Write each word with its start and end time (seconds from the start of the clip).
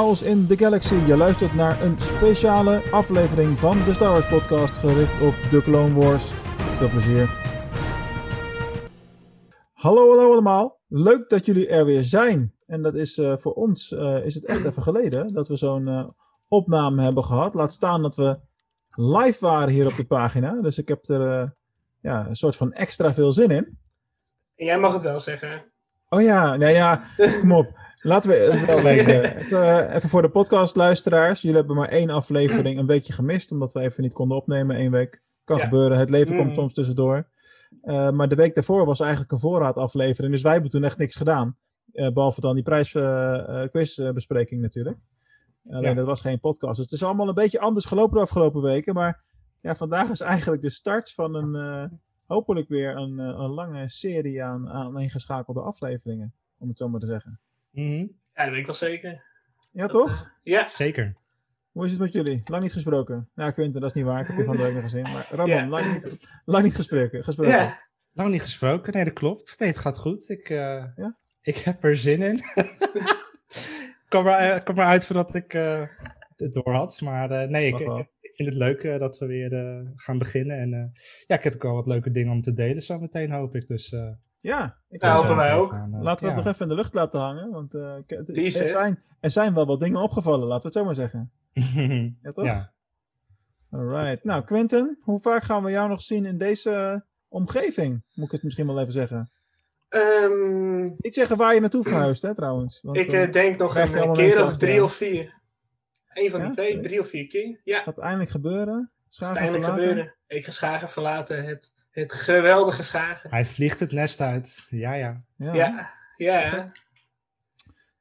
chaos 0.00 0.22
in 0.22 0.46
de 0.46 0.56
galaxy. 0.56 0.94
Je 0.94 1.16
luistert 1.16 1.54
naar 1.54 1.82
een 1.82 2.00
speciale 2.00 2.82
aflevering 2.90 3.58
van 3.58 3.84
de 3.84 3.92
Star 3.92 4.12
Wars 4.12 4.28
podcast 4.28 4.78
gericht 4.78 5.20
op 5.20 5.34
de 5.50 5.62
Clone 5.62 6.00
Wars. 6.00 6.32
Veel 6.56 6.88
plezier. 6.88 7.30
Hallo, 9.72 10.08
hallo 10.08 10.32
allemaal. 10.32 10.78
Leuk 10.88 11.28
dat 11.28 11.46
jullie 11.46 11.68
er 11.68 11.84
weer 11.84 12.04
zijn. 12.04 12.54
En 12.66 12.82
dat 12.82 12.94
is 12.94 13.18
uh, 13.18 13.36
voor 13.36 13.52
ons 13.52 13.90
uh, 13.90 14.24
is 14.24 14.34
het 14.34 14.44
echt 14.44 14.64
even 14.64 14.82
geleden 14.82 15.32
dat 15.32 15.48
we 15.48 15.56
zo'n 15.56 15.86
uh, 15.86 16.08
opname 16.48 17.02
hebben 17.02 17.24
gehad. 17.24 17.54
Laat 17.54 17.72
staan 17.72 18.02
dat 18.02 18.16
we 18.16 18.38
live 18.88 19.38
waren 19.40 19.72
hier 19.72 19.86
op 19.86 19.96
de 19.96 20.06
pagina. 20.06 20.52
Dus 20.52 20.78
ik 20.78 20.88
heb 20.88 21.04
er 21.04 21.52
ja, 22.00 22.26
een 22.28 22.36
soort 22.36 22.56
van 22.56 22.72
extra 22.72 23.14
veel 23.14 23.32
zin 23.32 23.50
in. 23.50 23.78
En 24.56 24.66
jij 24.66 24.78
mag 24.78 24.92
het 24.92 25.02
wel 25.02 25.20
zeggen. 25.20 25.64
Oh 26.08 26.22
ja, 26.22 26.56
nee 26.56 26.74
ja, 26.74 27.02
kom 27.40 27.52
op. 27.52 27.79
Laten 28.02 28.30
we 28.30 28.36
het 28.36 28.66
wel 28.66 28.80
wezen. 28.92 29.36
Even, 29.36 29.94
even, 29.94 30.08
voor 30.08 30.22
de 30.22 30.30
podcastluisteraars. 30.30 31.40
Jullie 31.40 31.56
hebben 31.56 31.76
maar 31.76 31.88
één 31.88 32.10
aflevering 32.10 32.78
een 32.78 32.86
weekje 32.86 33.12
gemist, 33.12 33.52
omdat 33.52 33.72
we 33.72 33.80
even 33.80 34.02
niet 34.02 34.12
konden 34.12 34.36
opnemen 34.36 34.76
één 34.76 34.90
week. 34.90 35.22
Kan 35.44 35.56
ja. 35.56 35.62
gebeuren, 35.64 35.98
het 35.98 36.10
leven 36.10 36.36
komt 36.36 36.54
soms 36.54 36.74
tussendoor. 36.74 37.28
Uh, 37.82 38.10
maar 38.10 38.28
de 38.28 38.34
week 38.34 38.54
daarvoor 38.54 38.86
was 38.86 39.00
eigenlijk 39.00 39.32
een 39.32 39.38
voorraadaflevering, 39.38 40.32
dus 40.32 40.42
wij 40.42 40.52
hebben 40.52 40.70
toen 40.70 40.84
echt 40.84 40.98
niks 40.98 41.16
gedaan. 41.16 41.56
Uh, 41.92 42.12
behalve 42.12 42.40
dan 42.40 42.54
die 42.54 42.62
prijsquizbespreking 42.62 44.60
uh, 44.60 44.66
natuurlijk. 44.66 44.98
Alleen 45.68 45.82
ja. 45.82 45.94
dat 45.94 46.06
was 46.06 46.20
geen 46.20 46.40
podcast. 46.40 46.76
Dus 46.76 46.84
het 46.84 46.94
is 46.94 47.02
allemaal 47.02 47.28
een 47.28 47.34
beetje 47.34 47.60
anders 47.60 47.84
gelopen 47.86 48.16
de 48.16 48.22
afgelopen 48.22 48.62
weken. 48.62 48.94
Maar 48.94 49.24
ja, 49.60 49.74
vandaag 49.74 50.10
is 50.10 50.20
eigenlijk 50.20 50.62
de 50.62 50.70
start 50.70 51.12
van 51.12 51.34
een, 51.34 51.90
hopelijk 52.26 52.68
weer 52.68 52.96
een, 52.96 53.18
een 53.18 53.50
lange 53.50 53.88
serie 53.88 54.42
aan, 54.42 54.68
aan 54.68 55.00
ingeschakelde 55.00 55.60
afleveringen. 55.60 56.34
Om 56.58 56.68
het 56.68 56.78
zo 56.78 56.88
maar 56.88 57.00
te 57.00 57.06
zeggen. 57.06 57.40
Mm 57.70 57.86
-hmm. 57.86 58.18
Ja, 58.34 58.42
dat 58.42 58.50
weet 58.50 58.60
ik 58.60 58.66
wel 58.66 58.74
zeker. 58.74 59.24
Ja, 59.72 59.82
dat, 59.82 59.90
toch? 59.90 60.10
Uh, 60.10 60.52
ja. 60.52 60.66
Zeker. 60.66 61.16
Hoe 61.70 61.84
is 61.84 61.90
het 61.90 62.00
met 62.00 62.12
jullie? 62.12 62.42
Lang 62.44 62.62
niet 62.62 62.72
gesproken. 62.72 63.28
Ja, 63.34 63.50
Quinten, 63.50 63.80
dat 63.80 63.90
is 63.90 63.96
niet 63.96 64.04
waar. 64.04 64.20
Ik 64.20 64.26
heb 64.26 64.36
je 64.36 64.44
van 64.44 64.56
de 64.56 64.62
week 64.62 64.72
nog 64.72 64.82
gezien. 64.82 65.02
Maar 65.02 65.28
Ramon, 65.30 65.56
ja. 65.56 65.66
lang, 65.66 65.92
niet, 65.92 66.28
lang 66.44 66.64
niet 66.64 66.74
gesproken. 66.74 67.24
gesproken. 67.24 67.52
Ja. 67.52 67.78
Lang 68.12 68.30
niet 68.30 68.42
gesproken. 68.42 68.92
Nee, 68.92 69.04
dat 69.04 69.12
klopt. 69.12 69.58
Nee, 69.58 69.68
het 69.68 69.78
gaat 69.78 69.98
goed. 69.98 70.28
Ik, 70.28 70.48
uh, 70.48 70.84
ja? 70.96 71.16
ik 71.40 71.56
heb 71.56 71.84
er 71.84 71.96
zin 71.96 72.22
in. 72.22 72.40
kom, 74.08 74.24
maar, 74.24 74.62
kom 74.62 74.74
maar 74.74 74.86
uit 74.86 75.04
voordat 75.04 75.34
ik 75.34 75.54
uh, 75.54 75.86
het 76.36 76.54
door 76.54 76.72
had. 76.72 77.00
Maar 77.00 77.48
nee, 77.48 77.66
ik, 77.66 77.78
ik, 77.78 78.08
ik, 78.20 78.34
vind 78.34 78.48
het 78.48 78.58
leuk 78.58 78.82
dat 78.82 79.18
we 79.18 79.26
weer 79.26 79.82
gaan 79.94 80.18
beginnen. 80.18 80.58
En 80.58 80.92
ja, 81.26 81.36
ik 81.36 81.44
heb 81.44 81.54
ook 81.54 81.64
al 81.64 81.74
wat 81.74 81.86
leuke 81.86 82.10
dingen 82.10 82.32
om 82.32 82.42
te 82.42 82.52
delen 82.52 82.82
zo 82.82 82.98
meteen, 82.98 83.30
hoop 83.30 83.54
ik. 83.54 83.66
Dus 83.66 83.94
ja, 84.42 84.76
ik 84.88 85.00
nou, 85.00 85.18
hopen 85.18 85.36
wij 85.36 85.54
ook. 85.54 85.70
Gaan, 85.70 85.94
uh, 85.94 86.02
laten 86.02 86.24
we 86.24 86.32
het 86.32 86.44
nog 86.44 86.52
even 86.52 86.62
in 86.62 86.68
de 86.68 86.74
lucht 86.74 86.94
laten 86.94 87.20
hangen. 87.20 87.50
Want 87.50 87.74
uh, 87.74 87.94
er, 88.06 88.70
zijn, 88.70 89.02
er 89.20 89.30
zijn 89.30 89.54
wel 89.54 89.66
wat 89.66 89.80
dingen 89.80 90.00
opgevallen, 90.00 90.46
laten 90.46 90.62
we 90.62 90.68
het 90.68 90.76
zo 90.76 90.84
maar 90.84 90.94
zeggen. 90.94 91.30
ja, 92.22 92.30
toch? 92.30 92.44
Ja. 92.44 92.72
Alright. 93.70 94.24
Nou, 94.24 94.44
Quentin, 94.44 94.98
hoe 95.00 95.20
vaak 95.20 95.42
gaan 95.42 95.64
we 95.64 95.70
jou 95.70 95.88
nog 95.88 96.02
zien 96.02 96.24
in 96.24 96.38
deze 96.38 97.04
omgeving? 97.28 98.02
Moet 98.14 98.26
ik 98.26 98.32
het 98.32 98.42
misschien 98.42 98.66
wel 98.66 98.80
even 98.80 98.92
zeggen. 98.92 99.30
Um, 99.88 100.94
Niet 100.98 101.14
zeggen 101.14 101.36
waar 101.36 101.54
je 101.54 101.60
naartoe 101.60 101.82
verhuist, 101.82 102.22
hè, 102.22 102.34
trouwens. 102.34 102.80
Want, 102.82 102.96
ik 102.96 103.12
uh, 103.12 103.32
denk 103.32 103.58
nog 103.58 103.76
een, 103.76 104.02
een 104.02 104.12
keer 104.12 104.44
of 104.44 104.56
drie 104.56 104.82
of 104.82 104.94
vier. 104.94 105.34
Eén 106.12 106.30
van 106.30 106.40
die 106.40 106.50
twee, 106.50 106.66
zoiets. 106.66 106.88
drie 106.88 107.00
of 107.00 107.08
vier 107.08 107.26
keer. 107.26 107.60
Ja. 107.64 107.82
Gaat 107.82 107.98
eindelijk 107.98 108.30
gebeuren. 108.30 108.90
Schagen 109.08 109.34
gaat 109.34 109.44
eindelijk 109.44 109.64
verlaten. 109.64 109.88
gebeuren. 109.88 110.14
Ik 110.26 110.44
ga 110.44 110.50
Schagen 110.50 110.88
verlaten. 110.88 111.44
Het 111.44 111.72
het 111.90 112.12
geweldige 112.12 112.82
Schagen. 112.82 113.30
Hij 113.30 113.44
vliegt 113.44 113.80
het 113.80 113.92
nest 113.92 114.20
uit. 114.20 114.66
Ja, 114.68 114.94
ja. 114.94 115.24
Ja, 115.36 115.54
ja. 115.54 115.90
ja. 116.16 116.72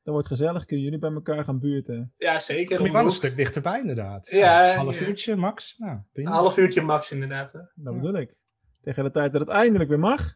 Dat 0.03 0.13
wordt 0.13 0.27
gezellig. 0.27 0.65
Kunnen 0.65 0.85
jullie 0.85 0.99
bij 0.99 1.11
elkaar 1.11 1.43
gaan 1.43 1.59
buurten? 1.59 2.13
Ja, 2.17 2.39
zeker. 2.39 2.77
Kom 2.77 2.85
je 2.85 2.91
wel 2.91 3.05
een 3.05 3.11
stuk 3.11 3.37
dichterbij, 3.37 3.79
inderdaad. 3.79 4.29
Ja, 4.29 4.71
een 4.71 4.77
half 4.77 5.01
uurtje 5.01 5.35
max. 5.35 5.77
Nou, 5.77 5.99
een 6.13 6.27
half 6.27 6.57
uurtje 6.57 6.81
max, 6.81 7.11
inderdaad. 7.11 7.51
Hè? 7.51 7.59
Dat 7.75 7.95
bedoel 7.95 8.15
ik. 8.15 8.39
Tegen 8.81 9.03
de 9.03 9.11
tijd 9.11 9.31
dat 9.31 9.41
het 9.41 9.49
eindelijk 9.49 9.89
weer 9.89 9.99
mag, 9.99 10.35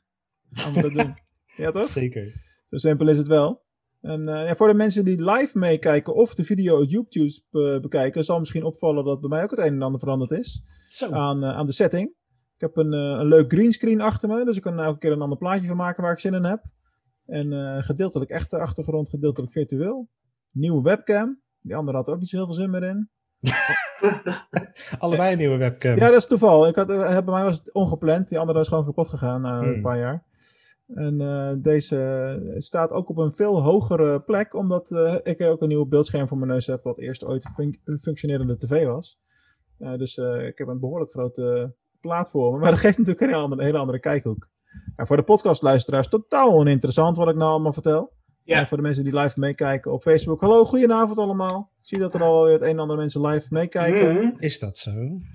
gaan 0.52 0.74
we 0.74 0.82
dat 0.82 0.94
doen. 0.94 1.18
Ja, 1.56 1.72
toch? 1.72 1.90
Zeker. 1.90 2.32
Zo 2.66 2.78
simpel 2.78 3.08
is 3.08 3.18
het 3.18 3.28
wel. 3.28 3.64
En 4.02 4.30
uh, 4.30 4.48
ja, 4.48 4.56
voor 4.56 4.68
de 4.68 4.74
mensen 4.74 5.06
die 5.06 5.32
live 5.32 5.58
meekijken 5.58 6.16
of 6.16 6.34
de 6.34 6.44
video 6.44 6.82
op 6.82 6.90
YouTube 6.90 7.42
uh, 7.52 7.80
bekijken, 7.80 8.24
zal 8.24 8.40
misschien 8.40 8.64
opvallen 8.64 9.06
dat 9.06 9.20
bij 9.20 9.30
mij 9.30 9.44
ook 9.44 9.50
het 9.50 9.60
een 9.60 9.74
en 9.74 9.82
ander 9.82 10.00
veranderd 10.00 10.32
is 10.32 10.64
Zo. 10.88 11.12
Aan, 11.12 11.44
uh, 11.44 11.50
aan 11.56 11.66
de 11.66 11.72
setting. 11.72 12.14
Ik 12.64 12.70
heb 12.76 12.86
een, 12.86 12.94
uh, 12.94 13.20
een 13.20 13.28
leuk 13.28 13.52
greenscreen 13.52 14.02
achter 14.02 14.30
me, 14.30 14.46
dus 14.46 14.56
ik 14.56 14.62
kan 14.62 14.80
elke 14.80 15.00
keer 15.00 15.12
een 15.12 15.22
ander 15.22 15.38
plaatje 15.38 15.68
van 15.68 15.78
maken 15.78 16.04
waar 16.04 16.12
ik 16.12 16.20
zin 16.20 16.34
in 16.34 16.44
heb. 16.44 16.64
En 17.26 17.52
uh, 17.52 17.84
gedeeltelijk 17.84 18.32
echte 18.32 18.60
achtergrond, 18.60 19.10
gedeeltelijk 19.10 19.52
virtueel. 19.52 20.10
Nieuwe 20.52 20.82
webcam. 20.82 21.42
Die 21.62 21.76
andere 21.76 21.98
had 21.98 22.08
er 22.08 22.14
ook 22.14 22.20
niet 22.20 22.30
zo 22.30 22.36
heel 22.36 22.46
veel 22.46 22.56
zin 22.56 22.70
meer 22.70 22.84
in. 22.84 23.10
Allebei 25.00 25.32
een 25.32 25.38
nieuwe 25.38 25.58
webcam. 25.58 25.96
Ja, 25.96 26.08
dat 26.08 26.18
is 26.18 26.28
toeval. 26.28 26.68
Ik 26.68 26.76
had, 26.76 26.88
bij 26.88 27.24
mij 27.26 27.44
was 27.44 27.58
het 27.58 27.74
ongepland. 27.74 28.30
Die 28.30 28.40
andere 28.40 28.60
is 28.60 28.68
gewoon 28.68 28.86
kapot 28.86 29.08
gegaan 29.08 29.42
na 29.42 29.60
hmm. 29.60 29.74
een 29.74 29.82
paar 29.82 29.98
jaar. 29.98 30.24
En 30.88 31.20
uh, 31.20 31.52
deze 31.58 32.56
staat 32.58 32.92
ook 32.92 33.10
op 33.10 33.18
een 33.18 33.34
veel 33.34 33.62
hogere 33.62 34.22
plek, 34.22 34.54
omdat 34.54 34.92
uh, 34.92 35.16
ik 35.24 35.42
ook 35.42 35.62
een 35.62 35.68
nieuw 35.68 35.86
beeldscherm 35.86 36.28
voor 36.28 36.38
mijn 36.38 36.52
neus 36.52 36.68
heb, 36.68 36.84
wat 36.84 37.00
eerst 37.00 37.26
ooit 37.26 37.46
een 37.46 37.52
fun 37.52 38.00
functionerende 38.00 38.58
tv 38.58 38.86
was. 38.86 39.20
Uh, 39.80 39.98
dus 39.98 40.18
ik 40.18 40.58
heb 40.58 40.68
een 40.68 40.80
behoorlijk 40.80 41.12
grote 41.12 41.76
platformen. 42.08 42.60
Maar 42.60 42.70
dat 42.70 42.80
geeft 42.80 42.98
natuurlijk 42.98 43.26
een 43.26 43.30
hele 43.32 43.44
andere, 43.44 43.64
hele 43.64 43.78
andere 43.78 44.00
kijkhoek. 44.00 44.48
En 44.96 45.08
voor 45.08 45.18
de 45.18 45.24
podcastluisteraars 45.24 46.08
totaal 46.08 46.54
oninteressant 46.54 47.18
wat 47.18 47.30
ik 47.30 47.36
nou 47.36 47.52
allemaal 47.52 47.74
vertel. 47.74 48.12
Ja. 48.44 48.60
En 48.60 48.68
voor 48.68 48.78
de 48.78 48.84
mensen 48.84 49.04
die 49.04 49.18
live 49.20 49.40
meekijken 49.40 49.92
op 49.92 50.02
Facebook. 50.02 50.42
Hallo, 50.42 50.66
goedenavond 50.66 51.18
allemaal. 51.18 51.72
Ik 51.82 51.90
zie 51.90 52.00
dat 52.00 52.14
er 52.14 52.22
al 52.24 52.46
het 52.46 52.62
een 52.62 52.68
en 52.68 52.80
ander 52.80 52.98
mensen 52.98 53.22
live 53.28 53.48
meekijken. 53.50 54.14
Mm. 54.16 54.36
Is 54.40 54.60
dat 54.60 54.78
zo? 54.78 54.92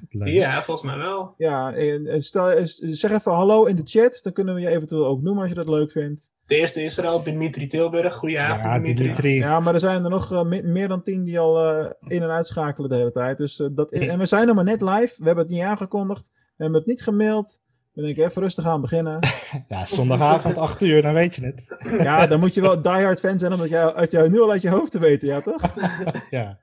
Leuk. 0.09 0.29
Ja, 0.29 0.63
volgens 0.63 0.87
mij 0.91 0.99
wel. 0.99 1.35
Ja, 1.37 1.73
en 1.73 2.23
stel, 2.23 2.51
zeg 2.65 3.11
even 3.11 3.33
hallo 3.33 3.65
in 3.65 3.77
de 3.77 3.83
chat. 3.85 4.21
Dan 4.23 4.33
kunnen 4.33 4.55
we 4.55 4.61
je 4.61 4.69
eventueel 4.69 5.07
ook 5.07 5.23
noemen 5.23 5.41
als 5.41 5.51
je 5.51 5.57
dat 5.57 5.69
leuk 5.69 5.91
vindt. 5.91 6.33
De 6.47 6.57
eerste 6.57 6.83
is 6.83 6.99
er 6.99 7.07
al, 7.07 7.23
Dimitri 7.23 7.67
Tilburg. 7.67 8.15
Goedenavond, 8.15 8.63
ja, 8.65 8.73
Dimitri. 8.79 8.95
Dimitri. 8.95 9.35
Ja, 9.35 9.61
maar 9.61 9.75
er 9.75 9.81
zijn 9.81 10.05
er 10.05 10.11
nog 10.11 10.33
uh, 10.33 10.43
meer 10.63 10.89
dan 10.89 11.03
tien 11.03 11.25
die 11.25 11.39
al 11.39 11.79
uh, 11.81 11.91
in- 12.01 12.23
en 12.23 12.31
uitschakelen 12.31 12.91
de 12.91 12.97
hele 12.97 13.11
tijd. 13.11 13.39
Dus, 13.39 13.59
uh, 13.59 13.69
dat, 13.73 13.91
en 13.91 14.19
we 14.19 14.27
zijn 14.27 14.47
nog 14.47 14.55
maar 14.57 14.65
net 14.65 14.81
live. 14.83 15.15
We 15.19 15.25
hebben 15.25 15.45
het 15.45 15.53
niet 15.53 15.63
aangekondigd. 15.63 16.31
We 16.59 16.65
hebben 16.65 16.81
het 16.81 16.89
niet 16.89 17.03
gemaild. 17.03 17.61
Dan 17.95 18.05
denk 18.05 18.17
ik 18.17 18.25
even 18.25 18.43
rustig 18.43 18.67
aan 18.67 18.81
beginnen. 18.81 19.19
ja, 19.69 19.87
zondagavond 19.87 20.57
8 20.69 20.83
uur, 20.83 21.03
dan 21.03 21.15
weet 21.15 21.35
je 21.35 21.45
het. 21.45 21.79
ja, 21.99 22.27
dan 22.27 22.41
moet 22.41 22.55
je 22.55 22.61
wel 22.61 22.83
diehard 22.83 23.21
fan 23.21 23.39
zijn 23.39 23.53
om 23.53 23.59
dat 23.59 23.69
jij, 23.69 23.95
uit 23.95 24.11
jou 24.11 24.29
nu 24.29 24.41
al 24.41 24.51
uit 24.51 24.63
je 24.63 24.71
hoofd 24.71 24.93
te 24.93 24.99
weten, 24.99 25.29
ja 25.29 25.41
toch? 25.41 25.63
ja. 26.31 26.59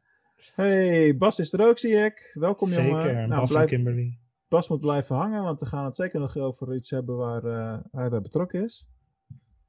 Hey, 0.55 1.17
Bas 1.17 1.39
is 1.39 1.53
er 1.53 1.67
ook, 1.67 1.77
zie 1.77 1.93
ik. 1.93 2.31
Welkom, 2.33 2.67
zeker, 2.67 2.85
jongen. 2.85 3.01
Zeker, 3.01 3.27
nou, 3.27 3.39
Bas 3.39 3.49
blijf, 3.49 3.63
en 3.63 3.69
Kimberly. 3.69 4.17
Bas 4.47 4.69
moet 4.69 4.79
blijven 4.79 5.15
hangen, 5.15 5.43
want 5.43 5.59
we 5.59 5.65
gaan 5.65 5.85
het 5.85 5.95
zeker 5.95 6.19
nog 6.19 6.37
over 6.37 6.75
iets 6.75 6.89
hebben 6.89 7.15
waar 7.15 7.43
uh, 7.43 7.77
hij 7.91 8.09
bij 8.09 8.21
betrokken 8.21 8.63
is. 8.63 8.87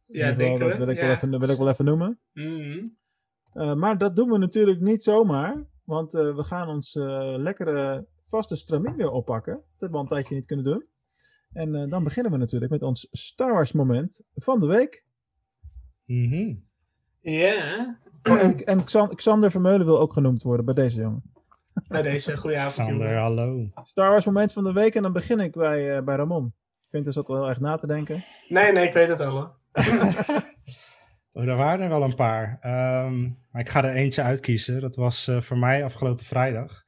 Ja, 0.07 0.33
denk 0.33 0.59
Dat 0.59 0.77
wil 0.77 0.89
ik, 0.89 0.97
ja. 0.97 1.03
wel 1.03 1.15
even, 1.15 1.39
wil 1.39 1.49
ik 1.49 1.59
wel 1.59 1.69
even 1.69 1.85
noemen. 1.85 2.19
Mm 2.33 2.45
-hmm. 2.45 2.83
uh, 3.55 3.75
maar 3.75 3.99
dat 3.99 4.17
doen 4.17 4.31
we 4.31 4.39
natuurlijk 4.39 4.81
niet 4.81 5.03
zomaar, 5.03 5.65
want 5.85 6.15
uh, 6.15 6.37
we 6.37 6.45
gaan 6.45 6.69
ons 6.69 6.95
lekkere 7.37 8.07
vaste 8.27 8.57
stramien 8.57 8.97
weer 8.97 9.11
oppakken. 9.11 9.55
Dat 9.55 9.65
hebben 9.71 9.91
we 9.91 9.97
al 9.97 10.03
een 10.03 10.09
tijdje 10.09 10.35
niet 10.35 10.47
kunnen 10.47 10.65
doen. 10.65 10.87
En 11.53 11.75
uh, 11.75 11.91
dan 11.91 12.05
beginnen 12.05 12.33
we 12.33 12.39
natuurlijk 12.39 12.73
met 12.73 12.83
ons 12.83 13.09
Star 13.11 13.53
Wars 13.53 13.73
moment 13.73 14.23
van 14.35 14.61
de 14.61 14.67
week. 14.67 15.05
Mm 16.05 16.29
-hmm. 16.29 16.65
Ja. 17.21 17.99
Oh, 18.23 18.41
en, 18.41 18.65
en 18.65 18.85
Xander 19.15 19.51
Vermeulen 19.51 19.87
wil 19.87 20.01
ook 20.01 20.13
genoemd 20.13 20.43
worden 20.43 20.65
bij 20.65 20.75
deze 20.75 21.01
jongen. 21.01 21.23
Bij 21.89 22.03
deze, 22.03 22.37
goedenavond. 22.37 22.87
Xander, 22.87 23.17
hallo. 23.17 23.61
Star 23.83 24.11
Wars 24.11 24.27
moment 24.27 24.53
van 24.53 24.65
de 24.65 24.73
week 24.73 24.95
en 24.95 25.03
dan 25.03 25.13
begin 25.13 25.41
ik 25.41 25.53
bij, 25.53 25.97
uh, 25.97 26.03
bij 26.05 26.17
Ramon. 26.17 26.47
Ik 26.47 26.91
vind 26.91 27.05
het 27.05 27.15
zat 27.15 27.29
wel 27.29 27.37
heel 27.37 27.49
erg 27.49 27.61
na 27.61 27.77
te 27.77 27.87
denken. 27.87 28.25
Nee, 28.49 28.73
nee, 28.73 28.87
ik 28.87 28.93
weet 28.93 29.09
het 29.09 29.21
al. 29.21 29.37
oh, 31.33 31.49
er 31.49 31.57
waren 31.57 31.81
er 31.81 31.89
wel 31.89 32.03
een 32.03 32.15
paar. 32.15 32.59
Um, 33.05 33.39
maar 33.51 33.63
ik 33.63 33.69
ga 33.69 33.85
er 33.85 33.95
eentje 33.95 34.23
uitkiezen. 34.23 34.81
Dat 34.81 34.97
was 34.97 35.29
uh, 35.29 35.41
voor 35.41 35.59
mij 35.59 35.85
afgelopen 35.85 36.25
vrijdag. 36.25 36.86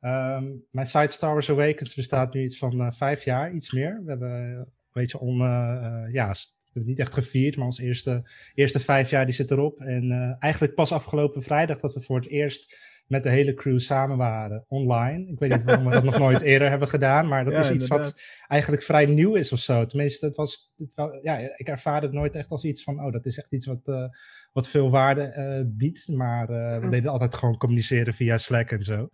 Um, 0.00 0.64
mijn 0.70 0.86
site 0.86 1.12
Star 1.12 1.32
Wars 1.32 1.50
Awakens 1.50 1.94
bestaat 1.94 2.34
nu 2.34 2.42
iets 2.42 2.58
van 2.58 2.80
uh, 2.80 2.90
vijf 2.90 3.24
jaar, 3.24 3.52
iets 3.52 3.72
meer. 3.72 4.00
We 4.04 4.10
hebben 4.10 4.30
een 4.30 4.66
beetje 4.92 5.18
on, 5.18 5.40
uh, 5.40 6.04
ja, 6.12 6.28
we 6.30 6.70
hebben 6.72 6.90
niet 6.90 6.98
echt 6.98 7.14
gevierd, 7.14 7.56
maar 7.56 7.66
onze 7.66 7.82
eerste, 7.82 8.30
eerste 8.54 8.80
vijf 8.80 9.10
jaar 9.10 9.24
die 9.24 9.34
zit 9.34 9.50
erop. 9.50 9.80
En 9.80 10.04
uh, 10.04 10.34
eigenlijk 10.38 10.74
pas 10.74 10.92
afgelopen 10.92 11.42
vrijdag 11.42 11.80
dat 11.80 11.94
we 11.94 12.00
voor 12.00 12.16
het 12.16 12.28
eerst 12.28 12.88
met 13.06 13.22
de 13.22 13.28
hele 13.28 13.54
crew 13.54 13.78
samen 13.78 14.16
waren, 14.16 14.64
online. 14.68 15.26
Ik 15.30 15.38
weet 15.38 15.50
niet 15.50 15.62
waarom 15.62 15.84
we 15.84 15.90
dat 15.90 16.04
nog 16.04 16.18
nooit 16.18 16.40
eerder 16.40 16.70
hebben 16.70 16.88
gedaan, 16.88 17.28
maar 17.28 17.44
dat 17.44 17.52
ja, 17.52 17.58
is 17.58 17.70
iets 17.70 17.82
inderdaad. 17.82 18.06
wat 18.06 18.20
eigenlijk 18.48 18.82
vrij 18.82 19.06
nieuw 19.06 19.34
is 19.34 19.52
of 19.52 19.58
zo. 19.58 19.86
Tenminste, 19.86 20.26
het 20.26 20.36
was, 20.36 20.72
het 20.76 20.94
was, 20.94 21.18
ja, 21.22 21.38
ik 21.56 21.68
ervaarde 21.68 22.06
het 22.06 22.14
nooit 22.14 22.34
echt 22.34 22.48
als 22.48 22.64
iets 22.64 22.82
van, 22.82 23.04
oh, 23.04 23.12
dat 23.12 23.26
is 23.26 23.38
echt 23.38 23.52
iets 23.52 23.66
wat, 23.66 23.88
uh, 23.88 24.04
wat 24.52 24.68
veel 24.68 24.90
waarde 24.90 25.34
uh, 25.36 25.76
biedt. 25.76 26.08
Maar 26.08 26.46
we 26.80 26.88
deden 26.88 27.10
altijd 27.10 27.34
gewoon 27.34 27.56
communiceren 27.56 28.14
via 28.14 28.38
Slack 28.38 28.70
en 28.70 28.82
zo. 28.82 29.08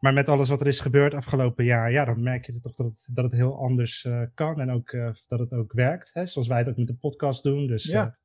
Maar 0.00 0.12
met 0.12 0.28
alles 0.28 0.48
wat 0.48 0.60
er 0.60 0.66
is 0.66 0.80
gebeurd 0.80 1.14
afgelopen 1.14 1.64
jaar, 1.64 1.92
ja, 1.92 2.04
dan 2.04 2.22
merk 2.22 2.46
je 2.46 2.60
toch 2.60 2.74
dat 2.74 2.86
het, 2.86 3.08
dat 3.10 3.24
het 3.24 3.34
heel 3.34 3.58
anders 3.58 4.04
uh, 4.04 4.22
kan 4.34 4.60
en 4.60 4.70
ook 4.70 4.92
uh, 4.92 5.10
dat 5.28 5.38
het 5.38 5.52
ook 5.52 5.72
werkt. 5.72 6.10
Hè? 6.12 6.26
Zoals 6.26 6.48
wij 6.48 6.58
het 6.58 6.68
ook 6.68 6.76
met 6.76 6.86
de 6.86 6.94
podcast 6.94 7.42
doen. 7.42 7.66
Dus 7.66 7.84
ja. 7.84 8.18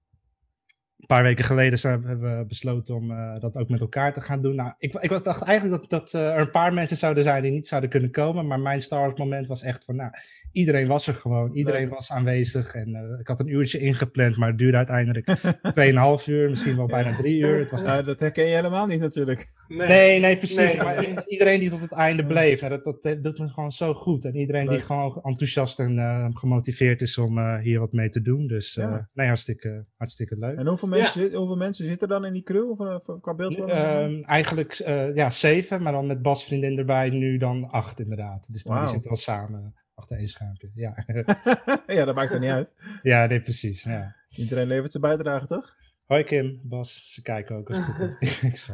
Een 0.99 1.15
paar 1.15 1.23
weken 1.23 1.45
geleden 1.45 1.79
zijn, 1.79 2.03
hebben 2.03 2.37
we 2.37 2.45
besloten 2.45 2.95
om 2.95 3.11
uh, 3.11 3.39
dat 3.39 3.57
ook 3.57 3.69
met 3.69 3.79
elkaar 3.79 4.13
te 4.13 4.21
gaan 4.21 4.41
doen. 4.41 4.55
Nou, 4.55 4.73
ik, 4.77 4.93
ik 4.93 5.23
dacht 5.23 5.41
eigenlijk 5.41 5.81
dat, 5.81 5.89
dat 5.89 6.13
uh, 6.13 6.33
er 6.33 6.39
een 6.39 6.51
paar 6.51 6.73
mensen 6.73 6.97
zouden 6.97 7.23
zijn 7.23 7.41
die 7.41 7.51
niet 7.51 7.67
zouden 7.67 7.89
kunnen 7.89 8.11
komen. 8.11 8.47
Maar 8.47 8.59
mijn 8.59 8.81
Star 8.81 8.99
Wars 8.99 9.19
moment 9.19 9.47
was 9.47 9.63
echt 9.63 9.85
van, 9.85 9.95
nou, 9.95 10.11
iedereen 10.51 10.87
was 10.87 11.07
er 11.07 11.13
gewoon. 11.13 11.53
Iedereen 11.53 11.89
was 11.89 12.11
aanwezig. 12.11 12.75
En 12.75 12.89
uh, 12.89 13.19
ik 13.19 13.27
had 13.27 13.39
een 13.39 13.53
uurtje 13.53 13.79
ingepland, 13.79 14.37
maar 14.37 14.47
het 14.47 14.57
duurde 14.57 14.77
uiteindelijk 14.77 15.27
2,5 16.19 16.25
uur, 16.25 16.49
misschien 16.49 16.75
wel 16.75 16.85
bijna 16.85 17.15
drie 17.15 17.37
uur. 17.37 17.59
Het 17.59 17.71
was 17.71 17.83
echt... 17.83 18.05
dat 18.05 18.19
herken 18.19 18.45
je 18.45 18.55
helemaal 18.55 18.85
niet 18.85 18.99
natuurlijk. 18.99 19.49
Nee, 19.67 19.87
nee, 19.87 20.19
nee 20.19 20.37
precies. 20.37 20.57
Nee. 20.57 20.77
Maar 20.77 21.23
iedereen 21.27 21.59
die 21.59 21.69
tot 21.69 21.81
het 21.81 21.91
einde 21.91 22.25
bleef, 22.25 22.61
nou, 22.61 22.81
dat, 22.83 23.03
dat, 23.03 23.23
doet 23.23 23.39
me 23.39 23.49
gewoon 23.49 23.71
zo 23.71 23.93
goed. 23.93 24.25
En 24.25 24.35
iedereen 24.35 24.65
Leuk. 24.65 24.77
die 24.77 24.85
gewoon 24.85 25.19
enthousiast 25.23 25.79
en 25.79 26.31
gemotiveerd 26.33 27.01
is 27.01 27.17
om 27.17 27.57
hier 27.57 27.79
wat 27.79 27.91
mee 27.91 28.09
te 28.09 28.21
doen. 28.21 28.47
Dus 28.47 28.73
ja. 28.73 29.09
nee, 29.13 29.27
hartstikke, 29.27 29.85
hartstikke 29.97 30.37
leuk. 30.37 30.57
En 30.57 30.67
hoeveel 30.67 30.84
mensen, 30.87 31.31
ja. 31.31 31.37
hoeveel 31.37 31.55
mensen 31.55 31.85
zitten 31.85 32.07
dan 32.07 32.25
in 32.25 32.33
die 32.33 32.43
crew 32.43 32.69
of, 32.69 32.79
of 32.79 33.21
qua 33.21 33.33
beeldvorming? 33.33 33.79
Um, 33.79 34.23
eigenlijk 34.23 34.79
uh, 34.79 35.15
ja, 35.15 35.29
zeven, 35.29 35.81
maar 35.81 35.91
dan 35.91 36.07
met 36.07 36.21
Bas 36.21 36.43
vriendin 36.43 36.77
erbij 36.77 37.09
nu 37.09 37.37
dan 37.37 37.69
acht 37.69 37.99
inderdaad. 37.99 38.53
Dus 38.53 38.63
dan 38.63 38.73
wow. 38.73 38.83
die 38.83 38.91
zitten 38.91 39.09
wel 39.09 39.19
samen 39.19 39.75
achter 39.95 40.17
één 40.17 40.27
schuimpje. 40.27 40.71
Ja. 40.75 41.05
ja, 41.87 42.05
dat 42.05 42.15
maakt 42.15 42.33
er 42.33 42.39
niet 42.39 42.49
uit. 42.49 42.75
Ja, 43.01 43.25
nee, 43.25 43.41
precies. 43.41 43.83
Ja. 43.83 44.15
Iedereen 44.29 44.67
levert 44.67 44.91
zijn 44.91 45.03
bijdrage, 45.03 45.47
toch? 45.47 45.75
Hoi 46.05 46.23
Kim, 46.23 46.59
Bas, 46.63 47.03
ze 47.07 47.21
kijken 47.21 47.55
ook. 47.55 47.69
Als 47.69 47.85
het 47.87 48.17
ik 48.41 48.67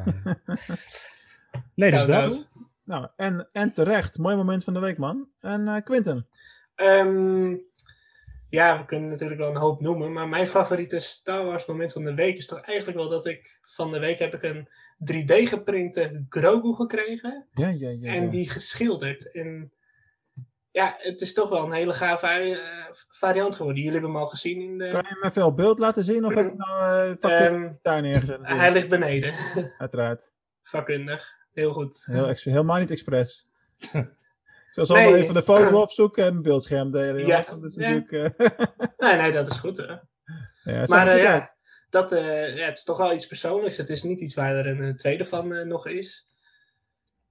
nee, 1.76 1.92
dus 1.92 2.06
dat. 2.06 2.30
Nou, 2.30 2.46
nou, 2.84 3.08
en, 3.16 3.50
en 3.52 3.72
terecht. 3.72 4.18
Mooi 4.18 4.36
moment 4.36 4.64
van 4.64 4.74
de 4.74 4.80
week, 4.80 4.98
man. 4.98 5.28
En 5.40 5.62
uh, 5.62 5.82
Quinten? 5.84 6.28
Um, 6.76 7.62
ja, 8.52 8.78
we 8.78 8.86
kunnen 8.86 9.10
natuurlijk 9.10 9.40
wel 9.40 9.50
een 9.50 9.56
hoop 9.56 9.82
noemen. 9.82 10.14
Maar 10.14 10.28
mijn 10.28 10.48
favoriete 10.48 11.00
Star 11.00 11.46
Wars 11.46 11.66
moment 11.66 11.92
van 11.92 12.04
de 12.04 12.14
week 12.14 12.38
is 12.38 12.48
toch 12.48 12.62
eigenlijk 12.62 12.98
wel 12.98 13.10
dat 13.10 13.26
ik 13.26 13.60
van 13.62 13.92
de 13.92 14.00
week 14.00 14.20
heb 14.20 14.34
ik 14.34 14.44
een 14.44 14.68
3D 15.14 15.50
geprinte 15.50 16.26
Grogu 16.30 16.74
gekregen. 16.74 17.48
Ja, 17.54 17.68
ja, 17.68 17.90
ja. 17.90 18.14
En 18.14 18.30
die 18.30 18.50
geschilderd. 18.50 19.32
En 19.32 19.74
ja, 20.72 20.96
het 20.98 21.22
is 21.22 21.34
toch 21.34 21.50
wel 21.50 21.66
een 21.66 21.72
hele 21.72 21.94
gave 21.94 22.50
uh, 22.50 22.96
variant 23.10 23.56
geworden. 23.56 23.84
Jullie 23.84 24.00
hebben 24.00 24.12
hem 24.12 24.22
al 24.22 24.28
gezien 24.28 24.62
in 24.62 24.78
de... 24.78 24.88
Kan 24.88 25.06
je 25.08 25.20
me 25.22 25.32
veel 25.32 25.54
beeld 25.54 25.80
laten 25.80 26.04
zien? 26.04 26.26
Of 26.26 26.34
heb 26.34 26.46
ik 26.46 26.58
nou 26.58 27.18
uh, 27.22 27.46
um, 27.46 27.80
daar 27.82 28.02
neergezet? 28.02 28.40
Natuurlijk? 28.40 28.60
Hij 28.62 28.72
ligt 28.72 28.90
beneden. 28.90 29.34
Uiteraard. 29.78 30.32
Vakkundig. 30.64 31.34
Heel 31.54 31.72
goed. 31.72 32.04
Heel, 32.06 32.34
helemaal 32.44 32.80
niet 32.80 32.92
expres. 32.92 33.48
Nee. 34.76 34.86
allemaal 34.88 35.16
even 35.16 35.34
de 35.34 35.44
foto 35.44 35.82
opzoeken 35.82 36.26
en 36.26 36.36
een 36.36 36.42
beeldscherm 36.42 36.92
delen. 36.92 37.26
Ja. 37.26 37.42
Dat 37.42 37.64
is 37.64 37.76
natuurlijk... 37.76 38.12
Uh... 38.12 38.30
nee, 38.98 39.16
nee, 39.16 39.32
dat 39.32 39.48
is 39.48 39.58
goed. 39.58 39.78
Hè. 39.78 39.96
Ja, 40.64 40.84
maar 40.86 41.16
uh, 41.16 41.22
ja, 41.22 41.56
dat, 41.90 42.12
uh, 42.12 42.58
ja, 42.58 42.66
het 42.66 42.78
is 42.78 42.84
toch 42.84 42.98
wel 42.98 43.14
iets 43.14 43.28
persoonlijks. 43.28 43.78
Het 43.78 43.90
is 43.90 44.04
niet 44.04 44.20
iets 44.22 44.36
waar 44.36 44.56
er 44.56 44.68
een 44.68 44.98
tweede 44.98 45.26
van 45.26 45.68
nog 45.68 45.88
is. 45.88 46.28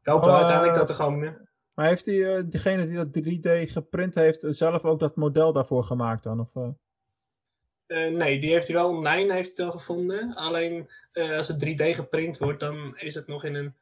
Ik 0.01 0.07
hoop 0.07 0.25
wel 0.25 0.37
uiteindelijk 0.37 0.77
dat 0.77 0.89
er 0.89 0.95
gewoon... 0.95 1.49
Maar 1.75 1.89
heeft 1.89 2.05
die, 2.05 2.49
diegene 2.49 2.87
die 2.87 2.97
dat 2.97 3.19
3D 3.19 3.71
geprint 3.71 4.15
heeft 4.15 4.47
zelf 4.49 4.85
ook 4.85 5.01
dat 5.01 5.17
model 5.17 5.53
daarvoor 5.53 5.85
gemaakt 5.85 6.23
dan? 6.23 6.41
Of, 6.41 6.55
nee, 7.87 8.41
die 8.41 8.51
heeft 8.51 8.67
hij 8.67 8.77
wel 8.77 8.89
online 8.89 9.33
heeft 9.33 9.57
hij 9.57 9.67
wel 9.67 9.75
gevonden. 9.75 10.35
Alleen 10.35 10.91
als 11.13 11.49
het 11.49 11.65
3D 11.65 11.95
geprint 11.95 12.39
wordt, 12.39 12.61
dan 12.61 12.99
is 12.99 13.15
het 13.15 13.27
nog 13.27 13.45
in 13.45 13.75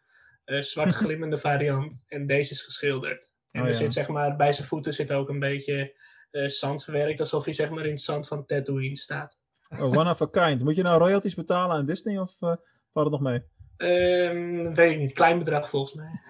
een 0.45 0.63
zwart 0.65 0.95
glimmende 0.95 1.39
variant. 1.49 2.05
En 2.09 2.27
deze 2.27 2.53
is 2.53 2.63
geschilderd. 2.63 3.28
En 3.51 3.63
oh, 3.63 3.69
er 3.69 3.75
zit 3.75 3.93
zeg 3.93 4.09
maar, 4.09 4.37
bij 4.37 4.53
zijn 4.53 4.69
voeten 4.69 4.95
zit 4.95 5.13
ook 5.13 5.29
een 5.29 5.39
beetje 5.39 5.97
uh, 6.31 6.47
zand 6.47 6.85
verwerkt, 6.85 7.21
alsof 7.21 7.45
hij 7.45 7.55
zeg 7.55 7.71
maar 7.71 7.85
in 7.85 7.91
het 7.91 8.01
zand 8.01 8.27
van 8.27 8.47
Tatooine 8.47 8.97
staat. 8.97 9.41
Oh, 9.71 9.81
one 9.81 10.11
of 10.11 10.23
a 10.23 10.27
kind. 10.27 10.65
Moet 10.65 10.77
je 10.77 10.83
nou 10.83 10.99
royalties 10.99 11.35
betalen 11.35 11.77
aan 11.77 11.87
Disney 11.87 12.19
of 12.19 12.31
uh, 12.41 12.55
valt 12.93 13.11
het 13.11 13.11
nog 13.11 13.21
mee? 13.21 13.43
Um, 13.77 14.75
weet 14.75 14.91
ik 14.91 14.99
niet. 14.99 15.13
Klein 15.13 15.39
bedrag 15.39 15.69
volgens 15.69 15.95
mij. 15.95 16.21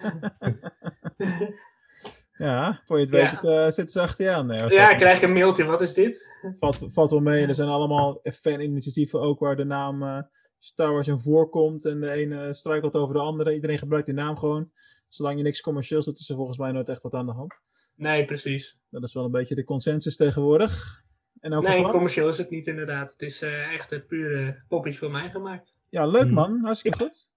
ja, 2.47 2.81
voor 2.85 2.97
je 2.97 3.03
het 3.03 3.13
weet 3.13 3.39
ja. 3.41 3.65
uh, 3.65 3.71
zitten 3.71 3.89
ze 3.89 4.01
achter 4.01 4.25
je 4.25 4.31
aan. 4.31 4.45
Nee, 4.45 4.69
ja, 4.69 4.91
ik 4.91 4.97
krijg 4.97 5.21
een 5.21 5.33
mailtje. 5.33 5.63
Wat 5.63 5.81
is 5.81 5.93
dit? 5.93 6.43
Valt, 6.59 6.85
valt 6.87 7.11
wel 7.11 7.19
mee. 7.19 7.47
Er 7.47 7.55
zijn 7.55 7.69
allemaal 7.69 8.21
faninitiatieven 8.23 9.21
ook 9.21 9.39
waar 9.39 9.55
de 9.55 9.65
naam 9.65 10.27
Star 10.59 10.93
Wars 10.93 11.07
in 11.07 11.19
voorkomt. 11.19 11.85
En 11.85 11.99
de 11.99 12.11
ene 12.11 12.53
struikelt 12.53 12.95
over 12.95 13.13
de 13.13 13.21
andere. 13.21 13.53
Iedereen 13.53 13.77
gebruikt 13.77 14.05
die 14.05 14.15
naam 14.15 14.37
gewoon 14.37 14.71
zolang 15.09 15.37
je 15.37 15.43
niks 15.43 15.61
commercieels 15.61 16.05
doet, 16.05 16.19
is 16.19 16.29
er 16.29 16.35
volgens 16.35 16.57
mij 16.57 16.71
nooit 16.71 16.89
echt 16.89 17.01
wat 17.01 17.13
aan 17.13 17.25
de 17.25 17.31
hand. 17.31 17.61
Nee, 17.95 18.25
precies. 18.25 18.77
Dat 18.89 19.03
is 19.03 19.13
wel 19.13 19.25
een 19.25 19.31
beetje 19.31 19.55
de 19.55 19.63
consensus 19.63 20.15
tegenwoordig. 20.15 21.03
En 21.39 21.49
nee, 21.49 21.75
geval... 21.75 21.91
commercieel 21.91 22.27
is 22.27 22.37
het 22.37 22.49
niet 22.49 22.67
inderdaad. 22.67 23.11
Het 23.11 23.21
is 23.21 23.43
uh, 23.43 23.73
echt 23.73 23.91
een 23.91 24.05
pure 24.05 24.63
poppetje 24.67 24.99
voor 24.99 25.11
mij 25.11 25.29
gemaakt. 25.29 25.73
Ja, 25.89 26.05
leuk 26.05 26.25
mhm. 26.25 26.33
man. 26.33 26.59
Hartstikke 26.63 27.03
ja. 27.03 27.05
goed. 27.05 27.29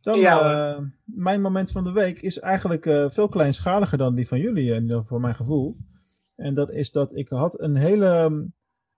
Dan, 0.00 0.18
ja, 0.18 0.76
uh, 0.76 0.84
mijn 1.04 1.40
moment 1.40 1.70
van 1.70 1.84
de 1.84 1.92
week 1.92 2.20
is 2.20 2.38
eigenlijk 2.38 2.86
uh, 2.86 3.10
veel 3.10 3.28
kleinschaliger 3.28 3.98
dan 3.98 4.14
die 4.14 4.28
van 4.28 4.40
jullie, 4.40 5.02
voor 5.04 5.20
mijn 5.20 5.34
gevoel. 5.34 5.76
En 6.36 6.54
dat 6.54 6.70
is 6.70 6.90
dat 6.90 7.16
ik 7.16 7.28
had 7.28 7.60
een 7.60 7.76
hele... 7.76 8.46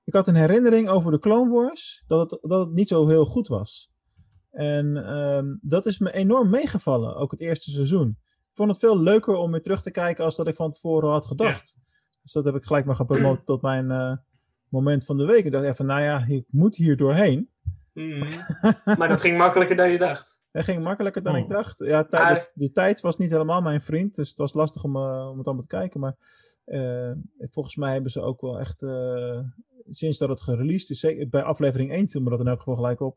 Ik 0.04 0.14
had 0.14 0.28
een 0.28 0.34
herinnering 0.34 0.88
over 0.88 1.10
de 1.10 1.18
Clone 1.18 1.50
Wars, 1.50 2.04
dat 2.06 2.30
het, 2.30 2.40
dat 2.42 2.66
het 2.66 2.74
niet 2.74 2.88
zo 2.88 3.08
heel 3.08 3.26
goed 3.26 3.48
was. 3.48 3.90
En 4.50 5.16
um, 5.16 5.58
dat 5.62 5.86
is 5.86 5.98
me 5.98 6.12
enorm 6.12 6.50
meegevallen, 6.50 7.16
ook 7.16 7.30
het 7.30 7.40
eerste 7.40 7.70
seizoen. 7.70 8.08
Ik 8.50 8.56
vond 8.56 8.70
het 8.70 8.78
veel 8.78 9.00
leuker 9.00 9.34
om 9.34 9.50
weer 9.50 9.62
terug 9.62 9.82
te 9.82 9.90
kijken 9.90 10.24
als 10.24 10.36
dat 10.36 10.48
ik 10.48 10.54
van 10.54 10.70
tevoren 10.70 11.10
had 11.10 11.26
gedacht. 11.26 11.76
Dus 12.22 12.32
dat 12.32 12.44
heb 12.44 12.54
ik 12.54 12.64
gelijk 12.64 12.84
maar 12.84 12.96
gepromoot 12.96 13.46
tot 13.46 13.62
mijn 13.62 13.90
uh, 13.90 14.16
moment 14.68 15.04
van 15.04 15.16
de 15.16 15.24
week. 15.24 15.44
Ik 15.44 15.52
dacht 15.52 15.64
even, 15.64 15.86
nou 15.86 16.02
ja, 16.02 16.24
ik 16.28 16.44
moet 16.50 16.76
hier 16.76 16.96
doorheen. 16.96 17.50
Mm. 17.92 18.28
maar 18.98 19.08
dat 19.08 19.20
ging 19.20 19.38
makkelijker 19.38 19.76
dan 19.76 19.90
je 19.90 19.98
dacht. 19.98 20.40
Het 20.50 20.64
ging 20.64 20.82
makkelijker 20.82 21.22
dan 21.22 21.34
oh. 21.34 21.40
ik 21.40 21.48
dacht. 21.48 21.78
Ja, 21.78 22.02
de, 22.02 22.50
de, 22.54 22.72
tijd 22.72 23.00
was 23.00 23.16
niet 23.16 23.30
helemaal 23.30 23.60
mijn 23.60 23.80
vriend, 23.80 24.14
dus 24.14 24.28
het 24.28 24.38
was 24.38 24.54
lastig 24.54 24.84
om, 24.84 24.96
uh, 24.96 25.28
om 25.30 25.38
het 25.38 25.46
allemaal 25.46 25.64
te 25.66 25.76
kijken. 25.76 26.00
Maar 26.00 26.16
uh, 26.66 27.12
volgens 27.50 27.76
mij 27.76 27.92
hebben 27.92 28.10
ze 28.10 28.20
ook 28.20 28.40
wel 28.40 28.58
echt, 28.58 28.84
sinds 29.88 30.18
dat 30.18 30.28
het 30.28 30.40
gereleased 30.40 30.90
is, 30.90 31.28
bij 31.28 31.42
aflevering 31.42 31.92
1 31.92 32.08
viel 32.08 32.22
me 32.22 32.30
dat 32.30 32.40
in 32.40 32.46
elk 32.46 32.58
geval 32.58 32.74
gelijk 32.74 33.00
op 33.00 33.16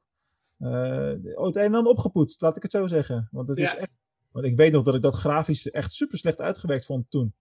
het 0.64 1.56
een 1.56 1.62
en 1.62 1.76
ander 1.76 1.92
opgepoetst, 1.92 2.42
laat 2.42 2.56
ik 2.56 2.62
het 2.62 2.72
zo 2.72 2.88
zeggen. 2.88 3.28
Want 3.32 3.48
het 3.48 3.58
is 3.58 3.76
echt. 3.76 3.92
Want 4.32 4.46
ik 4.46 4.56
weet 4.56 4.72
nog 4.72 4.84
dat 4.84 4.96
ik 4.96 5.02
dat 5.02 5.16
grafisch 5.16 5.70
echt 5.70 5.92
super 5.92 6.18
slecht 6.18 6.40
uitgewerkt 6.40 6.86
vond 6.86 7.10
toen. 7.10 7.34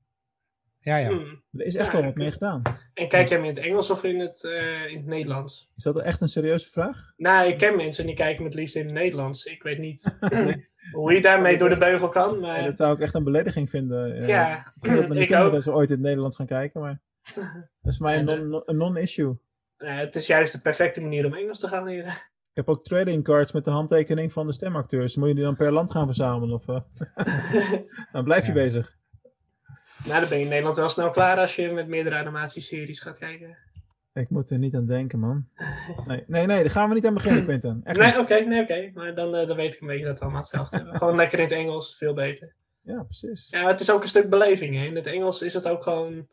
Ja, 0.83 0.97
ja. 0.97 1.09
Hmm. 1.09 1.43
Er 1.52 1.67
is 1.67 1.75
echt 1.75 1.93
wel 1.93 2.05
wat 2.05 2.14
mee 2.14 2.31
gedaan. 2.31 2.62
En 2.95 3.09
kijk 3.09 3.29
jij 3.29 3.37
hem 3.37 3.47
in 3.47 3.55
het 3.55 3.64
Engels 3.64 3.91
of 3.91 4.05
in 4.05 4.21
het, 4.21 4.43
uh, 4.43 4.87
in 4.87 4.97
het 4.97 5.07
Nederlands? 5.07 5.71
Is 5.76 5.83
dat 5.83 6.00
echt 6.00 6.21
een 6.21 6.29
serieuze 6.29 6.71
vraag? 6.71 7.12
Nou, 7.17 7.49
ik 7.49 7.59
ken 7.59 7.76
mensen 7.76 8.07
die 8.07 8.14
kijken 8.14 8.45
het 8.45 8.55
liefst 8.55 8.76
in 8.76 8.85
het 8.85 8.95
Nederlands. 8.95 9.45
Ik 9.45 9.62
weet 9.62 9.79
niet 9.79 10.19
hoe 10.93 11.12
je 11.12 11.21
daarmee 11.21 11.59
door 11.59 11.69
de 11.69 11.79
beugel 11.79 12.09
kan. 12.09 12.41
Maar... 12.41 12.64
dat 12.64 12.76
zou 12.76 12.95
ik 12.95 13.00
echt 13.00 13.14
een 13.14 13.25
belediging 13.25 13.71
vinden. 13.71 14.26
Ja, 14.26 14.75
ik 14.81 14.93
dat 14.97 15.09
mijn 15.09 15.26
kinderen 15.26 15.62
ze 15.62 15.73
ooit 15.73 15.88
in 15.88 15.95
het 15.95 16.05
Nederlands 16.05 16.37
gaan 16.37 16.47
kijken, 16.47 16.81
maar 16.81 17.00
dat 17.83 17.93
is 17.93 17.99
mij 17.99 18.19
een 18.19 18.62
non-issue. 18.67 19.25
Non 19.25 19.41
het 19.76 20.17
is 20.17 20.26
juist 20.26 20.52
de 20.52 20.61
perfecte 20.61 21.00
manier 21.00 21.26
om 21.26 21.35
Engels 21.35 21.61
te 21.61 21.69
gaan 21.69 21.85
leren. 21.85 22.12
Ik 22.53 22.59
heb 22.59 22.69
ook 22.69 22.85
trading 22.85 23.25
cards 23.25 23.53
met 23.53 23.65
de 23.65 23.71
handtekening 23.71 24.33
van 24.33 24.47
de 24.47 24.53
stemacteurs. 24.53 25.17
Moet 25.17 25.29
je 25.29 25.35
die 25.35 25.45
dan 25.45 25.57
per 25.57 25.73
land 25.73 25.91
gaan 25.91 26.07
verzamelen? 26.07 26.55
Of, 26.55 26.69
uh... 26.69 26.81
dan 28.13 28.25
blijf 28.25 28.47
je 28.47 28.53
bezig. 28.53 28.97
Nou, 30.05 30.21
dan 30.21 30.29
ben 30.29 30.39
je 30.39 30.45
in 30.45 30.51
Nederland 30.51 30.77
wel 30.77 30.89
snel 30.89 31.11
klaar 31.11 31.39
als 31.39 31.57
je 31.57 31.71
met 31.71 31.89
meerdere 31.89 32.17
animatieseries 32.17 33.01
gaat 33.01 33.19
kijken. 33.19 33.57
Ik 34.13 34.31
moet 34.31 34.51
er 34.51 34.59
niet 34.59 34.75
aan 34.75 34.87
denken, 34.87 35.19
man. 35.19 35.49
Nee, 36.07 36.25
nee, 36.27 36.47
nee 36.47 36.63
daar 36.63 36.71
gaan 36.71 36.89
we 36.89 36.95
niet 36.95 37.07
aan 37.07 37.15
beginnen, 37.15 37.45
Quinten. 37.45 37.81
nee, 37.85 38.19
oké, 38.19 38.41
nee, 38.41 38.63
oké. 38.63 38.91
Maar 38.95 39.15
dan, 39.15 39.35
uh, 39.35 39.47
dan 39.47 39.57
weet 39.57 39.75
ik 39.75 39.81
een 39.81 39.87
beetje 39.87 40.05
dat 40.05 40.19
we 40.19 40.23
allemaal 40.23 40.41
hetzelfde 40.41 40.77
hebben. 40.77 40.97
Gewoon 40.97 41.17
lekker 41.17 41.39
in 41.39 41.45
het 41.45 41.55
Engels, 41.55 41.97
veel 41.97 42.15
beter. 42.15 42.55
Ja, 42.83 43.03
precies. 43.03 43.49
Ja, 43.51 43.67
het 43.67 43.81
is 43.81 43.91
ook 43.91 44.03
een 44.03 44.09
stuk 44.09 44.31
beleving. 44.31 44.75
Hè. 44.75 44.85
In 44.85 44.97
het 44.97 45.07
Engels 45.07 45.43
is 45.43 45.55
het 45.55 45.69
ook 45.69 45.83
gewoon 45.83 46.29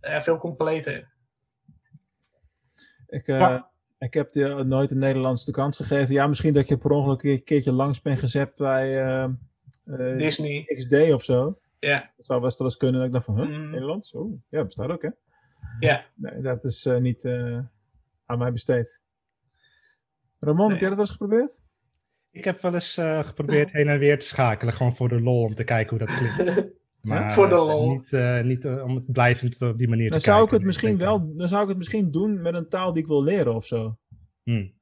uh, 0.00 0.20
veel 0.20 0.38
completer. 0.38 1.08
Ik, 3.06 3.26
ja. 3.26 3.70
Ik 3.98 4.14
heb 4.14 4.34
je 4.34 4.64
nooit 4.64 4.90
een 4.90 4.98
Nederlands 4.98 5.44
de 5.44 5.52
kans 5.52 5.76
gegeven. 5.76 6.14
Ja, 6.14 6.26
misschien 6.26 6.52
dat 6.52 6.68
je 6.68 6.78
per 6.78 6.90
ongeluk 6.90 7.22
een 7.22 7.44
keertje 7.44 7.72
langs 7.72 8.02
bent 8.02 8.18
gezet 8.18 8.54
bij 8.54 9.04
uh, 9.04 10.16
Disney 10.16 10.64
XD 10.64 10.92
of 10.92 11.24
zo. 11.24 11.58
Ja. 11.78 12.10
Dat 12.16 12.26
zou 12.26 12.40
best 12.40 12.58
wel 12.58 12.66
eens 12.66 12.76
kunnen 12.76 12.96
dat 12.96 13.06
ik 13.06 13.12
dacht 13.12 13.24
van, 13.24 13.36
huh, 13.40 13.48
mm. 13.48 13.70
Nederlands? 13.70 14.12
Oh, 14.12 14.40
ja, 14.48 14.64
bestaat 14.64 14.90
ook, 14.90 15.02
hè? 15.02 15.08
Ja. 15.80 16.04
Nee, 16.14 16.40
dat 16.40 16.64
is 16.64 16.86
uh, 16.86 16.96
niet 16.96 17.24
uh, 17.24 17.58
aan 18.26 18.38
mij 18.38 18.52
besteed. 18.52 19.02
Ramon, 20.40 20.58
nee. 20.58 20.70
heb 20.70 20.80
jij 20.80 20.88
dat 20.88 20.98
wel 20.98 21.06
eens 21.06 21.16
geprobeerd? 21.16 21.64
Ik 22.30 22.44
heb 22.44 22.60
wel 22.60 22.74
eens 22.74 22.94
geprobeerd 23.20 23.70
heen 23.70 23.88
en 23.88 23.98
weer 23.98 24.18
te 24.18 24.26
schakelen, 24.26 24.74
gewoon 24.74 24.96
voor 24.96 25.08
de 25.08 25.20
lol, 25.20 25.42
om 25.42 25.54
te 25.54 25.64
kijken 25.64 25.96
hoe 25.96 26.06
dat 26.06 26.16
klinkt. 26.16 26.74
Maar 27.06 27.32
voor 27.32 27.48
de 27.48 27.54
lol. 27.54 27.90
Niet, 27.90 28.12
uh, 28.12 28.40
niet 28.42 28.64
uh, 28.64 28.84
om 28.84 28.94
het 28.94 29.12
blijvend 29.12 29.62
op 29.62 29.76
die 29.76 29.88
manier 29.88 30.10
dan 30.10 30.18
te 30.18 30.24
zou 30.24 30.36
kijken. 30.36 30.54
Ik 30.54 30.58
het 30.58 30.66
misschien 30.66 30.98
wel, 30.98 31.36
dan 31.36 31.48
zou 31.48 31.62
ik 31.62 31.68
het 31.68 31.76
misschien 31.76 32.10
doen 32.10 32.42
met 32.42 32.54
een 32.54 32.68
taal 32.68 32.92
die 32.92 33.02
ik 33.02 33.08
wil 33.08 33.22
leren 33.22 33.54
of 33.54 33.66
zo. 33.66 33.98
Hmm. 34.42 34.74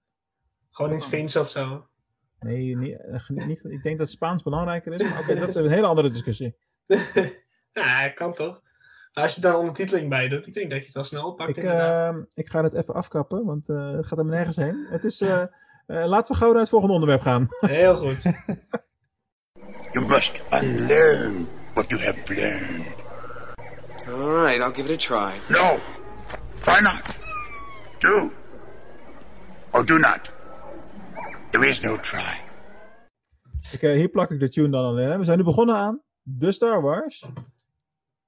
Gewoon 0.71 0.91
in 0.91 0.97
het 0.97 1.07
Fins 1.07 1.37
of 1.37 1.49
zo. 1.49 1.87
Nee, 2.39 2.77
niet, 2.77 2.99
niet, 3.29 3.65
ik 3.65 3.83
denk 3.83 3.99
dat 3.99 4.11
Spaans 4.11 4.43
belangrijker 4.43 4.93
is. 4.93 5.11
Maar 5.11 5.21
okay, 5.21 5.35
dat 5.35 5.49
is 5.49 5.55
een 5.55 5.69
hele 5.71 5.87
andere 5.87 6.11
discussie. 6.11 6.57
ja, 7.73 8.09
kan 8.09 8.33
toch? 8.33 8.63
Als 9.13 9.35
je 9.35 9.41
dan 9.41 9.55
ondertiteling 9.55 10.09
bij 10.09 10.29
doet, 10.29 10.47
ik 10.47 10.55
denk 10.55 10.71
dat 10.71 10.79
je 10.79 10.85
het 10.85 10.95
wel 10.95 11.05
snel 11.05 11.27
oppakt 11.27 11.57
Ik, 11.57 11.63
inderdaad. 11.65 12.15
eh, 12.15 12.21
ik 12.35 12.49
ga 12.49 12.63
het 12.63 12.75
even 12.75 12.95
afkappen, 12.95 13.45
want 13.45 13.69
eh, 13.69 13.91
het 13.93 14.07
gaat 14.07 14.19
er 14.19 14.25
nergens 14.25 14.57
heen. 14.57 14.87
Het 14.91 15.05
is, 15.05 15.21
eh, 15.21 15.43
eh, 15.43 15.49
laten 15.87 16.33
we 16.33 16.39
gauw 16.41 16.51
naar 16.51 16.61
het 16.61 16.69
volgende 16.69 16.95
onderwerp 16.95 17.21
gaan. 17.21 17.47
Heel 17.61 17.97
goed. 17.97 18.23
You 19.93 20.07
must 20.07 20.43
unlearn 20.63 21.47
what 21.75 21.91
you 21.91 22.01
have 22.01 22.19
learned. 22.29 22.87
All 24.09 24.43
right, 24.45 24.61
I'll 24.61 24.73
give 24.75 24.93
it 24.93 25.05
a 25.05 25.07
try. 25.07 25.33
No, 25.49 25.79
try 26.61 26.81
not. 26.81 27.03
Do. 27.99 28.31
Or 29.73 29.85
do 29.87 29.99
not. 29.99 30.33
There 31.51 31.69
is 31.69 31.81
no 31.81 31.97
try. 31.97 32.41
Eh, 33.81 33.93
hier 33.95 34.09
plak 34.09 34.31
ik 34.31 34.41
de 34.41 34.49
tune 34.49 34.71
dan 34.71 34.85
alleen. 34.85 35.11
hè. 35.11 35.19
We 35.19 35.25
zijn 35.25 35.39
nu 35.39 35.45
begonnen 35.45 35.77
aan 35.77 36.03
de 36.23 36.53
Star 36.53 36.83
Wars 36.83 37.25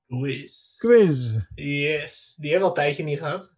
Quiz. 0.07 0.77
quiz. 0.79 1.37
Yes. 1.55 2.35
Die 2.37 2.51
hebben 2.51 2.69
we 2.69 2.75
al 2.75 2.83
een 2.83 2.85
tijdje 2.85 3.03
niet 3.05 3.19
gehad. 3.19 3.55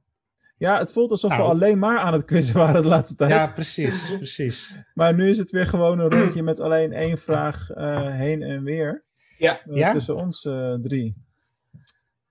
Ja, 0.58 0.78
het 0.78 0.92
voelt 0.92 1.10
alsof 1.10 1.30
we 1.30 1.36
Nou. 1.36 1.48
alleen 1.50 1.78
maar 1.78 1.98
aan 1.98 2.12
het 2.12 2.24
quizzen 2.24 2.56
waren 2.56 2.82
de 2.82 2.88
laatste 2.88 3.14
tijd. 3.14 3.30
Ja, 3.30 3.46
precies, 3.52 4.16
precies. 4.16 4.74
Maar 4.94 5.14
nu 5.14 5.28
is 5.28 5.38
het 5.38 5.50
weer 5.50 5.66
gewoon 5.66 5.98
een 5.98 6.10
rondje 6.10 6.42
met 6.42 6.60
alleen 6.60 6.92
één 6.92 7.18
vraag 7.18 7.70
eh, 7.70 8.06
heen 8.14 8.42
en 8.42 8.62
weer. 8.62 9.04
Ja. 9.38 9.60
Eh, 9.64 9.76
Ja? 9.76 9.92
Tussen 9.92 10.16
ons 10.16 10.44
eh, 10.44 10.74
drie. 10.74 11.14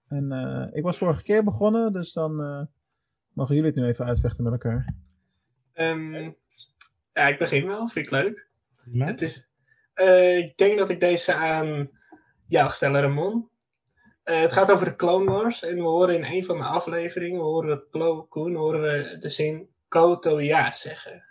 En 0.07 0.31
eh, 0.31 0.67
ik 0.77 0.83
was 0.83 0.97
vorige 0.97 1.23
keer 1.23 1.43
begonnen, 1.43 1.93
dus 1.93 2.13
dan 2.13 2.41
eh, 2.43 2.61
mogen 3.33 3.55
jullie 3.55 3.69
het 3.71 3.79
nu 3.79 3.85
even 3.87 4.05
uitvechten 4.05 4.43
met 4.43 4.53
elkaar. 4.53 4.93
Ehm, 5.73 6.13
ja, 7.13 7.27
ik 7.27 7.37
begin 7.37 7.67
wel. 7.67 7.87
Vind 7.87 8.05
ik 8.05 8.11
leuk. 8.11 8.49
Het 9.07 9.21
is, 9.21 9.47
eh, 9.93 10.37
ik 10.37 10.57
denk 10.57 10.77
dat 10.77 10.89
ik 10.89 10.99
deze 10.99 11.33
aan 11.33 11.89
jou 12.47 12.71
stel, 12.71 12.93
Ramon. 12.93 13.49
Eh, 14.23 14.39
het 14.39 14.51
gaat 14.51 14.71
over 14.71 14.85
de 14.85 14.95
Clone 14.95 15.31
Wars. 15.31 15.63
En 15.63 15.75
we 15.75 15.81
horen 15.81 16.15
in 16.15 16.23
een 16.35 16.45
van 16.45 16.57
de 16.57 16.65
afleveringen, 16.65 17.41
horen 17.41 17.69
we 17.69 17.79
Plo 17.91 18.23
Koen, 18.23 18.55
horen 18.55 18.81
we 18.81 19.17
de 19.19 19.29
zin 19.29 19.69
Koto 19.87 20.41
ja 20.41 20.73
zeggen. 20.73 21.23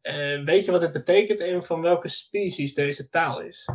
Eh, 0.00 0.44
weet 0.44 0.64
je 0.64 0.70
wat 0.70 0.82
het 0.82 0.92
betekent 0.92 1.40
en 1.40 1.64
van 1.64 1.80
welke 1.80 2.08
species 2.08 2.74
deze 2.74 3.08
taal 3.08 3.40
is? 3.40 3.68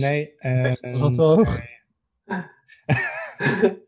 Nee, 0.00 0.34
eh, 0.38 0.62
Dat 0.80 1.00
had 1.00 1.16
wel 1.16 1.34
hoog. 1.36 1.60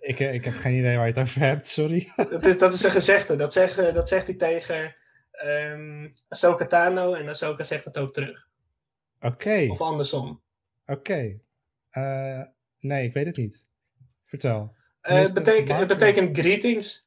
ik, 0.01 0.21
eh, 0.21 0.35
ik 0.35 0.45
heb 0.45 0.55
geen 0.55 0.79
idee 0.79 0.97
waar 0.97 1.07
je 1.07 1.13
het 1.13 1.23
over 1.23 1.41
hebt, 1.41 1.69
sorry. 1.69 2.13
dat, 2.17 2.47
is, 2.47 2.59
dat 2.59 2.73
is 2.73 2.83
een 2.83 2.91
gezegde. 2.91 3.37
Dat, 3.37 3.53
zeg, 3.53 3.75
dat 3.93 4.09
zegt 4.09 4.27
hij 4.27 4.37
tegen 4.37 4.95
ehm 5.31 6.09
Ahsoka 6.29 6.67
Tano 6.67 7.13
en 7.15 7.29
Ahsoka 7.29 7.65
zegt 7.65 7.85
het 7.85 7.99
ook 7.99 8.13
terug. 8.13 8.49
Oké, 9.21 9.67
Of 9.71 9.81
andersom. 9.81 10.41
oké. 10.87 11.39
Eh, 11.91 12.43
nee, 12.79 13.05
ik 13.05 13.13
weet 13.13 13.27
het 13.27 13.37
niet. 13.37 13.67
Vertel. 14.23 14.75
Eh, 15.01 15.19
het, 15.21 15.35
betekent, 15.35 15.79
het 15.79 15.89
betekent 15.89 16.39
greetings. 16.39 17.07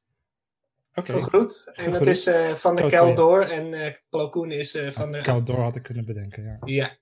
Oké, 0.93 1.13
Gegroet. 1.13 1.63
En 1.65 1.73
dat 1.73 1.93
Gegroet. 1.93 2.07
is 2.07 2.25
eh, 2.27 2.55
van 2.55 2.75
de 2.75 2.87
Keldor 2.87 3.51
en 3.51 3.73
eh 3.73 3.93
Plo 4.09 4.29
Koen 4.29 4.51
is 4.51 4.75
eh, 4.75 4.91
van 4.91 5.11
de... 5.11 5.21
Cal 5.21 5.43
door 5.43 5.59
had 5.59 5.75
ik 5.75 5.83
kunnen 5.83 6.05
bedenken, 6.05 6.43
ja. 6.43 6.57
Ja. 6.65 6.97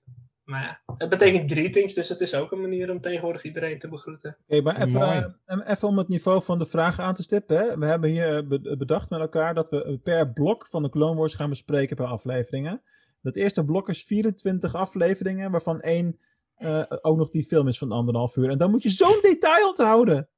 Maar 0.48 0.62
ja, 0.86 0.94
het 0.96 1.08
betekent 1.08 1.50
greetings, 1.50 1.94
dus 1.94 2.08
het 2.08 2.20
is 2.20 2.34
ook 2.34 2.52
een 2.52 2.60
manier 2.60 2.90
om 2.90 3.00
tegenwoordig 3.00 3.44
iedereen 3.44 3.78
te 3.78 3.88
begroeten. 3.88 4.36
Oké, 4.48 4.60
maar 4.62 4.82
even, 4.82 5.00
eh, 5.44 5.58
even 5.66 5.88
om 5.88 5.98
het 5.98 6.08
niveau 6.08 6.42
van 6.42 6.58
de 6.58 6.66
vragen 6.66 7.04
aan 7.04 7.14
te 7.14 7.22
stippen. 7.22 7.56
Hè. 7.58 7.78
We 7.78 7.86
hebben 7.86 8.10
hier 8.10 8.36
eh, 8.36 8.46
be- 8.46 8.76
bedacht 8.78 9.10
met 9.10 9.20
elkaar 9.20 9.54
dat 9.54 9.70
we 9.70 10.00
per 10.02 10.32
blok 10.32 10.66
van 10.66 10.82
de 10.82 10.88
Clone 10.88 11.16
Wars 11.18 11.34
gaan 11.34 11.48
bespreken 11.48 11.96
per 11.96 12.06
afleveringen. 12.06 12.82
Dat 13.22 13.36
eerste 13.36 13.64
blok 13.64 13.88
is 13.88 14.04
24 14.04 14.74
afleveringen, 14.74 15.50
waarvan 15.50 15.80
één 15.80 16.18
eh, 16.54 16.82
ook 17.00 17.16
nog 17.16 17.28
die 17.28 17.44
film 17.44 17.68
is 17.68 17.78
van 17.78 17.92
anderhalf 17.92 18.36
uur. 18.36 18.50
En 18.50 18.58
dan 18.58 18.70
moet 18.70 18.82
je 18.82 18.90
zo'n 18.90 19.18
detail 19.22 19.68
onthouden. 19.68 20.28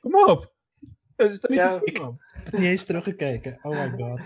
Kom 0.00 0.14
op. 0.14 0.54
Dat 1.16 1.30
is 1.30 1.38
toch 1.40 1.50
niet 1.50 1.58
Ja, 1.58 1.78
te 1.78 1.92
doen, 1.92 2.02
man? 2.04 2.18
Ik 2.36 2.42
heb 2.44 2.52
niet 2.60 2.62
eens 2.68 2.84
teruggekeken. 2.84 3.58
Oh 3.62 3.70
my 3.72 3.88
god. 4.04 4.20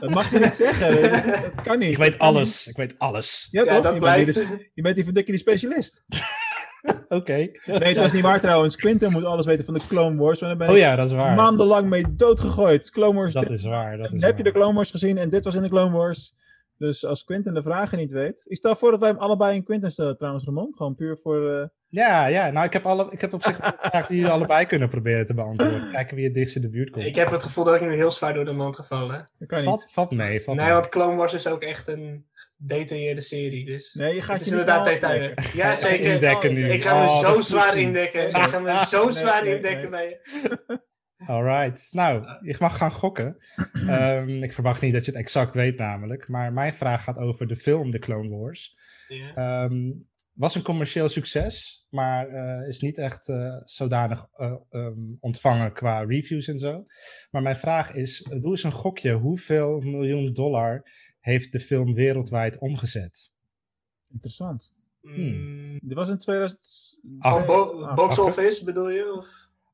Dat 0.00 0.10
mag 0.10 0.30
je 0.30 0.38
niet 0.38 0.52
zeggen. 0.52 1.02
Dat, 1.42 1.60
kan 1.62 1.78
niet. 1.78 1.90
Ik 1.90 1.96
weet 1.98 2.18
alles. 2.18 2.66
Ik 2.66 2.76
weet 2.76 2.94
alles. 2.98 3.48
Ja, 3.50 3.64
Ja, 3.64 3.74
toch? 3.74 3.82
dat 3.82 3.94
je, 3.94 4.00
bent 4.00 4.34
die, 4.34 4.70
je 4.74 4.82
bent 4.82 4.94
die 4.94 5.04
verdikke 5.04 5.30
die 5.30 5.40
specialist. 5.40 6.04
Oké. 7.08 7.50
Nee, 7.64 7.94
dat 7.94 8.04
is 8.04 8.12
niet 8.12 8.22
waar 8.22 8.40
trouwens. 8.40 8.76
Quinten 8.76 9.12
moet 9.12 9.24
alles 9.24 9.46
weten 9.46 9.64
van 9.64 9.74
de 9.74 9.80
Clone 9.88 10.16
Wars. 10.16 10.40
Want 10.40 10.58
daar 10.58 10.66
ben 10.66 10.76
Oh 10.76 10.80
ja, 10.80 10.96
dat 10.96 11.06
is 11.06 11.12
waar. 11.12 11.34
maandenlang 11.34 11.88
mee 11.88 12.14
doodgegooid. 12.14 12.90
Clone 12.90 13.14
Wars. 13.14 13.32
Dat 13.32 13.50
is 13.50 13.64
waar. 13.64 13.96
Dat 13.96 14.12
is 14.12 14.22
heb 14.22 14.36
je 14.36 14.42
de. 14.42 14.52
Clone 14.52 14.74
Wars 14.74 14.90
gezien 14.90 15.18
en 15.18 15.30
dit 15.30 15.44
was 15.44 15.54
in 15.54 15.62
de 15.62 15.68
Clone 15.68 15.96
Wars. 15.96 16.32
Dus 16.78 17.04
als 17.04 17.24
Quinten 17.24 17.54
de 17.54 17.62
vragen 17.62 17.98
niet 17.98 18.12
weet. 18.12 18.44
Ik 18.48 18.56
stel 18.56 18.76
voor 18.76 18.90
dat 18.90 19.00
wij 19.00 19.08
hem 19.08 19.18
allebei 19.18 19.54
in 19.56 19.64
Quinten 19.64 19.90
stellen 19.90 20.16
trouwens, 20.16 20.44
Ramon. 20.44 20.74
Gewoon 20.76 20.94
puur 20.94 21.16
voor... 21.22 21.50
eh, 21.50 21.66
Ja, 21.90 22.26
ja. 22.26 22.50
Nou, 22.50 22.66
ik 22.66 22.72
heb, 22.72 22.86
alle, 22.86 23.10
ik 23.10 23.20
heb 23.20 23.32
op 23.32 23.42
zich 23.42 23.58
een 23.58 23.72
vraag 23.80 24.06
die 24.06 24.16
jullie 24.16 24.32
allebei 24.32 24.66
kunnen 24.66 24.88
proberen 24.88 25.26
te 25.26 25.34
beantwoorden. 25.34 25.90
Kijken 25.92 26.16
wie 26.16 26.24
het 26.24 26.34
dichtst 26.34 26.56
in 26.56 26.62
de 26.62 26.68
buurt 26.70 26.90
komt. 26.90 27.06
Ik 27.06 27.14
heb 27.16 27.30
het 27.30 27.42
gevoel 27.42 27.64
dat 27.64 27.74
ik 27.74 27.80
nu 27.80 27.94
heel 27.94 28.10
zwaar 28.10 28.34
door 28.34 28.44
de 28.44 28.52
mand 28.52 28.76
gevallen. 28.76 29.30
dat 29.38 29.48
kan 29.48 29.62
Valt, 29.62 29.80
niet. 29.80 29.88
valt 29.94 30.10
mee. 30.10 30.40
Valt 30.42 30.56
Nee, 30.56 30.66
mee. 30.66 30.74
want 30.74 30.88
Clone 30.88 31.16
Wars 31.16 31.34
is 31.34 31.46
ook 31.46 31.62
echt 31.62 31.88
een 31.88 32.26
gedetailleerde 32.56 33.20
serie, 33.20 33.64
dus... 33.66 33.94
Nee, 33.94 34.14
je 34.14 34.20
gaat 34.22 34.32
het 34.32 34.40
is 34.40 34.46
je 34.46 34.58
inderdaad 34.58 34.84
detail. 34.84 35.32
Ja, 35.54 35.74
zeker. 35.74 36.12
indekken 36.12 36.54
nu. 36.54 36.68
Ik 36.72 36.82
ga 36.82 36.94
me 37.00 37.08
Oh, 37.08 37.18
zo 37.18 37.40
zwaar 37.40 37.76
indekken. 37.76 38.28
Ik 38.28 38.36
ga 38.36 38.58
me 38.58 38.78
zo 38.86 39.04
Nee, 39.04 39.12
zwaar 39.12 39.44
nee, 39.44 39.56
indekken 39.56 39.90
nee. 39.90 39.90
bij 39.90 40.08
je. 40.08 40.80
Alright. 41.26 41.88
Nou, 41.92 42.24
je 42.40 42.56
mag 42.58 42.76
gaan 42.76 42.90
gokken. 42.92 43.36
Ehm, 43.88 44.42
ik 44.42 44.52
verwacht 44.52 44.80
niet 44.82 44.92
dat 44.92 45.04
je 45.04 45.10
het 45.10 45.20
exact 45.20 45.54
weet 45.54 45.78
namelijk. 45.78 46.28
Maar 46.28 46.52
mijn 46.52 46.74
vraag 46.74 47.04
gaat 47.04 47.16
over 47.16 47.46
de 47.46 47.56
film 47.56 47.90
The 47.90 47.98
Clone 47.98 48.36
Wars. 48.36 48.76
Ja. 49.08 49.34
Ehm, 49.34 49.90
was 50.38 50.54
een 50.54 50.62
commercieel 50.62 51.08
succes, 51.08 51.86
maar 51.90 52.28
eh, 52.28 52.68
is 52.68 52.80
niet 52.80 52.98
echt 52.98 53.28
eh, 53.28 53.56
zodanig 53.64 54.26
eh, 54.36 54.54
ehm, 54.70 54.98
ontvangen 55.20 55.72
qua 55.72 56.00
reviews 56.04 56.48
en 56.48 56.58
zo. 56.58 56.84
Maar 57.30 57.42
mijn 57.42 57.56
vraag 57.56 57.92
is, 57.94 58.22
doe 58.40 58.50
eens 58.50 58.62
een 58.62 58.72
gokje. 58.72 59.12
Hoeveel 59.12 59.80
miljoen 59.80 60.32
dollar 60.32 60.82
heeft 61.20 61.52
de 61.52 61.60
film 61.60 61.94
wereldwijd 61.94 62.58
omgezet? 62.58 63.32
Interessant. 64.12 64.82
Mm, 65.00 65.78
Dit 65.82 65.94
was 65.94 66.08
in 66.08 66.18
2000... 66.18 66.98
Acht. 67.18 67.46
bo- 67.46 67.82
Ah, 67.82 67.94
box 67.94 68.18
acht. 68.18 68.28
office 68.28 68.64
bedoel 68.64 68.90
je? 68.90 69.12
Of? 69.16 69.26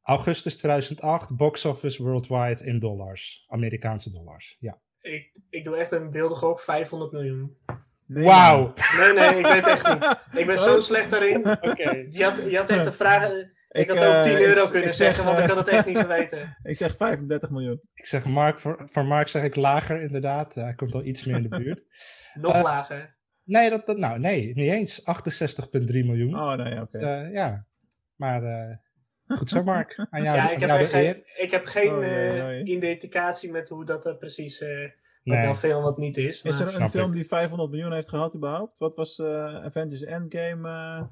Augustus 0.03 0.57
2008, 0.57 1.37
box 1.37 1.65
office 1.65 2.03
worldwide 2.03 2.65
in 2.65 2.79
dollars. 2.79 3.45
Amerikaanse 3.49 4.11
dollars, 4.11 4.57
ja. 4.61 4.81
Ik, 5.01 5.33
ik 5.51 5.65
doe 5.65 5.77
echt 5.77 5.91
een 5.93 6.11
wilde 6.11 6.35
gok, 6.35 6.61
500 6.61 7.13
miljoen. 7.13 7.57
Nee, 8.07 8.25
Wauw! 8.25 8.73
Nee, 8.99 9.13
nee, 9.13 9.39
ik 9.39 9.47
weet 9.47 9.55
het 9.55 9.67
echt 9.67 9.89
niet. 9.95 10.17
Ik 10.41 10.47
ben 10.47 10.59
zo 10.59 10.81
slecht 10.81 11.11
daarin. 11.11 11.47
Oké. 11.51 12.05
Je 12.11 12.25
had, 12.25 12.43
je 12.51 12.57
had 12.57 12.71
echt 12.71 12.87
een 12.87 12.93
vraag. 12.93 13.31
Ik, 13.31 13.47
Ik, 13.69 13.89
had 13.89 13.97
eh, 13.97 14.19
ook 14.19 14.25
10 14.25 14.33
euro 14.41 14.63
ik- 14.63 14.71
kunnen 14.71 14.89
ik 14.89 14.95
zeg, 14.95 15.07
zeggen, 15.15 15.25
want 15.25 15.39
ik 15.39 15.45
eh, 15.45 15.49
had 15.51 15.67
het 15.67 15.69
echt 15.69 15.87
niet 15.87 15.99
geweten. 15.99 16.57
Ik 16.63 16.77
zeg 16.77 16.97
35 16.97 17.51
miljoen. 17.51 17.81
Ik 17.95 18.07
zeg 18.07 18.25
Mark, 18.25 18.61
voor, 18.61 18.89
voor 18.91 19.05
Mark 19.05 19.29
zeg 19.29 19.43
ik 19.43 19.57
lager 19.57 20.01
inderdaad. 20.03 20.55
Hij 20.55 20.75
komt 20.75 20.95
al 20.95 21.05
iets 21.05 21.25
meer 21.25 21.37
in 21.37 21.43
de 21.43 21.49
buurt. 21.49 21.83
Nog 22.35 22.55
Eh, 22.55 22.63
lager. 22.63 23.17
Nee, 23.45 23.71
dat, 23.71 23.87
dat, 23.87 23.99
nou, 23.99 24.19
nee, 24.19 24.53
niet 24.55 24.73
eens. 24.73 25.03
68,3 25.03 25.87
miljoen. 25.87 26.35
Oh, 26.35 26.53
nee, 26.57 26.81
oké. 26.81 26.99
Eh, 26.99 27.33
ja, 27.33 27.67
maar 28.17 28.43
eh, 28.43 28.77
goed 29.37 29.49
zo, 29.49 29.63
Mark. 29.63 30.07
Aan 30.11 30.23
jou, 30.23 30.37
Ja, 30.37 30.43
aan 30.43 30.53
ik 30.53 30.61
heb, 30.61 30.69
jou 30.69 30.81
echt 30.81 30.91
de 30.93 30.99
eer. 30.99 31.13
geen, 31.15 31.45
ik 31.45 31.51
heb 31.51 31.65
geen 31.65 31.95
Oh, 31.95 32.05
eh, 32.07 32.67
identificatie 32.67 33.51
met 33.51 33.69
hoe 33.69 33.85
dat 33.85 34.07
er 34.07 34.17
precies. 34.17 34.61
Wat 35.25 35.35
Nee. 35.35 35.45
nou 35.45 35.57
veel 35.57 35.77
en 35.77 35.83
wat 35.83 35.99
niet 35.99 36.17
is. 36.17 36.43
Is 36.43 36.61
er 36.61 36.81
een 36.81 36.91
film 36.91 37.09
ik. 37.09 37.15
die 37.15 37.25
500 37.27 37.71
miljoen 37.71 37.93
heeft 37.93 38.09
gehad 38.09 38.35
überhaupt? 38.37 38.79
Wat 38.79 38.95
was 38.97 39.19
eh, 39.19 39.55
Avengers 39.65 40.03
Endgame? 40.03 40.69
eh, 40.69 41.03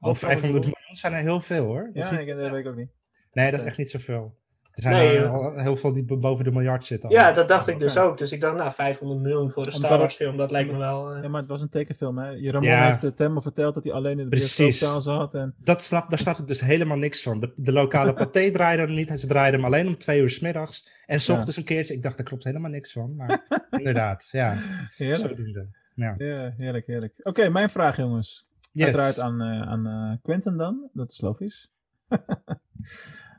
Oh, 0.00 0.08
wat 0.08 0.18
500 0.18 0.64
miljoen? 0.64 0.74
zijn 0.96 1.12
er 1.12 1.20
heel 1.22 1.40
veel 1.40 1.64
hoor. 1.64 1.90
Dat 1.94 2.04
Ja, 2.04 2.10
niet- 2.10 2.20
ik, 2.20 2.26
dat 2.36 2.50
weet 2.50 2.64
ik 2.64 2.66
ook 2.66 2.76
niet. 2.76 2.90
nee, 3.32 3.50
dat 3.50 3.60
is 3.60 3.66
echt 3.66 3.78
niet 3.78 3.90
zoveel. 3.90 4.38
Er 4.76 4.82
zijn 4.82 4.94
Nee, 4.94 5.16
er 5.18 5.28
al 5.28 5.58
heel 5.58 5.76
veel 5.76 5.92
die 5.92 6.04
bo- 6.04 6.16
boven 6.18 6.44
de 6.44 6.50
miljard 6.52 6.84
zitten. 6.84 7.10
ja, 7.10 7.32
dat 7.32 7.48
dacht 7.48 7.66
ik 7.66 7.78
dus 7.78 7.92
Ja. 7.94 8.02
ook. 8.02 8.18
Dus 8.18 8.32
ik 8.32 8.40
dacht, 8.40 8.56
nou, 8.56 8.72
500 8.72 9.20
miljoen 9.20 9.50
voor 9.50 9.66
een 9.66 9.72
Star 9.72 9.98
Wars 9.98 10.14
film, 10.14 10.36
dat 10.36 10.50
lijkt 10.50 10.72
me 10.72 10.78
wel. 10.78 11.14
eh, 11.14 11.22
Ja, 11.22 11.28
maar 11.28 11.40
het 11.40 11.50
was 11.50 11.60
een 11.60 11.68
tekenfilm, 11.68 12.18
hè? 12.18 12.50
Ramon 12.50 12.68
Ja. 12.68 12.86
heeft 12.86 13.02
het 13.02 13.18
helemaal 13.18 13.42
verteld 13.42 13.74
dat 13.74 13.84
hij 13.84 13.92
alleen 13.92 14.18
in 14.18 14.24
de 14.30 14.36
bioscoopzaal 14.36 15.00
zat. 15.00 15.34
En... 15.34 15.54
Dat 15.58 15.82
snap, 15.82 16.10
daar 16.10 16.18
snap 16.18 16.38
ik 16.38 16.46
dus 16.46 16.60
helemaal 16.60 16.96
niks 16.96 17.22
van. 17.22 17.40
De, 17.40 17.52
de 17.56 17.72
lokale 17.72 18.12
paté 18.22 18.50
draaide 18.50 18.82
er 18.82 18.90
niet. 18.90 19.20
Ze 19.20 19.26
draaiden 19.26 19.60
hem 19.60 19.68
alleen 19.72 19.86
om 19.86 19.98
twee 19.98 20.20
uur 20.20 20.30
's 20.30 20.40
middags. 20.40 20.88
En 21.06 21.20
's 21.20 21.26
Ja. 21.26 21.34
ochtends 21.34 21.56
een 21.56 21.64
keertje. 21.64 21.94
Ik 21.94 22.02
dacht, 22.02 22.16
daar 22.16 22.26
klopt 22.26 22.44
helemaal 22.44 22.70
niks 22.70 22.92
van. 22.92 23.14
Maar 23.16 23.46
inderdaad, 23.70 24.28
ja. 24.32 24.56
Heerlijk. 24.96 25.36
Zodoende. 25.36 25.66
Ja. 25.94 26.14
Ja, 26.18 26.52
heerlijk, 26.56 26.86
heerlijk. 26.86 27.14
Oké, 27.22 27.48
mijn 27.48 27.70
vraag, 27.70 27.96
jongens. 27.96 28.46
Yes. 28.72 28.84
Uiteraard 28.84 29.18
aan, 29.20 29.40
eh, 29.40 29.62
aan 29.62 29.86
eh, 29.86 30.16
Quentin 30.22 30.56
dan. 30.56 30.88
Dat 30.92 31.10
is 31.10 31.20
logisch. 31.20 31.70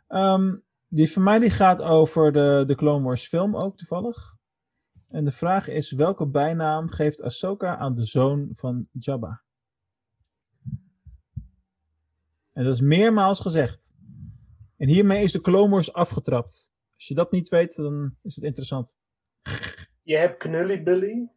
Ehm, 0.07 0.55
die 0.87 1.11
van 1.11 1.23
mij 1.23 1.39
die 1.39 1.49
gaat 1.49 1.81
over 1.81 2.31
de, 2.31 2.63
de 2.67 2.75
Clone 2.75 3.03
Wars 3.03 3.27
film 3.27 3.55
ook 3.55 3.77
toevallig. 3.77 4.35
En 5.09 5.25
de 5.25 5.31
vraag 5.31 5.67
is, 5.67 5.91
welke 5.91 6.27
bijnaam 6.27 6.89
geeft 6.89 7.21
Ahsoka 7.21 7.77
aan 7.77 7.93
de 7.93 8.05
zoon 8.05 8.49
van 8.53 8.87
Jabba? 8.91 9.41
En 12.51 12.63
dat 12.63 12.73
is 12.73 12.81
meermaals 12.81 13.39
gezegd. 13.39 13.95
En 14.77 14.87
hiermee 14.87 15.23
is 15.23 15.31
de 15.31 15.41
Clone 15.41 15.69
Wars 15.69 15.93
afgetrapt. 15.93 16.71
Als 16.95 17.07
je 17.07 17.13
dat 17.13 17.31
niet 17.31 17.49
weet, 17.49 17.75
dan 17.75 18.15
is 18.23 18.35
het 18.35 18.43
interessant. 18.43 18.97
Je 20.03 20.15
hebt 20.15 20.37
Knully 20.37 20.83
Bully. 20.83 21.29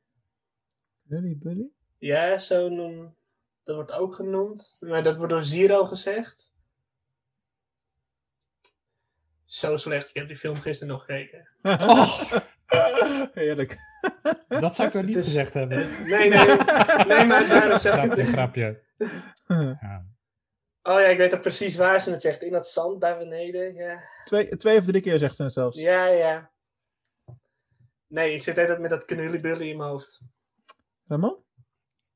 Bully, 1.02 1.38
Bully? 1.38 1.68
Ja, 1.98 2.38
zo'n. 2.38 3.14
Dat 3.62 3.74
wordt 3.74 3.92
ook 3.92 4.14
genoemd. 4.14 4.78
Maar 4.80 5.02
dat 5.02 5.16
wordt 5.16 5.32
door 5.32 5.42
Zero 5.42 5.84
gezegd. 5.84 6.49
Zo 9.50 9.76
slecht. 9.76 10.08
Ik 10.08 10.14
heb 10.14 10.26
die 10.26 10.36
film 10.36 10.56
gisteren 10.56 10.92
nog 10.94 11.04
gekeken. 11.04 11.48
Oh, 11.62 12.22
Heerlijk. 13.34 13.78
dat 14.48 14.74
zou 14.74 14.88
ik 14.88 14.94
nou 14.94 15.06
niet 15.06 15.16
is- 15.16 15.24
gezegd 15.24 15.54
hebben. 15.54 15.78
Nee, 15.78 16.28
nee. 16.28 16.46
nee 17.06 17.26
maar 17.26 17.48
daarom 17.48 17.78
zeg 17.78 18.04
ik... 18.04 18.10
Grapje, 18.10 18.22
grapje. 18.24 18.82
Ja. 19.46 20.06
Oh 20.82 21.00
ja, 21.00 21.06
ik 21.06 21.16
weet 21.18 21.34
ook 21.34 21.40
precies 21.40 21.76
waar 21.76 22.00
ze 22.00 22.10
het 22.10 22.20
zegt. 22.20 22.42
In 22.42 22.52
dat 22.52 22.68
zand 22.68 23.00
daar 23.00 23.18
beneden. 23.18 23.74
Ja, 23.74 24.00
twee, 24.24 24.56
twee 24.56 24.78
of 24.78 24.84
drie 24.84 25.00
keer 25.02 25.18
zegt 25.18 25.36
ze 25.36 25.42
het 25.42 25.52
zelfs. 25.52 25.78
ja. 25.80 26.04
ja. 26.06 26.50
Nee, 28.06 28.34
ik 28.34 28.42
zit 28.42 28.58
altijd 28.58 28.78
met 28.78 28.90
dat 28.90 29.04
knullibully 29.04 29.68
in 29.70 29.76
mijn 29.76 29.90
hoofd. 29.90 30.20
Ramon? 31.06 31.36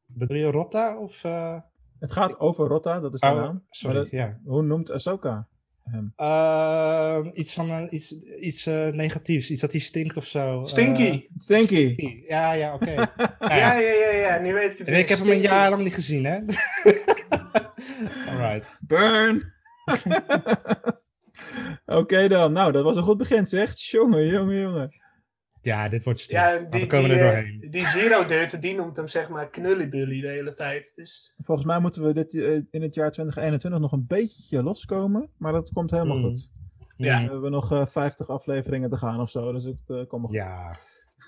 Bedoel 0.05 0.37
je 0.37 0.51
Rotta 0.51 0.99
of... 0.99 1.25
eh, 1.25 1.61
Het 2.01 2.13
gaat 2.13 2.39
over 2.39 2.67
Rotta, 2.67 3.01
dat 3.01 3.15
is 3.15 3.21
de 3.21 3.27
oh, 3.27 3.35
naam. 3.35 3.67
sorry, 3.71 3.95
Maar 3.97 4.05
dat- 4.05 4.13
ja. 4.13 4.41
hoe 4.45 4.63
noemt 4.63 4.91
Ahsoka 4.91 5.49
hem? 5.91 6.13
Ehm, 6.17 7.31
iets 7.33 7.55
van 7.55 7.71
een, 7.71 7.95
iets, 7.95 8.15
iets 8.41 8.67
eh, 8.67 8.89
negatiefs, 8.89 9.51
iets 9.51 9.61
dat 9.61 9.73
hij 9.73 9.81
stinkt 9.81 10.17
of 10.17 10.27
zo. 10.27 10.63
Stinky. 10.65 11.09
Eh, 11.09 11.21
Stinky. 11.39 11.95
Ja, 12.29 12.53
ja, 12.53 12.75
oké. 12.75 12.95
Nou 13.39 13.55
ja, 13.55 13.57
ja. 13.57 13.79
ja, 13.79 13.93
ja, 13.93 14.11
ja, 14.11 14.39
nu 14.39 14.55
weet 14.55 14.73
ik 14.73 14.79
het 14.79 14.89
En 14.89 14.99
ik 14.99 15.09
heb 15.09 15.19
hem 15.19 15.31
een 15.31 15.41
jaar 15.41 15.71
lang 15.71 15.83
niet 15.83 15.95
gezien, 15.95 16.25
hè? 16.25 16.37
Alright. 18.31 18.81
Burn! 18.87 19.53
Oké 21.87 22.29
dan, 22.29 22.53
nou 22.53 22.73
dat 22.73 22.85
was 22.85 22.97
een 22.97 23.03
goed 23.03 23.17
begin 23.17 23.47
zeg. 23.47 23.79
Jongen, 23.79 24.27
jongen, 24.27 24.61
jongen. 24.61 25.04
Ja, 25.65 25.89
dit 25.89 26.05
wordt 26.05 26.21
stil. 26.21 26.39
Ja, 26.39 26.59
die, 26.59 26.81
we 26.81 26.87
komen 26.87 27.11
die, 27.11 27.19
er 27.19 27.25
eh, 27.27 27.33
doorheen. 27.35 27.71
die 27.71 27.87
Zero 27.87 28.27
Dirt, 28.27 28.61
die 28.63 28.75
noemt 28.75 28.97
hem 28.97 29.09
zeg 29.09 29.29
maar 29.29 29.49
knullibully 29.51 30.21
de 30.21 30.29
hele 30.29 30.55
tijd. 30.55 30.93
Dus 30.97 31.35
Volgens 31.39 31.67
mij 31.67 31.79
moeten 31.81 32.03
we 32.03 32.13
dit 32.15 32.35
eh, 32.35 32.53
in 32.71 32.83
het 32.83 32.95
jaar 32.95 33.11
2021 33.11 33.81
nog 33.81 33.93
een 33.93 34.07
beetje 34.07 34.63
loskomen. 34.63 35.31
Maar 35.39 35.53
dat 35.53 35.71
komt 35.73 35.91
helemaal 35.91 36.17
Mm. 36.17 36.23
goed. 36.25 36.51
ja. 36.97 37.19
Mm, 37.19 37.27
We 37.27 37.33
hebben 37.33 37.51
nog 37.51 37.73
eh 37.73 37.87
50 37.87 38.29
afleveringen 38.29 38.91
te 38.91 38.97
gaan 38.97 39.21
of 39.21 39.31
zo. 39.31 39.53
Dus 39.53 39.65
het 39.65 39.83
eh, 39.87 40.07
komt 40.07 40.11
wel 40.11 40.21
goed. 40.21 40.35
ja. 40.35 40.77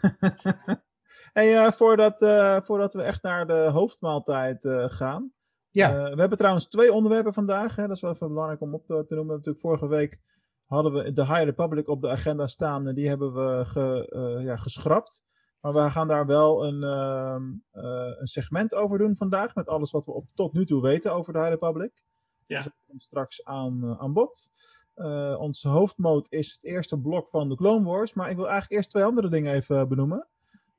Hey, 1.32 1.56
eh, 1.64 1.72
voordat, 1.72 2.22
eh, 2.22 2.60
voordat 2.60 2.94
we 2.94 3.02
echt 3.02 3.22
naar 3.22 3.46
de 3.46 3.68
hoofdmaaltijd 3.72 4.64
eh, 4.64 4.84
gaan. 4.88 5.32
Ja. 5.70 5.88
Eh, 5.90 6.14
we 6.14 6.20
hebben 6.20 6.38
trouwens 6.38 6.68
twee 6.68 6.92
onderwerpen 6.92 7.34
vandaag. 7.34 7.76
Hè? 7.76 7.86
Dat 7.86 7.96
is 7.96 8.02
wel 8.02 8.12
even 8.12 8.28
belangrijk 8.28 8.60
om 8.60 8.74
op 8.74 8.86
te, 8.86 9.04
te 9.06 9.14
noemen. 9.14 9.34
Natuurlijk 9.34 9.60
vorige 9.64 9.88
week 9.88 10.20
hadden 10.66 10.92
we 10.92 11.12
de 11.12 11.26
High 11.26 11.42
Republic 11.42 11.88
op 11.88 12.00
de 12.00 12.08
agenda 12.08 12.46
staan. 12.46 12.88
En 12.88 12.94
die 12.94 13.08
hebben 13.08 13.32
we 13.34 13.64
ge, 13.64 14.08
eh, 14.08 14.44
ja, 14.44 14.56
geschrapt. 14.56 15.24
Maar 15.60 15.72
we 15.72 15.90
gaan 15.90 16.08
daar 16.08 16.26
wel 16.26 16.66
een, 16.66 16.82
ehm, 16.82 17.42
eh, 17.70 18.12
een 18.18 18.26
segment 18.26 18.74
over 18.74 18.98
doen 18.98 19.16
vandaag. 19.16 19.54
Met 19.54 19.68
alles 19.68 19.90
wat 19.90 20.06
we 20.06 20.12
op, 20.12 20.28
tot 20.34 20.52
nu 20.52 20.66
toe 20.66 20.82
weten 20.82 21.14
over 21.14 21.32
de 21.32 21.38
High 21.38 21.50
Republic. 21.50 22.04
Ja. 22.44 22.56
Dus 22.56 22.64
dat 22.64 22.74
komt 22.86 23.02
straks 23.02 23.44
aan, 23.44 23.82
eh, 23.84 24.00
aan 24.00 24.12
bod. 24.12 24.48
Eh 24.94 25.36
onze 25.38 25.68
hoofdmoot 25.68 26.26
is 26.30 26.52
het 26.52 26.64
eerste 26.64 26.98
blok 26.98 27.28
van 27.28 27.48
de 27.48 27.56
Clone 27.56 27.84
Wars. 27.84 28.14
Maar 28.14 28.30
ik 28.30 28.36
wil 28.36 28.48
eigenlijk 28.48 28.74
eerst 28.76 28.90
twee 28.90 29.04
andere 29.04 29.28
dingen 29.28 29.54
even 29.54 29.88
benoemen. 29.88 30.26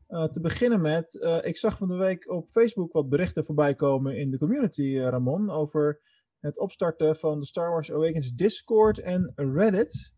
Te 0.07 0.39
beginnen 0.41 0.81
met, 0.81 1.41
ik 1.43 1.57
zag 1.57 1.77
van 1.77 1.87
de 1.87 1.95
week 1.95 2.29
op 2.29 2.49
Facebook 2.49 2.93
wat 2.93 3.09
berichten 3.09 3.45
voorbij 3.45 3.75
komen 3.75 4.17
in 4.17 4.31
de 4.31 4.37
community, 4.37 4.97
Ramon, 4.97 5.49
over 5.49 5.99
het 6.39 6.59
opstarten 6.59 7.15
van 7.15 7.39
de 7.39 7.45
Star 7.45 7.69
Wars 7.69 7.91
Awakens 7.91 8.33
Discord 8.33 8.99
en 8.99 9.31
Reddit. 9.35 10.15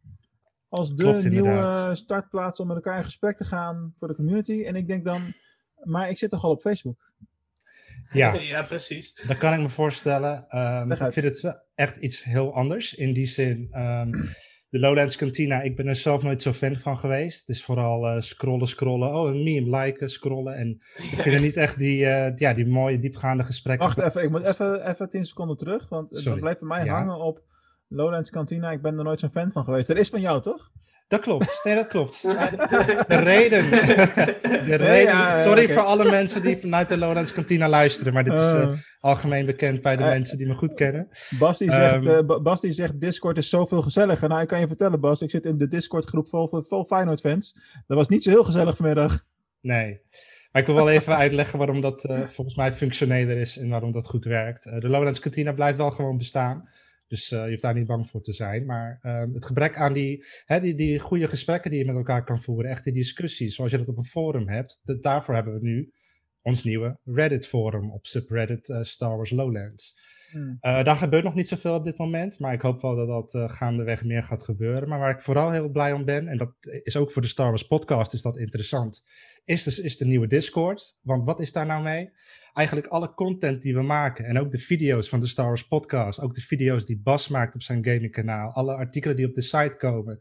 Als 0.69 0.89
de 0.89 1.03
Klopt, 1.03 1.23
nieuwe 1.23 1.35
inderdaad. 1.49 1.97
startplaats 1.97 2.59
om 2.59 2.67
met 2.67 2.75
elkaar 2.75 2.97
in 2.97 3.03
gesprek 3.03 3.37
te 3.37 3.43
gaan 3.43 3.93
voor 3.99 4.07
de 4.07 4.15
community. 4.15 4.63
En 4.63 4.75
ik 4.75 4.87
denk 4.87 5.05
dan, 5.05 5.33
maar 5.83 6.09
ik 6.09 6.17
zit 6.17 6.29
toch 6.29 6.43
al 6.43 6.51
op 6.51 6.61
Facebook. 6.61 7.11
ja, 8.11 8.33
ja, 8.53 8.63
precies. 8.63 9.13
dat 9.27 9.37
kan 9.37 9.53
ik 9.53 9.59
me 9.59 9.69
voorstellen. 9.69 10.45
Ehm, 10.49 10.91
ik 10.91 11.13
vind 11.13 11.43
het 11.43 11.63
echt 11.75 11.97
iets 11.97 12.23
heel 12.23 12.53
anders. 12.53 12.93
In 12.93 13.13
die 13.13 13.27
zin, 13.27 13.67
ehm, 13.71 14.11
de 14.69 14.79
Lowlands 14.79 15.15
Cantina, 15.17 15.61
ik 15.61 15.75
ben 15.75 15.87
er 15.87 15.95
zelf 15.95 16.23
nooit 16.23 16.41
zo 16.41 16.51
fan 16.53 16.75
van 16.75 16.97
geweest. 16.97 17.39
Het 17.39 17.55
is 17.55 17.63
vooral 17.63 18.07
eh, 18.07 18.21
scrollen, 18.21 18.67
scrollen. 18.67 19.13
Oh, 19.13 19.29
een 19.29 19.43
meme, 19.43 19.77
liken, 19.77 20.09
scrollen. 20.09 20.55
En 20.55 20.69
ik 20.95 21.19
vind 21.21 21.35
er 21.35 21.41
niet 21.41 21.57
echt 21.57 21.77
die, 21.77 22.05
eh, 22.05 22.37
ja, 22.37 22.53
die 22.53 22.67
mooie, 22.67 22.99
diepgaande 22.99 23.43
gesprekken. 23.43 23.85
Wacht 23.87 23.99
even, 23.99 24.23
ik 24.23 24.29
moet 24.29 24.43
even, 24.43 24.89
even 24.89 25.09
10 25.09 25.25
seconden 25.25 25.57
terug, 25.57 25.89
want 25.89 26.09
het 26.09 26.19
Sorry. 26.19 26.39
blijft 26.39 26.59
bij 26.59 26.67
mij 26.67 26.85
Ja. 26.85 26.93
hangen 26.93 27.19
op 27.19 27.41
Lowlands 27.87 28.29
Cantina. 28.29 28.71
Ik 28.71 28.81
ben 28.81 28.97
er 28.97 29.03
nooit 29.03 29.19
zo'n 29.19 29.31
fan 29.31 29.51
van 29.51 29.63
geweest. 29.63 29.87
Dat 29.87 29.97
is 29.97 30.09
van 30.09 30.21
jou, 30.21 30.41
toch? 30.41 30.71
Dat 31.09 31.21
klopt. 31.21 31.59
Nee, 31.63 31.75
dat 31.75 31.87
klopt. 31.87 32.21
De 33.07 33.19
reden. 33.23 33.69
De 33.69 34.75
reden. 34.75 35.43
sorry 35.43 35.69
voor 35.69 35.81
alle 35.83 36.09
mensen 36.09 36.41
die 36.41 36.57
vanuit 36.57 36.89
de 36.89 36.97
Lowlands 36.97 37.33
Cantina 37.33 37.69
luisteren, 37.69 38.13
maar 38.13 38.23
dit 38.23 38.33
is 38.33 38.39
eh, 38.39 38.61
Eh. 38.61 38.69
algemeen 38.99 39.45
bekend 39.45 39.81
bij 39.81 39.95
de 39.95 40.03
Eh. 40.03 40.09
mensen 40.09 40.37
die 40.37 40.47
me 40.47 40.53
goed 40.55 40.73
kennen. 40.73 41.07
Bas 41.39 41.57
die, 41.57 41.71
zegt, 41.71 42.05
Ehm. 42.05 42.07
eh, 42.17 42.25
Ba- 42.25 42.39
Bas 42.41 42.61
die 42.61 42.71
zegt 42.71 42.99
Discord 43.01 43.37
is 43.37 43.49
zoveel 43.49 43.81
gezelliger. 43.81 44.29
Nou, 44.29 44.41
ik 44.41 44.47
kan 44.47 44.59
je 44.59 44.67
vertellen 44.67 44.99
Bas, 44.99 45.21
ik 45.21 45.29
zit 45.29 45.45
in 45.45 45.57
de 45.57 45.67
Discord 45.67 46.05
groep 46.05 46.27
vol, 46.29 46.63
vol 46.67 46.85
Feyenoord 46.85 47.19
fans. 47.19 47.55
Dat 47.87 47.97
was 47.97 48.07
niet 48.07 48.23
zo 48.23 48.29
heel 48.29 48.43
gezellig 48.43 48.75
vanmiddag. 48.77 49.25
Nee. 49.61 50.01
Maar 50.51 50.61
ik 50.61 50.67
wil 50.67 50.75
wel 50.77 50.89
even 50.89 51.15
uitleggen 51.25 51.57
waarom 51.57 51.81
dat 51.81 52.07
volgens 52.25 52.55
mij 52.55 52.71
functioneler 52.73 53.37
is 53.37 53.57
en 53.57 53.69
waarom 53.69 53.91
dat 53.91 54.07
goed 54.07 54.25
werkt. 54.25 54.65
Eh, 54.65 54.79
de 54.79 54.89
Lowlands 54.89 55.19
Cantina 55.19 55.51
blijft 55.51 55.77
wel 55.77 55.91
gewoon 55.91 56.17
bestaan. 56.17 56.69
Dus 57.09 57.31
eh, 57.31 57.43
je 57.43 57.49
hoeft 57.49 57.61
daar 57.61 57.73
niet 57.73 57.87
bang 57.87 58.09
voor 58.09 58.21
te 58.21 58.33
zijn. 58.33 58.65
Maar 58.65 58.99
ehm, 59.01 59.33
het 59.33 59.45
gebrek 59.45 59.77
aan 59.77 59.93
die, 59.93 60.25
hè, 60.45 60.59
die, 60.59 60.75
die 60.75 60.99
goede 60.99 61.27
gesprekken 61.27 61.71
die 61.71 61.79
je 61.79 61.85
met 61.85 61.95
elkaar 61.95 62.23
kan 62.23 62.41
voeren, 62.41 62.71
echt 62.71 62.83
die 62.83 62.93
discussies, 62.93 63.55
zoals 63.55 63.71
je 63.71 63.77
dat 63.77 63.87
op 63.87 63.97
een 63.97 64.05
forum 64.05 64.49
hebt, 64.49 64.79
daarvoor 65.01 65.35
hebben 65.35 65.53
we 65.53 65.59
nu 65.61 65.91
ons 66.41 66.63
nieuwe 66.63 66.99
Reddit-forum 67.03 67.91
op 67.91 68.05
subreddit 68.05 68.69
eh, 68.69 68.81
Star 68.81 69.15
Wars 69.15 69.29
Lowlands. 69.29 69.97
Eh, 70.31 70.83
daar 70.83 70.95
gebeurt 70.95 71.23
nog 71.23 71.33
niet 71.33 71.47
zoveel 71.47 71.73
op 71.73 71.83
dit 71.83 71.97
moment, 71.97 72.39
maar 72.39 72.53
ik 72.53 72.61
hoop 72.61 72.81
wel 72.81 72.95
dat 72.95 73.07
dat 73.07 73.33
eh, 73.33 73.49
gaandeweg 73.49 74.03
meer 74.03 74.23
gaat 74.23 74.43
gebeuren. 74.43 74.89
Maar 74.89 74.99
waar 74.99 75.15
ik 75.15 75.21
vooral 75.21 75.51
heel 75.51 75.69
blij 75.69 75.93
om 75.93 76.05
ben, 76.05 76.27
en 76.27 76.37
dat 76.37 76.53
is 76.83 76.95
ook 76.95 77.11
voor 77.11 77.21
de 77.21 77.27
Star 77.27 77.47
Wars 77.47 77.67
podcast 77.67 78.13
is 78.13 78.21
dat 78.21 78.37
interessant, 78.37 79.05
is, 79.45 79.63
dus, 79.63 79.79
is 79.79 79.97
de 79.97 80.05
nieuwe 80.05 80.27
Discord. 80.27 80.97
Want 81.01 81.25
wat 81.25 81.39
is 81.39 81.51
daar 81.51 81.65
nou 81.65 81.83
mee? 81.83 82.11
Eigenlijk 82.53 82.87
alle 82.87 83.13
content 83.13 83.61
die 83.61 83.73
we 83.73 83.81
maken 83.81 84.25
en 84.25 84.39
ook 84.39 84.51
de 84.51 84.59
video's 84.59 85.09
van 85.09 85.19
de 85.19 85.27
Star 85.27 85.45
Wars 85.45 85.67
podcast, 85.67 86.21
ook 86.21 86.33
de 86.33 86.41
video's 86.41 86.85
die 86.85 87.01
Bas 87.01 87.27
maakt 87.27 87.55
op 87.55 87.61
zijn 87.61 87.85
gamingkanaal, 87.85 88.51
alle 88.51 88.73
artikelen 88.75 89.15
die 89.15 89.27
op 89.27 89.33
de 89.33 89.41
site 89.41 89.75
komen, 89.77 90.17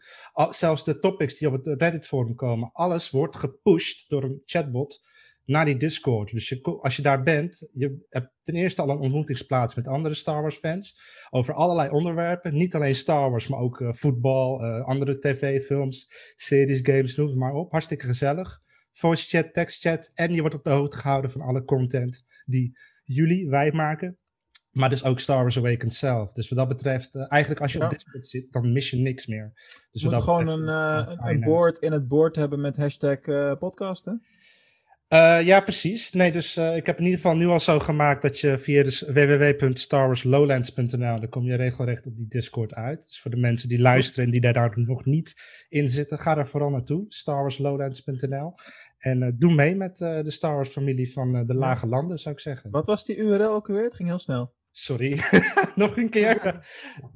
zelfs 0.50 0.84
de 0.84 0.98
topics 0.98 1.38
die 1.38 1.48
op 1.48 1.64
het 1.64 1.80
Reddit 1.80 2.06
forum 2.06 2.34
komen, 2.34 2.70
alles 2.72 3.10
wordt 3.10 3.36
gepusht 3.36 4.10
door 4.10 4.24
een 4.24 4.42
chatbot 4.44 5.06
naar 5.48 5.64
die 5.64 5.76
Discord. 5.76 6.30
Dus 6.30 6.48
je, 6.48 6.78
als 6.82 6.96
je 6.96 7.02
daar 7.02 7.22
bent, 7.22 7.68
je 7.72 8.06
hebt 8.08 8.30
ten 8.42 8.54
eerste 8.54 8.82
al 8.82 8.90
een 8.90 8.98
ontmoetingsplaats 8.98 9.74
met 9.74 9.88
andere 9.88 10.14
Star 10.14 10.42
Wars 10.42 10.56
fans 10.56 11.00
over 11.30 11.54
allerlei 11.54 11.90
onderwerpen. 11.90 12.54
Niet 12.54 12.74
alleen 12.74 12.94
Star 12.94 13.30
Wars, 13.30 13.48
maar 13.48 13.60
ook 13.60 13.80
eh, 13.80 13.92
voetbal, 13.92 14.62
eh, 14.62 14.84
andere 14.84 15.18
tv-films, 15.18 16.10
series, 16.36 16.80
games, 16.82 17.16
noem 17.16 17.26
het 17.26 17.36
maar 17.36 17.52
op. 17.52 17.70
Hartstikke 17.70 18.06
gezellig. 18.06 18.60
Voice 18.92 19.28
chat, 19.28 19.52
text 19.52 19.80
chat 19.80 20.10
en 20.14 20.34
je 20.34 20.40
wordt 20.40 20.56
op 20.56 20.64
de 20.64 20.70
hoogte 20.70 20.96
gehouden 20.96 21.30
van 21.30 21.40
alle 21.40 21.64
content 21.64 22.24
die 22.44 22.78
jullie, 23.04 23.48
wij 23.48 23.72
maken. 23.72 24.18
Maar 24.70 24.90
dus 24.90 25.04
ook 25.04 25.20
Star 25.20 25.40
Wars 25.42 25.58
Awakens 25.58 25.98
zelf. 25.98 26.32
Dus 26.32 26.48
wat 26.48 26.58
dat 26.58 26.68
betreft, 26.68 27.14
eh, 27.14 27.24
eigenlijk 27.28 27.62
als 27.62 27.72
je 27.72 27.78
Ja. 27.78 27.84
op 27.84 27.90
Discord 27.90 28.28
zit, 28.28 28.52
dan 28.52 28.72
mis 28.72 28.90
je 28.90 28.96
niks 28.96 29.26
meer. 29.26 29.52
Dus 29.92 30.02
moeten 30.02 30.10
dat 30.20 30.22
gewoon 30.28 30.48
een, 30.48 30.60
betreft, 30.60 31.20
een, 31.20 31.28
een 31.28 31.40
board 31.40 31.78
in 31.78 31.92
het 31.92 32.08
board 32.08 32.36
hebben 32.36 32.60
met 32.60 32.76
hashtag 32.76 33.18
podcasten. 33.58 34.22
Eh, 35.08 35.42
ja, 35.42 35.60
precies. 35.60 36.12
Nee, 36.12 36.32
dus 36.32 36.56
eh, 36.56 36.76
ik 36.76 36.86
heb 36.86 36.98
in 36.98 37.04
ieder 37.04 37.20
geval 37.20 37.36
nu 37.36 37.46
al 37.46 37.60
zo 37.60 37.78
gemaakt 37.78 38.22
dat 38.22 38.40
je 38.40 38.58
via 38.58 38.82
dus 38.82 39.00
www.starwarslowlands.nl, 39.00 41.20
dan 41.20 41.28
kom 41.28 41.44
je 41.44 41.54
regelrecht 41.54 42.06
op 42.06 42.16
die 42.16 42.28
Discord 42.28 42.74
uit. 42.74 43.06
Dus 43.06 43.20
voor 43.20 43.30
de 43.30 43.36
mensen 43.36 43.68
die 43.68 43.80
luisteren 43.80 44.24
en 44.24 44.30
die 44.30 44.40
daar, 44.40 44.52
daar 44.52 44.72
nog 44.74 45.04
niet 45.04 45.34
in 45.68 45.88
zitten, 45.88 46.18
ga 46.18 46.36
er 46.36 46.46
vooral 46.46 46.70
naartoe, 46.70 47.04
starwarslowlands.nl. 47.08 48.54
En 48.98 49.22
eh, 49.22 49.32
doe 49.34 49.54
mee 49.54 49.74
met 49.74 49.96
de 49.96 50.30
Star 50.30 50.54
Wars 50.54 50.68
familie 50.68 51.12
van 51.12 51.46
de 51.46 51.54
Lage 51.54 51.86
Landen, 51.86 52.18
zou 52.18 52.34
ik 52.34 52.40
zeggen. 52.40 52.70
Wat 52.70 52.86
was 52.86 53.04
die 53.04 53.16
URL 53.16 53.52
ook 53.52 53.66
weer? 53.66 53.82
Het 53.82 53.94
ging 53.94 54.08
heel 54.08 54.18
snel. 54.18 54.56
Sorry, 54.70 55.20
nog 55.74 55.96
een 55.96 56.10
keer. 56.10 56.66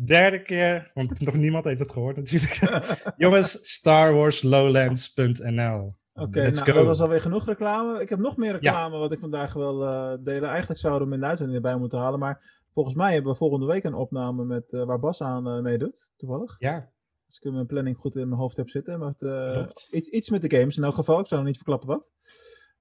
Derde 0.05 0.43
keer, 0.43 0.91
want 0.95 1.21
nog 1.21 1.35
niemand 1.35 1.65
heeft 1.65 1.81
het 1.81 1.93
gehoord 1.93 2.17
natuurlijk. 2.17 2.59
Jongens, 3.17 3.59
starwarslowlands.nl. 3.63 6.01
Oké, 6.15 6.51
nou, 6.51 6.73
dat 6.73 6.85
was 6.85 7.01
alweer 7.01 7.21
genoeg 7.21 7.47
reclame. 7.47 8.01
Ik 8.01 8.09
heb 8.09 8.19
nog 8.19 8.37
meer 8.37 8.53
reclame 8.53 8.99
wat 8.99 9.13
ik 9.13 9.19
vandaag 9.19 9.53
wil 9.53 9.85
eh, 9.85 10.13
delen. 10.21 10.49
Eigenlijk 10.49 10.81
zouden 10.81 11.03
we 11.03 11.05
hem 11.05 11.15
in 11.15 11.21
de 11.21 11.27
uitzending 11.27 11.57
erbij 11.57 11.79
moeten 11.79 11.99
halen. 11.99 12.19
Maar 12.19 12.63
volgens 12.73 12.95
mij 12.95 13.13
hebben 13.13 13.33
we 13.33 13.39
volgende 13.39 13.67
week 13.67 13.85
een 13.85 13.95
opname 13.95 14.45
met, 14.45 14.73
eh, 14.73 14.85
waar 14.85 14.99
Bas 14.99 15.23
aan 15.23 15.49
eh, 15.49 15.61
meedoet. 15.61 16.13
Toevallig. 16.17 16.57
Ja, 16.59 16.91
Als 17.27 17.39
ik 17.41 17.53
mijn 17.53 17.67
planning 17.67 17.97
goed 17.97 18.17
in 18.17 18.29
mijn 18.29 18.41
hoofd 18.41 18.57
heb 18.57 18.69
zitten. 18.69 18.99
Maar 18.99 19.15
het, 19.17 19.89
iets, 19.91 20.09
iets 20.09 20.31
met 20.31 20.43
de 20.43 20.57
games 20.57 20.77
in 20.77 20.85
elk 20.85 20.95
geval. 20.95 21.21
Ik 21.21 21.27
zou 21.27 21.41
nog 21.41 21.49
niet 21.49 21.59
verklappen 21.59 21.89
wat. 21.89 22.13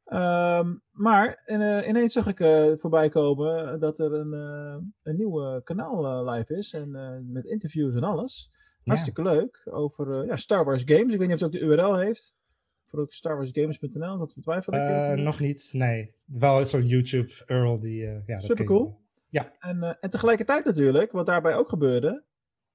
Ehm, 0.05 0.75
maar 0.91 1.41
eh, 1.45 1.87
ineens 1.87 2.13
zag 2.13 2.27
ik 2.27 2.37
voorbij 2.79 3.09
komen 3.09 3.79
dat 3.79 3.99
er 3.99 4.13
een, 4.13 4.31
een 5.03 5.15
nieuw 5.15 5.61
kanaal 5.63 6.29
live 6.29 6.55
is. 6.55 6.73
En 6.73 6.91
met 7.31 7.45
interviews 7.45 7.95
en 7.95 8.03
alles. 8.03 8.49
Hartstikke 8.83 9.21
leuk. 9.21 9.61
Over 9.69 10.25
ja, 10.25 10.37
Star 10.37 10.65
Wars 10.65 10.83
Games. 10.85 11.13
Ik 11.13 11.19
weet 11.19 11.27
niet 11.27 11.43
of 11.43 11.51
het 11.51 11.55
ook 11.55 11.61
de 11.61 11.67
URL 11.67 11.95
heeft. 11.95 12.35
Voor 12.91 12.99
ook 12.99 13.13
starwarsgames.nl. 13.13 14.17
Dat 14.17 14.33
betwijfel 14.35 14.73
ik. 14.73 14.79
Eh, 14.79 15.13
nog 15.13 15.39
niet, 15.39 15.69
nee. 15.73 16.15
Wel 16.25 16.65
zo'n 16.65 16.87
YouTube 16.87 17.31
Earl 17.45 17.79
die... 17.79 18.05
eh 18.05 18.13
ja, 18.25 18.35
dat 18.35 18.43
Super 18.43 18.65
cool. 18.65 18.99
wel. 19.29 19.49
En, 19.59 19.83
eh, 19.83 19.93
en 19.99 20.09
tegelijkertijd 20.09 20.65
natuurlijk, 20.65 21.11
wat 21.11 21.25
daarbij 21.25 21.55
ook 21.55 21.69
gebeurde. 21.69 22.23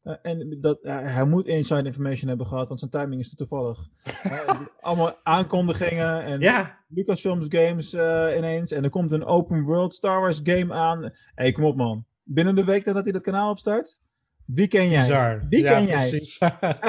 Uh, 0.02 0.14
en 0.22 0.58
dat, 0.60 0.84
uh, 0.84 1.00
hij 1.00 1.24
moet 1.24 1.46
inside 1.46 1.84
information 1.84 2.28
hebben 2.28 2.46
gehad, 2.46 2.68
want 2.68 2.80
zijn 2.80 2.90
timing 2.90 3.20
is 3.20 3.28
te 3.28 3.36
toevallig. 3.36 3.88
uh, 4.26 4.60
allemaal 4.80 5.14
aankondigingen 5.22 6.22
en 6.22 6.40
Ja, 6.40 6.84
Lucasfilms 6.88 7.46
games 7.48 7.94
uh, 7.94 8.36
ineens. 8.36 8.72
En 8.72 8.84
er 8.84 8.90
komt 8.90 9.12
een 9.12 9.24
open 9.24 9.62
world 9.62 9.94
Star 9.94 10.20
Wars 10.20 10.40
game 10.42 10.74
aan. 10.74 11.02
Hé, 11.02 11.10
hey, 11.34 11.52
kom 11.52 11.64
op 11.64 11.76
man. 11.76 12.06
Binnen 12.22 12.54
de 12.54 12.64
week 12.64 12.84
nadat 12.84 13.04
hij 13.04 13.12
dat 13.12 13.22
kanaal 13.22 13.50
opstart? 13.50 14.00
Wie 14.44 14.68
ken 14.68 14.88
jij? 14.88 15.00
bizar. 15.00 15.46
Wie 15.48 15.62
ja, 15.62 15.72
ken 15.72 15.86
jij? 15.86 16.08
precies. 16.08 16.38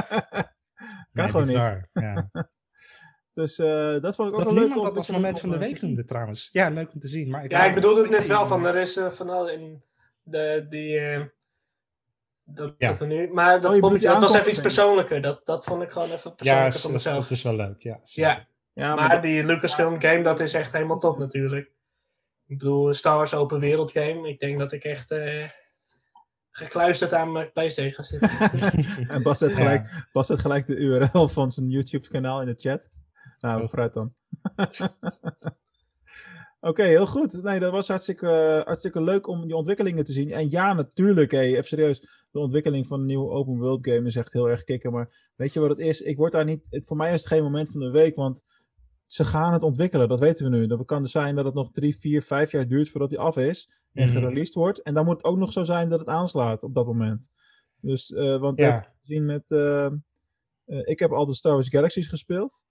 kan 1.13 1.29
gewoon 1.29 1.47
niet. 1.47 1.87
Ja. 1.93 2.29
Dus 3.37 3.59
uh, 3.59 4.01
dat 4.01 4.15
vond 4.15 4.27
ik 4.29 4.33
ook 4.33 4.43
Dat 4.43 4.53
wel 4.53 4.67
leuk. 4.67 4.73
dat 4.73 4.97
als 4.97 5.09
moment 5.09 5.39
van 5.39 5.49
de 5.49 5.57
week 5.57 5.81
noemde 5.81 6.05
trouwens. 6.05 6.49
Ja, 6.51 6.69
leuk 6.69 6.93
om 6.93 6.99
te 6.99 7.07
zien. 7.07 7.29
Maar 7.29 7.43
ik 7.43 7.51
ja, 7.51 7.65
ik 7.65 7.75
bedoelde 7.75 8.01
het 8.01 8.09
net 8.09 8.27
wel 8.27 8.45
van, 8.45 8.65
er 8.65 8.75
is 8.75 8.97
uh, 8.97 9.09
van 9.09 9.29
al 9.29 9.49
in 9.49 9.83
de, 10.23 10.65
die... 10.69 10.99
Uh, 10.99 11.21
dat, 12.43 12.73
Ja. 12.77 12.87
dat 12.87 12.99
we 12.99 13.05
nu, 13.05 13.27
maar 13.33 13.61
dat, 13.61 13.81
Oh, 13.81 14.01
dat 14.01 14.19
was 14.19 14.33
even 14.35 14.49
iets 14.49 14.61
persoonlijker. 14.61 15.21
Dat, 15.21 15.45
dat 15.45 15.63
vond 15.65 15.81
ik 15.81 15.91
gewoon 15.91 16.11
even 16.11 16.33
Ja, 16.35 16.63
persoonlijker 16.63 16.79
van 16.79 16.89
is, 16.89 16.95
mezelf. 16.95 17.21
dat 17.21 17.31
is 17.37 17.43
wel 17.43 17.55
leuk. 17.55 17.81
Ja, 17.81 17.99
Ja, 18.03 18.47
Ja, 18.73 18.95
maar, 18.95 19.07
maar 19.07 19.21
die 19.21 19.43
Lucasfilm 19.45 20.01
game, 20.01 20.23
dat 20.23 20.39
is 20.39 20.53
echt 20.53 20.73
helemaal 20.73 20.99
top 20.99 21.17
natuurlijk. 21.17 21.71
Ik 22.47 22.57
bedoel, 22.57 22.93
Star 22.93 23.15
Wars 23.15 23.33
open 23.33 23.59
wereld 23.59 23.91
game. 23.91 24.29
Ik 24.29 24.39
denk 24.39 24.59
dat 24.59 24.71
ik 24.71 24.83
echt 24.83 25.11
eh, 25.11 25.49
gekluisterd 26.51 27.13
aan 27.13 27.31
mijn 27.31 27.51
Playstation 27.51 28.05
zitten. 28.05 28.29
En 29.15 29.23
Bas 29.23 29.37
zet, 29.37 29.53
gelijk, 29.53 30.07
Bas 30.11 30.27
zet 30.27 30.39
gelijk 30.39 30.67
de 30.67 30.75
URL 30.75 31.27
van 31.27 31.51
zijn 31.51 31.69
YouTube 31.69 32.07
kanaal 32.07 32.41
in 32.41 32.47
de 32.47 32.55
chat. 32.57 32.87
Nou, 33.39 33.61
Oh. 33.61 33.67
vooruit 33.69 33.93
dan. 33.93 34.13
Oké, 36.59 36.83
heel 36.83 37.07
goed. 37.07 37.43
Nee, 37.43 37.59
dat 37.59 37.71
was 37.71 37.87
hartstikke, 37.87 38.61
hartstikke 38.65 39.01
leuk 39.01 39.27
om 39.27 39.45
die 39.45 39.55
ontwikkelingen 39.55 40.05
te 40.05 40.11
zien. 40.11 40.31
En 40.31 40.49
ja, 40.49 40.73
natuurlijk, 40.73 41.31
hey, 41.31 41.47
even 41.51 41.63
serieus. 41.63 42.25
De 42.31 42.39
ontwikkeling 42.39 42.87
van 42.87 42.99
een 42.99 43.05
nieuwe 43.05 43.29
open 43.29 43.57
world 43.57 43.87
game 43.87 44.07
is 44.07 44.15
echt 44.15 44.33
heel 44.33 44.49
erg 44.49 44.63
kicken. 44.63 44.91
Maar 44.91 45.31
weet 45.35 45.53
je 45.53 45.59
wat 45.59 45.69
het 45.69 45.79
is? 45.79 46.01
Ik 46.01 46.17
word 46.17 46.31
daar 46.31 46.45
niet. 46.45 46.65
Het, 46.69 46.85
voor 46.85 46.97
mij 46.97 47.13
is 47.13 47.19
het 47.19 47.27
geen 47.29 47.43
moment 47.43 47.71
van 47.71 47.79
de 47.79 47.89
week, 47.91 48.15
want 48.15 48.43
ze 49.05 49.25
gaan 49.25 49.53
het 49.53 49.63
ontwikkelen. 49.63 50.07
Dat 50.07 50.19
weten 50.19 50.49
we 50.51 50.57
nu. 50.57 50.67
Dat 50.67 50.85
kan 50.85 51.01
dus 51.01 51.11
zijn 51.11 51.35
dat 51.35 51.45
het 51.45 51.53
nog 51.53 51.71
drie, 51.71 51.97
vier, 51.99 52.21
vijf 52.21 52.51
jaar 52.51 52.67
duurt 52.67 52.89
voordat 52.89 53.09
hij 53.09 53.19
af 53.19 53.37
is 53.37 53.71
en 53.93 54.07
Mhm. 54.09 54.17
gereleased 54.17 54.53
wordt. 54.53 54.81
En 54.81 54.93
dan 54.93 55.05
moet 55.05 55.17
het 55.17 55.23
ook 55.25 55.37
nog 55.37 55.51
zo 55.51 55.63
zijn 55.63 55.89
dat 55.89 55.99
het 55.99 56.07
aanslaat 56.09 56.63
op 56.63 56.73
dat 56.75 56.85
moment. 56.85 57.29
Dus, 57.81 58.13
eh, 58.13 58.39
want 58.39 58.57
Ja. 58.59 58.71
hebben 58.71 58.91
gezien 58.99 59.25
met. 59.25 59.51
eh, 59.51 59.85
eh, 59.85 59.91
ik 60.65 60.99
heb 60.99 61.11
al 61.11 61.25
de 61.25 61.35
Star 61.35 61.53
Wars 61.53 61.69
Galaxies 61.69 62.07
gespeeld. 62.07 62.65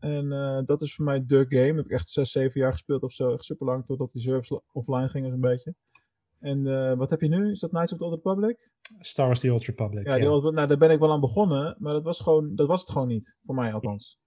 En 0.00 0.32
eh, 0.32 0.58
dat 0.66 0.82
is 0.82 0.94
voor 0.94 1.04
mij 1.04 1.26
de 1.26 1.46
game. 1.48 1.74
Heb 1.76 1.84
ik 1.84 1.90
echt 1.90 2.08
6, 2.08 2.30
7 2.30 2.60
jaar 2.60 2.72
gespeeld 2.72 3.02
of 3.02 3.12
zo. 3.12 3.32
Echt 3.32 3.44
super 3.44 3.66
lang 3.66 3.86
totdat 3.86 4.10
die 4.12 4.22
servers 4.22 4.60
offline 4.72 5.08
gingen, 5.08 5.30
zo'n 5.30 5.40
beetje. 5.40 5.74
En 6.40 6.66
eh, 6.66 6.96
wat 6.96 7.10
heb 7.10 7.20
je 7.20 7.28
nu? 7.28 7.50
Is 7.50 7.60
dat 7.60 7.70
Knights 7.70 7.92
of 7.92 7.98
the 7.98 8.04
Old 8.04 8.14
Republic? 8.14 8.70
Star 8.98 9.26
Wars 9.26 9.40
The 9.40 9.52
Old 9.52 9.64
Republic. 9.64 10.06
Ja, 10.06 10.30
Old- 10.30 10.54
nou, 10.54 10.68
daar 10.68 10.78
ben 10.78 10.90
ik 10.90 10.98
wel 10.98 11.10
aan 11.12 11.20
begonnen. 11.20 11.76
Maar 11.78 11.92
dat 11.92 12.02
was, 12.04 12.20
gewoon, 12.20 12.54
dat 12.54 12.66
was 12.68 12.80
het 12.80 12.90
gewoon 12.90 13.08
niet. 13.08 13.38
Voor 13.46 13.54
mij 13.54 13.72
althans. 13.72 14.18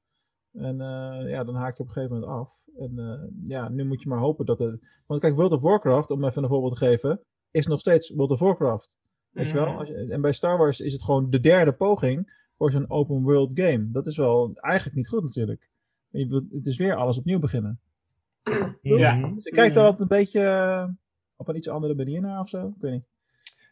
En 0.53 0.81
eh, 0.81 1.29
ja, 1.29 1.43
dan 1.43 1.55
haak 1.55 1.77
je 1.77 1.83
op 1.83 1.87
een 1.87 1.93
gegeven 1.93 2.15
moment 2.19 2.31
af. 2.33 2.51
En 2.77 2.99
eh, 2.99 3.27
ja, 3.43 3.69
nu 3.69 3.85
moet 3.85 4.01
je 4.01 4.09
maar 4.09 4.19
hopen 4.19 4.45
dat 4.45 4.59
het... 4.59 5.01
Want 5.05 5.21
kijk, 5.21 5.35
World 5.35 5.51
of 5.51 5.61
Warcraft, 5.61 6.11
om 6.11 6.23
even 6.25 6.43
een 6.43 6.49
voorbeeld 6.49 6.73
te 6.77 6.85
geven, 6.85 7.23
is 7.51 7.67
nog 7.67 7.79
steeds 7.79 8.09
World 8.09 8.31
of 8.31 8.39
Warcraft. 8.39 8.99
Weet 9.29 9.47
je 9.47 9.53
wel? 9.53 9.65
Mhm. 9.67 9.77
Als 9.77 9.87
je- 9.87 9.95
en 10.09 10.21
bij 10.21 10.33
Star 10.33 10.57
Wars 10.57 10.79
is 10.79 10.93
het 10.93 11.03
gewoon 11.03 11.29
de 11.29 11.39
derde 11.39 11.73
poging 11.73 12.47
voor 12.59 12.71
zo'n 12.71 12.89
open 12.89 13.21
world 13.21 13.59
game. 13.59 13.87
Dat 13.91 14.05
is 14.07 14.17
wel 14.17 14.51
eigenlijk 14.53 14.95
niet 14.95 15.07
goed 15.07 15.23
natuurlijk. 15.23 15.69
Je 16.09 16.27
wilt- 16.27 16.51
Het 16.51 16.65
is 16.65 16.77
weer 16.77 16.95
alles 16.95 17.17
opnieuw 17.17 17.39
beginnen. 17.39 17.79
Ja. 18.81 19.31
Dus 19.35 19.45
ik 19.45 19.53
kijk 19.53 19.75
er 19.75 19.81
altijd 19.81 19.99
een 20.01 20.17
beetje 20.17 20.41
eh, 20.41 20.87
op 21.35 21.47
een 21.47 21.55
iets 21.55 21.69
andere 21.69 21.95
manier 21.95 22.21
naar 22.21 22.39
of 22.39 22.49
zo. 22.49 22.67
Ik 22.67 22.73
weet 22.81 22.91
niet. 22.91 23.07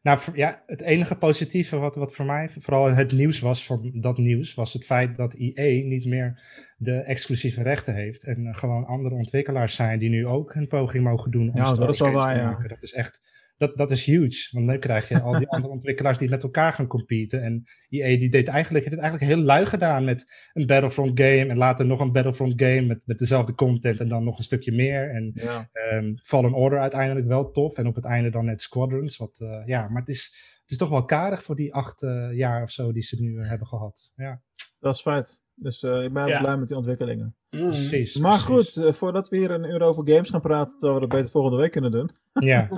Nou, 0.01 0.19
ja, 0.33 0.63
het 0.65 0.81
enige 0.81 1.15
positieve 1.15 1.77
wat, 1.77 1.95
wat 1.95 2.13
voor 2.13 2.25
mij 2.25 2.49
vooral 2.49 2.85
het 2.93 3.11
nieuws 3.11 3.39
was 3.39 3.65
van 3.65 3.91
dat 3.93 4.17
nieuws, 4.17 4.53
was 4.53 4.73
het 4.73 4.85
feit 4.85 5.15
dat 5.15 5.33
EA 5.37 5.83
niet 5.87 6.05
meer 6.05 6.41
de 6.77 6.93
exclusieve 6.95 7.61
rechten 7.63 7.93
heeft. 7.95 8.23
En 8.27 8.55
gewoon 8.55 8.85
andere 8.85 9.15
ontwikkelaars 9.15 9.75
zijn 9.75 9.99
die 9.99 10.09
nu 10.09 10.27
ook 10.27 10.55
een 10.55 10.67
poging 10.67 11.03
mogen 11.03 11.31
doen 11.31 11.49
om 11.49 11.55
Ja, 11.57 11.65
Star 11.65 11.85
dat 11.85 11.93
is 11.93 11.99
Wars 11.99 12.13
wel 12.13 12.21
games 12.21 12.33
te 12.35 12.39
waar, 12.41 12.51
ja. 12.51 12.51
maken. 12.57 12.69
Dat 12.69 12.83
is 12.83 12.93
echt, 12.93 13.36
dat, 13.57 13.77
dat 13.77 13.91
is 13.91 14.05
huge. 14.05 14.49
Want 14.51 14.65
nu 14.65 14.77
krijg 14.77 15.07
je 15.07 15.21
al 15.21 15.37
die 15.37 15.47
andere 15.47 15.73
ontwikkelaars 15.77 16.17
die 16.17 16.29
met 16.29 16.43
elkaar 16.43 16.73
gaan 16.73 16.87
competen. 16.87 17.41
En 17.41 17.63
EA 17.87 18.17
die 18.19 18.29
deed 18.29 18.47
eigenlijk, 18.47 18.85
heeft 18.85 18.95
het 18.95 19.03
eigenlijk 19.05 19.33
heel 19.33 19.43
lui 19.43 19.65
gedaan 19.65 20.03
met 20.03 20.49
een 20.53 20.65
Battlefront 20.65 21.19
game 21.19 21.45
en 21.45 21.57
later 21.57 21.85
nog 21.85 21.99
een 21.99 22.11
Battlefront 22.11 22.53
game 22.55 22.81
met, 22.81 23.01
met 23.05 23.19
dezelfde 23.19 23.53
content 23.53 23.99
en 23.99 24.07
dan 24.07 24.23
nog 24.23 24.37
een 24.37 24.43
stukje 24.43 24.71
meer. 24.71 25.09
En 25.09 25.31
Ja. 25.33 25.69
Ehm, 25.71 26.13
Fallen 26.15 26.53
Order 26.53 26.79
uiteindelijk 26.79 27.27
wel 27.27 27.51
tof. 27.51 27.77
En 27.77 27.87
op 27.87 27.95
het 27.95 28.05
einde 28.05 28.29
dan 28.29 28.45
net 28.45 28.61
Squadrons. 28.61 29.17
Wat, 29.17 29.39
eh, 29.39 29.61
ja, 29.65 29.87
maar 29.87 29.99
het 29.99 30.09
is, 30.09 30.25
het 30.61 30.71
is 30.71 30.77
toch 30.77 30.89
wel 30.89 31.05
karig 31.05 31.43
voor 31.43 31.55
die 31.55 31.73
acht 31.73 32.03
eh, 32.03 32.33
jaar 32.33 32.63
of 32.63 32.71
zo 32.71 32.91
die 32.91 33.03
ze 33.03 33.21
nu 33.21 33.45
hebben 33.45 33.67
gehad. 33.67 34.11
Ja, 34.15 34.41
Dat 34.79 34.95
is 34.95 35.01
feit. 35.01 35.45
Dus 35.59 35.83
eh, 35.83 36.03
ik 36.03 36.13
ben 36.13 36.27
Ja. 36.27 36.39
blij 36.39 36.57
met 36.57 36.67
die 36.67 36.77
ontwikkelingen. 36.77 37.35
Mm. 37.49 37.67
precies. 37.67 38.17
Maar 38.17 38.43
precies. 38.43 38.73
goed, 38.75 38.85
eh, 38.85 38.93
voordat 38.93 39.29
we 39.29 39.37
hier 39.37 39.51
een 39.51 39.63
uur 39.63 39.81
over 39.81 40.09
games 40.09 40.29
gaan 40.29 40.41
praten, 40.41 40.77
terwijl 40.77 40.93
we 40.93 41.07
dat 41.07 41.17
beter 41.17 41.31
volgende 41.31 41.57
week 41.57 41.71
kunnen 41.71 41.91
doen. 41.91 42.09
Ja, 42.33 42.69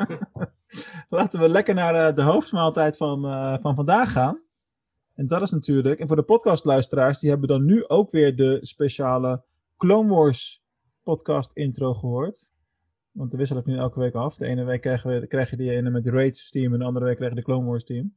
Laten 1.09 1.39
we 1.39 1.49
lekker 1.49 1.73
naar 1.73 2.07
de, 2.07 2.13
de 2.13 2.21
hoofdmaaltijd 2.21 2.97
van, 2.97 3.25
eh, 3.25 3.57
van 3.61 3.75
vandaag 3.75 4.11
gaan. 4.11 4.41
En 5.15 5.27
dat 5.27 5.41
is 5.41 5.51
natuurlijk, 5.51 5.99
en 5.99 6.07
voor 6.07 6.15
de 6.15 6.21
podcastluisteraars, 6.23 7.19
die 7.19 7.29
hebben 7.29 7.47
dan 7.47 7.65
nu 7.65 7.87
ook 7.87 8.11
weer 8.11 8.35
de 8.35 8.57
speciale 8.61 9.43
Clone 9.77 10.13
Wars 10.13 10.63
podcast 11.03 11.51
intro 11.53 11.93
gehoord. 11.93 12.53
Want 13.11 13.31
we 13.31 13.37
wisselen 13.37 13.63
het 13.63 13.71
nu 13.71 13.77
elke 13.79 13.99
week 13.99 14.13
af. 14.13 14.37
De 14.37 14.45
ene 14.45 14.63
week 14.63 14.81
krijgen 14.81 15.19
we, 15.19 15.27
krijg 15.27 15.49
je 15.49 15.57
die 15.57 15.71
ene 15.71 15.89
met 15.89 16.03
de 16.03 16.11
Raids 16.11 16.49
team 16.51 16.73
en 16.73 16.79
de 16.79 16.85
andere 16.85 17.05
week 17.05 17.15
krijg 17.15 17.31
je 17.31 17.37
de 17.37 17.45
Clone 17.45 17.65
Wars 17.69 17.83
team. 17.83 18.15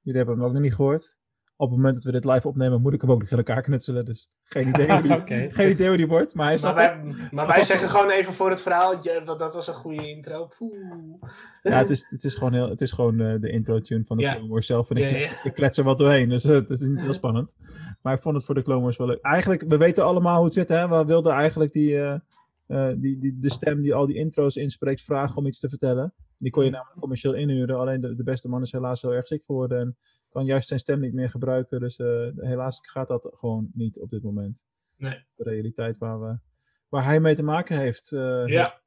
Jullie 0.00 0.18
hebben 0.18 0.36
hem 0.38 0.44
ook 0.46 0.52
nog 0.52 0.62
niet 0.62 0.74
gehoord. 0.74 1.18
Op 1.62 1.68
het 1.68 1.76
moment 1.76 1.94
dat 1.94 2.04
we 2.04 2.12
dit 2.12 2.24
live 2.24 2.48
opnemen, 2.48 2.80
moet 2.82 2.92
ik 2.92 3.00
hem 3.00 3.10
ook 3.10 3.20
nog 3.20 3.30
in 3.30 3.36
elkaar 3.36 3.62
knutselen. 3.62 4.04
Dus 4.04 4.30
geen 4.42 4.68
idee 4.68 4.92
hoe 4.92 5.02
die, 5.08 5.12
Oké. 5.12 5.48
geen 5.50 5.70
idee 5.70 5.88
hoe 5.88 5.96
die 5.96 6.06
wordt. 6.06 6.34
Maar 6.34 6.46
hij 6.46 6.58
Maar 6.62 6.74
wij, 6.74 7.14
maar 7.30 7.46
wij 7.46 7.62
zeggen 7.62 7.88
gewoon 7.88 8.10
even 8.10 8.32
voor 8.32 8.50
het 8.50 8.62
verhaal, 8.62 8.96
ja, 9.02 9.24
want 9.24 9.38
dat 9.38 9.54
was 9.54 9.68
een 9.68 9.74
goede 9.74 10.08
intro. 10.08 10.48
Poeh. 10.58 10.72
Ja, 11.62 11.78
het 11.78 11.90
is, 11.90 12.06
het 12.08 12.24
is 12.24 12.34
gewoon, 12.34 12.52
heel, 12.52 12.68
het 12.68 12.80
is 12.80 12.92
gewoon 12.92 13.20
eh, 13.20 13.40
de 13.40 13.50
intro-tune 13.50 14.04
van 14.04 14.16
de 14.16 14.22
Ja. 14.22 14.34
Clone 14.34 14.48
Wars 14.48 14.66
zelf. 14.66 14.90
En 14.90 14.96
ik, 14.96 15.02
Ja, 15.02 15.08
klets, 15.10 15.42
ja. 15.42 15.50
ik 15.50 15.54
klets 15.54 15.78
er 15.78 15.84
wat 15.84 15.98
doorheen, 15.98 16.28
dus 16.28 16.44
eh, 16.44 16.54
het 16.54 16.70
is 16.70 16.80
niet 16.80 17.02
heel 17.02 17.12
spannend. 17.12 17.54
Maar 18.02 18.14
ik 18.14 18.22
vond 18.22 18.36
het 18.36 18.44
voor 18.44 18.54
de 18.54 18.62
Clone 18.62 18.82
Wars 18.82 18.96
wel 18.96 19.06
leuk. 19.06 19.20
Eigenlijk, 19.22 19.64
we 19.68 19.76
weten 19.76 20.04
allemaal 20.04 20.36
hoe 20.36 20.44
het 20.44 20.54
zit, 20.54 20.68
hè. 20.68 20.88
We 20.88 21.04
wilden 21.04 21.32
eigenlijk 21.32 21.72
die, 21.72 22.00
eh, 22.00 22.14
eh, 22.66 22.96
die, 22.96 23.18
die, 23.18 23.38
de 23.38 23.50
stem 23.50 23.80
die 23.80 23.94
al 23.94 24.06
die 24.06 24.16
intro's 24.16 24.56
inspreekt 24.56 25.00
vragen 25.00 25.36
om 25.36 25.46
iets 25.46 25.58
te 25.58 25.68
vertellen. 25.68 26.14
Die 26.42 26.50
kon 26.50 26.64
je 26.64 26.70
namelijk 26.70 27.00
commercieel 27.00 27.34
inhuren. 27.34 27.78
Alleen 27.78 28.00
de, 28.00 28.14
de 28.14 28.22
beste 28.22 28.48
man 28.48 28.62
is 28.62 28.72
helaas 28.72 29.02
heel 29.02 29.12
erg 29.14 29.26
ziek 29.26 29.44
geworden 29.46 29.78
en 29.80 29.96
kan 30.28 30.44
juist 30.44 30.68
zijn 30.68 30.80
stem 30.80 31.00
niet 31.00 31.12
meer 31.14 31.30
gebruiken. 31.30 31.80
Dus 31.80 31.98
eh, 31.98 32.28
helaas 32.36 32.78
gaat 32.82 33.08
dat 33.08 33.28
gewoon 33.34 33.70
niet 33.72 33.98
op 34.00 34.10
dit 34.10 34.22
moment. 34.22 34.64
Nee. 34.96 35.24
De 35.34 35.44
realiteit 35.44 35.98
waar, 35.98 36.20
we, 36.20 36.38
waar 36.88 37.04
hij 37.04 37.20
mee 37.20 37.34
te 37.34 37.42
maken 37.42 37.78
heeft. 37.78 38.12
eh, 38.12 38.46
Ja, 38.46 38.80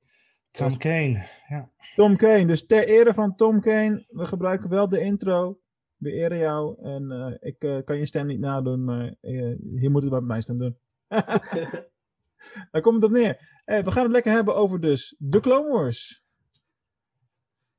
Tom 0.51 0.77
Kane. 0.77 1.27
Ja. 1.47 1.69
Tom 1.95 2.15
Kane. 2.15 2.45
Dus 2.45 2.65
ter 2.65 2.87
ere 2.87 3.13
van 3.13 3.35
Tom 3.35 3.61
Kane, 3.61 4.05
we 4.09 4.25
gebruiken 4.25 4.69
wel 4.69 4.89
de 4.89 4.99
intro. 4.99 5.59
We 5.95 6.11
eren 6.11 6.37
jou. 6.37 6.81
En 6.83 7.11
eh, 7.11 7.33
ik 7.39 7.63
eh, 7.63 7.77
kan 7.83 7.97
je 7.97 8.05
stem 8.05 8.27
niet 8.27 8.39
nadoen, 8.39 8.83
maar 8.83 9.15
eh, 9.21 9.55
hier 9.75 9.91
moet 9.91 10.01
het 10.01 10.11
bij 10.11 10.21
mijn 10.21 10.41
stem 10.41 10.57
doen. 10.57 10.77
Daar 12.71 12.81
komt 12.81 12.95
het 12.95 13.03
op 13.03 13.11
neer. 13.11 13.61
Eh, 13.65 13.83
we 13.83 13.91
gaan 13.91 14.03
het 14.03 14.11
lekker 14.11 14.31
hebben 14.31 14.55
over 14.55 14.81
dus 14.81 15.15
de 15.17 15.39
Clone 15.39 15.71
Wars. 15.71 16.23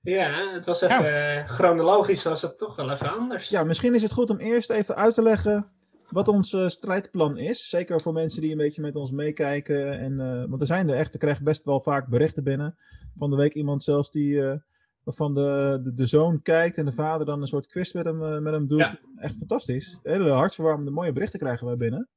Ja 0.07 0.53
het 0.53 0.67
was 0.67 0.81
even 0.81 1.37
eh, 1.37 1.47
chronologisch, 1.47 2.23
was 2.23 2.43
het 2.43 2.59
toch 2.59 2.77
wel 2.77 2.91
even 2.91 3.13
anders. 3.13 3.49
Ja, 3.49 3.65
misschien 3.65 3.95
is 3.95 4.03
het 4.03 4.13
goed 4.13 4.31
om 4.31 4.39
eerst 4.39 4.71
even 4.71 4.97
uit 4.97 5.15
te 5.15 5.23
leggen 5.23 5.71
wat 6.11 6.29
ons 6.29 6.53
eh, 6.53 6.69
strijdplan 6.69 7.39
is. 7.39 7.69
Zeker 7.69 8.03
voor 8.03 8.13
mensen 8.13 8.41
die 8.43 8.51
een 8.51 8.57
beetje 8.57 8.83
met 8.83 8.97
ons 8.97 9.11
meekijken. 9.11 9.99
En, 9.99 10.21
eh, 10.21 10.45
want 10.49 10.61
er 10.61 10.67
zijn 10.67 10.89
er 10.89 10.97
echt, 10.97 11.15
ik 11.15 11.21
krijg 11.21 11.43
best 11.43 11.65
wel 11.65 11.81
vaak 11.81 12.09
berichten 12.09 12.45
binnen. 12.45 12.77
Van 13.17 13.31
de 13.31 13.37
week 13.37 13.55
iemand 13.55 13.83
zelfs 13.83 14.11
die 14.11 14.43
eh, 14.43 14.59
waarvan 15.03 15.35
de, 15.35 15.79
de, 15.83 15.93
de 15.93 16.07
zoon 16.07 16.43
kijkt 16.43 16.79
en 16.79 16.85
de 16.85 16.93
vader 16.93 17.27
dan 17.27 17.41
een 17.41 17.49
soort 17.49 17.67
quiz 17.67 17.93
met 17.93 18.05
hem, 18.05 18.43
met 18.43 18.53
hem 18.53 18.67
doet. 18.67 18.79
Ja. 18.79 18.99
Echt 19.17 19.37
fantastisch. 19.37 19.99
Hele 20.03 20.31
hartverwarmende 20.31 20.91
mooie 20.91 21.13
berichten 21.13 21.39
krijgen 21.39 21.67
wij 21.67 21.77
binnen. 21.77 22.09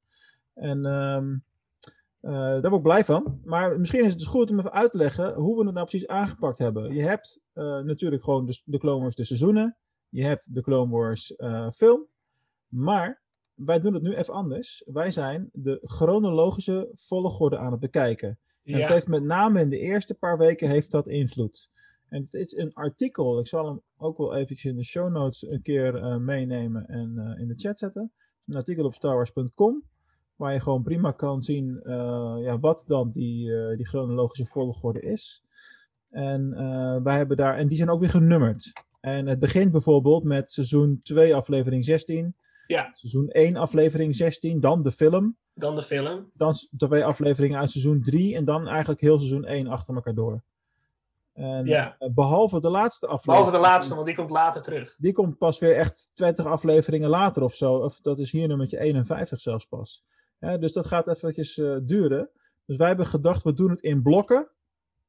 En 0.54 0.84
ehm, 0.86 1.36
eh, 2.20 2.32
daar 2.32 2.60
ben 2.60 2.72
ik 2.72 2.82
blij 2.82 3.04
van. 3.04 3.40
Maar 3.44 3.78
misschien 3.78 4.04
is 4.04 4.10
het 4.10 4.18
dus 4.18 4.26
goed 4.28 4.50
om 4.50 4.58
even 4.58 4.72
uit 4.72 4.90
te 4.90 4.96
leggen 4.96 5.34
hoe 5.34 5.58
we 5.58 5.64
het 5.64 5.74
nou 5.74 5.86
precies 5.86 6.08
aangepakt 6.08 6.58
hebben. 6.58 6.94
Je 6.94 7.02
hebt 7.02 7.40
eh, 7.52 7.78
natuurlijk 7.78 8.24
gewoon 8.24 8.46
de, 8.46 8.60
de 8.64 8.78
Clone 8.78 9.02
Wars 9.02 9.14
de 9.14 9.24
seizoenen. 9.24 9.76
Je 10.08 10.24
hebt 10.24 10.54
de 10.54 10.60
Clone 10.62 10.90
Wars 10.90 11.36
eh, 11.36 11.70
film. 11.70 12.06
Maar 12.68 13.22
wij 13.54 13.80
doen 13.80 13.94
het 13.94 14.02
nu 14.02 14.14
even 14.14 14.34
anders. 14.34 14.82
Wij 14.86 15.10
zijn 15.10 15.48
de 15.52 15.80
chronologische 15.82 16.90
volgorde 16.94 17.58
aan 17.58 17.70
het 17.70 17.80
bekijken. 17.80 18.28
En 18.64 18.72
het 18.72 18.82
Ja. 18.82 18.92
heeft 18.92 19.08
met 19.08 19.22
name 19.22 19.60
in 19.60 19.70
de 19.70 19.78
eerste 19.78 20.14
paar 20.14 20.38
weken 20.38 20.68
heeft 20.68 20.90
dat 20.90 21.08
invloed. 21.08 21.70
En 22.08 22.22
het 22.22 22.34
is 22.34 22.56
een 22.56 22.72
artikel. 22.74 23.38
Ik 23.38 23.46
zal 23.46 23.66
hem 23.66 23.80
ook 23.96 24.16
wel 24.16 24.34
eventjes 24.34 24.70
in 24.72 24.76
de 24.76 24.84
show 24.84 25.12
notes 25.12 25.48
een 25.48 25.62
keer 25.62 26.20
meenemen 26.20 26.86
en 26.86 27.36
in 27.38 27.48
de 27.48 27.54
chat 27.56 27.78
zetten. 27.78 28.12
Een 28.46 28.56
artikel 28.56 28.84
op 28.84 28.94
starwars.com. 28.94 29.84
Waar 30.40 30.52
je 30.52 30.60
gewoon 30.60 30.82
prima 30.82 31.10
kan 31.12 31.42
zien 31.42 31.80
eh, 31.82 32.34
ja, 32.38 32.58
wat 32.58 32.84
dan 32.86 33.10
die, 33.10 33.54
eh, 33.56 33.76
die 33.76 33.86
chronologische 33.86 34.46
volgorde 34.46 35.00
is. 35.00 35.42
En, 36.10 36.52
eh, 36.52 37.02
wij 37.02 37.16
hebben 37.16 37.36
daar, 37.36 37.56
en 37.56 37.68
die 37.68 37.76
zijn 37.76 37.90
ook 37.90 38.00
weer 38.00 38.10
genummerd. 38.10 38.72
En 39.00 39.26
het 39.26 39.38
begint 39.38 39.72
bijvoorbeeld 39.72 40.24
met 40.24 40.52
seizoen 40.52 41.00
2, 41.02 41.34
aflevering 41.34 41.84
16. 41.84 42.34
Ja. 42.66 42.90
Seizoen 42.92 43.28
1, 43.28 43.56
aflevering 43.56 44.14
16. 44.16 44.60
Dan 44.60 44.82
de 44.82 44.90
film. 44.90 45.36
Dan 45.54 45.74
de 45.74 45.82
film. 45.82 46.30
Dan 46.34 46.54
twee 46.76 47.04
afleveringen 47.04 47.58
uit 47.58 47.70
seizoen 47.70 48.02
3. 48.02 48.36
En 48.36 48.44
dan 48.44 48.68
eigenlijk 48.68 49.00
heel 49.00 49.18
seizoen 49.18 49.44
1 49.44 49.66
achter 49.66 49.94
elkaar 49.94 50.14
door. 50.14 50.42
En, 51.32 51.66
Ja. 51.66 51.96
eh, 51.98 52.08
behalve 52.14 52.60
de 52.60 52.70
laatste 52.70 53.06
aflevering. 53.06 53.36
Behalve 53.44 53.64
de 53.64 53.72
laatste, 53.72 53.94
want 53.94 54.06
die 54.06 54.14
komt 54.14 54.30
later 54.30 54.62
terug. 54.62 54.94
Die 54.98 55.12
komt 55.12 55.38
pas 55.38 55.58
weer 55.58 55.76
echt 55.76 56.10
20 56.14 56.46
afleveringen 56.46 57.08
later 57.08 57.42
of 57.42 57.54
zo. 57.54 57.74
Of 57.74 58.00
dat 58.00 58.18
is 58.18 58.32
hier 58.32 58.48
nummertje 58.48 58.78
51 58.78 59.40
zelfs 59.40 59.64
pas. 59.66 60.04
Ja, 60.40 60.58
dus 60.58 60.72
dat 60.72 60.86
gaat 60.86 61.08
eventjes 61.08 61.58
eh, 61.58 61.76
duren. 61.82 62.30
Dus 62.66 62.76
wij 62.76 62.86
hebben 62.88 63.06
gedacht, 63.06 63.42
we 63.42 63.52
doen 63.52 63.70
het 63.70 63.80
in 63.80 64.02
blokken. 64.02 64.50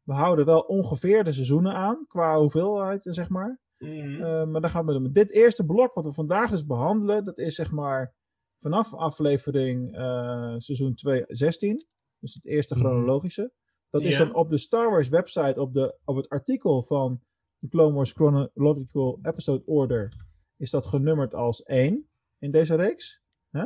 We 0.04 0.14
houden 0.14 0.46
wel 0.46 0.60
ongeveer 0.62 1.24
de 1.24 1.32
seizoenen 1.32 1.74
aan, 1.74 2.06
qua 2.08 2.40
hoeveelheid, 2.40 3.04
zeg 3.10 3.30
maar. 3.30 3.60
Mhm. 3.78 4.22
Eh, 4.24 4.46
maar 4.46 4.62
dan 4.62 4.70
gaan 4.70 4.86
we 4.86 4.94
doen. 4.94 5.12
Dit 5.12 5.32
eerste 5.32 5.66
blok, 5.66 5.94
wat 5.94 6.06
we 6.06 6.14
vandaag 6.14 6.50
dus 6.52 6.66
behandelen, 6.66 7.24
dat 7.26 7.38
is 7.38 7.56
zeg 7.56 7.72
maar 7.72 8.14
vanaf 8.60 8.94
aflevering 8.94 9.96
eh, 9.96 10.54
seizoen 10.58 10.94
2, 10.96 11.24
16. 11.28 11.86
Dus 12.20 12.34
het 12.34 12.46
eerste 12.46 12.76
Mhm. 12.76 12.84
chronologische. 12.84 13.52
Dat 13.90 14.02
is 14.02 14.18
Ja. 14.18 14.24
dan 14.26 14.36
op 14.36 14.50
de 14.50 14.58
Star 14.58 14.90
Wars 14.90 15.10
website, 15.10 15.62
op, 15.62 15.74
de, 15.74 15.98
op 16.06 16.16
het 16.16 16.30
artikel 16.30 16.82
van 16.84 17.22
de 17.58 17.68
Clone 17.68 17.94
Wars 17.96 18.12
Chronological 18.12 19.20
Episode 19.22 19.66
Order, 19.66 20.14
is 20.58 20.70
dat 20.72 20.86
genummerd 20.86 21.34
als 21.34 21.64
1 21.64 22.10
in 22.40 22.52
deze 22.52 22.76
reeks. 22.76 23.22
Hè? 23.50 23.66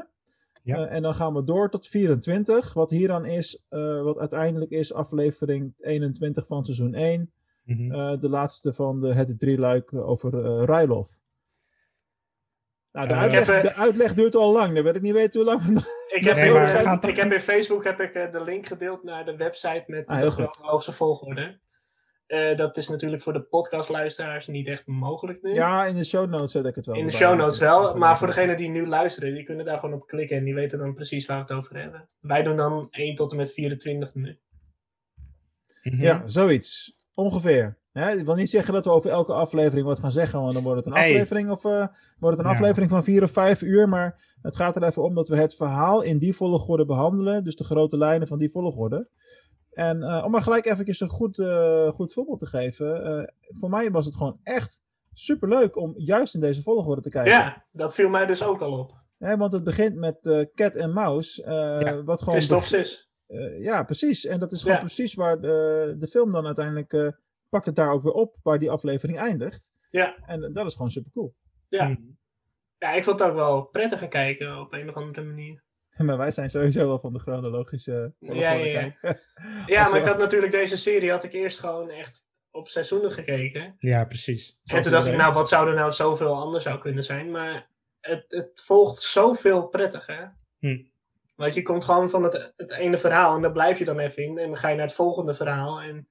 Ja. 0.65 0.75
Eh, 0.75 0.95
en 0.95 1.01
dan 1.01 1.13
gaan 1.13 1.33
we 1.33 1.43
door 1.43 1.69
tot 1.69 1.87
24, 1.87 2.73
wat 2.73 2.89
hier 2.89 3.07
dan 3.07 3.25
is, 3.25 3.63
eh, 3.69 4.01
wat 4.01 4.17
uiteindelijk 4.17 4.71
is 4.71 4.93
aflevering 4.93 5.73
21 5.79 6.47
van 6.47 6.65
seizoen 6.65 6.93
1. 6.93 7.31
Mhm. 7.63 7.91
Eh, 7.91 8.17
de 8.17 8.29
laatste 8.29 8.73
van 8.73 9.01
de, 9.01 9.13
het 9.13 9.39
drieluik 9.39 9.93
over 9.93 10.45
eh 10.45 10.63
Ryloth. 10.63 11.23
Nou, 12.91 13.07
de, 13.07 13.13
uitleg, 13.13 13.47
heb, 13.47 13.61
de 13.61 13.73
uitleg 13.73 14.13
duurt 14.13 14.35
al 14.35 14.51
lang. 14.51 14.73
Dan 14.73 14.83
wil 14.83 14.95
ik 14.95 15.01
niet 15.01 15.13
weten 15.13 15.41
hoe 15.41 15.49
lang. 15.49 15.85
Ik 16.07 16.23
heb, 16.23 16.35
Nee, 16.45 16.51
maar 16.51 17.07
ik 17.07 17.15
heb 17.15 17.31
in 17.31 17.39
Facebook 17.39 17.83
heb 17.83 17.99
ik, 17.99 18.13
de 18.13 18.43
link 18.43 18.65
gedeeld 18.65 19.03
naar 19.03 19.25
de 19.25 19.35
website 19.35 19.83
met 19.87 20.07
Ah, 20.07 20.21
de 20.21 20.29
chronologische 20.29 20.91
volgorde. 20.93 21.59
Eh, 22.25 22.57
dat 22.57 22.77
is 22.77 22.89
natuurlijk 22.89 23.21
voor 23.21 23.33
de 23.33 23.41
podcastluisteraars 23.41 24.47
niet 24.47 24.67
echt 24.67 24.87
mogelijk 24.87 25.41
nu. 25.43 25.53
Ja, 25.53 25.85
in 25.85 25.95
de 25.95 26.03
show 26.03 26.29
notes 26.29 26.51
zet 26.51 26.65
ik 26.65 26.75
het 26.75 26.85
wel. 26.85 26.95
in 26.95 27.05
de 27.05 27.11
show 27.11 27.37
notes 27.37 27.57
wel, 27.59 27.95
maar 27.97 28.17
voor 28.17 28.27
degenen 28.27 28.57
die 28.57 28.69
nu 28.69 28.87
luisteren, 28.87 29.33
die 29.33 29.43
kunnen 29.43 29.65
daar 29.65 29.79
gewoon 29.79 29.95
op 29.95 30.07
klikken 30.07 30.37
en 30.37 30.43
die 30.43 30.53
weten 30.53 30.79
dan 30.79 30.93
precies 30.93 31.25
waar 31.25 31.37
we 31.37 31.41
het 31.43 31.51
over 31.51 31.77
hebben. 31.81 32.05
Wij 32.19 32.43
doen 32.43 32.55
dan 32.55 32.87
1 32.91 33.15
tot 33.15 33.31
en 33.31 33.37
met 33.37 33.51
24 33.53 34.13
nu. 34.15 34.39
Mhm. 35.83 36.01
Ja, 36.01 36.21
zoiets. 36.25 36.97
Ongeveer. 37.13 37.77
Hè, 37.91 38.11
ik 38.11 38.25
wil 38.25 38.35
niet 38.35 38.49
zeggen 38.49 38.73
dat 38.73 38.85
we 38.85 38.91
over 38.91 39.09
elke 39.09 39.33
aflevering 39.33 39.85
wat 39.87 39.99
gaan 39.99 40.11
zeggen, 40.11 40.41
want 40.41 40.53
dan 40.53 40.63
wordt 40.63 40.77
het 40.77 40.87
een 40.87 40.93
Nee. 41.01 41.11
aflevering 41.13 41.49
of 41.49 41.63
uh, 41.63 41.71
wordt 42.19 42.37
het 42.37 42.45
een 42.45 42.51
Ja. 42.51 42.57
aflevering 42.57 42.89
van 42.89 43.03
vier 43.03 43.23
of 43.23 43.31
vijf 43.31 43.61
uur. 43.61 43.89
Maar 43.89 44.35
het 44.41 44.55
gaat 44.55 44.75
er 44.75 44.83
even 44.83 45.03
om 45.03 45.15
dat 45.15 45.27
we 45.27 45.35
het 45.37 45.55
verhaal 45.55 46.01
in 46.01 46.17
die 46.17 46.35
volgorde 46.35 46.85
behandelen. 46.85 47.43
Dus 47.43 47.55
de 47.55 47.63
grote 47.63 47.97
lijnen 47.97 48.27
van 48.27 48.37
die 48.39 48.49
volgorde. 48.51 49.07
En 49.75 50.01
uh, 50.01 50.21
om 50.25 50.31
maar 50.31 50.41
gelijk 50.41 50.65
eventjes 50.65 50.99
een 50.99 51.09
goed, 51.09 51.37
uh, 51.37 51.91
goed 51.91 52.13
voorbeeld 52.13 52.39
te 52.39 52.45
geven. 52.45 53.07
Uh, 53.07 53.23
voor 53.59 53.69
mij 53.69 53.91
was 53.91 54.05
het 54.05 54.15
gewoon 54.15 54.39
echt 54.43 54.83
superleuk 55.13 55.75
om 55.75 55.93
juist 55.97 56.33
in 56.33 56.39
deze 56.39 56.61
volgorde 56.61 57.01
te 57.01 57.09
kijken. 57.09 57.31
Ja, 57.31 57.65
dat 57.71 57.95
viel 57.95 58.09
mij 58.09 58.25
dus 58.25 58.43
ook 58.43 58.61
al 58.61 58.79
op. 58.79 58.93
Hè, 59.17 59.37
want 59.37 59.51
het 59.51 59.63
begint 59.63 59.95
met 59.95 60.25
uh, 60.25 60.45
Cat 60.53 60.75
en 60.75 60.93
Mouse. 60.93 61.43
Ja, 61.83 62.03
wat 62.03 62.19
gewoon 62.19 62.35
Christophe 62.35 62.67
Sis. 62.67 63.09
Uh, 63.27 63.63
ja, 63.63 63.83
precies. 63.83 64.25
En 64.25 64.39
dat 64.39 64.51
is 64.51 64.61
gewoon 64.61 64.77
ja. 64.77 64.83
precies 64.83 65.13
waar 65.13 65.41
de, 65.41 65.95
de 65.99 66.07
film 66.07 66.31
dan 66.31 66.45
uiteindelijk 66.45 66.93
uh, 66.93 67.09
pakt 67.49 67.65
het 67.65 67.75
daar 67.75 67.91
ook 67.91 68.03
weer 68.03 68.13
op, 68.13 68.35
waar 68.43 68.59
die 68.59 68.71
aflevering 68.71 69.17
eindigt. 69.17 69.73
Ja. 69.91 70.15
En 70.25 70.53
dat 70.53 70.65
is 70.65 70.75
gewoon 70.75 70.91
super 70.91 71.11
cool. 71.11 71.35
Ja. 71.69 71.87
Mm. 71.87 72.17
Ja, 72.77 72.91
ik 72.91 73.03
vond 73.03 73.19
het 73.19 73.29
ook 73.29 73.35
wel 73.35 73.63
prettig 73.63 73.99
gaan 73.99 74.09
kijken 74.09 74.59
op 74.59 74.73
een 74.73 74.89
of 74.89 74.95
andere 74.95 75.23
manier. 75.23 75.63
Maar 76.05 76.17
wij 76.17 76.31
zijn 76.31 76.49
sowieso 76.49 76.87
wel 76.87 76.99
van 76.99 77.13
de 77.13 77.19
chronologische. 77.19 78.13
Ja, 78.19 78.51
ja, 78.51 78.51
ja. 78.51 78.95
ja 79.75 79.89
maar 79.89 79.99
ik 79.99 80.05
had 80.05 80.17
natuurlijk 80.17 80.51
deze 80.51 80.77
serie 80.77 81.11
had 81.11 81.23
ik 81.23 81.33
eerst 81.33 81.59
gewoon 81.59 81.89
echt 81.89 82.27
op 82.51 82.67
seizoenen 82.67 83.11
gekeken. 83.11 83.75
Ja, 83.79 84.05
precies. 84.05 84.59
En 84.65 84.81
toen 84.81 84.91
dacht 84.91 85.07
ik, 85.07 85.15
nou, 85.15 85.33
wat 85.33 85.49
zou 85.49 85.69
er 85.69 85.75
nou 85.75 85.91
zoveel 85.91 86.35
anders 86.35 86.63
zou 86.63 86.79
kunnen 86.79 87.03
zijn? 87.03 87.31
Maar 87.31 87.69
het, 87.99 88.25
het 88.27 88.61
volgt 88.63 88.95
zoveel 88.95 89.67
prettig, 89.67 90.05
hè? 90.05 90.23
Hm. 90.59 90.83
Want 91.35 91.53
je 91.53 91.61
komt 91.61 91.83
gewoon 91.83 92.09
van 92.09 92.23
het, 92.23 92.53
het 92.57 92.71
ene 92.71 92.97
verhaal 92.97 93.35
en 93.35 93.41
daar 93.41 93.51
blijf 93.51 93.79
je 93.79 93.85
dan 93.85 93.99
even 93.99 94.23
in. 94.23 94.37
En 94.37 94.47
dan 94.47 94.57
ga 94.57 94.69
je 94.69 94.75
naar 94.75 94.85
het 94.85 94.95
volgende 94.95 95.33
verhaal. 95.33 95.79
En 95.79 96.07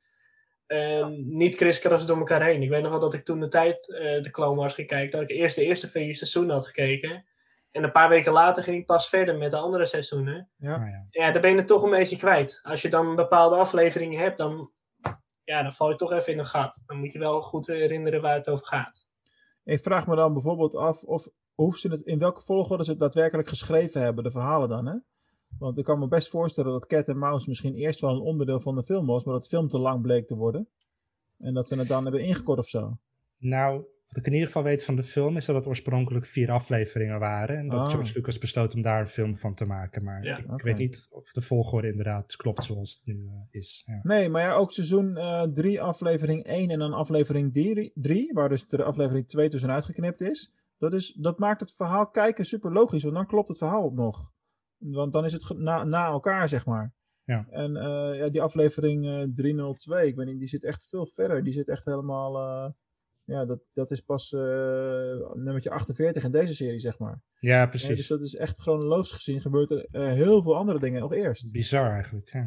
uh, 0.69 1.07
niet 1.17 1.55
kriskras 1.55 2.07
door 2.07 2.19
elkaar 2.19 2.45
heen. 2.45 2.63
Ik 2.63 2.69
weet 2.69 2.83
nog 2.83 2.91
wel 2.91 3.01
dat 3.01 3.15
ik 3.15 3.25
toen 3.25 3.41
de 3.41 3.49
tijd 3.49 3.89
uh, 3.89 4.23
de 4.23 4.31
Clone 4.31 4.57
Wars 4.57 4.75
ging 4.75 4.89
kijken. 4.89 5.21
Dat 5.21 5.31
ik 5.31 5.37
eerst 5.37 5.57
de 5.57 5.65
eerste 5.65 5.89
vier 5.89 6.15
seizoenen 6.15 6.53
had 6.53 6.67
gekeken. 6.67 7.25
En 7.75 7.85
een 7.85 7.93
paar 7.93 8.09
weken 8.09 8.33
later 8.33 8.63
ging 8.63 8.77
ik 8.77 8.87
pas 8.87 9.09
verder 9.09 9.37
met 9.37 9.51
de 9.51 9.57
andere 9.57 9.87
seizoenen. 9.87 10.49
Ja. 10.57 10.75
Oh, 10.75 10.89
ja. 10.89 11.07
ja, 11.11 11.31
dan 11.33 11.41
ben 11.41 11.51
je 11.51 11.57
het 11.57 11.67
toch 11.67 11.83
een 11.83 11.91
beetje 11.91 12.17
kwijt. 12.17 12.61
Als 12.63 12.83
je 12.83 12.91
dan 12.91 13.17
bepaalde 13.17 13.57
afleveringen 13.57 14.21
hebt, 14.21 14.39
dan, 14.39 14.71
ja, 15.45 15.63
dan 15.63 15.73
val 15.73 15.91
je 15.91 15.97
toch 15.97 16.13
even 16.13 16.33
in 16.33 16.39
een 16.39 16.45
gat. 16.45 16.83
Dan 16.87 16.99
moet 16.99 17.13
je 17.13 17.19
wel 17.19 17.43
goed 17.43 17.67
herinneren 17.67 18.21
waar 18.23 18.35
het 18.35 18.49
over 18.49 18.67
gaat. 18.67 19.07
Ik 19.65 19.83
vraag 19.83 20.07
me 20.07 20.17
dan 20.17 20.33
bijvoorbeeld 20.33 20.75
af 20.75 21.03
of 21.03 21.29
hoe 21.55 21.79
ze 21.79 21.89
het, 21.89 22.01
in 22.01 22.19
welke 22.19 22.41
volgorde 22.41 22.85
ze 22.85 22.91
het 22.91 23.01
daadwerkelijk 23.01 23.49
geschreven 23.49 24.01
hebben, 24.01 24.25
de 24.25 24.31
verhalen 24.31 24.69
dan, 24.69 24.87
hè? 24.87 24.97
Want 25.59 25.79
ik 25.79 25.85
kan 25.85 25.99
me 25.99 26.09
best 26.09 26.29
voorstellen 26.29 26.73
dat 26.73 26.87
Cat 26.87 27.09
en 27.09 27.19
Mouse 27.19 27.49
misschien 27.49 27.75
eerst 27.75 28.01
wel 28.01 28.11
een 28.11 28.21
onderdeel 28.21 28.61
van 28.61 28.75
de 28.75 28.85
film 28.85 29.07
was, 29.07 29.25
maar 29.25 29.35
dat 29.35 29.43
de 29.43 29.49
film 29.49 29.69
te 29.69 29.79
lang 29.79 30.03
bleek 30.03 30.27
te 30.27 30.37
worden. 30.37 30.69
En 31.39 31.55
dat 31.55 31.69
ze 31.69 31.77
het 31.77 31.89
dan 31.89 32.03
hebben 32.03 32.25
ingekort 32.25 32.59
of 32.59 32.69
zo. 32.69 32.99
Nou, 33.39 33.85
wat 34.15 34.23
ik 34.23 34.27
in 34.27 34.33
ieder 34.33 34.47
geval 34.47 34.63
weet 34.63 34.85
van 34.85 34.97
de 34.97 35.03
film 35.03 35.37
is 35.37 35.45
dat 35.45 35.57
het 35.57 35.67
oorspronkelijk 35.67 36.27
vier 36.27 36.51
afleveringen 36.51 37.19
waren. 37.19 37.59
En 37.59 37.69
dat 37.69 37.81
Ah. 37.81 37.91
George 37.91 38.13
Lucas 38.15 38.39
besloot 38.39 38.75
om 38.75 38.83
daar 38.83 39.01
een 39.01 39.07
film 39.07 39.37
van 39.37 39.55
te 39.55 39.65
maken. 39.65 40.05
Maar 40.05 40.25
Ja, 40.25 40.39
ik 40.39 40.63
weet 40.63 40.77
niet 40.77 41.09
of 41.11 41.31
de 41.31 41.41
volgorde 41.41 41.89
inderdaad 41.89 42.37
klopt 42.37 42.65
zoals 42.65 42.95
het 42.95 43.07
nu 43.07 43.27
eh, 43.27 43.33
is. 43.51 43.83
Ja. 43.87 44.01
Nee, 44.03 44.29
maar 44.29 44.43
ja, 44.43 44.55
ook 44.55 44.73
seizoen 44.73 45.19
3, 45.53 45.81
aflevering 45.81 46.45
1 46.45 46.71
en 46.71 46.79
dan 46.79 46.93
aflevering 46.93 47.53
3, 47.95 48.33
waar 48.33 48.49
dus 48.49 48.69
de 48.69 48.83
aflevering 48.83 49.27
2 49.27 49.49
tussenuit 49.49 49.85
geknipt 49.85 50.21
is. 50.21 50.53
Dat, 50.77 50.93
is. 50.93 51.13
dat 51.13 51.39
maakt 51.39 51.61
het 51.61 51.75
verhaal 51.75 52.07
kijken 52.07 52.45
super 52.45 52.73
logisch, 52.73 53.03
want 53.03 53.15
dan 53.15 53.27
klopt 53.27 53.49
het 53.49 53.59
verhaal 53.59 53.83
ook 53.83 53.95
nog. 53.95 54.33
Want 54.79 55.13
dan 55.13 55.25
is 55.25 55.33
het 55.33 55.59
na, 55.59 55.85
na 55.85 56.07
elkaar, 56.07 56.49
zeg 56.49 56.67
maar. 56.67 56.95
Ja. 57.25 57.47
En 57.51 57.77
eh, 57.77 58.19
ja, 58.19 58.29
die 58.29 58.43
aflevering 58.43 59.07
eh, 59.07 59.23
302, 59.35 60.07
ik 60.07 60.17
weet 60.17 60.27
niet, 60.27 60.39
die 60.39 60.49
zit 60.49 60.65
echt 60.65 60.89
veel 60.89 61.07
verder. 61.07 61.45
Die 61.45 61.53
zit 61.53 61.69
echt 61.69 61.85
helemaal, 61.85 62.37
eh, 62.37 62.71
ja, 63.25 63.45
dat, 63.45 63.61
dat 63.73 63.91
is 63.91 64.01
pas 64.01 64.33
eh, 64.33 64.41
nummertje 65.33 65.71
48 65.71 66.25
in 66.25 66.31
deze 66.31 66.55
serie, 66.55 66.79
zeg 66.79 66.99
maar. 66.99 67.21
Ja, 67.39 67.67
precies. 67.67 67.97
dus 67.97 68.07
dat 68.07 68.23
is 68.23 68.35
echt 68.35 68.57
chronologisch 68.57 69.13
gezien 69.13 69.41
gebeurt 69.41 69.71
er 69.71 69.87
eh, 69.91 70.07
heel 70.07 70.43
veel 70.43 70.57
andere 70.57 70.79
dingen 70.79 71.01
nog 71.01 71.13
eerst. 71.13 71.53
Bizar 71.53 71.91
eigenlijk. 71.91 72.33
Ja. 72.33 72.47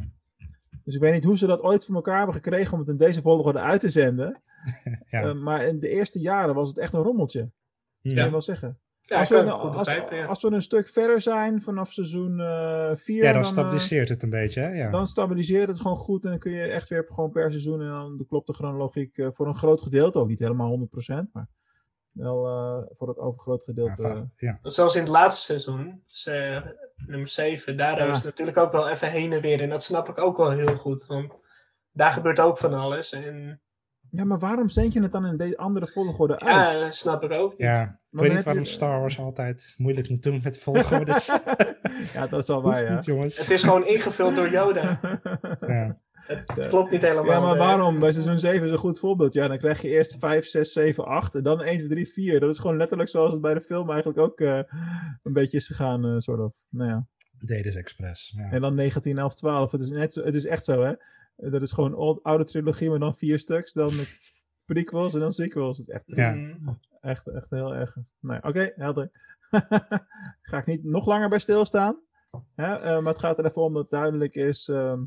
Dus 0.83 0.95
ik 0.95 1.01
weet 1.01 1.13
niet 1.13 1.23
hoe 1.23 1.37
ze 1.37 1.47
dat 1.47 1.61
ooit 1.61 1.85
voor 1.85 1.95
elkaar 1.95 2.17
hebben 2.17 2.35
gekregen 2.35 2.73
om 2.73 2.79
het 2.79 2.87
in 2.87 2.97
deze 2.97 3.21
volgorde 3.21 3.59
uit 3.59 3.81
te 3.81 3.89
zenden. 3.89 4.41
Ja. 5.09 5.23
Uh, 5.23 5.33
maar 5.33 5.65
in 5.65 5.79
de 5.79 5.89
eerste 5.89 6.19
jaren 6.19 6.55
was 6.55 6.67
het 6.67 6.77
echt 6.77 6.93
een 6.93 7.01
rommeltje. 7.01 7.51
Ja. 8.01 8.15
Kan 8.15 8.25
je 8.25 8.31
wel 8.31 8.41
zeggen. 8.41 8.79
Ja, 9.07 9.19
als, 9.19 9.29
we, 9.29 9.35
een, 9.35 9.49
als, 9.49 9.77
begrijpen, 9.77 10.17
ja. 10.17 10.25
als 10.25 10.41
we 10.41 10.51
een 10.51 10.61
stuk 10.61 10.89
verder 10.89 11.21
zijn 11.21 11.61
vanaf 11.61 11.91
seizoen 11.91 12.35
4, 12.95 13.23
Ja, 13.23 13.33
dan 13.33 13.41
dan, 13.41 13.51
stabiliseert 13.51 14.09
het 14.09 14.23
een 14.23 14.29
beetje. 14.29 14.61
Hè? 14.61 14.69
Ja. 14.69 14.89
dan 14.89 15.07
stabiliseert 15.07 15.67
het 15.67 15.79
gewoon 15.79 15.97
goed. 15.97 16.23
En 16.23 16.29
dan 16.29 16.39
kun 16.39 16.51
je 16.51 16.61
echt 16.61 16.89
weer 16.89 17.05
gewoon 17.09 17.31
per 17.31 17.49
seizoen. 17.49 17.81
En 17.81 17.87
dan 17.87 18.25
klopt 18.27 18.47
de 18.47 18.53
chronologiek 18.53 19.17
uh, 19.17 19.27
voor 19.31 19.47
een 19.47 19.55
groot 19.55 19.81
gedeelte 19.81 20.19
ook. 20.19 20.27
Niet 20.27 20.39
helemaal 20.39 20.87
100%, 21.09 21.13
maar 21.33 21.47
wel 22.11 22.47
uh, 22.47 22.85
voor 22.97 23.07
het 23.07 23.17
overgrote 23.17 23.65
gedeelte. 23.65 24.29
Ja. 24.37 24.59
Zoals 24.61 24.95
in 24.95 25.01
het 25.01 25.09
laatste 25.09 25.41
seizoen, 25.41 26.03
dus, 26.07 26.25
nummer 27.05 27.27
7, 27.27 27.77
daar 27.77 28.13
het 28.13 28.23
natuurlijk 28.23 28.57
ook 28.57 28.71
wel 28.71 28.89
even 28.89 29.11
heen 29.11 29.33
en 29.33 29.41
weer. 29.41 29.61
En 29.61 29.69
dat 29.69 29.83
snap 29.83 30.09
ik 30.09 30.17
ook 30.17 30.37
wel 30.37 30.51
heel 30.51 30.75
goed. 30.75 31.05
Want 31.05 31.33
daar 31.91 32.11
gebeurt 32.11 32.39
ook 32.39 32.57
van 32.57 32.73
alles. 32.73 33.13
En 33.13 33.61
Ja, 34.09 34.23
maar 34.23 34.39
waarom 34.39 34.69
zend 34.69 34.93
je 34.93 35.01
het 35.01 35.11
dan 35.11 35.25
in 35.25 35.37
deze 35.37 35.57
andere 35.57 35.87
volgorde 35.87 36.39
uit? 36.39 36.71
ja, 36.71 36.79
dat 36.79 36.95
snap 36.95 37.23
ik 37.23 37.31
ook 37.31 37.49
niet. 37.49 37.59
Ja, 37.59 37.99
ik 38.17 38.23
dan 38.23 38.27
weet 38.27 38.35
niet 38.35 38.45
waarom 38.45 38.63
je- 38.63 38.69
Star 38.69 38.99
Wars 38.99 39.19
altijd 39.19 39.73
moeilijk 39.77 40.09
moet 40.09 40.23
doen 40.23 40.39
met 40.43 40.57
volgordes. 40.57 41.25
ja, 42.13 42.27
dat 42.27 42.39
is 42.39 42.47
wel 42.47 42.61
waar, 42.61 42.83
ja. 42.83 42.95
niet, 42.95 43.05
jongens. 43.05 43.37
Het 43.37 43.49
is 43.51 43.63
gewoon 43.63 43.85
ingevuld 43.87 44.35
door 44.35 44.49
Yoda. 44.49 44.99
Ja. 45.67 45.99
Het, 46.27 46.57
het 46.57 46.67
klopt 46.67 46.91
niet 46.91 47.01
helemaal. 47.01 47.25
Ja, 47.25 47.39
maar 47.39 47.57
waarom? 47.57 47.99
Bij 47.99 48.11
seizoen 48.11 48.39
7 48.39 48.65
is 48.65 48.71
een 48.71 48.77
goed 48.77 48.99
voorbeeld. 48.99 49.33
Ja, 49.33 49.47
dan 49.47 49.57
krijg 49.57 49.81
je 49.81 49.87
eerst 49.87 50.19
5, 50.19 50.45
6, 50.45 50.73
7, 50.73 51.05
8 51.05 51.35
en 51.35 51.43
dan 51.43 51.61
1, 51.61 51.77
2, 51.77 51.89
3, 51.89 52.07
4. 52.07 52.39
Dat 52.39 52.49
is 52.53 52.59
gewoon 52.59 52.77
letterlijk 52.77 53.09
zoals 53.09 53.31
het 53.31 53.41
bij 53.41 53.53
de 53.53 53.61
film 53.61 53.89
eigenlijk 53.89 54.19
ook 54.19 54.39
eh, 54.39 54.59
een 55.23 55.33
beetje 55.33 55.57
is 55.57 55.67
gegaan, 55.67 56.05
eh 56.05 56.15
soort 56.17 56.39
of. 56.39 56.53
Nou 56.69 56.89
ja. 56.89 57.07
Dedes 57.39 57.75
Express. 57.75 58.33
Ja. 58.37 58.49
En 58.51 58.61
dan 58.61 58.75
19, 58.75 59.17
11, 59.17 59.33
12. 59.33 59.71
Het 59.71 59.81
is, 59.81 59.89
net 59.89 60.13
zo, 60.13 60.23
het 60.23 60.35
is 60.35 60.45
echt 60.45 60.65
zo, 60.65 60.83
hè? 60.83 60.93
Dat 61.49 61.61
is 61.61 61.71
gewoon 61.71 61.93
old, 61.95 62.23
oude 62.23 62.45
trilogie, 62.45 62.89
maar 62.89 62.99
dan 62.99 63.15
vier 63.15 63.39
stuks. 63.39 63.73
Dan 63.73 63.91
prequels 64.67 65.13
en 65.13 65.19
dan 65.19 65.31
sequels. 65.31 65.77
Het 65.77 65.87
is 65.87 65.93
echt, 65.93 66.03
Ja. 66.05 66.31
Mm. 66.31 66.79
echt, 67.01 67.27
echt 67.27 67.49
heel 67.49 67.75
erg. 67.75 67.95
Nee, 68.19 68.43
oké, 68.43 68.71
helder. 68.75 69.11
Ga 70.41 70.57
ik 70.57 70.65
niet 70.65 70.83
nog 70.83 71.05
langer 71.05 71.29
bij 71.29 71.39
stilstaan. 71.39 71.99
Ja, 72.55 72.79
eh, 72.79 72.99
maar 73.01 73.11
het 73.13 73.19
gaat 73.19 73.37
er 73.39 73.45
even 73.45 73.61
om 73.61 73.73
dat 73.73 73.81
het 73.81 73.91
duidelijk 73.91 74.35
is 74.35 74.67
ehm, 74.67 75.03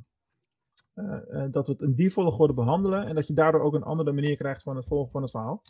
eh, 0.95 1.43
eh, 1.45 1.51
dat 1.51 1.67
we 1.67 1.73
het 1.73 1.83
in 1.83 1.95
die 1.95 2.13
volgorde 2.13 2.55
behandelen. 2.55 3.07
En 3.07 3.15
dat 3.15 3.27
je 3.27 3.33
daardoor 3.35 3.61
ook 3.61 3.75
een 3.75 3.83
andere 3.83 4.13
manier 4.13 4.37
krijgt 4.37 4.63
van 4.63 4.77
het 4.77 4.87
volgen 4.87 5.11
van 5.11 5.23
het 5.23 5.31
verhaal. 5.31 5.63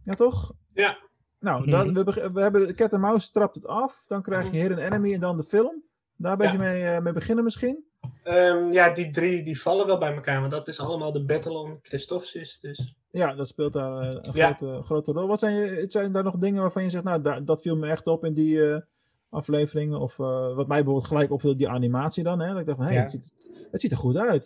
Ja, 0.00 0.14
toch? 0.14 0.52
Ja. 0.72 0.98
Nou, 1.38 1.60
Mhm. 1.60 1.70
dan, 1.70 2.04
we, 2.04 2.30
we 2.32 2.40
hebben 2.40 2.74
Cat 2.74 2.92
and 2.92 3.02
Mouse 3.02 3.30
trapt 3.30 3.54
het 3.54 3.66
af. 3.66 4.04
Dan 4.06 4.22
krijg 4.22 4.42
je 4.44 4.50
Mhm. 4.50 4.58
Hidden 4.60 4.78
Enemy 4.78 5.14
en 5.14 5.20
dan 5.20 5.36
de 5.36 5.44
film. 5.44 5.84
Daar 6.20 6.36
ben 6.36 6.46
Ja. 6.46 6.52
je 6.52 6.58
mee, 6.58 6.82
eh, 6.84 7.00
mee 7.00 7.12
beginnen 7.12 7.44
misschien? 7.44 7.84
Ehm, 8.22 8.72
ja, 8.72 8.90
die 8.92 9.10
drie 9.10 9.42
die 9.42 9.60
vallen 9.60 9.86
wel 9.86 9.98
bij 9.98 10.14
elkaar, 10.14 10.40
maar 10.40 10.50
dat 10.50 10.68
is 10.68 10.80
allemaal 10.80 11.12
de 11.12 11.24
Battle 11.24 11.58
on 11.58 11.78
Christophsis. 11.82 12.58
Dus 12.60 12.94
Ja, 13.10 13.34
dat 13.34 13.46
speelt 13.48 13.72
daar 13.72 14.00
eh, 14.02 14.08
een 14.20 14.30
Ja. 14.32 14.52
grote, 14.52 14.82
grote 14.82 15.12
rol. 15.12 15.26
Wat 15.26 15.38
zijn, 15.38 15.54
je, 15.54 15.84
zijn 15.88 16.12
daar 16.12 16.24
nog 16.24 16.36
dingen 16.36 16.60
waarvan 16.62 16.82
je 16.82 16.90
zegt, 16.90 17.04
nou, 17.04 17.22
daar, 17.22 17.44
dat 17.44 17.62
viel 17.62 17.76
me 17.76 17.88
echt 17.88 18.06
op 18.06 18.24
in 18.24 18.34
die 18.34 18.70
eh, 18.70 18.80
afleveringen? 19.28 20.00
Of 20.00 20.18
eh, 20.18 20.26
wat 20.54 20.66
mij 20.68 20.76
bijvoorbeeld 20.76 21.06
gelijk 21.06 21.30
opviel, 21.32 21.56
die 21.56 21.68
animatie 21.68 22.22
dan. 22.24 22.40
Hè? 22.40 22.48
Dat 22.50 22.60
ik 22.60 22.66
dacht 22.66 22.78
van, 22.78 22.86
hé, 22.86 22.92
Ja. 22.94 23.00
het, 23.00 23.10
ziet, 23.10 23.32
het 23.70 23.80
ziet 23.80 23.90
er 23.90 23.96
goed 23.96 24.16
uit. 24.16 24.44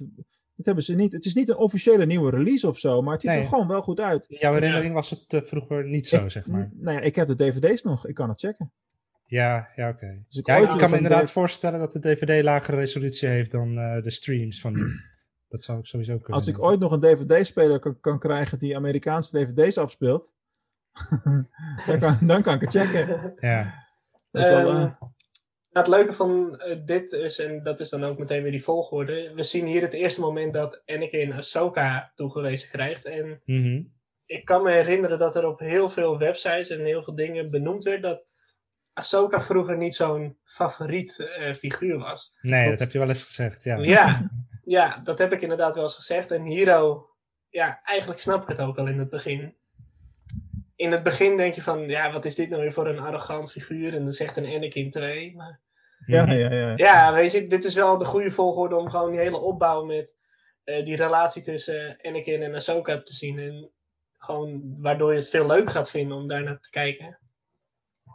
Dat 0.57 0.67
hebben 0.67 0.85
ze 0.85 0.95
niet. 0.95 1.13
Het 1.13 1.25
is 1.25 1.35
niet 1.35 1.49
een 1.49 1.57
officiële 1.57 2.07
nieuwe 2.07 2.31
release 2.31 2.69
of 2.69 2.79
zo, 2.79 3.03
maar 3.03 3.13
het 3.13 3.23
ziet 3.23 3.31
Nee. 3.31 3.41
er 3.41 3.47
gewoon 3.49 3.69
wel 3.69 3.83
goed 3.83 4.01
uit. 4.01 4.27
In 4.29 4.37
jouw 4.41 4.53
herinnering 4.55 4.95
was 4.95 5.11
het 5.11 5.49
vroeger 5.49 5.85
niet 5.89 6.07
zo, 6.07 6.29
zeg 6.29 6.47
maar. 6.47 6.71
Nou 6.75 6.97
ja, 6.97 7.03
ik 7.03 7.15
heb 7.15 7.27
de 7.27 7.35
dvd's 7.37 7.83
nog. 7.83 8.07
Ik 8.07 8.15
kan 8.15 8.29
het 8.29 8.41
checken. 8.41 8.73
Ja, 9.35 9.69
ja 9.77 9.89
oké. 9.89 10.23
Dus 10.29 10.39
ik 10.39 10.47
Ja, 10.47 10.59
ooit 10.59 10.73
ik 10.73 10.79
kan 10.79 10.91
me 10.91 10.97
inderdaad 10.97 11.27
de- 11.27 11.33
voorstellen 11.33 11.79
dat 11.79 11.93
de 11.93 11.99
DVD 11.99 12.43
lagere 12.43 12.77
resolutie 12.77 13.29
heeft 13.29 13.51
dan 13.51 13.79
eh, 13.79 14.03
de 14.03 14.11
streams 14.11 14.61
van. 14.61 14.75
Dat 15.49 15.63
zou 15.63 15.79
ik 15.79 15.87
sowieso 15.87 16.19
kunnen. 16.19 16.39
Als 16.39 16.49
ik 16.49 16.63
ooit 16.63 16.81
nog 16.81 16.93
een 16.93 17.01
dvd-speler 17.01 17.79
kan, 17.79 18.01
kan 18.01 18.19
krijgen 18.19 18.59
die 18.59 18.77
Amerikaanse 18.77 19.37
dvd's 19.39 19.79
afspeelt, 19.79 20.37
dan, 21.87 21.99
kan, 22.01 22.19
dan 22.21 22.43
kan 22.43 22.55
ik 22.55 22.61
het 22.61 22.71
checken. 22.71 23.35
Ja, 23.41 23.87
Dat 24.31 24.43
is 24.43 24.49
wel, 24.49 24.69
Ehm, 24.69 24.77
nou, 24.77 24.97
het 25.71 25.89
leuke 25.89 26.13
van 26.13 26.59
eh, 26.59 26.81
dit 26.85 27.13
is, 27.13 27.39
en 27.39 27.63
dat 27.63 27.81
is 27.81 27.91
dan 27.91 28.05
ook 28.05 28.19
meteen 28.19 28.43
weer 28.43 28.51
die 28.51 28.65
volgorde. 28.65 29.33
We 29.35 29.43
zien 29.43 29.67
hier 29.67 29.83
het 29.83 29.93
eerste 29.93 30.21
moment 30.21 30.53
dat 30.53 30.83
Anakin 30.87 31.33
Ahsoka 31.33 32.13
toegewezen 32.15 32.69
krijgt. 32.69 33.05
En 33.05 33.41
mhm. 33.45 33.83
ik 34.27 34.45
kan 34.45 34.63
me 34.63 34.71
herinneren 34.71 35.19
dat 35.19 35.37
er 35.37 35.47
op 35.47 35.59
heel 35.59 35.89
veel 35.89 36.19
websites 36.19 36.71
en 36.71 36.85
heel 36.85 37.03
veel 37.03 37.15
dingen 37.15 37.51
benoemd 37.51 37.85
werd 37.85 38.03
dat 38.03 38.23
Ahsoka 38.95 39.41
vroeger 39.41 39.77
niet 39.77 39.95
zo'n 39.95 40.39
favoriet 40.45 41.19
eh, 41.19 41.55
figuur 41.55 41.99
was. 41.99 42.37
nee, 42.41 42.71
dat 42.71 42.79
heb 42.79 42.93
je 42.93 42.99
wel 42.99 43.09
eens 43.09 43.25
gezegd. 43.25 43.65
Ja, 43.65 43.77
Ja, 43.77 44.31
ja, 44.65 45.01
dat 45.05 45.19
heb 45.19 45.33
ik 45.33 45.43
inderdaad 45.43 45.75
wel 45.75 45.83
eens 45.83 45.95
gezegd. 45.95 46.31
En 46.31 46.45
Hiro, 46.45 47.11
ja, 47.49 47.81
eigenlijk 47.83 48.21
snap 48.21 48.43
ik 48.43 48.49
het 48.49 48.61
ook 48.61 48.79
al 48.79 48.87
in 48.87 48.99
het 48.99 49.11
begin. 49.11 49.57
In 50.77 50.93
het 50.93 51.03
begin 51.03 51.37
denk 51.37 51.55
je 51.55 51.63
van, 51.63 51.89
ja, 51.89 52.13
wat 52.13 52.25
is 52.25 52.35
dit 52.35 52.49
nou 52.49 52.63
weer 52.63 52.73
voor 52.73 52.87
een 52.87 52.99
arrogant 52.99 53.53
figuur? 53.53 53.95
En 53.95 54.03
dan 54.03 54.13
zegt 54.13 54.37
een 54.37 54.55
Anakin 54.55 54.91
2. 54.91 55.35
Maar 55.37 55.61
ja, 56.07 56.33
ja, 56.33 56.53
ja. 56.53 56.73
ja, 56.77 57.13
weet 57.13 57.33
je, 57.33 57.43
dit 57.43 57.65
is 57.65 57.75
wel 57.75 57.99
de 57.99 58.05
goede 58.05 58.31
volgorde 58.31 58.77
om 58.77 58.91
gewoon 58.91 59.11
die 59.11 59.21
hele 59.21 59.39
opbouw 59.39 59.85
met 59.85 60.17
eh, 60.65 60.85
die 60.85 60.97
relatie 60.97 61.43
tussen 61.43 61.99
Anakin 62.03 62.43
en 62.43 62.55
Ahsoka 62.55 63.03
te 63.03 63.15
zien. 63.15 63.39
En 63.39 63.71
gewoon 64.19 64.77
waardoor 64.81 65.13
je 65.13 65.19
het 65.19 65.29
veel 65.29 65.47
leuk 65.47 65.71
gaat 65.71 65.91
vinden 65.91 66.17
om 66.17 66.29
daar 66.29 66.43
naar 66.43 66.61
te 66.61 66.71
kijken. 66.71 67.19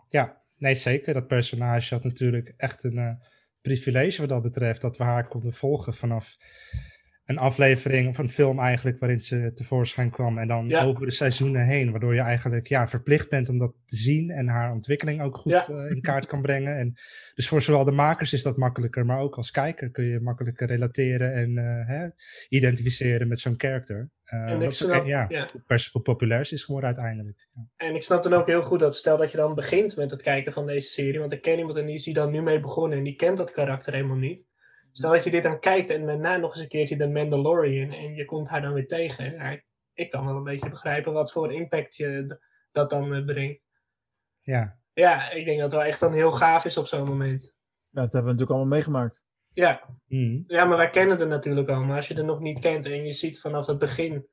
Ja, 0.08 0.39
nee 0.60 0.76
zeker. 0.76 1.14
Dat 1.14 1.28
personage 1.28 1.94
had 1.94 2.04
natuurlijk 2.04 2.54
echt 2.58 2.84
een 2.84 2.98
eh, 2.98 3.14
privilege 3.62 4.20
wat 4.20 4.30
dat 4.30 4.42
betreft. 4.42 4.82
Dat 4.82 4.98
we 4.98 5.04
haar 5.04 5.28
konden 5.28 5.54
volgen 5.54 5.94
vanaf 5.94 6.38
een 7.30 7.38
aflevering 7.38 8.10
of 8.10 8.18
een 8.18 8.30
film 8.30 8.60
eigenlijk 8.60 9.00
waarin 9.00 9.20
ze 9.22 9.52
tevoorschijn 9.56 10.10
kwam. 10.10 10.38
En 10.38 10.48
dan 10.48 10.68
Ja. 10.68 10.84
over 10.84 11.06
de 11.06 11.12
seizoenen 11.12 11.66
heen. 11.66 11.92
Waardoor 11.92 12.14
je 12.14 12.22
eigenlijk 12.22 12.68
ja, 12.68 12.88
verplicht 12.88 13.30
bent 13.30 13.50
om 13.50 13.58
dat 13.58 13.74
te 13.86 13.96
zien. 13.96 14.30
En 14.30 14.48
haar 14.48 14.72
ontwikkeling 14.72 15.22
ook 15.22 15.38
goed 15.38 15.52
Ja. 15.52 15.68
eh, 15.68 15.92
in 15.92 16.02
kaart 16.02 16.26
kan 16.26 16.42
brengen. 16.42 16.78
En 16.78 16.94
dus 17.36 17.48
voor 17.48 17.62
zowel 17.62 17.84
de 17.84 17.92
makers 17.92 18.34
is 18.34 18.44
dat 18.44 18.58
makkelijker. 18.58 19.06
Maar 19.06 19.20
ook 19.20 19.36
als 19.36 19.52
kijker 19.52 19.90
kun 19.90 20.04
je 20.06 20.20
makkelijker 20.20 20.68
relateren 20.68 21.34
en 21.34 21.58
eh, 21.58 21.88
hè, 21.88 22.08
identificeren 22.48 23.28
met 23.28 23.40
zo'n 23.40 23.54
character. 23.58 24.10
Eh, 24.24 24.40
En 24.40 24.48
ik 24.54 24.58
wat 24.58 24.66
ook, 24.66 24.72
snap, 24.72 25.06
ja, 25.06 25.48
populair 26.04 26.48
is 26.52 26.64
geworden 26.64 26.90
uiteindelijk. 26.90 27.48
En 27.76 27.96
ik 27.96 28.04
snap 28.04 28.24
dan 28.24 28.34
ook 28.34 28.48
heel 28.48 28.62
goed 28.62 28.80
dat 28.80 28.96
stel 28.96 29.18
dat 29.18 29.32
je 29.32 29.38
dan 29.38 29.56
begint 29.56 29.96
met 29.96 30.12
het 30.12 30.22
kijken 30.22 30.54
van 30.54 30.66
deze 30.66 30.90
serie. 30.90 31.20
Want 31.20 31.32
ik 31.32 31.42
ken 31.42 31.58
iemand 31.58 31.76
en 31.76 31.86
die 31.86 31.96
is 31.96 32.06
hier 32.06 32.14
dan 32.14 32.32
nu 32.32 32.42
mee 32.42 32.60
begonnen 32.60 32.98
en 32.98 33.04
die 33.04 33.16
kent 33.16 33.38
dat 33.38 33.52
karakter 33.52 33.94
helemaal 33.94 34.18
niet. 34.18 34.48
Stel 34.92 35.12
dat 35.12 35.24
je 35.24 35.30
dit 35.32 35.44
dan 35.44 35.60
kijkt 35.60 35.90
en 35.90 36.06
daarna 36.06 36.38
nog 36.38 36.52
eens 36.54 36.62
een 36.64 36.68
keertje 36.70 36.98
de 36.98 37.08
Mandalorian 37.10 37.92
en 37.92 38.14
je 38.16 38.26
komt 38.26 38.50
haar 38.50 38.62
dan 38.62 38.74
weer 38.74 38.88
tegen. 38.88 39.42
Ik- 39.94 40.10
kan 40.10 40.26
wel 40.26 40.36
een 40.36 40.44
beetje 40.44 40.70
begrijpen 40.70 41.14
wat 41.14 41.32
voor 41.32 41.54
impact 41.54 41.96
je 41.96 42.40
dat 42.72 42.90
dan 42.90 43.14
eh, 43.14 43.26
brengt. 43.26 43.62
ja. 44.42 44.78
Ja, 44.94 45.32
ik 45.32 45.46
denk 45.46 45.60
dat 45.60 45.72
het 45.72 45.80
wel 45.80 45.90
echt 45.90 46.00
dan 46.00 46.14
heel 46.14 46.32
gaaf 46.32 46.66
is 46.66 46.78
op 46.78 46.86
zo'n 46.86 47.08
moment. 47.08 47.42
Ja, 47.44 48.02
dat 48.02 48.04
hebben 48.14 48.22
we 48.22 48.26
natuurlijk 48.40 48.50
allemaal 48.50 48.68
meegemaakt. 48.78 49.26
Ja, 49.54 49.84
Mhm. 50.06 50.42
ja, 50.48 50.66
maar 50.66 50.78
wij 50.78 50.90
kennen 50.90 51.20
het 51.20 51.30
natuurlijk 51.30 51.70
al. 51.70 51.84
Maar 51.84 51.96
als 51.96 52.08
je 52.08 52.14
het 52.14 52.26
nog 52.26 52.40
niet 52.40 52.60
kent 52.60 52.86
en 52.86 53.06
je 53.06 53.12
ziet 53.12 53.40
vanaf 53.40 53.68
het 53.68 53.78
begin 53.78 54.28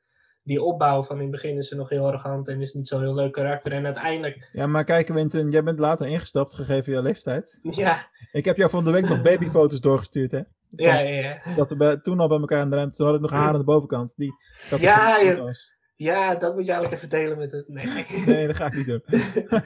die 0.47 0.63
opbouw 0.63 1.03
van 1.03 1.17
in 1.17 1.23
het 1.23 1.31
begin 1.31 1.57
is 1.57 1.69
ze 1.69 1.77
nog 1.77 1.89
heel 1.89 2.07
arrogant 2.07 2.49
en 2.49 2.61
is 2.61 2.73
niet 2.75 2.89
zo 2.89 2.99
heel 3.01 3.15
leuk 3.15 3.33
karakter. 3.33 3.73
En 3.73 3.85
uiteindelijk, 3.85 4.49
Ja, 4.53 4.67
maar 4.67 4.85
kijk, 4.85 5.09
Winton, 5.09 5.51
jij 5.51 5.63
bent 5.63 5.79
later 5.79 6.07
ingestapt, 6.07 6.55
gegeven 6.55 6.93
je 6.93 7.03
leeftijd. 7.03 7.59
ja, 7.63 7.97
Ik 8.33 8.45
heb 8.45 8.57
jou 8.57 8.71
van 8.71 8.85
de 8.85 8.91
week 8.91 9.09
nog 9.09 9.23
babyfoto's 9.23 9.81
doorgestuurd, 9.81 10.31
hè? 10.31 10.41
ja, 10.71 10.99
ja, 10.99 11.21
ja. 11.21 11.55
Dat 11.57 11.71
we 11.71 11.77
bij- 11.77 11.97
toen 11.97 12.21
al 12.21 12.29
bij 12.29 12.39
elkaar 12.39 12.63
in 12.63 12.71
de 12.71 12.77
ruimte, 12.77 12.97
toen 12.97 13.07
had 13.07 13.15
ik 13.15 13.21
nog 13.21 13.31
haar 13.31 13.53
aan 13.53 13.59
de 13.59 13.65
bovenkant. 13.65 14.13
Die, 14.17 14.33
dat 14.71 14.81
Ja, 14.81 15.19
ja. 15.19 15.51
Ja, 15.97 16.35
dat 16.35 16.55
moet 16.55 16.67
je 16.67 16.73
eigenlijk 16.73 17.03
even 17.03 17.19
delen 17.19 17.39
met 17.39 17.53
het. 17.53 17.69
Nee, 17.69 17.87
Nee, 18.27 18.47
dat 18.47 18.57
ga 18.57 18.67
ik 18.67 18.75
niet 18.75 18.87
doen. 18.87 19.03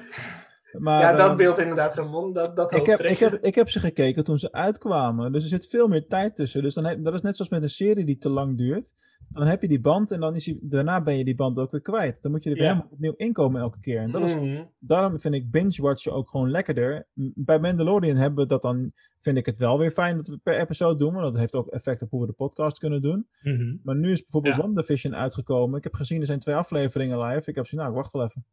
maar, 0.79 1.01
ja, 1.01 1.13
dat 1.13 1.31
eh, 1.31 1.37
beeld 1.37 1.59
inderdaad, 1.59 1.95
Ramon. 1.95 2.33
Dat, 2.33 2.57
dat 2.57 2.73
ik 2.73 2.87
heb, 2.87 3.01
ik, 3.01 3.19
heb, 3.19 3.33
ik 3.33 3.55
heb 3.55 3.69
ze 3.71 3.81
gekeken 3.81 4.25
toen 4.25 4.39
ze 4.39 4.53
uitkwamen. 4.53 5.33
Dus 5.33 5.43
er 5.43 5.49
zit 5.49 5.69
veel 5.69 5.89
meer 5.89 6.07
tijd 6.07 6.37
tussen. 6.37 6.63
Dus 6.63 6.75
dan 6.75 6.85
heb, 6.85 7.05
dat 7.05 7.15
is 7.15 7.21
net 7.21 7.37
zoals 7.37 7.51
met 7.51 7.63
een 7.63 7.69
serie 7.69 8.05
die 8.05 8.19
te 8.19 8.29
lang 8.31 8.57
duurt. 8.59 8.95
Dan 9.29 9.47
heb 9.47 9.63
je 9.63 9.69
die 9.69 9.81
band 9.81 10.11
en 10.11 10.21
dan 10.21 10.35
is 10.35 10.45
die, 10.45 10.59
daarna 10.63 11.03
ben 11.03 11.19
je 11.19 11.25
die 11.25 11.35
band 11.35 11.59
ook 11.59 11.71
weer 11.71 11.81
kwijt. 11.81 12.23
Dan 12.23 12.31
moet 12.31 12.43
je 12.43 12.51
er 12.51 12.57
weer 12.57 12.65
Ja. 12.65 12.71
helemaal 12.73 12.93
opnieuw 12.93 13.15
inkomen 13.17 13.61
elke 13.61 13.81
keer. 13.81 14.01
En 14.01 14.11
dat 14.11 14.23
is, 14.23 14.35
Mhm. 14.35 14.65
daarom 14.79 15.21
vind 15.21 15.35
ik 15.35 15.51
binge-watchen 15.51 16.13
ook 16.13 16.29
gewoon 16.31 16.51
lekkerder. 16.51 17.07
Bij 17.35 17.59
Mandalorian 17.59 18.17
hebben 18.17 18.39
we 18.43 18.47
dat 18.49 18.63
dan, 18.63 18.93
vind 19.21 19.37
ik 19.37 19.47
het 19.47 19.57
wel 19.59 19.79
weer 19.79 19.91
fijn 19.91 20.17
dat 20.17 20.27
we 20.27 20.39
per 20.43 20.59
episode 20.59 20.97
doen. 20.97 21.13
Want 21.13 21.25
dat 21.25 21.37
heeft 21.37 21.55
ook 21.55 21.69
effect 21.69 22.03
op 22.03 22.11
hoe 22.11 22.21
we 22.21 22.27
de 22.27 22.33
podcast 22.33 22.79
kunnen 22.79 23.01
doen. 23.01 23.29
Mhm. 23.43 23.77
Maar 23.83 23.97
nu 23.97 24.13
is 24.13 24.21
bijvoorbeeld 24.21 24.55
Ja. 24.57 24.61
WandaVision 24.61 25.17
uitgekomen. 25.17 25.79
Ik 25.79 25.85
heb 25.85 25.95
gezien, 25.95 26.21
er 26.21 26.27
zijn 26.27 26.39
twee 26.39 26.55
afleveringen 26.55 27.19
live. 27.21 27.49
Ik 27.49 27.55
heb 27.55 27.65
gezien, 27.65 27.79
nou, 27.81 27.91
ik 27.91 27.97
wacht 27.97 28.13
wel 28.13 28.25
even. 28.25 28.45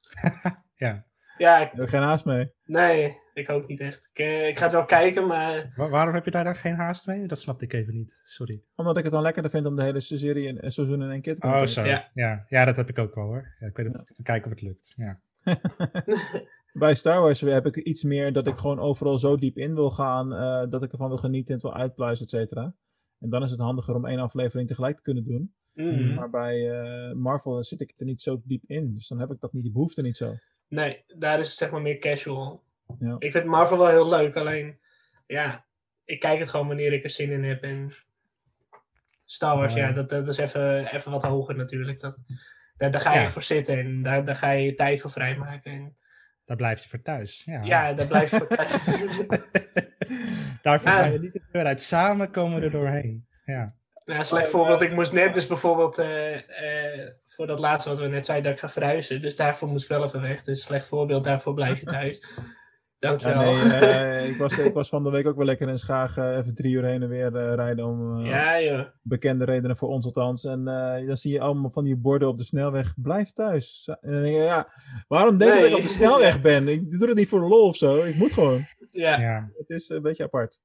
Ja. 0.76 1.04
Ja, 1.38 1.58
ik- 1.58 1.72
Ik 1.72 1.78
heb 1.78 1.88
geen 1.88 2.02
haast 2.02 2.24
mee. 2.24 2.50
nee, 2.64 3.16
ik 3.34 3.50
ook 3.50 3.66
niet 3.68 3.80
echt. 3.80 4.08
Ik, 4.12 4.18
eh, 4.18 4.48
ik 4.48 4.56
ga 4.56 4.62
het 4.64 4.72
wel 4.72 4.84
kijken, 4.84 5.26
maar 5.26 5.72
Wa- 5.76 5.88
waarom 5.88 6.14
heb 6.14 6.24
je 6.24 6.30
daar 6.30 6.44
dan 6.44 6.54
geen 6.56 6.74
haast 6.74 7.06
mee? 7.06 7.26
Dat 7.26 7.38
snapte 7.38 7.64
ik 7.64 7.72
even 7.72 7.94
niet. 7.94 8.18
Sorry. 8.24 8.62
Omdat 8.76 8.96
ik 8.96 9.02
het 9.02 9.12
dan 9.12 9.22
lekkerder 9.22 9.50
vind 9.50 9.66
om 9.66 9.76
de 9.76 9.82
hele 9.82 10.00
serie 10.00 10.46
in 10.46 10.58
een 10.60 10.72
seizoen 10.72 11.02
in 11.02 11.10
één 11.10 11.20
keer 11.20 11.34
te 11.34 11.40
kunnen 11.40 11.58
Oh, 11.60 11.64
kijken. 11.64 11.82
zo. 11.84 11.90
Ja. 11.90 12.10
Ja. 12.14 12.44
Ja. 12.48 12.64
dat 12.64 12.76
heb 12.76 12.88
ik 12.88 12.98
ook 12.98 13.14
wel 13.14 13.24
hoor. 13.24 13.54
Ja, 13.60 13.66
ik 13.66 13.76
weet 13.76 13.86
het, 13.86 14.10
even 14.10 14.24
kijken 14.24 14.44
of 14.44 14.50
het 14.50 14.62
lukt. 14.68 14.92
Ja. 14.96 15.20
Bij 16.72 16.94
Star 16.94 17.20
Wars 17.20 17.40
heb 17.40 17.66
ik 17.66 17.76
iets 17.76 18.02
meer 18.02 18.32
dat 18.32 18.46
ik 18.46 18.54
gewoon 18.56 18.78
overal 18.78 19.18
zo 19.18 19.36
diep 19.36 19.56
in 19.56 19.74
wil 19.74 19.90
gaan. 19.90 20.32
eh, 20.32 20.70
dat 20.70 20.82
ik 20.82 20.92
ervan 20.92 21.08
wil 21.08 21.16
genieten 21.18 21.48
en 21.48 21.54
het 21.54 21.62
wil 21.62 21.74
uitpluizen, 21.82 22.24
et 22.24 22.30
cetera. 22.30 22.74
En 23.20 23.30
dan 23.30 23.42
is 23.42 23.50
het 23.50 23.60
handiger 23.60 23.94
om 23.94 24.06
één 24.06 24.18
aflevering 24.18 24.68
tegelijk 24.68 24.96
te 24.96 25.02
kunnen 25.02 25.24
doen. 25.24 25.54
Mhm. 25.74 26.14
Maar 26.14 26.30
bij 26.30 26.70
eh, 26.70 27.14
Marvel 27.14 27.64
zit 27.64 27.80
ik 27.80 27.92
er 27.96 28.04
niet 28.04 28.22
zo 28.22 28.40
diep 28.44 28.62
in. 28.66 28.94
Dus 28.94 29.08
dan 29.08 29.18
heb 29.20 29.30
ik 29.30 29.40
dat 29.40 29.52
niet, 29.52 29.62
die 29.62 29.72
behoefte 29.72 30.02
niet 30.02 30.16
zo. 30.16 30.34
Nee, 30.68 31.04
daar 31.16 31.38
is 31.38 31.46
het 31.46 31.56
zeg 31.56 31.70
maar 31.70 31.82
meer 31.82 31.98
casual. 31.98 32.62
Ja. 32.98 33.16
Ik 33.18 33.30
vind 33.30 33.44
Marvel 33.44 33.78
wel 33.78 33.88
heel 33.88 34.08
leuk, 34.08 34.36
alleen 34.36 34.78
ja, 35.26 35.64
ik 36.04 36.20
kijk 36.20 36.38
het 36.38 36.48
gewoon 36.48 36.66
wanneer 36.66 36.92
ik 36.92 37.04
er 37.04 37.10
zin 37.10 37.30
in 37.30 37.44
heb. 37.44 37.62
En 37.62 37.92
Star 39.24 39.56
Wars, 39.56 39.74
Ja, 39.74 39.92
dat, 39.92 40.08
dat 40.08 40.28
is 40.28 40.38
even, 40.38 40.86
even 40.94 41.10
wat 41.10 41.22
hoger 41.22 41.56
natuurlijk. 41.56 42.00
Dat, 42.00 42.22
daar, 42.76 42.90
daar 42.90 43.00
ga 43.00 43.10
je 43.10 43.16
Ja. 43.16 43.22
echt 43.22 43.32
voor 43.32 43.42
zitten 43.42 43.78
en 43.78 44.02
daar, 44.02 44.24
daar 44.24 44.36
ga 44.36 44.50
je 44.50 44.64
je 44.64 44.74
tijd 44.74 45.00
voor 45.00 45.10
vrijmaken. 45.10 45.72
En 45.72 45.96
Daar 46.44 46.56
blijf 46.56 46.82
je 46.82 46.88
voor 46.88 47.02
thuis. 47.02 47.42
Ja, 47.44 47.62
ja, 47.62 47.92
daar 47.92 48.06
blijf 48.06 48.30
je 48.30 48.36
voor 48.36 48.48
Daarvoor 50.62 50.90
Ah. 50.90 50.96
ga 50.96 51.04
je 51.04 51.18
niet 51.20 51.32
de 51.32 51.42
deur 51.52 51.64
uit. 51.64 51.82
Samen 51.82 52.30
komen 52.30 52.58
we 52.58 52.64
er 52.64 52.70
doorheen. 52.70 53.26
Ja. 53.44 53.74
Ja, 54.04 54.18
een 54.18 54.24
slecht 54.24 54.50
voorbeeld. 54.50 54.80
Ik 54.80 54.92
moest 54.92 55.12
net 55.12 55.34
dus 55.34 55.46
bijvoorbeeld, 55.46 55.98
eh, 55.98 56.34
eh, 57.04 57.10
voor 57.36 57.46
dat 57.46 57.58
laatste 57.58 57.88
wat 57.88 57.98
we 57.98 58.06
net 58.06 58.26
zeiden, 58.26 58.50
dat 58.50 58.60
ik 58.60 58.66
ga 58.66 58.72
verhuizen. 58.72 59.20
Dus 59.22 59.36
daarvoor 59.36 59.68
moest 59.68 59.84
ik 59.84 59.90
wel 59.90 60.04
even 60.04 60.20
weg. 60.20 60.44
Dus 60.44 60.62
slecht 60.62 60.86
voorbeeld, 60.86 61.24
daarvoor 61.24 61.54
blijf 61.54 61.80
je 61.80 61.86
thuis. 61.86 62.20
Ja, 62.98 63.10
Dankjewel. 63.10 63.52
nee, 63.52 63.90
eh, 63.90 64.28
ik, 64.30 64.36
was, 64.36 64.58
ik 64.58 64.74
was 64.74 64.88
van 64.88 65.04
de 65.04 65.10
week 65.10 65.26
ook 65.26 65.36
wel 65.36 65.46
lekker 65.46 65.68
in 65.68 65.78
Schagen. 65.78 66.38
Even 66.38 66.54
drie 66.54 66.74
uur 66.74 66.84
heen 66.84 67.02
en 67.02 67.08
weer 67.08 67.36
eh, 67.36 67.54
rijden 67.54 67.84
om 67.84 68.18
eh, 68.18 68.26
ja, 68.26 68.60
joh. 68.60 68.86
bekende 69.02 69.44
redenen 69.44 69.76
voor 69.76 69.88
ons 69.88 70.04
althans. 70.04 70.44
En 70.44 70.68
eh, 70.68 71.06
dan 71.06 71.16
zie 71.16 71.32
je 71.32 71.40
allemaal 71.40 71.70
van 71.70 71.84
die 71.84 71.96
borden 71.96 72.28
op 72.28 72.36
de 72.36 72.44
snelweg. 72.44 72.94
Blijf 72.96 73.32
thuis. 73.32 73.88
En 74.00 74.12
dan 74.12 74.22
denk 74.22 74.36
je, 74.36 74.42
ja, 74.42 74.68
waarom 75.08 75.38
denk 75.38 75.54
je 75.54 75.60
dat 75.60 75.68
ik 75.68 75.76
op 75.76 75.82
de 75.82 75.88
snelweg 75.88 76.40
ben? 76.40 76.68
Ik 76.68 76.90
doe 76.90 77.08
het 77.08 77.16
niet 77.16 77.28
voor 77.28 77.40
de 77.40 77.46
lol 77.46 77.66
of 77.66 77.76
zo. 77.76 78.02
Ik 78.02 78.14
moet 78.14 78.32
gewoon. 78.32 78.66
Ja, 78.90 79.10
ja. 79.10 79.20
ja. 79.20 79.50
Het 79.58 79.70
is 79.70 79.88
een 79.88 80.02
beetje 80.02 80.24
apart. 80.24 80.60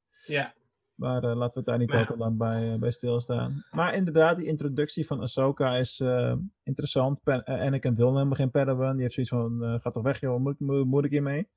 Maar 1.00 1.24
eh, 1.24 1.36
laten 1.36 1.54
we 1.54 1.60
het 1.60 1.66
daar 1.66 1.78
niet 1.78 1.91
al 1.91 2.06
te 2.06 2.18
lang 2.18 2.38
bij, 2.38 2.74
eh, 2.74 2.80
bij 2.80 2.91
stilstaan. 2.91 3.66
Maar 3.72 3.95
inderdaad, 3.95 4.38
die 4.38 4.45
introductie 4.45 5.06
van 5.06 5.22
Ahsoka 5.22 5.76
is 5.76 6.00
eh, 6.00 6.34
interessant. 6.64 7.24
Pen 7.24 7.43
uh, 7.45 7.62
Anakin 7.62 7.95
wil 7.95 8.14
helemaal 8.14 8.36
geen 8.36 8.52
Padawan. 8.52 8.93
Die 8.93 9.02
heeft 9.02 9.14
zoiets 9.14 9.32
van, 9.32 9.64
eh 9.64 9.82
ga 9.82 9.89
toch 9.89 10.04
weg 10.04 10.20
joh, 10.20 10.39
moet, 10.39 10.60
moet, 10.60 10.86
moet 10.86 11.06
ik 11.06 11.12
hiermee? 11.12 11.47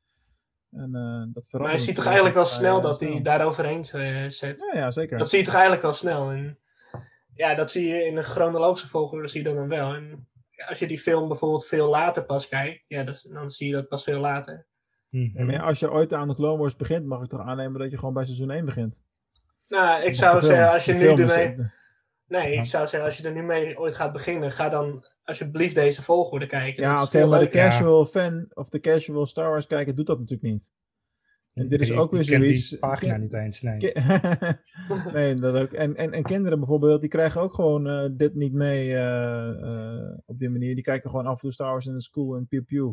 En 0.72 0.94
eh, 0.94 1.34
dat 1.34 1.46
verandert. 1.48 1.60
Maar 1.60 1.72
je 1.72 1.78
ziet 1.78 1.94
toch 1.94 2.04
eigenlijk 2.04 2.34
wel 2.34 2.44
snel 2.44 2.80
dat 2.80 3.00
hij 3.00 3.22
daar 3.22 3.46
overheen 3.46 3.82
eh, 3.82 4.28
zet. 4.28 4.70
Ja, 4.72 4.78
ja, 4.78 4.90
zeker. 4.90 5.18
Dat 5.18 5.28
zie 5.28 5.38
je 5.38 5.44
toch 5.44 5.54
eigenlijk 5.54 5.82
wel 5.82 5.92
snel. 5.92 6.30
En 6.30 6.58
ja, 7.34 7.54
dat 7.54 7.70
zie 7.70 7.86
je 7.86 8.04
in 8.04 8.16
een 8.16 8.22
chronologische 8.22 8.88
volgorde 8.88 9.28
zie 9.28 9.40
je 9.42 9.46
dat 9.46 9.56
dan 9.56 9.68
wel. 9.68 9.94
En 9.94 10.28
als 10.68 10.78
je 10.78 10.86
die 10.86 10.98
film 10.98 11.28
bijvoorbeeld 11.28 11.66
veel 11.66 11.88
later 11.88 12.24
pas 12.24 12.48
kijkt, 12.48 12.88
ja, 12.88 13.04
dus, 13.04 13.22
dan 13.22 13.50
zie 13.50 13.66
je 13.66 13.72
dat 13.72 13.88
pas 13.88 14.04
veel 14.04 14.20
later. 14.20 14.66
Mhm. 15.08 15.38
Ja, 15.38 15.44
maar 15.44 15.54
ja, 15.54 15.62
als 15.62 15.78
je 15.78 15.90
ooit 15.90 16.12
aan 16.12 16.28
de 16.28 16.34
Clone 16.34 16.58
Wars 16.58 16.76
begint, 16.76 17.06
mag 17.06 17.22
ik 17.22 17.28
toch 17.28 17.40
aannemen 17.40 17.80
dat 17.80 17.90
je 17.90 17.98
gewoon 17.98 18.14
bij 18.14 18.24
seizoen 18.24 18.50
1 18.50 18.64
begint. 18.64 19.04
Nou, 19.68 20.02
ik 20.04 20.14
zou 20.14 20.38
film- 20.38 20.52
zeggen, 20.52 20.72
als 20.72 20.84
je 20.84 20.92
nu 20.92 21.06
ermee... 21.08 21.56
Nee, 22.26 22.52
Ja. 22.52 22.60
ik 22.60 22.66
zou 22.66 22.88
zeggen, 22.88 23.08
als 23.08 23.16
je 23.18 23.24
er 23.26 23.32
nu 23.32 23.42
mee 23.42 23.78
ooit 23.78 23.94
gaat 23.94 24.12
beginnen, 24.12 24.50
ga 24.50 24.68
dan 24.68 25.04
alsjeblieft 25.24 25.74
deze 25.74 26.02
volgorde 26.02 26.46
kijken. 26.46 26.82
Ja, 26.82 27.02
oké, 27.02 27.26
maar 27.26 27.38
de 27.40 27.48
casual 27.48 28.04
fan 28.06 28.46
of 28.54 28.68
de 28.68 28.80
casual 28.80 29.26
Star 29.26 29.48
Wars 29.50 29.66
kijker 29.66 29.94
doet 29.94 30.06
dat 30.06 30.18
natuurlijk 30.18 30.52
niet. 30.52 30.72
En 31.54 31.68
dit 31.68 31.80
is 31.80 31.90
Ik- 31.90 31.98
ook 31.98 32.10
weer 32.12 32.24
zoiets. 32.24 32.68
die 32.70 32.78
pagina 32.78 33.16
niet 33.16 33.32
eens, 33.32 33.62
nee. 33.62 33.76
Nee, 35.12 35.34
dat 35.34 35.54
ook. 35.54 35.72
En, 35.72 35.96
en, 35.96 36.12
en 36.12 36.22
kinderen 36.22 36.58
bijvoorbeeld, 36.58 37.00
die 37.00 37.10
krijgen 37.10 37.40
ook 37.40 37.54
gewoon 37.54 37.88
eh, 37.88 38.08
dit 38.12 38.34
niet 38.34 38.52
mee 38.52 38.94
eh, 38.94 39.48
eh, 39.48 40.18
op 40.26 40.38
die 40.38 40.50
manier. 40.50 40.74
Die 40.74 40.84
kijken 40.84 41.10
gewoon 41.10 41.26
af 41.26 41.32
en 41.34 41.38
toe 41.40 41.52
Star 41.52 41.70
Wars 41.70 41.86
in 41.86 41.92
de 41.94 42.02
school 42.02 42.36
en 42.36 42.46
pew 42.46 42.64
pew. 42.64 42.92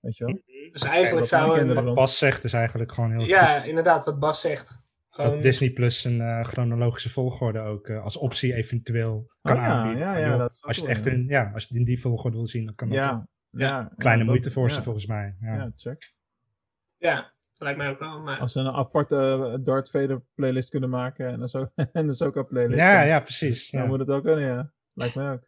Weet 0.00 0.16
je 0.16 0.24
wel? 0.24 0.40
Dus 0.72 0.82
eigenlijk 0.82 1.18
dat 1.18 1.28
zou 1.28 1.40
mijn 1.42 1.52
een- 1.52 1.58
kinderen 1.66 1.84
Wat 1.84 1.94
Bas 1.94 2.18
zegt 2.18 2.44
is 2.44 2.52
eigenlijk 2.52 2.92
gewoon 2.92 3.10
heel 3.10 3.20
goed. 3.20 3.28
Ja, 3.28 3.62
inderdaad, 3.64 4.04
wat 4.04 4.18
Bas 4.18 4.40
zegt. 4.40 4.82
Gewoon, 5.14 5.30
Dat 5.30 5.42
Disney 5.42 5.70
Plus 5.70 6.04
een 6.04 6.20
eh, 6.20 6.44
chronologische 6.44 7.10
volgorde 7.10 7.58
ook 7.60 7.88
eh, 7.88 8.02
als 8.02 8.16
optie 8.16 8.54
eventueel 8.54 9.30
kan 9.42 9.56
Oh 9.56 9.62
ja, 9.62 9.68
aanbieden. 9.68 10.06
ja, 10.06 10.16
ja, 10.16 10.26
joh, 10.26 10.42
ook 10.42 10.50
als 10.60 10.76
je 10.76 10.80
het 10.82 10.90
echt 10.90 11.04
ja. 11.04 11.10
in, 11.10 11.26
ja, 11.28 11.50
als 11.54 11.62
je 11.62 11.68
het 11.68 11.78
in 11.78 11.84
die 11.84 12.00
volgorde 12.00 12.36
wil 12.36 12.46
zien, 12.46 12.64
dan 12.64 12.74
kan 12.74 12.88
dat 12.88 12.98
ook. 12.98 13.04
Ja, 13.04 13.26
ja. 13.50 13.92
Kleine 13.96 14.22
ja, 14.22 14.28
moeite 14.28 14.50
voor 14.50 14.70
ze 14.70 14.82
volgens 14.82 15.06
mij. 15.06 15.36
Ja. 15.40 15.54
Ja, 15.54 15.72
check. 15.76 16.12
Ja, 16.96 17.32
lijkt 17.54 17.78
mij 17.78 17.88
ook 17.88 17.98
wel. 17.98 18.20
Maar... 18.20 18.38
Als 18.38 18.52
ze 18.52 18.60
een 18.60 18.66
aparte 18.74 19.16
eh, 19.56 19.64
Darth 19.64 19.90
Vader 19.90 20.22
playlist 20.34 20.68
kunnen 20.70 20.90
maken 20.90 21.28
en 21.28 21.40
een 21.42 21.48
Zo- 21.48 21.70
en 21.74 21.88
een 21.92 22.08
Ahsoka 22.08 22.42
playlist. 22.42 22.78
Ja, 22.80 22.98
dan- 22.98 23.06
ja, 23.06 23.20
precies. 23.20 23.70
Dan 23.70 23.80
Ja. 23.82 23.86
moet 23.86 23.98
het 23.98 24.08
ook 24.10 24.24
kunnen, 24.24 24.44
ja. 24.44 24.72
Lijkt 24.94 25.14
mij 25.14 25.30
ook. 25.32 25.42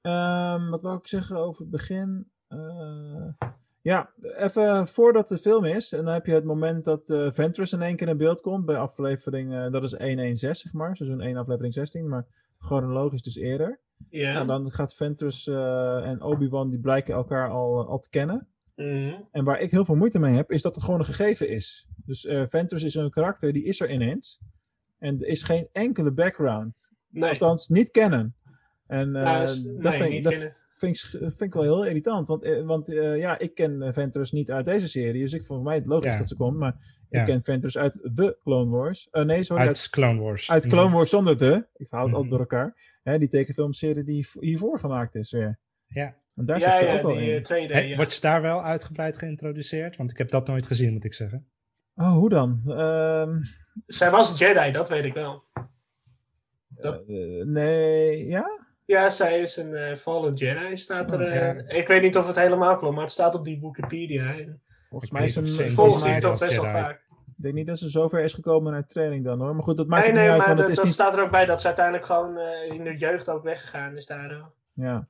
Ehm, 0.00 0.68
wat 0.68 0.82
wou 0.82 0.96
ik 0.98 1.06
zeggen 1.06 1.36
over 1.36 1.60
het 1.60 1.70
begin? 1.70 2.30
Eh, 2.48 3.28
ja, 3.82 4.10
even 4.20 4.86
voordat 4.88 5.28
de 5.28 5.38
film 5.38 5.64
is. 5.64 5.92
En 5.92 6.04
dan 6.04 6.14
heb 6.14 6.26
je 6.26 6.32
het 6.32 6.44
moment 6.44 6.84
dat 6.84 7.10
eh 7.10 7.30
Ventress 7.32 7.72
in 7.72 7.82
één 7.82 7.96
keer 7.96 8.08
in 8.08 8.16
beeld 8.16 8.40
komt. 8.40 8.64
Bij 8.64 8.76
aflevering, 8.76 9.54
eh, 9.54 9.70
dat 9.70 9.82
is 9.82 9.92
116 9.92 10.54
zeg 10.54 10.72
maar. 10.72 10.96
Seizoen 10.96 11.20
1 11.20 11.36
aflevering 11.36 11.74
16. 11.74 12.08
Maar 12.08 12.26
chronologisch 12.58 13.22
dus 13.22 13.36
eerder. 13.36 13.80
ja. 14.10 14.32
Nou, 14.32 14.46
dan 14.46 14.70
gaat 14.70 14.94
Ventress 14.94 15.46
eh, 15.46 16.06
en 16.08 16.22
Obi-Wan, 16.22 16.70
die 16.70 16.78
blijken 16.80 17.14
elkaar 17.14 17.50
al, 17.50 17.86
al 17.88 17.98
te 17.98 18.08
kennen. 18.10 18.46
Mhm. 18.76 19.14
En 19.30 19.44
waar 19.44 19.60
ik 19.60 19.70
heel 19.70 19.84
veel 19.84 19.94
moeite 19.96 20.18
mee 20.18 20.34
heb, 20.34 20.50
is 20.50 20.62
dat 20.62 20.74
het 20.74 20.84
gewoon 20.84 20.98
een 20.98 21.06
gegeven 21.06 21.48
is. 21.48 21.86
Dus 22.04 22.20
Ventress 22.48 22.84
is 22.84 22.94
een 22.94 23.10
karakter, 23.10 23.52
die 23.52 23.64
is 23.64 23.80
er 23.80 23.90
ineens. 23.90 24.40
En 24.98 25.20
er 25.20 25.26
is 25.26 25.42
geen 25.42 25.68
enkele 25.72 26.10
background. 26.10 26.92
Nee, 27.08 27.30
Althans, 27.30 27.68
niet 27.68 27.90
kennen. 27.90 28.34
En 28.86 29.10
Nou, 29.10 29.42
is- 29.42 29.62
dat, 29.62 29.82
nee, 29.82 29.92
vind, 30.00 30.10
niet 30.12 30.22
dat 30.24 30.32
kennen. 30.32 30.52
Vind, 30.82 30.96
ik, 30.96 31.18
vind 31.20 31.40
ik 31.40 31.52
wel 31.52 31.62
heel 31.62 31.86
irritant. 31.86 32.26
Want, 32.28 32.42
eh, 32.42 32.62
want 32.62 32.88
eh, 32.88 33.18
ja, 33.18 33.38
ik 33.38 33.54
ken 33.54 33.82
eh, 33.82 33.92
Ventress 33.92 34.32
niet 34.32 34.50
uit 34.50 34.64
deze 34.64 34.88
serie. 34.88 35.20
Dus 35.20 35.32
ik 35.32 35.44
vond 35.44 35.62
mij 35.64 35.74
het 35.74 35.86
logisch 35.86 36.12
Ja. 36.12 36.18
dat 36.18 36.28
ze 36.28 36.36
komt. 36.36 36.56
Maar 36.58 37.04
Ja. 37.08 37.18
ik 37.20 37.24
ken 37.24 37.42
Ventress 37.42 37.78
uit 37.78 38.10
The 38.14 38.36
Clone 38.42 38.70
Wars. 38.70 39.08
Eh, 39.10 39.22
nee, 39.24 39.42
sorry, 39.44 39.60
uit, 39.66 39.70
Uit 39.76 39.90
Clone 39.90 40.20
Wars. 40.20 40.50
uit 40.50 40.64
Mhm. 40.64 40.72
Clone 40.74 40.94
Wars 40.94 41.10
zonder 41.10 41.38
de. 41.38 41.66
Ik 41.74 41.86
hou 41.90 42.02
het 42.02 42.10
Mhm. 42.10 42.14
altijd 42.14 42.30
door 42.30 42.38
elkaar. 42.40 42.98
Hè, 43.02 43.18
die 43.18 43.28
tekenfilmserie 43.28 44.04
die 44.04 44.26
hiervoor 44.40 44.78
gemaakt 44.78 45.14
is 45.14 45.30
weer. 45.32 45.58
Ja. 45.86 46.16
En 46.34 46.44
daar 46.44 46.58
ja, 46.60 46.68
zit 46.68 46.76
ze 46.78 46.84
ja, 46.92 46.96
ook 46.96 47.02
wel 47.02 47.18
in. 47.18 47.34
eh, 47.36 47.40
tweede. 47.42 47.96
Wordt 47.96 48.12
ze 48.12 48.20
daar 48.20 48.42
wel 48.42 48.64
uitgebreid 48.64 49.18
geïntroduceerd? 49.18 49.96
Want 49.96 50.10
ik 50.10 50.18
heb 50.18 50.28
dat 50.28 50.46
nooit 50.46 50.66
gezien, 50.66 50.92
moet 50.92 51.04
ik 51.04 51.14
zeggen. 51.14 51.46
Oh, 51.94 52.12
hoe 52.12 52.28
dan? 52.28 52.60
Ehm, 52.66 53.40
Zij 53.86 54.10
was 54.10 54.38
Jedi, 54.38 54.70
dat 54.72 54.88
weet 54.88 55.04
ik 55.04 55.14
wel. 55.14 55.44
Dat- 56.68 57.06
nee, 57.46 58.26
ja? 58.26 58.61
Ja, 58.92 59.10
zij 59.10 59.40
is 59.40 59.56
een 59.56 59.74
eh, 59.74 59.96
Fallen 59.96 60.34
Jedi, 60.34 60.76
staat 60.76 61.12
er. 61.12 61.20
Oh, 61.20 61.34
eh. 61.34 61.78
Ik 61.78 61.86
weet 61.88 62.02
niet 62.02 62.16
of 62.16 62.26
het 62.26 62.36
helemaal 62.36 62.76
klopt, 62.76 62.94
maar 62.94 63.04
het 63.04 63.12
staat 63.12 63.34
op 63.34 63.44
die 63.44 63.60
Wikipedia. 63.60 64.34
En 64.38 64.60
Volgens 64.88 65.10
mij 65.10 65.24
is 65.24 65.36
een... 65.36 65.46
Volgens 65.70 66.20
toch 66.20 66.38
best 66.38 66.54
wel 66.56 66.66
vaak. 66.70 67.00
Ik 67.36 67.42
denk 67.48 67.54
niet 67.54 67.66
dat 67.66 67.78
ze 67.78 67.88
zover 67.88 68.20
is 68.20 68.34
gekomen 68.34 68.72
naar 68.72 68.86
training 68.86 69.24
dan 69.24 69.40
hoor. 69.40 69.54
Maar 69.54 69.62
goed, 69.62 69.76
dat 69.76 69.86
maakt 69.86 70.02
Nee, 70.06 70.10
het 70.12 70.20
nee, 70.20 70.30
niet 70.30 70.38
uit, 70.38 70.46
maar 70.48 70.56
want 70.56 70.58
dat, 70.58 70.68
het 70.68 70.76
is 70.76 70.76
dat 70.76 70.84
niet... 70.84 70.94
staat 70.94 71.14
er 71.18 71.24
ook 71.24 71.30
bij 71.30 71.46
dat 71.46 71.60
ze 71.60 71.66
uiteindelijk 71.66 72.04
gewoon 72.06 72.36
eh, 72.38 72.74
in 72.74 72.84
de 72.84 72.96
jeugd 72.96 73.28
ook 73.30 73.42
weggegaan 73.42 73.96
is 73.96 74.06
daar. 74.06 74.44
Ja. 74.72 75.08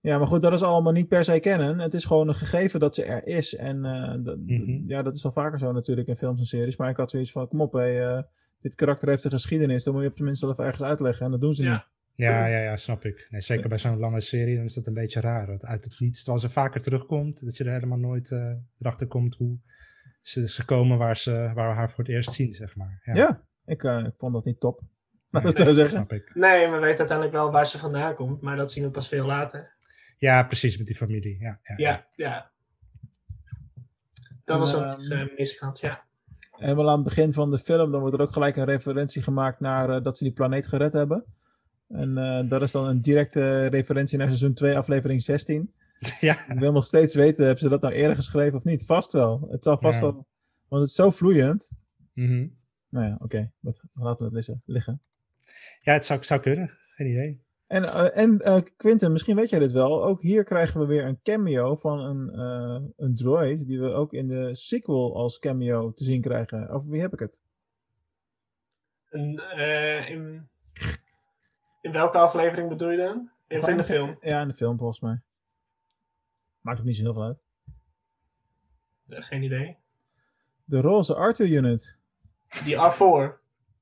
ja, 0.00 0.18
maar 0.18 0.26
goed, 0.26 0.42
dat 0.42 0.52
is 0.52 0.62
allemaal 0.62 0.92
niet 0.92 1.08
per 1.08 1.24
se 1.24 1.40
kennen. 1.40 1.78
Het 1.78 1.94
is 1.94 2.04
gewoon 2.04 2.28
een 2.28 2.34
gegeven 2.34 2.80
dat 2.80 2.94
ze 2.94 3.04
er 3.04 3.26
is. 3.26 3.54
En 3.54 3.84
eh, 3.84 4.14
dat- 4.18 4.38
Mhm. 4.46 4.82
ja, 4.88 5.02
dat 5.02 5.14
is 5.14 5.24
al 5.24 5.32
vaker 5.32 5.58
zo 5.58 5.72
natuurlijk 5.72 6.08
in 6.08 6.16
films 6.16 6.40
en 6.40 6.46
series. 6.46 6.76
Maar 6.76 6.90
ik 6.90 6.96
had 6.96 7.10
zoiets 7.10 7.32
van, 7.32 7.48
kom 7.48 7.60
op, 7.60 7.72
hé, 7.72 8.20
dit 8.58 8.74
karakter 8.74 9.08
heeft 9.08 9.24
een 9.24 9.30
geschiedenis. 9.30 9.84
Dan 9.84 9.92
moet 9.94 10.02
je 10.02 10.08
op 10.08 10.14
zijn 10.14 10.26
minst 10.26 10.42
wel 10.42 10.50
even 10.50 10.64
ergens 10.64 10.82
uitleggen. 10.82 11.24
En 11.24 11.30
dat 11.30 11.40
doen 11.40 11.54
ze 11.54 11.64
Ja. 11.64 11.72
niet. 11.72 11.86
Ja, 12.16 12.46
ja, 12.46 12.58
ja, 12.58 12.76
snap 12.76 13.04
ik. 13.04 13.26
Nee, 13.30 13.40
zeker 13.40 13.68
bij 13.68 13.78
zo'n 13.78 13.98
lange 13.98 14.20
serie 14.20 14.56
dan 14.56 14.64
is 14.64 14.74
dat 14.74 14.86
een 14.86 14.94
beetje 14.94 15.20
raar. 15.20 15.46
Dat 15.46 15.64
uit 15.64 15.84
het 15.84 16.00
niets, 16.00 16.18
terwijl 16.18 16.38
ze 16.38 16.50
vaker 16.50 16.82
terugkomt, 16.82 17.44
dat 17.44 17.56
je 17.56 17.64
er 17.64 17.72
helemaal 17.72 17.98
nooit 17.98 18.30
eh, 18.30 18.52
erachter 18.78 19.06
komt 19.06 19.34
hoe 19.34 19.58
ze, 20.20 20.48
ze 20.48 20.64
komen 20.64 20.98
waar, 20.98 21.16
ze, 21.16 21.50
waar 21.54 21.68
we 21.68 21.74
haar 21.74 21.90
voor 21.90 22.04
het 22.04 22.12
eerst 22.12 22.32
zien, 22.32 22.54
zeg 22.54 22.76
maar. 22.76 23.00
Ja, 23.04 23.14
Ja, 23.14 23.42
ik, 23.64 23.84
eh, 23.84 24.04
ik 24.04 24.14
vond 24.18 24.32
dat 24.32 24.44
niet 24.44 24.60
top. 24.60 24.80
Nee, 25.30 25.42
zo 25.42 25.72
zeggen. 25.72 25.88
snap 25.88 26.12
ik. 26.12 26.34
Nee, 26.34 26.68
we 26.68 26.78
weten 26.78 26.98
uiteindelijk 26.98 27.32
wel 27.32 27.50
waar 27.50 27.66
ze 27.66 27.78
vandaan 27.78 28.14
komt, 28.14 28.40
maar 28.40 28.56
dat 28.56 28.72
zien 28.72 28.84
we 28.84 28.90
pas 28.90 29.08
veel 29.08 29.26
later. 29.26 29.74
Ja, 30.18 30.42
precies, 30.42 30.78
met 30.78 30.86
die 30.86 30.96
familie. 30.96 31.38
Ja, 31.40 31.60
ja, 31.62 31.74
Ja, 31.76 32.06
ja. 32.14 32.50
Dat 34.44 34.58
was 34.58 34.74
ook 34.74 34.82
een 34.82 35.12
uh, 35.12 35.36
miskant, 35.36 35.80
ja. 35.80 36.04
Helemaal 36.50 36.90
aan 36.90 36.94
het 36.94 37.04
begin 37.04 37.32
van 37.32 37.50
de 37.50 37.58
film, 37.58 37.90
dan 37.90 38.00
wordt 38.00 38.14
er 38.14 38.22
ook 38.22 38.32
gelijk 38.32 38.56
een 38.56 38.64
referentie 38.64 39.22
gemaakt 39.22 39.60
naar 39.60 39.90
eh, 39.90 40.02
dat 40.02 40.18
ze 40.18 40.24
die 40.24 40.32
planeet 40.32 40.66
gered 40.66 40.92
hebben. 40.92 41.24
En 41.88 42.18
eh, 42.18 42.48
dat 42.48 42.62
is 42.62 42.72
dan 42.72 42.86
een 42.88 43.00
directe 43.00 43.66
referentie 43.66 44.18
naar 44.18 44.26
seizoen 44.26 44.54
2, 44.54 44.76
aflevering 44.76 45.22
16. 45.22 45.74
ja. 46.20 46.48
Ik 46.52 46.58
wil 46.58 46.72
nog 46.72 46.84
steeds 46.86 47.14
weten, 47.14 47.44
hebben 47.44 47.62
ze 47.62 47.68
dat 47.68 47.80
nou 47.80 47.94
eerder 47.94 48.16
geschreven 48.16 48.58
of 48.58 48.64
niet? 48.64 48.84
Vast 48.84 49.12
wel. 49.12 49.46
Het 49.50 49.64
zal 49.64 49.78
vast 49.78 49.94
Ja. 49.94 50.00
wel. 50.00 50.12
Want 50.68 50.80
het 50.82 50.90
is 50.90 50.96
zo 50.96 51.10
vloeiend. 51.10 51.70
Mhm. 52.12 52.48
Nou 52.88 53.06
ja, 53.06 53.16
oké. 53.20 53.52
Wat- 53.60 53.82
Laten 53.94 54.18
we 54.18 54.24
het 54.24 54.32
liggen- 54.34 54.62
liggen. 54.64 55.02
ja 55.80 55.92
het 55.92 56.04
zou, 56.04 56.24
zou 56.24 56.40
kunnen. 56.40 56.70
Geen 56.94 57.06
idee. 57.06 57.44
En, 57.66 57.84
eh, 57.84 58.16
en 58.22 58.40
eh, 58.40 58.56
Quinten, 58.76 59.12
misschien 59.12 59.36
weet 59.36 59.50
jij 59.50 59.58
dit 59.58 59.72
wel. 59.72 60.04
Ook 60.04 60.22
hier 60.22 60.44
krijgen 60.44 60.80
we 60.80 60.86
weer 60.86 61.04
een 61.04 61.20
cameo 61.22 61.76
van 61.76 61.98
een, 61.98 62.30
eh, 62.30 62.88
een 62.96 63.14
droid. 63.14 63.66
Die 63.66 63.80
we 63.80 63.88
ook 63.92 64.12
in 64.12 64.28
de 64.28 64.54
sequel 64.54 65.16
als 65.16 65.38
cameo 65.38 65.92
te 65.92 66.04
zien 66.04 66.20
krijgen. 66.20 66.68
Over 66.68 66.90
wie 66.90 67.00
heb 67.00 67.12
ik 67.12 67.18
het? 67.18 67.42
En, 69.10 69.38
eh, 69.56 70.10
in, 70.10 70.48
in 71.86 71.92
welke 71.92 72.18
aflevering 72.18 72.68
bedoel 72.68 72.90
je 72.90 72.96
dan? 72.96 73.30
In, 73.48 73.58
of 73.58 73.68
in 73.68 73.76
de 73.76 73.84
film? 73.84 74.16
Ja, 74.20 74.40
in 74.40 74.48
de 74.48 74.54
film 74.54 74.78
volgens 74.78 75.00
mij. 75.00 75.20
Maakt 76.60 76.78
ook 76.78 76.84
niet 76.84 76.96
zo 76.96 77.02
heel 77.02 77.12
veel 77.12 77.22
uit. 77.24 77.38
Eh, 79.08 79.22
geen 79.22 79.42
idee. 79.42 79.76
De 80.64 80.80
roze 80.80 81.14
Arthur 81.14 81.46
unit. 81.46 81.98
Die 82.64 82.74
R4. 82.74 83.38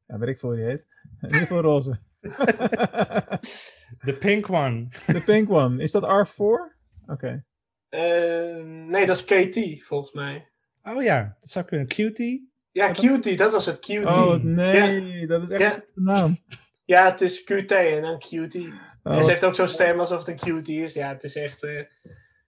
Ja, 0.07 0.19
weet 0.19 0.29
ik 0.29 0.39
veel 0.39 0.49
hoe 0.49 0.59
die 0.59 0.67
heet. 0.69 0.87
In 1.21 1.27
ieder 1.27 1.41
geval 1.41 1.61
roze. 1.61 1.99
De 4.07 4.17
pink 4.21 4.51
one. 4.51 4.89
De 5.07 5.23
pink 5.25 5.51
one. 5.51 5.83
Is 5.83 5.91
dat 5.91 6.29
R4? 6.29 6.77
Oké. 7.07 7.45
Eh, 7.89 8.65
nee, 8.65 9.07
dat 9.07 9.17
is 9.17 9.25
KT, 9.25 9.85
volgens 9.87 10.13
mij. 10.13 10.49
Oh 10.83 11.03
ja, 11.03 11.37
dat 11.41 11.51
zou 11.51 11.65
kunnen. 11.65 11.87
Cutie. 11.87 12.53
Ja, 12.71 12.91
Cutie, 12.91 13.37
dat 13.37 13.53
was 13.53 13.67
het, 13.67 13.79
QT. 13.79 14.07
Oh 14.07 14.35
nee, 14.43 15.27
dat 15.27 15.43
is 15.43 15.51
echt 15.51 15.61
Ja. 15.61 15.69
slechte 15.71 16.01
naam. 16.01 16.39
Ja, 16.85 17.05
het 17.11 17.21
is 17.21 17.43
QT 17.43 17.71
en 17.71 18.03
dan 18.03 18.19
Cutie. 18.19 18.73
Oh, 19.03 19.17
En 19.17 19.25
ze 19.25 19.31
heeft 19.31 19.45
ook 19.45 19.55
zo'n 19.55 19.69
stem 19.69 19.99
alsof 20.01 20.19
het 20.19 20.29
een 20.29 20.37
cutie 20.37 20.83
is. 20.83 20.95
Ja, 20.95 21.09
het 21.09 21.25
is 21.25 21.37
echt... 21.37 21.63
eh, 21.63 21.83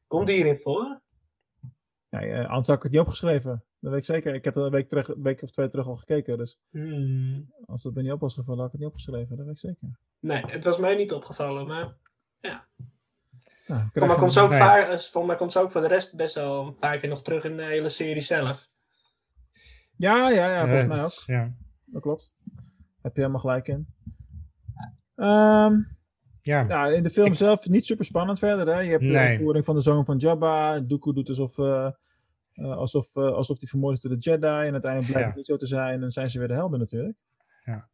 Komt 0.06 0.26
die 0.26 0.36
hierin 0.36 0.56
voor? 0.56 1.00
nee, 2.10 2.30
eh, 2.32 2.48
anders 2.48 2.66
had 2.66 2.76
ik 2.76 2.82
het 2.82 2.92
niet 2.92 3.00
opgeschreven. 3.00 3.64
Dat 3.80 3.90
weet 3.90 4.00
ik 4.00 4.06
zeker. 4.06 4.34
Ik 4.34 4.44
heb 4.44 4.56
er 4.56 4.62
een 4.62 4.70
week, 4.70 4.88
terug, 4.88 5.08
een 5.08 5.22
week 5.22 5.42
of 5.42 5.50
twee 5.50 5.68
terug 5.68 5.86
al 5.86 5.96
gekeken. 5.96 6.38
Dus 6.38 6.58
Hmm. 6.70 7.52
als 7.66 7.84
het 7.84 7.94
me 7.94 8.02
niet 8.02 8.12
op 8.12 8.20
was 8.20 8.34
gevallen, 8.34 8.58
had 8.60 8.66
ik 8.66 8.72
het 8.72 8.80
niet 8.80 8.90
opgeschreven. 8.90 9.36
Dat 9.36 9.46
weet 9.46 9.54
ik 9.54 9.60
zeker. 9.60 9.98
Nee, 10.20 10.42
het 10.46 10.64
was 10.64 10.78
mij 10.78 10.94
niet 10.96 11.12
opgevallen, 11.12 11.66
maar... 11.66 11.96
Nou, 12.40 13.80
ik 13.80 13.86
Voor 13.86 13.90
krijg 13.92 14.06
mij, 14.10 14.16
komt 14.16 14.32
ze 14.32 14.40
ook 14.40 14.52
eh, 14.52 14.98
voor 14.98 15.26
mij 15.26 15.36
komt 15.36 15.52
ze 15.52 15.58
ook 15.60 15.70
voor 15.70 15.80
de 15.80 15.86
rest 15.86 16.16
best 16.16 16.34
wel 16.34 16.66
een 16.66 16.76
paar 16.76 16.98
keer 16.98 17.08
nog 17.08 17.22
terug 17.22 17.44
in 17.44 17.56
de 17.56 17.62
hele 17.64 17.88
serie 17.88 18.22
zelf. 18.22 18.68
Ja, 19.96 20.28
ja, 20.30 20.50
ja, 20.50 20.66
volgens 20.66 20.82
Eh, 20.82 20.88
mij 20.88 21.04
ook. 21.04 21.22
Ja. 21.26 21.54
Dat 21.84 22.02
klopt. 22.02 22.34
Heb 23.02 23.14
je 23.14 23.20
helemaal 23.20 23.40
gelijk 23.40 23.68
in. 23.68 23.94
Ehm, 25.16 25.74
Ja. 26.42 26.86
in 26.86 27.02
de 27.02 27.10
film 27.10 27.26
Ik- 27.26 27.34
zelf 27.34 27.68
niet 27.68 27.86
super 27.86 28.04
spannend 28.04 28.38
verder. 28.38 28.66
Hè? 28.74 28.80
Je 28.80 28.90
hebt 28.90 29.02
de 29.02 29.18
uitvoering 29.18 29.64
van 29.64 29.74
de 29.74 29.80
zoon 29.80 30.04
van 30.04 30.16
Jabba. 30.16 30.80
Dooku 30.80 31.12
doet 31.12 31.28
alsof, 31.28 31.58
eh 31.58 31.90
eh, 32.54 32.76
alsof, 32.76 33.16
eh, 33.16 33.22
alsof 33.32 33.58
hij 33.60 33.68
vermoord 33.68 33.94
is 33.94 34.00
door 34.00 34.12
de 34.12 34.18
Jedi. 34.30 34.46
En 34.46 34.72
uiteindelijk 34.72 35.06
blijkt 35.12 35.26
het 35.28 35.36
niet 35.36 35.46
zo 35.46 35.56
te 35.56 35.66
zijn. 35.66 35.94
En 35.94 36.00
dan 36.00 36.10
zijn 36.10 36.30
ze 36.30 36.38
weer 36.38 36.48
de 36.48 36.54
helden 36.54 36.78
natuurlijk. 36.78 37.16
Ja. 37.64 37.88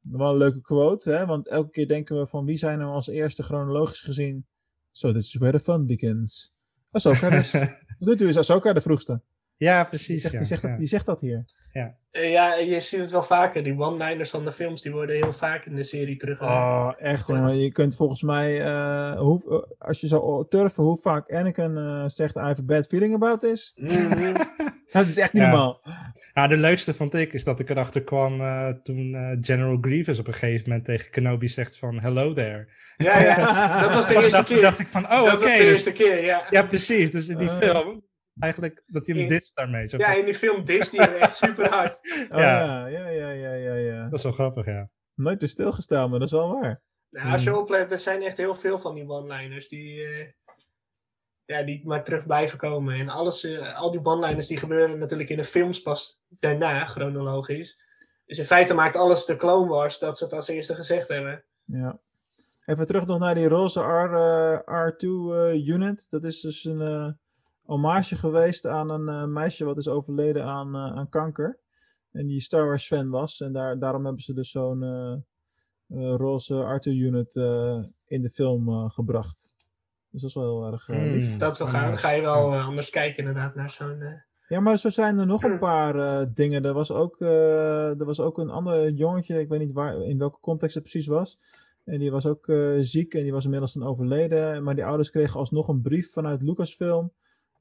Wel 0.00 0.30
een 0.30 0.36
leuke 0.36 0.60
quote, 0.60 1.10
hè? 1.10 1.26
want 1.26 1.48
elke 1.48 1.70
keer 1.70 1.88
denken 1.88 2.18
we 2.18 2.26
van 2.26 2.44
wie 2.44 2.56
zijn 2.56 2.80
er 2.80 2.86
als 2.86 3.06
eerste 3.08 3.42
chronologisch 3.42 4.00
gezien. 4.00 4.46
So 4.92 5.12
this 5.12 5.24
is 5.26 5.34
where 5.34 5.58
the 5.58 5.64
fun 5.64 5.86
begins. 5.86 6.52
Ahsoka 6.90 7.30
dus. 7.30 7.50
Tot 7.98 8.08
nu 8.08 8.16
toe 8.16 8.28
is 8.28 8.36
Ahsoka 8.36 8.72
de 8.72 8.80
vroegste. 8.80 9.20
Ja, 9.64 9.80
Die 9.80 9.88
precies. 9.88 10.20
zegt, 10.22 10.32
ja, 10.32 10.38
die, 10.40 10.48
zegt 10.48 10.62
ja. 10.62 10.68
dat, 10.68 10.78
die 10.78 10.86
zegt 10.86 11.06
dat 11.06 11.20
hier. 11.20 11.44
Eh, 12.10 12.30
ja, 12.30 12.54
je 12.54 12.80
ziet 12.80 13.00
het 13.00 13.10
wel 13.10 13.22
vaker. 13.22 13.62
Die 13.64 13.78
one-liners 13.78 14.30
van 14.30 14.44
de 14.44 14.52
films 14.52 14.82
die 14.82 14.92
worden 14.92 15.14
heel 15.16 15.32
vaak 15.32 15.64
in 15.64 15.74
de 15.74 15.82
serie 15.84 16.16
terug. 16.16 16.42
Oh, 16.42 16.92
echt 16.98 17.26
jongen. 17.26 17.56
Je 17.58 17.72
kunt 17.72 17.96
volgens 17.96 18.22
mij, 18.22 18.62
eh, 18.64 19.18
hoe, 19.18 19.42
eh, 19.78 19.86
als 19.88 20.00
je 20.00 20.06
zou 20.06 20.46
turven 20.48 20.82
hoe 20.84 20.96
vaak 20.98 21.32
Anakin 21.32 21.76
eh, 21.76 22.02
zegt 22.06 22.36
I 22.36 22.40
have 22.40 22.60
a 22.60 22.64
bad 22.64 22.86
feeling 22.86 23.14
about 23.14 23.40
this. 23.40 23.72
mhm. 23.76 24.34
Dat 24.92 25.06
is 25.06 25.18
echt 25.18 25.32
niet 25.32 25.42
Ja. 25.42 25.48
normaal. 25.48 25.80
Ja, 26.34 26.46
de 26.46 26.56
leukste 26.56 26.94
vond 26.94 27.14
ik 27.14 27.32
is 27.32 27.44
dat 27.44 27.60
ik 27.60 27.70
erachter 27.70 28.02
kwam 28.02 28.40
eh, 28.40 28.68
toen 28.68 29.14
eh, 29.14 29.36
General 29.40 29.78
Grievous 29.80 30.18
op 30.18 30.26
een 30.26 30.32
gegeven 30.34 30.62
moment 30.68 30.84
tegen 30.84 31.10
Kenobi 31.10 31.48
zegt 31.48 31.78
van 31.78 32.00
hello 32.00 32.32
there. 32.32 32.68
Ja, 32.96 33.20
ja, 33.20 33.80
dat 33.80 33.94
was 33.94 34.08
de 34.08 34.14
eerste 34.16 34.30
dacht, 34.30 34.46
keer. 34.46 34.60
dacht 34.60 34.78
ik 34.78 34.86
van, 34.86 35.04
oh 35.04 35.10
dat 35.24 35.32
was 35.32 35.40
de 35.40 35.46
dus- 35.46 35.58
eerste 35.58 35.92
keer, 35.92 36.24
ja. 36.24 36.46
ja, 36.50 36.62
precies. 36.62 37.10
Dus 37.10 37.28
in 37.28 37.38
die 37.38 37.48
Eh. 37.48 37.56
film, 37.58 38.02
eigenlijk, 38.38 38.82
dat 38.86 39.06
hij 39.06 39.16
hem 39.18 39.28
dit 39.28 39.50
daarmee. 39.54 39.86
Zo 39.88 39.96
Ja, 39.96 40.12
in 40.14 40.24
die 40.24 40.34
film 40.34 40.64
Disney 40.64 41.04
hem 41.06 41.14
echt 41.14 41.36
super 41.36 41.68
hard. 41.70 41.98
Oh, 42.30 42.38
Ja. 42.40 42.86
ja. 42.86 43.08
Ja, 43.08 43.30
ja, 43.30 43.52
ja, 43.54 43.74
ja. 43.74 44.04
Dat 44.04 44.18
is 44.18 44.22
wel 44.22 44.32
grappig, 44.32 44.66
ja. 44.66 44.90
Nooit 45.14 45.40
meer 45.40 45.48
stilgestaan, 45.48 46.10
maar 46.10 46.18
dat 46.18 46.28
is 46.28 46.34
wel 46.34 46.60
waar. 46.60 46.82
Nou, 47.10 47.32
als 47.32 47.42
je 47.42 47.50
Hmm. 47.50 47.58
oplet, 47.58 47.90
er 47.92 47.98
zijn 47.98 48.22
echt 48.22 48.36
heel 48.36 48.54
veel 48.54 48.78
van 48.78 48.94
die 48.94 49.08
one-liners 49.08 49.68
die, 49.68 50.04
eh, 50.04 50.26
ja, 51.44 51.62
die 51.62 51.86
maar 51.86 52.04
terug 52.04 52.26
blijven 52.26 52.58
komen. 52.58 52.98
En 52.98 53.08
alles, 53.08 53.44
eh, 53.44 53.76
al 53.78 53.90
die 53.90 54.04
one-liners 54.04 54.46
die 54.46 54.56
gebeuren 54.56 54.98
natuurlijk 54.98 55.28
in 55.30 55.36
de 55.36 55.44
films 55.44 55.82
pas 55.82 56.22
daarna, 56.28 56.84
chronologisch. 56.84 57.82
Dus 58.26 58.38
in 58.38 58.44
feite 58.44 58.74
maakt 58.74 58.96
alles 58.96 59.24
de 59.24 59.36
Clone 59.36 59.68
Wars 59.68 59.98
dat 59.98 60.18
ze 60.18 60.24
het 60.24 60.32
als 60.32 60.48
eerste 60.48 60.74
gezegd 60.74 61.08
hebben. 61.08 61.44
Ja. 61.64 62.00
Even 62.64 62.86
terug 62.86 63.06
nog 63.06 63.18
naar 63.18 63.34
die 63.34 63.48
roze 63.48 63.80
R, 63.80 64.14
eh, 64.14 64.58
R2-unit. 64.90 66.10
dat 66.10 66.24
is 66.24 66.40
dus 66.40 66.64
een 66.64 66.80
eh, 66.80 67.12
hommage 67.64 68.16
geweest 68.16 68.66
aan 68.66 68.90
een 68.90 69.08
eh, 69.08 69.24
meisje 69.24 69.64
wat 69.64 69.76
is 69.76 69.88
overleden 69.88 70.44
aan, 70.44 70.74
eh, 70.74 70.96
aan 70.96 71.08
kanker. 71.08 71.58
En 72.12 72.26
die 72.26 72.40
Star 72.40 72.66
Wars 72.66 72.86
fan 72.86 73.10
was. 73.10 73.40
En 73.40 73.52
daar, 73.52 73.78
daarom 73.78 74.04
hebben 74.04 74.22
ze 74.22 74.34
dus 74.34 74.50
zo'n 74.50 74.82
eh, 74.82 76.14
roze 76.14 76.80
R2-unit 76.80 77.36
eh, 77.36 77.82
in 78.06 78.22
de 78.22 78.30
film 78.30 78.90
gebracht. 78.90 79.54
Dus 80.10 80.20
dat 80.20 80.30
is 80.30 80.36
wel 80.36 80.62
heel 80.62 80.72
erg 80.72 80.88
lief. 80.88 81.28
Hmm. 81.28 81.38
Dat 81.38 81.52
is 81.52 81.58
wel 81.58 81.68
gaaf. 81.68 81.88
Dan 81.88 81.98
ga 81.98 82.10
je 82.10 82.22
wel 82.22 82.54
anders 82.54 82.90
kijken 82.90 83.18
inderdaad 83.18 83.54
naar 83.54 83.70
zo'n... 83.70 84.22
Ja, 84.48 84.60
maar 84.60 84.78
zo 84.78 84.90
zijn 84.90 85.18
er 85.18 85.26
nog 85.26 85.42
een 85.42 85.58
paar 85.68 86.34
dingen. 86.34 86.64
Er 86.64 86.72
was, 86.72 86.92
ook, 86.92 87.20
eh, 87.20 88.00
er 88.00 88.04
was 88.04 88.20
ook 88.20 88.38
een 88.38 88.50
ander 88.50 88.90
jongetje, 88.90 89.40
ik 89.40 89.48
weet 89.48 89.60
niet 89.60 89.72
waar, 89.72 90.02
in 90.02 90.18
welke 90.18 90.40
context 90.40 90.74
het 90.74 90.82
precies 90.82 91.06
was. 91.06 91.38
En 91.84 91.98
die 91.98 92.10
was 92.10 92.26
ook 92.26 92.48
eh, 92.48 92.76
ziek 92.80 93.14
en 93.14 93.22
die 93.22 93.32
was 93.32 93.44
inmiddels 93.44 93.72
dan 93.72 93.86
overleden. 93.86 94.62
Maar 94.62 94.74
die 94.74 94.84
ouders 94.84 95.10
kregen 95.10 95.38
alsnog 95.38 95.68
een 95.68 95.80
brief 95.80 96.12
vanuit 96.12 96.42
Lucasfilm. 96.42 97.12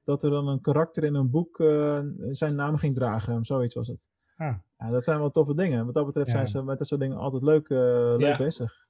Dat 0.03 0.23
er 0.23 0.29
dan 0.29 0.47
een 0.47 0.61
karakter 0.61 1.03
in 1.03 1.15
een 1.15 1.29
boek 1.29 1.59
eh, 1.59 1.99
zijn 2.29 2.55
naam 2.55 2.77
ging 2.77 2.95
dragen. 2.95 3.45
Zoiets 3.45 3.75
was 3.75 3.87
het. 3.87 4.09
Ah. 4.35 4.55
Ja, 4.77 4.89
dat 4.89 5.03
zijn 5.03 5.19
wel 5.19 5.29
toffe 5.31 5.55
dingen. 5.55 5.85
Wat 5.85 5.93
dat 5.93 6.05
betreft 6.05 6.27
Ja. 6.27 6.33
zijn 6.33 6.47
ze 6.47 6.63
met 6.63 6.77
dat 6.77 6.87
soort 6.87 7.01
dingen 7.01 7.17
altijd 7.17 7.43
leuk, 7.43 7.69
eh, 7.69 7.77
leuk 8.17 8.19
Ja. 8.19 8.37
bezig. 8.37 8.85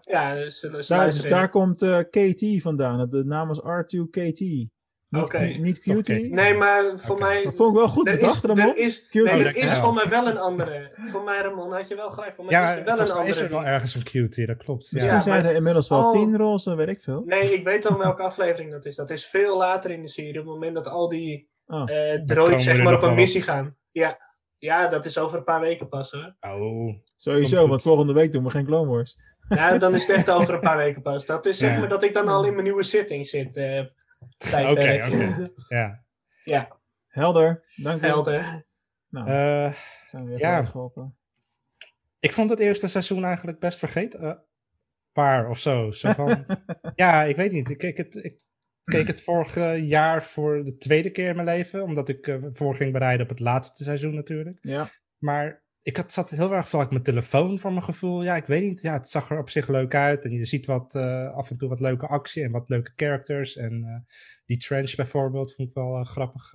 ja, 0.00 0.34
dus, 0.34 0.60
dus 0.60 0.86
Daar, 0.86 1.04
dus 1.04 1.22
daar 1.22 1.48
komt 1.48 1.82
eh, 1.82 1.98
KT 1.98 2.62
vandaan. 2.62 3.10
De 3.10 3.24
naam 3.24 3.50
is 3.50 3.60
R2KT. 3.60 4.68
Niet, 5.16 5.58
niet 5.62 5.78
Cutie. 5.78 6.30
Nee, 6.34 6.54
maar 6.54 6.84
voor 6.96 7.18
mij... 7.18 7.44
Dat 7.44 7.54
vond 7.54 7.70
ik 7.72 7.76
wel 7.78 7.88
goed 7.88 8.06
Er 8.08 8.14
bedacht, 8.14 8.34
is, 8.34 8.40
Ramon. 8.42 8.68
er 8.68 8.76
is, 8.76 9.08
nee, 9.12 9.24
er 9.28 9.44
dat 9.44 9.54
is 9.54 9.76
voor 9.78 9.94
mij 9.94 10.08
wel 10.08 10.26
een 10.26 10.38
andere. 10.38 10.90
Voor 11.10 11.22
mij, 11.22 11.40
Ramon, 11.42 11.72
had 11.72 11.88
je 11.88 11.94
wel 11.94 12.10
gelijk. 12.10 12.34
Voor 12.34 12.44
mij 12.44 12.54
Ja, 12.54 12.72
is 12.72 12.78
er 12.78 12.84
wel 12.84 12.92
een 12.92 12.98
mij 12.98 13.06
is 13.06 13.12
andere. 13.18 13.44
er 13.44 13.50
wel 13.50 13.64
ergens 13.64 13.94
een 13.94 14.02
cutie, 14.04 14.46
dat 14.46 14.56
klopt. 14.56 14.92
Misschien 14.92 15.14
Ja, 15.14 15.20
zijn 15.20 15.44
er 15.44 15.54
inmiddels 15.54 15.88
wel 15.88 16.04
Oh. 16.04 16.10
tien 16.10 16.36
roze, 16.36 16.74
weet 16.74 16.88
ik 16.88 17.00
veel. 17.00 17.22
Nee, 17.26 17.54
ik 17.54 17.64
weet 17.64 17.86
al 17.86 17.98
welke 17.98 18.22
aflevering 18.22 18.70
dat 18.70 18.84
is. 18.84 18.96
Dat 18.96 19.10
is 19.10 19.26
veel 19.26 19.56
later 19.56 19.90
in 19.90 20.02
de 20.02 20.08
serie. 20.08 20.30
Op 20.30 20.36
het 20.36 20.54
moment 20.54 20.74
dat 20.74 20.88
al 20.88 21.08
die 21.08 21.48
Oh. 21.66 21.80
eh 21.80 21.86
komen 21.86 22.26
droids 22.26 22.64
zeg 22.64 22.82
maar 22.82 22.94
op 22.94 23.02
een 23.02 23.14
missie 23.14 23.42
gaan. 23.42 23.76
Ja. 23.90 24.18
ja, 24.58 24.88
dat 24.88 25.04
is 25.04 25.18
over 25.18 25.38
een 25.38 25.44
paar 25.44 25.60
weken 25.60 25.88
pas 25.88 26.10
hoor. 26.12 26.34
Oh, 26.40 26.94
Sowieso, 27.16 27.68
want 27.68 27.82
volgende 27.82 28.12
week 28.12 28.32
doen 28.32 28.44
we 28.44 28.50
geen 28.50 28.64
Clone 28.66 28.90
Wars. 28.90 29.16
Ja, 29.48 29.78
dan 29.78 29.94
is 29.94 30.06
het 30.06 30.16
echt 30.16 30.30
over 30.30 30.54
een 30.54 30.60
paar 30.60 30.76
weken 30.76 31.02
pas. 31.02 31.26
Dat 31.26 31.46
is 31.46 31.58
zeg 31.58 31.78
maar 31.78 31.88
dat 31.88 32.02
ik 32.02 32.12
dan 32.12 32.28
al 32.28 32.44
in 32.44 32.52
mijn 32.52 32.64
nieuwe 32.64 32.82
zitting 32.82 33.26
zit. 33.26 33.56
Oké, 34.70 35.04
oké. 35.06 35.50
Ja. 35.68 36.04
Ja, 36.44 36.76
Helder, 37.06 37.62
dank 37.76 38.00
je. 38.00 38.06
helder. 38.06 38.64
Nou, 39.08 39.28
Eh, 39.28 39.72
zijn 40.06 40.24
we 40.24 40.30
weer 40.30 40.38
ja. 40.38 40.62
geholpen. 40.62 41.16
ik 42.20 42.32
vond 42.32 42.50
het 42.50 42.58
eerste 42.58 42.88
seizoen 42.88 43.24
eigenlijk 43.24 43.58
best 43.58 43.78
vergeten. 43.78 44.20
eh, 44.20 44.34
paar 45.12 45.48
of 45.48 45.58
zo. 45.58 45.90
zo 45.90 46.12
van, 46.12 46.44
ja, 46.94 47.22
ik 47.22 47.36
weet 47.36 47.52
niet. 47.52 47.70
Ik 47.70 47.78
keek 47.78 47.96
het, 47.96 48.14
ik 48.16 48.40
keek 48.84 49.06
het 49.06 49.22
vorige 49.22 49.62
jaar 49.86 50.22
voor 50.22 50.64
de 50.64 50.76
tweede 50.76 51.10
keer 51.10 51.28
in 51.28 51.34
mijn 51.34 51.46
leven. 51.48 51.82
Omdat 51.82 52.08
ik 52.08 52.26
eh, 52.26 52.36
voor 52.52 52.74
ging 52.74 52.92
bereiden 52.92 53.22
op 53.26 53.30
het 53.30 53.40
laatste 53.40 53.84
seizoen 53.84 54.14
natuurlijk. 54.14 54.58
Ja, 54.60 54.88
Maar 55.18 55.62
ik 55.86 55.96
had, 55.96 56.12
zat 56.12 56.30
heel 56.30 56.54
erg 56.54 56.74
op 56.74 56.90
mijn 56.90 57.02
telefoon 57.02 57.58
voor 57.58 57.72
mijn 57.72 57.84
gevoel. 57.84 58.22
Ja, 58.22 58.36
ik 58.36 58.46
weet 58.46 58.62
niet. 58.62 58.82
Ja, 58.82 58.92
het 58.92 59.08
zag 59.08 59.30
er 59.30 59.38
op 59.38 59.50
zich 59.50 59.68
leuk 59.68 59.94
uit. 59.94 60.24
En 60.24 60.30
je 60.30 60.44
ziet 60.44 60.66
wat, 60.66 60.94
eh, 60.94 61.34
af 61.34 61.50
en 61.50 61.56
toe 61.56 61.68
wat 61.68 61.80
leuke 61.80 62.06
actie 62.06 62.42
en 62.42 62.50
wat 62.50 62.68
leuke 62.68 62.92
characters. 62.96 63.56
En 63.56 63.84
eh, 63.84 64.12
die 64.46 64.56
Trench 64.56 64.94
bijvoorbeeld 64.94 65.54
vond 65.54 65.68
ik 65.68 65.74
wel 65.74 65.96
eh, 65.96 66.04
grappig. 66.04 66.52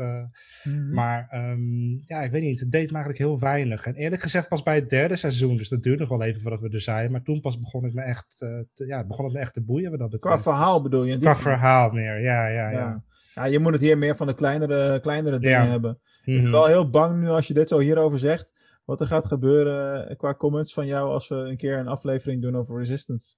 Mhm. 0.64 0.94
Maar 0.94 1.28
ehm, 1.30 1.90
ja, 2.06 2.22
ik 2.22 2.32
weet 2.32 2.42
niet. 2.42 2.60
Het 2.60 2.72
deed 2.72 2.88
me 2.88 2.94
eigenlijk 2.96 3.18
heel 3.24 3.40
weinig. 3.40 3.86
En 3.86 3.96
eerlijk 3.96 4.22
gezegd 4.22 4.48
pas 4.48 4.64
bij 4.64 4.76
het 4.76 4.90
derde 4.90 5.16
seizoen. 5.16 5.58
Dus 5.58 5.70
dat 5.70 5.84
duurde 5.84 6.00
nog 6.00 6.10
wel 6.10 6.22
even 6.24 6.42
voordat 6.42 6.60
we 6.62 6.70
er 6.70 6.82
zijn. 6.82 7.12
Maar 7.12 7.24
toen 7.24 7.42
pas 7.42 7.60
begon 7.60 7.86
ik 7.86 7.94
me 7.94 8.02
echt, 8.02 8.36
te, 8.74 8.86
ja, 8.86 9.04
begon 9.08 9.26
het 9.26 9.34
me 9.34 9.40
echt 9.40 9.54
te 9.54 9.64
boeien. 9.64 9.98
Wat 9.98 10.12
dat 10.12 10.20
qua 10.20 10.40
verhaal 10.40 10.82
bedoel 10.82 11.04
je? 11.04 11.18
Qua 11.18 11.36
verhaal 11.36 11.92
meer. 11.92 12.22
Ja, 12.22 12.48
ja, 12.48 12.70
ja. 12.70 12.80
Ja. 12.80 13.04
ja, 13.36 13.46
je 13.46 13.60
moet 13.60 13.74
het 13.74 13.82
hier 13.82 13.98
meer 13.98 14.16
van 14.16 14.28
de 14.28 14.36
kleinere, 14.36 15.00
kleinere 15.02 15.40
dingen 15.40 15.64
Ja. 15.64 15.70
hebben. 15.70 16.00
Ik 16.24 16.34
Mhm. 16.34 16.42
ben 16.42 16.52
wel 16.52 16.66
heel 16.68 16.90
bang 16.90 17.20
nu 17.22 17.28
als 17.28 17.48
je 17.48 17.54
dit 17.54 17.68
zo 17.70 17.80
hierover 17.80 18.20
zegt. 18.20 18.60
Wat 18.86 19.02
er 19.02 19.08
gaat 19.08 19.26
gebeuren 19.26 20.10
eh, 20.10 20.18
qua 20.18 20.34
comments 20.36 20.74
van 20.74 20.86
jou 20.86 21.10
als 21.12 21.28
we 21.28 21.36
een 21.36 21.58
keer 21.58 21.78
een 21.78 21.88
aflevering 21.88 22.42
doen 22.42 22.56
over 22.58 22.78
Resistance. 22.78 23.36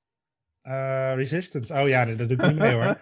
Eh, 0.62 1.12
Resistance. 1.16 1.74
Oh 1.74 1.88
ja, 1.88 2.04
nee, 2.04 2.16
dat 2.16 2.28
doe 2.30 2.38
ik 2.38 2.46
niet 2.48 2.58
mee 2.58 2.74
hoor. 2.74 2.98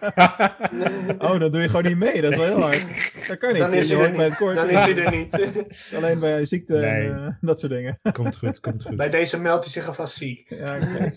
Oh, 1.18 1.38
dan 1.40 1.50
doe 1.50 1.60
je 1.60 1.66
gewoon 1.68 1.84
niet 1.84 1.96
mee. 1.96 2.20
Dat 2.22 2.32
is 2.32 2.38
wel 2.38 2.46
heel 2.46 2.60
hard. 2.60 3.28
Dat 3.28 3.38
kan 3.38 3.52
niet. 3.52 3.58
Dan 3.62 3.72
is 3.74 3.88
je 3.88 3.96
hij 3.96 4.12
er 4.14 4.28
niet. 4.28 4.36
kort. 4.36 4.54
Dan 4.54 4.70
is 4.70 4.80
hij 4.80 4.96
er 4.96 5.10
niet. 5.16 5.62
Alleen 5.96 6.18
bij 6.18 6.44
ziekte 6.44 6.74
Nee. 6.74 7.08
en 7.10 7.26
eh, 7.26 7.34
dat 7.40 7.60
soort 7.60 7.72
dingen. 7.72 7.98
komt 8.12 8.36
goed, 8.36 8.60
komt 8.60 8.84
goed. 8.84 8.96
Bij 8.96 9.10
deze 9.10 9.40
meldt 9.40 9.64
hij 9.64 9.72
zich 9.72 9.86
alvast 9.86 10.16
ziek. 10.16 10.48
Ja, 10.62 10.76
oké. 10.76 11.12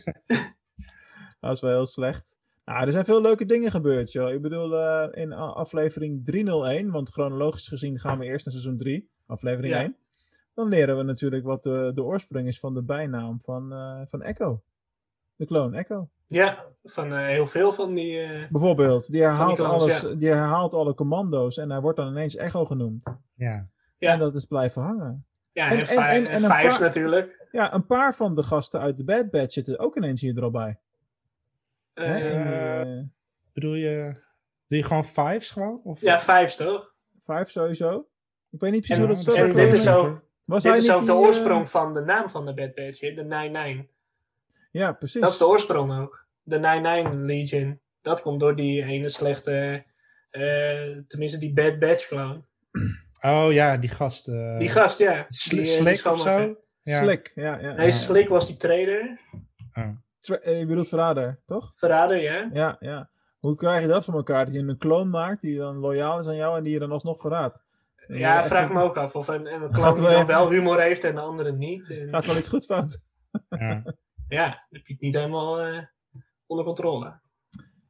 dat 1.39 1.55
is 1.55 1.61
wel 1.61 1.71
heel 1.71 1.85
slecht. 1.85 2.39
Nou, 2.65 2.85
er 2.85 2.91
zijn 2.91 3.05
veel 3.05 3.21
leuke 3.21 3.45
dingen 3.45 3.71
gebeurd, 3.71 4.11
joh. 4.11 4.33
Ik 4.33 4.41
bedoel, 4.41 4.77
eh, 4.77 5.23
in 5.23 5.33
aflevering 5.33 6.25
301, 6.25 6.91
want 6.91 7.09
chronologisch 7.09 7.67
gezien 7.67 7.99
gaan 7.99 8.19
we 8.19 8.25
eerst 8.25 8.45
naar 8.45 8.53
seizoen 8.53 8.77
3, 8.77 9.09
aflevering 9.25 9.73
Ja. 9.73 9.81
1. 9.81 9.95
Dan 10.55 10.67
leren 10.67 10.97
we 10.97 11.03
natuurlijk 11.03 11.43
wat 11.45 11.63
de, 11.63 11.91
de 11.95 12.03
oorsprong 12.03 12.47
is 12.47 12.59
van 12.59 12.73
de 12.73 12.83
bijnaam 12.83 13.41
van, 13.41 13.73
eh, 13.73 14.01
van 14.05 14.21
Echo. 14.21 14.61
De 15.35 15.45
clone 15.45 15.77
Echo. 15.77 16.09
Ja, 16.27 16.65
van 16.83 17.13
eh, 17.13 17.25
heel 17.25 17.45
veel 17.47 17.71
van 17.71 17.93
die... 17.93 18.19
eh, 18.21 18.49
Bijvoorbeeld, 18.49 19.11
die 19.11 19.21
herhaalt, 19.21 19.59
alles, 19.59 20.01
ja. 20.01 20.13
die 20.15 20.29
herhaalt 20.29 20.73
alle 20.73 20.93
commando's 20.93 21.57
en 21.57 21.69
hij 21.69 21.81
wordt 21.81 21.97
dan 21.97 22.07
ineens 22.07 22.35
Echo 22.35 22.65
genoemd. 22.65 23.15
Ja. 23.35 23.67
Ja. 23.97 24.11
En 24.13 24.19
dat 24.19 24.35
is 24.35 24.45
blijven 24.45 24.81
hangen. 24.81 25.25
ja, 25.51 25.71
En- 25.71 25.77
en, 25.79 25.87
en- 25.87 26.03
en- 26.03 26.25
en 26.27 26.43
een 26.43 26.49
vijfs 26.49 26.77
paar- 26.77 26.87
natuurlijk. 26.87 27.47
Ja, 27.51 27.73
een 27.73 27.85
paar 27.85 28.15
van 28.15 28.35
de 28.35 28.43
gasten 28.43 28.79
uit 28.79 28.97
de 28.97 29.03
Bad 29.03 29.29
Batch 29.29 29.53
zitten 29.53 29.79
ook 29.79 29.95
ineens 29.97 30.21
hier 30.21 30.37
er 30.37 30.43
al 30.43 30.51
bij. 30.51 30.79
Hè, 31.93 32.17
in 32.17 32.87
die, 32.87 33.11
Bedoel 33.53 33.73
je, 33.73 34.11
doe 34.67 34.77
je 34.77 34.83
gewoon 34.83 35.05
fives 35.05 35.51
gewoon? 35.51 35.81
Of? 35.83 36.01
ja, 36.01 36.19
vijfs 36.19 36.55
toch? 36.55 36.93
Vijf 37.19 37.49
sowieso. 37.49 38.07
Ik 38.51 38.59
weet 38.59 38.71
niet 38.71 38.81
precies 38.85 38.97
En- 39.03 39.05
hoe 39.07 39.15
dat 39.15 39.23
zo 39.23 39.33
en 39.43 39.49
dit 39.55 39.73
is 39.73 39.87
ook, 39.89 40.21
Was 40.45 40.63
dit 40.63 40.71
hij 40.71 40.81
is 40.81 40.87
niet 40.87 40.93
ook 40.95 40.99
de 41.05 41.11
die, 41.11 41.15
eh, 41.15 41.27
oorsprong 41.27 41.69
van 41.69 41.93
de 41.93 42.01
naam 42.01 42.29
van 42.29 42.45
de 42.45 42.53
Bad 42.53 42.73
Batch, 42.75 42.99
de 42.99 43.23
99. 43.23 43.85
Ja, 44.71 44.91
precies. 44.93 45.21
Dat 45.21 45.31
is 45.31 45.37
de 45.37 45.47
oorsprong 45.47 45.99
ook. 45.99 46.25
De 46.43 46.59
99 46.59 47.13
Legion. 47.13 47.79
Dat 48.01 48.21
komt 48.21 48.39
door 48.39 48.55
die 48.55 48.83
ene 48.83 49.09
slechte... 49.09 49.83
eh, 50.29 50.97
tenminste, 51.07 51.37
die 51.37 51.53
Bad 51.53 51.79
Batch 51.79 52.07
clone. 52.07 52.41
Oh 53.21 53.47
ja, 53.51 53.77
die 53.77 53.89
gast. 53.89 54.27
eh, 54.27 54.57
Die 54.57 54.69
gast, 54.69 54.99
ja. 54.99 55.25
Sl- 55.29 55.49
Die, 55.49 55.59
die 55.59 55.67
Slick 55.71 56.05
of 56.05 56.19
zo? 56.19 56.55
Ja. 56.81 57.01
Slick, 57.01 57.31
ja. 57.35 57.59
ja, 57.59 57.73
Nee, 57.73 57.85
ja. 57.85 57.91
Slick 57.91 58.29
was 58.29 58.47
die 58.47 58.57
trader. 58.57 59.19
Tra- 60.19 60.35
eh, 60.35 60.59
je 60.59 60.65
bedoelt 60.65 60.89
verrader, 60.89 61.39
toch? 61.45 61.73
Verrader, 61.75 62.21
ja. 62.21 62.49
Ja, 62.53 62.75
ja. 62.79 63.09
Hoe 63.39 63.55
krijg 63.55 63.81
je 63.81 63.87
dat 63.87 64.05
van 64.05 64.13
elkaar? 64.13 64.45
Dat 64.45 64.53
je 64.53 64.59
een 64.59 64.77
kloon 64.77 65.09
maakt 65.09 65.41
die 65.41 65.57
dan 65.57 65.75
loyaal 65.77 66.19
is 66.19 66.27
aan 66.27 66.35
jou 66.35 66.57
en 66.57 66.63
die 66.63 66.73
je 66.73 66.79
dan 66.79 66.91
alsnog 66.91 67.19
verraadt. 67.19 67.63
Ja, 68.07 68.37
echt- 68.39 68.47
vraag 68.47 68.71
me 68.73 68.81
ook 68.81 68.97
af 68.97 69.15
of 69.15 69.27
een, 69.27 69.53
een 69.53 69.71
clone 69.71 69.93
die 69.93 70.01
wel- 70.03 70.11
dan 70.17 70.25
wel 70.27 70.49
humor 70.51 70.81
heeft 70.81 71.03
en 71.03 71.15
de 71.15 71.21
andere 71.21 71.51
niet. 71.51 71.89
En, 71.89 72.09
Gaat 72.09 72.25
wel 72.25 72.37
iets 72.37 72.47
goed 72.47 72.65
fout. 72.65 72.99
Ja. 73.49 73.83
ja, 74.27 74.45
dan 74.47 74.57
heb 74.69 74.85
je 74.87 74.93
het 74.93 75.01
niet 75.01 75.15
helemaal 75.15 75.59
eh, 75.59 75.83
onder 76.45 76.65
controle. 76.65 77.19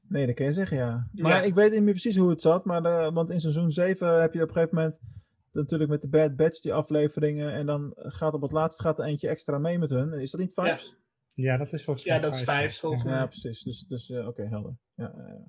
Nee, 0.07 0.25
dat 0.25 0.35
kan 0.35 0.45
je 0.45 0.51
zeggen, 0.51 0.77
ja. 0.77 1.07
Maar 1.11 1.31
Ja. 1.31 1.41
ik 1.41 1.53
weet 1.53 1.71
niet 1.71 1.81
meer 1.81 1.91
precies 1.91 2.17
hoe 2.17 2.29
het 2.29 2.41
zat. 2.41 2.65
Maar 2.65 2.83
de, 2.83 3.09
want 3.13 3.29
in 3.29 3.39
seizoen 3.39 3.71
7 3.71 4.21
heb 4.21 4.33
je 4.33 4.41
op 4.41 4.47
een 4.47 4.53
gegeven 4.53 4.75
moment 4.75 4.99
natuurlijk 5.51 5.89
met 5.89 6.01
de 6.01 6.09
Bad 6.09 6.35
Batch 6.35 6.61
die 6.61 6.73
afleveringen. 6.73 7.51
En 7.53 7.65
dan 7.65 7.91
gaat 7.95 8.33
op 8.33 8.41
het 8.41 8.51
laatst 8.51 8.81
gaat 8.81 8.99
er 8.99 9.05
eentje 9.05 9.27
extra 9.27 9.57
mee 9.57 9.79
met 9.79 9.89
hun. 9.89 10.13
Is 10.13 10.31
dat 10.31 10.41
niet 10.41 10.53
Vibes? 10.53 10.95
ja, 11.33 11.57
dat 11.57 11.73
is 11.73 11.83
volgens 11.83 12.05
Ja, 12.05 12.13
mij 12.13 12.21
dat 12.21 12.35
is 12.35 12.43
ja. 12.43 12.69
volgens 12.69 13.03
Ja, 13.03 13.09
mij. 13.09 13.27
precies. 13.27 13.61
Dus, 13.63 13.79
dus 13.87 14.09
eh, 14.09 14.27
oké, 14.27 14.43
helder. 14.43 14.77
Ja, 14.93 15.13
ja, 15.17 15.43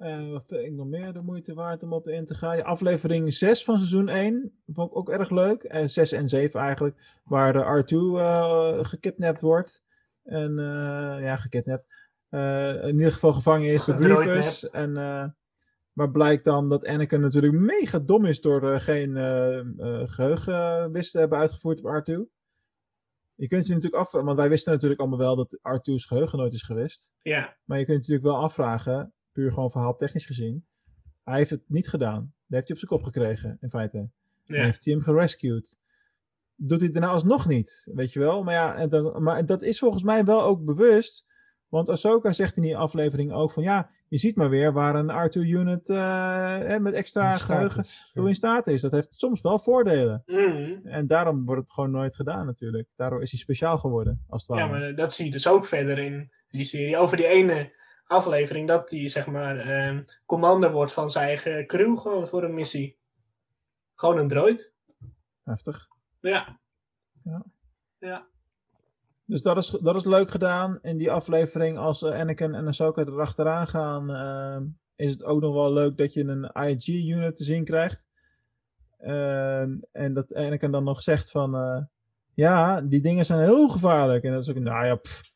Uh, 0.00 0.30
wat 0.30 0.44
vind 0.46 0.64
ik 0.64 0.72
nog 0.72 0.86
meer 0.86 1.12
de 1.12 1.22
moeite 1.22 1.54
waard 1.54 1.82
om 1.82 1.92
op 1.92 2.08
in 2.08 2.24
te 2.24 2.34
gaan? 2.34 2.56
Ja, 2.56 2.62
aflevering 2.62 3.32
6 3.32 3.64
van 3.64 3.76
seizoen 3.76 4.08
1 4.08 4.52
vond 4.66 4.90
ik 4.90 4.96
ook 4.96 5.10
erg 5.10 5.30
leuk. 5.30 5.62
En 5.62 5.90
6 5.90 6.12
en 6.12 6.28
7 6.28 6.60
eigenlijk, 6.60 7.20
waar 7.24 7.52
de 7.52 7.82
R2 7.82 7.94
uh, 7.96 8.84
gekidnapt 8.84 9.40
wordt. 9.40 9.84
En 10.24 10.50
uh, 10.50 11.16
ja, 11.20 11.36
gekidnapt. 11.36 11.86
in 12.82 12.96
ieder 12.96 13.12
geval 13.12 13.32
gevangen 13.32 13.68
is 13.68 13.84
door 13.84 13.96
Grievous. 13.96 14.70
En 14.70 14.92
maar 15.92 16.10
blijkt 16.10 16.44
dan 16.44 16.68
dat 16.68 16.86
Anakin 16.86 17.20
natuurlijk 17.20 17.54
mega 17.54 17.98
dom 17.98 18.24
is 18.24 18.40
door 18.40 18.80
geen 18.80 19.14
geheugenwist 20.08 21.12
te 21.12 21.18
hebben 21.18 21.38
uitgevoerd 21.38 21.84
op 21.84 22.02
R2. 22.02 22.38
Je 23.34 23.48
kunt 23.48 23.66
je 23.66 23.74
natuurlijk 23.74 24.02
af, 24.02 24.12
want 24.12 24.36
wij 24.36 24.48
wisten 24.48 24.72
natuurlijk 24.72 25.00
allemaal 25.00 25.18
wel 25.18 25.36
dat 25.36 25.58
R2's 25.58 26.04
geheugen 26.04 26.38
nooit 26.38 26.52
is 26.52 26.62
geweest. 26.62 27.14
Ja. 27.22 27.56
Maar 27.64 27.78
je 27.78 27.84
kunt 27.84 28.06
je 28.06 28.12
natuurlijk 28.12 28.36
wel 28.36 28.44
afvragen, 28.44 29.12
puur 29.32 29.52
gewoon 29.52 29.70
verhaal 29.70 29.96
technisch 29.96 30.26
gezien. 30.26 30.66
Hij 31.24 31.38
heeft 31.38 31.50
het 31.50 31.62
niet 31.66 31.88
gedaan. 31.88 32.20
Daar 32.46 32.60
heeft 32.60 32.68
hij 32.68 32.76
op 32.76 32.78
zijn 32.78 32.90
kop 32.90 33.02
gekregen, 33.02 33.56
in 33.60 33.70
feite. 33.70 34.08
Ja. 34.44 34.64
heeft 34.64 34.84
hij 34.84 34.94
hem 34.94 35.02
gerescued. 35.02 35.78
Doet 36.54 36.78
hij 36.78 36.86
het 36.86 36.92
daarna 36.92 37.12
alsnog 37.12 37.46
niet, 37.46 37.90
weet 37.94 38.12
je 38.12 38.18
wel. 38.18 38.42
Maar 38.42 38.54
ja, 38.54 38.76
en 38.76 39.22
maar 39.22 39.46
dat 39.46 39.62
is 39.62 39.78
volgens 39.78 40.02
mij 40.02 40.24
wel 40.24 40.42
ook 40.42 40.64
bewust. 40.64 41.28
Want 41.68 41.88
Ahsoka 41.88 42.32
zegt 42.32 42.56
in 42.56 42.62
die 42.62 42.76
aflevering 42.76 43.32
ook 43.32 43.52
van 43.52 43.62
ja, 43.62 43.90
je 44.08 44.18
ziet 44.18 44.36
maar 44.36 44.50
weer 44.50 44.72
waar 44.72 44.94
een 44.94 45.10
R2-unit 45.10 45.88
uh, 45.88 46.76
met 46.78 46.94
extra 46.94 47.32
geheugen 47.32 47.84
toe 48.12 48.28
in 48.28 48.34
staat 48.34 48.66
is. 48.66 48.80
Dat 48.80 48.92
heeft 48.92 49.14
soms 49.20 49.40
wel 49.40 49.58
voordelen. 49.58 50.22
Mm. 50.26 50.80
En 50.84 51.06
daarom 51.06 51.44
wordt 51.44 51.62
het 51.62 51.72
gewoon 51.72 51.90
nooit 51.90 52.14
gedaan 52.14 52.46
natuurlijk. 52.46 52.88
Daardoor 52.96 53.22
is 53.22 53.30
hij 53.30 53.40
speciaal 53.40 53.78
geworden, 53.78 54.24
als 54.28 54.42
het 54.46 54.50
ware. 54.50 54.64
Ja, 54.64 54.70
maar 54.70 54.94
dat 54.94 55.12
zie 55.12 55.24
je 55.24 55.30
dus 55.30 55.48
ook 55.48 55.64
verder 55.64 55.98
in 55.98 56.30
die 56.50 56.64
serie. 56.64 56.96
Over 56.96 57.16
die 57.16 57.26
ene 57.26 57.72
aflevering 58.10 58.68
dat 58.68 58.90
hij 58.90 59.08
zeg 59.08 59.26
maar 59.26 59.66
uh, 59.66 59.98
commander 60.26 60.72
wordt 60.72 60.92
van 60.92 61.10
zijn 61.10 61.26
eigen 61.26 61.66
crew 61.66 61.98
gewoon 61.98 62.28
voor 62.28 62.44
een 62.44 62.54
missie. 62.54 62.98
Gewoon 63.94 64.18
een 64.18 64.28
droid. 64.28 64.72
Heftig. 65.44 65.88
Ja. 66.20 66.58
Ja. 67.24 67.44
ja. 67.98 68.26
Dus 69.24 69.42
dat 69.42 69.56
is, 69.56 69.68
dat 69.68 69.94
is 69.94 70.04
leuk 70.04 70.30
gedaan. 70.30 70.78
In 70.82 70.96
die 70.96 71.10
aflevering, 71.10 71.78
als 71.78 72.02
uh, 72.02 72.20
Anakin 72.20 72.54
en 72.54 72.66
Ahsoka 72.66 73.04
erachteraan 73.04 73.66
gaan, 73.66 74.10
uh, 74.10 74.68
is 74.96 75.10
het 75.10 75.24
ook 75.24 75.40
nog 75.40 75.54
wel 75.54 75.72
leuk 75.72 75.96
dat 75.96 76.12
je 76.12 76.24
een 76.24 76.50
IG-unit 76.68 77.36
te 77.36 77.44
zien 77.44 77.64
krijgt. 77.64 78.08
Uh, 79.00 79.60
en 79.92 80.14
dat 80.14 80.34
Anakin 80.34 80.70
dan 80.70 80.84
nog 80.84 81.02
zegt 81.02 81.30
van, 81.30 81.54
eh, 81.54 81.82
ja, 82.34 82.80
die 82.80 83.00
dingen 83.00 83.26
zijn 83.26 83.40
heel 83.40 83.68
gevaarlijk. 83.68 84.24
En 84.24 84.32
dat 84.32 84.42
is 84.42 84.50
ook, 84.50 84.58
nou 84.58 84.86
ja, 84.86 84.94
pff, 84.94 85.29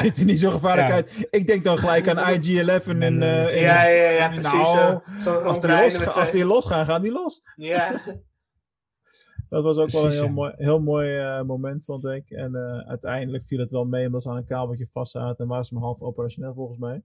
ziet 0.00 0.16
er 0.18 0.24
niet 0.24 0.40
zo 0.40 0.50
gevaarlijk 0.50 0.90
uit. 0.90 1.26
Ik 1.30 1.46
denk 1.46 1.64
dan 1.64 1.78
gelijk 1.78 2.08
aan 2.08 2.34
IG-11 2.34 2.86
en... 2.86 3.02
in, 3.02 3.18
ja, 3.20 3.86
ja, 3.86 4.10
ja, 4.10 4.28
precies. 4.28 4.72
Nou, 4.72 5.00
zo, 5.20 5.38
als, 5.38 5.60
die 5.60 5.70
los, 5.70 6.06
als 6.06 6.30
die 6.30 6.44
los 6.44 6.66
gaan, 6.66 6.86
gaan 6.86 7.02
die 7.02 7.12
los. 7.12 7.42
Ja. 7.56 8.00
Dat 9.52 9.62
was 9.62 9.76
ook 9.76 9.90
wel 9.90 10.04
een 10.04 10.12
heel 10.12 10.28
mooi, 10.28 10.52
heel 10.56 10.80
mooi 10.80 11.18
uh, 11.18 11.42
moment, 11.42 11.84
vond 11.84 12.04
ik. 12.04 12.30
En 12.30 12.54
uh, 12.54 12.78
uiteindelijk 12.78 13.44
viel 13.44 13.58
het 13.58 13.72
wel 13.72 13.84
mee 13.84 14.06
omdat 14.06 14.22
ze 14.22 14.28
aan 14.30 14.36
een 14.36 14.44
kabeltje 14.44 14.86
vast 14.90 15.12
zaten 15.12 15.36
en 15.44 15.46
waren 15.46 15.64
ze 15.64 15.74
maar 15.74 15.82
half 15.82 16.02
operationeel 16.02 16.54
volgens 16.54 16.78
mij. 16.78 17.02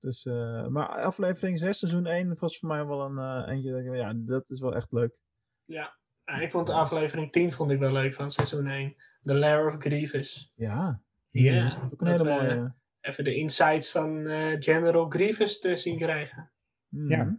Dus, 0.00 0.24
uh, 0.24 0.66
maar 0.66 0.88
aflevering 0.88 1.58
6, 1.58 1.78
seizoen 1.78 2.06
1 2.06 2.36
was 2.38 2.58
voor 2.58 2.68
mij 2.68 2.86
wel 2.86 3.00
een 3.00 3.48
eentje. 3.48 3.82
Ja, 3.82 4.12
dat 4.16 4.50
is 4.50 4.60
wel 4.60 4.74
echt 4.74 4.92
leuk. 4.92 5.20
Ja, 5.64 5.96
ik 6.40 6.50
vond 6.50 6.66
de 6.66 6.72
aflevering 6.72 7.32
10 7.32 7.52
vond 7.52 7.70
ik 7.70 7.78
wel 7.78 7.92
leuk 7.92 8.14
van 8.14 8.30
seizoen 8.30 8.66
1. 8.66 8.94
The 9.22 9.34
Lair 9.34 9.66
of 9.66 9.74
Grievous. 9.78 10.52
Ja. 10.54 11.00
Ja. 11.42 11.68
Dat 11.68 11.84
is 11.84 11.92
ook 11.92 12.00
een 12.00 12.06
hele 12.06 12.24
mooie. 12.24 12.74
Even 13.00 13.24
de 13.24 13.34
insights 13.34 13.90
van 13.90 14.16
General 14.58 15.08
Grievous 15.08 15.60
te 15.60 15.76
zien 15.76 15.98
krijgen. 15.98 16.50
Mm. 16.88 17.10
Ja. 17.10 17.38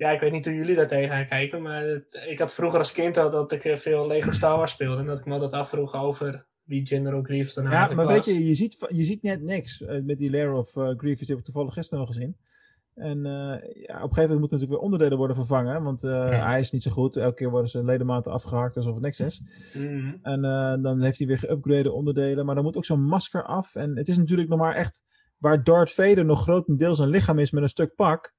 Ja, 0.00 0.10
ik 0.10 0.20
weet 0.20 0.32
niet 0.32 0.44
hoe 0.44 0.54
jullie 0.54 0.74
daar 0.74 0.86
tegenaan 0.86 1.26
kijken, 1.26 1.62
maar 1.62 1.82
het, 1.82 2.22
ik 2.26 2.38
had 2.38 2.54
vroeger 2.54 2.78
als 2.78 2.92
kind 2.92 3.16
al 3.16 3.30
dat 3.30 3.52
ik 3.52 3.64
eh, 3.64 3.76
veel 3.76 4.06
Lego 4.06 4.32
Star 4.32 4.56
Wars 4.56 4.72
speelde 4.72 5.00
en 5.00 5.06
dat 5.06 5.18
ik 5.18 5.24
me 5.24 5.32
altijd 5.32 5.52
afvroeg 5.52 5.94
over 5.94 6.46
wie 6.62 6.86
General 6.86 7.22
Grievous 7.22 7.54
dan 7.54 7.70
Ja, 7.70 7.94
maar 7.94 8.06
weet 8.06 8.24
je, 8.24 8.46
je 8.46 8.54
ziet, 8.54 8.86
je 8.88 9.04
ziet 9.04 9.22
net 9.22 9.42
niks 9.42 9.80
uh, 9.80 10.02
met 10.02 10.18
die 10.18 10.30
Lair 10.30 10.52
of 10.52 10.76
uh, 10.76 10.90
Grievous, 10.96 11.26
die 11.26 11.36
heb 11.36 11.38
ik 11.38 11.44
toevallig 11.44 11.74
gisteren 11.74 11.98
nog 11.98 12.14
gezien. 12.14 12.36
En 13.00 13.18
uh, 13.18 13.22
ja, 13.22 13.96
op 13.96 14.08
een 14.08 14.14
gegeven 14.14 14.14
moment 14.14 14.38
moeten 14.38 14.38
natuurlijk 14.40 14.70
weer 14.70 14.78
onderdelen 14.78 15.18
worden 15.18 15.36
vervangen, 15.36 15.82
want 15.82 16.00
ja. 16.00 16.46
hij 16.46 16.60
is 16.60 16.70
niet 16.70 16.82
zo 16.82 16.90
goed. 16.90 17.16
Elke 17.16 17.34
keer 17.34 17.50
worden 17.50 17.70
zijn 17.70 17.84
ledematen 17.84 18.32
afgehakt 18.32 18.76
alsof 18.76 18.94
het 18.94 19.02
niks 19.02 19.20
is. 19.20 19.42
Mm. 19.78 20.18
En 20.22 20.42
dan 20.82 21.02
heeft 21.02 21.18
hij 21.18 21.26
weer 21.26 21.38
geüpgrade 21.46 21.92
onderdelen, 21.92 22.46
maar 22.46 22.54
dan 22.54 22.64
moet 22.64 22.76
ook 22.76 22.84
zo'n 22.84 23.04
masker 23.04 23.44
af. 23.44 23.74
En 23.74 23.96
het 23.96 24.08
is 24.08 24.18
natuurlijk 24.18 24.48
nog 24.48 24.58
maar 24.58 24.74
echt 24.74 25.02
waar 25.38 25.64
Darth 25.64 25.92
Vader 25.92 26.24
nog 26.24 26.42
grotendeels 26.42 26.98
een 26.98 27.08
lichaam 27.08 27.38
is 27.38 27.50
met 27.50 27.62
een 27.62 27.68
stuk 27.68 27.94
pak 27.94 28.34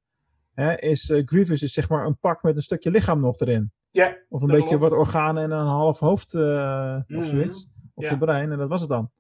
hè, 0.53 0.79
is 0.79 1.11
Grievous 1.25 1.61
is 1.61 1.73
zeg 1.73 1.89
maar 1.89 2.05
een 2.05 2.17
pak 2.19 2.43
met 2.43 2.55
een 2.55 2.61
stukje 2.61 2.91
lichaam 2.91 3.19
nog 3.19 3.39
erin. 3.39 3.71
Ja. 3.91 4.17
Of 4.29 4.41
een 4.41 4.47
beetje 4.47 4.77
wat 4.77 4.91
organen 4.91 5.43
en 5.43 5.51
een 5.51 5.65
half 5.65 5.99
hoofd 5.99 6.33
uh, 6.33 6.95
of 6.97 7.03
Mhm. 7.07 7.23
zoiets. 7.27 7.69
Of 7.93 8.03
Ja. 8.03 8.09
je 8.09 8.17
brein 8.17 8.51
en 8.51 8.57
dat 8.57 8.69
was 8.69 8.81
het 8.81 8.89
dan. 8.89 9.11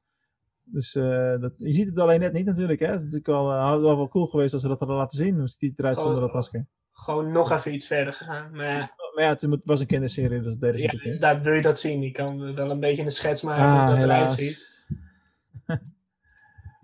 Dus 0.71 0.95
eh, 0.95 1.39
dat, 1.39 1.53
je 1.57 1.73
ziet 1.73 1.87
het 1.87 1.99
alleen 1.99 2.19
net 2.19 2.33
niet 2.33 2.45
natuurlijk. 2.45 2.79
Hè? 2.79 2.85
Het 2.85 2.95
is 2.95 3.03
natuurlijk 3.03 3.27
al, 3.29 3.51
uh, 3.51 3.63
had 3.65 3.81
wel 3.81 3.97
wel 3.97 4.07
cool 4.07 4.25
geweest 4.27 4.53
als 4.53 4.61
ze 4.61 4.67
dat 4.67 4.79
hadden 4.79 4.97
laten 4.97 5.17
zien. 5.17 5.37
Hoe 5.37 5.47
ziet 5.47 5.59
hij 5.59 5.71
eruit 5.75 5.93
Gewoon- 5.95 6.09
zonder 6.11 6.25
dat 6.27 6.35
masker. 6.35 6.67
Gewoon 6.91 7.31
nog 7.31 7.51
even 7.51 7.73
iets 7.73 7.87
verder 7.87 8.13
gegaan. 8.13 8.51
Maar 8.51 8.65
ja, 8.65 8.91
Maar 9.15 9.23
ja, 9.23 9.29
het 9.29 9.61
was 9.63 9.79
een 9.79 9.85
kinderserie, 9.87 10.41
dus 10.41 10.55
dat 10.57 10.81
ja, 10.81 11.17
dat 11.19 11.41
wil 11.41 11.53
je 11.53 11.61
dat 11.61 11.79
zien. 11.79 12.03
Ik 12.03 12.13
kan 12.13 12.53
wel 12.55 12.69
een 12.71 12.79
beetje 12.79 13.03
een 13.03 13.11
schets 13.11 13.41
maken 13.41 13.63
hoe 13.71 13.71
Ah, 13.79 13.87
dat 13.87 14.03
eruit 14.03 14.11
helaas. 14.11 14.35
ziet. 14.35 14.85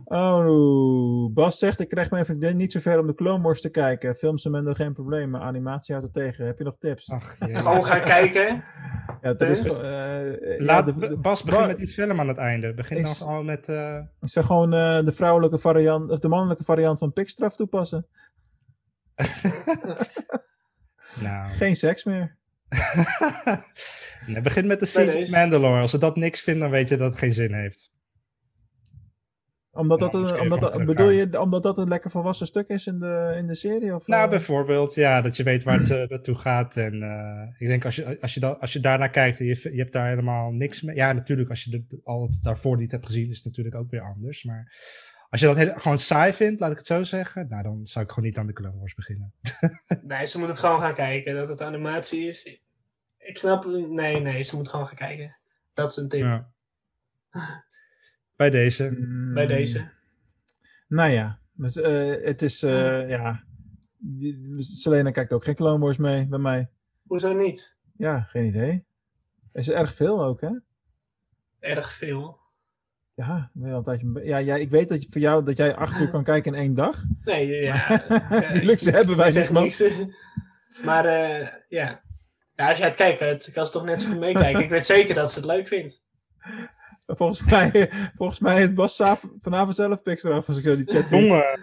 Oh, 0.10 1.34
Bas 1.34 1.58
zegt, 1.60 1.80
ik 1.80 1.88
krijg 1.88 2.12
mijn 2.12 2.26
vriendin 2.26 2.58
niet 2.58 2.72
zo 2.72 2.80
ver 2.80 3.00
om 3.00 3.08
de 3.08 3.14
Clone 3.16 3.44
Wars 3.44 3.62
te 3.62 3.70
kijken. 3.70 4.16
Films 4.16 4.46
Mendo 4.46 4.74
geen 4.74 4.94
probleem, 4.94 5.30
maar 5.30 5.42
animatie 5.42 5.96
houdt 5.96 6.14
het 6.14 6.24
tegen. 6.26 6.46
Heb 6.46 6.58
je 6.58 6.64
nog 6.64 6.76
tips? 6.80 7.10
Ach, 7.12 7.36
jee. 7.40 7.56
Gewoon 7.56 7.84
gaan 7.86 8.02
kijken. 8.02 8.64
ja, 9.22 9.34
dat 9.34 9.42
is... 9.50 9.62
eh, 9.64 9.78
ja, 9.78 10.64
Laat 10.64 10.86
de- 10.86 10.94
B- 10.94 11.00
de- 11.00 11.18
Bas 11.18 11.44
begin 11.44 11.68
met 11.68 11.78
die 11.78 11.88
film 11.88 12.20
aan 12.20 12.28
het 12.28 12.38
einde. 12.38 12.74
Begin 12.74 12.98
Ik 12.98 13.04
dan 13.06 13.28
al 13.28 13.44
met... 13.44 13.70
eh, 13.70 13.96
Ik 14.22 14.30
zou 14.30 14.46
gewoon 14.46 14.74
eh, 14.74 15.04
de 15.06 15.12
vrouwelijke 15.12 15.58
variant, 15.58 16.12
of 16.12 16.20
de 16.20 16.28
mannelijke 16.28 16.64
variant 16.64 17.00
van 17.00 17.14
pikstraf 17.14 17.56
toepassen. 17.56 18.08
nou, 21.22 21.50
Geen 21.52 21.76
seks 21.76 22.04
meer. 22.04 22.36
nee, 24.28 24.42
begin 24.42 24.68
met 24.68 24.80
de 24.80 24.86
Siege 24.86 25.18
of. 25.18 25.30
Mandalore. 25.30 25.82
Als 25.82 25.92
ze 25.92 25.98
dat 25.98 26.16
niks 26.16 26.42
vinden, 26.42 26.62
dan 26.64 26.72
weet 26.72 26.90
je 26.90 26.98
dat 26.98 27.10
het 27.10 27.20
geen 27.20 27.34
zin 27.34 27.54
heeft. 27.54 27.92
Omdat 29.78 30.00
dat, 30.00 30.14
een, 30.14 30.40
omdat 30.40 30.60
dat, 30.60 30.86
bedoel 30.86 31.10
je 31.10 31.42
omdat 31.42 31.64
dat 31.64 31.78
een 31.78 31.88
lekker 31.88 32.12
volwassen 32.12 32.48
stuk 32.48 32.68
is 32.68 32.88
in 32.88 33.00
de, 33.00 33.34
in 33.38 33.48
de 33.48 33.56
serie? 33.56 33.96
Of, 33.96 34.08
Nou, 34.08 34.24
eh? 34.24 34.30
bijvoorbeeld, 34.30 34.94
ja, 34.94 35.22
dat 35.22 35.38
je 35.38 35.44
weet 35.44 35.64
waar 35.64 35.80
het 35.80 35.90
eh, 35.90 36.08
naartoe 36.08 36.36
gaat. 36.36 36.78
En 36.78 37.02
eh, 37.04 37.54
ik 37.58 37.68
denk 37.68 37.86
als 37.86 37.96
je, 37.96 38.22
als, 38.22 38.34
je 38.34 38.40
da- 38.40 38.58
als 38.60 38.74
je 38.74 38.80
daarnaar 38.80 39.10
kijkt 39.10 39.40
en 39.40 39.46
je, 39.46 39.70
je 39.72 39.80
hebt 39.80 39.94
daar 39.94 40.08
helemaal 40.08 40.52
niks 40.52 40.82
mee. 40.82 40.96
Ja, 40.96 41.14
natuurlijk, 41.14 41.50
als 41.50 41.64
je 41.64 41.72
het 41.88 42.00
al 42.04 42.22
het 42.22 42.40
daarvoor 42.42 42.78
niet 42.78 42.92
hebt 42.92 43.06
gezien, 43.06 43.30
is 43.30 43.36
het 43.36 43.46
natuurlijk 43.46 43.76
ook 43.76 43.90
weer 43.92 44.02
anders. 44.02 44.44
Maar 44.44 44.74
als 45.30 45.40
je 45.40 45.46
dat 45.48 45.56
heel- 45.56 45.74
gewoon 45.76 45.98
saai 45.98 46.34
vindt, 46.34 46.60
laat 46.60 46.72
ik 46.72 46.78
het 46.78 46.86
zo 46.86 47.04
zeggen, 47.04 47.48
nou, 47.50 47.64
dan 47.64 47.86
zou 47.86 48.06
ik 48.06 48.12
gewoon 48.12 48.30
niet 48.30 48.38
aan 48.38 48.48
de 48.48 48.54
Clone 48.54 48.78
Wars 48.78 48.94
beginnen. 48.96 49.34
Nee, 50.02 50.26
ze 50.26 50.40
moet 50.40 50.48
het 50.48 50.60
gewoon 50.60 50.80
gaan 50.80 50.94
kijken. 50.94 51.36
Dat 51.36 51.50
het 51.50 51.62
animatie 51.62 52.28
is. 52.28 52.62
Ik 53.18 53.38
snap... 53.38 53.66
Nee, 53.90 54.20
nee, 54.22 54.44
ze 54.44 54.56
moet 54.56 54.70
gewoon 54.70 54.88
gaan 54.88 54.96
kijken. 54.96 55.38
Dat 55.74 55.90
is 55.92 55.98
een 55.98 56.10
tip. 56.10 56.22
Ja. 56.22 56.50
Bij 58.38 58.50
deze. 58.50 58.92
Mm, 58.98 59.34
Bij 59.34 59.46
deze. 59.46 59.90
Nou 60.88 61.12
ja, 61.12 61.40
dus, 61.54 61.76
eh, 61.76 62.26
het 62.26 62.42
is, 62.42 62.64
eh, 62.64 63.10
ja. 63.10 63.44
Die- 63.98 64.56
Selena 64.64 65.12
kijkt 65.12 65.34
ook 65.34 65.44
geen 65.44 65.56
Clone 65.56 65.80
Wars 65.84 65.98
mee 65.98 66.28
bij 66.28 66.40
mij. 66.40 66.70
Hoezo 67.08 67.34
niet? 67.34 67.76
Ja, 67.98 68.22
geen 68.22 68.46
idee. 68.46 68.86
Is 69.54 69.68
er 69.68 69.76
erg 69.76 69.94
veel 69.94 70.24
ook, 70.24 70.42
hè? 70.42 70.50
Erg 71.60 71.94
veel. 71.94 72.40
Ja, 73.14 73.52
ben 73.54 73.68
je 73.68 73.72
al 73.72 73.78
een 73.78 73.84
tijdje 73.84 74.26
ja, 74.26 74.38
ja, 74.38 74.56
ik 74.56 74.70
weet 74.70 74.90
dat 74.90 75.04
je, 75.04 75.12
voor 75.12 75.22
jou 75.22 75.44
dat 75.46 75.58
jij 75.58 75.76
acht 75.76 76.00
uur 76.02 76.10
kan 76.10 76.24
kijken 76.34 76.54
in 76.54 76.60
één 76.60 76.74
dag. 76.74 77.04
Nee, 77.24 77.48
ja. 77.48 78.04
ja, 78.30 78.52
Die 78.54 78.64
luxe 78.64 78.92
hebben 78.92 79.18
wij 79.18 79.32
niet, 79.32 79.50
man. 79.50 79.64
niks. 79.64 79.84
Maar 80.86 81.06
eh, 81.06 81.48
ja. 81.70 82.02
ja. 82.56 82.70
Als 82.70 82.78
jij 82.78 82.88
het 82.88 82.96
kijkt, 82.96 83.20
het 83.20 83.52
kan 83.52 83.66
ze 83.66 83.72
toch 83.72 83.86
net 83.86 84.02
zo 84.02 84.10
goed 84.10 84.20
meekijken. 84.20 84.64
Ik 84.64 84.70
weet 84.70 84.86
zeker 84.86 85.16
dat 85.16 85.32
ze 85.32 85.38
het 85.40 85.48
leuk 85.48 85.68
vindt. 85.68 86.02
Volgens 87.08 87.44
mij, 87.50 87.90
volgens 88.18 88.40
mij 88.40 88.56
heeft 88.56 88.74
Bas 88.74 89.02
vanavond 89.40 89.76
zelf 89.76 90.02
pics 90.02 90.24
eraf 90.24 90.48
als 90.48 90.58
ik 90.58 90.64
zo 90.64 90.76
die 90.76 90.92
chat 90.92 91.08
zie. 91.08 91.26
Jongen. 91.26 91.60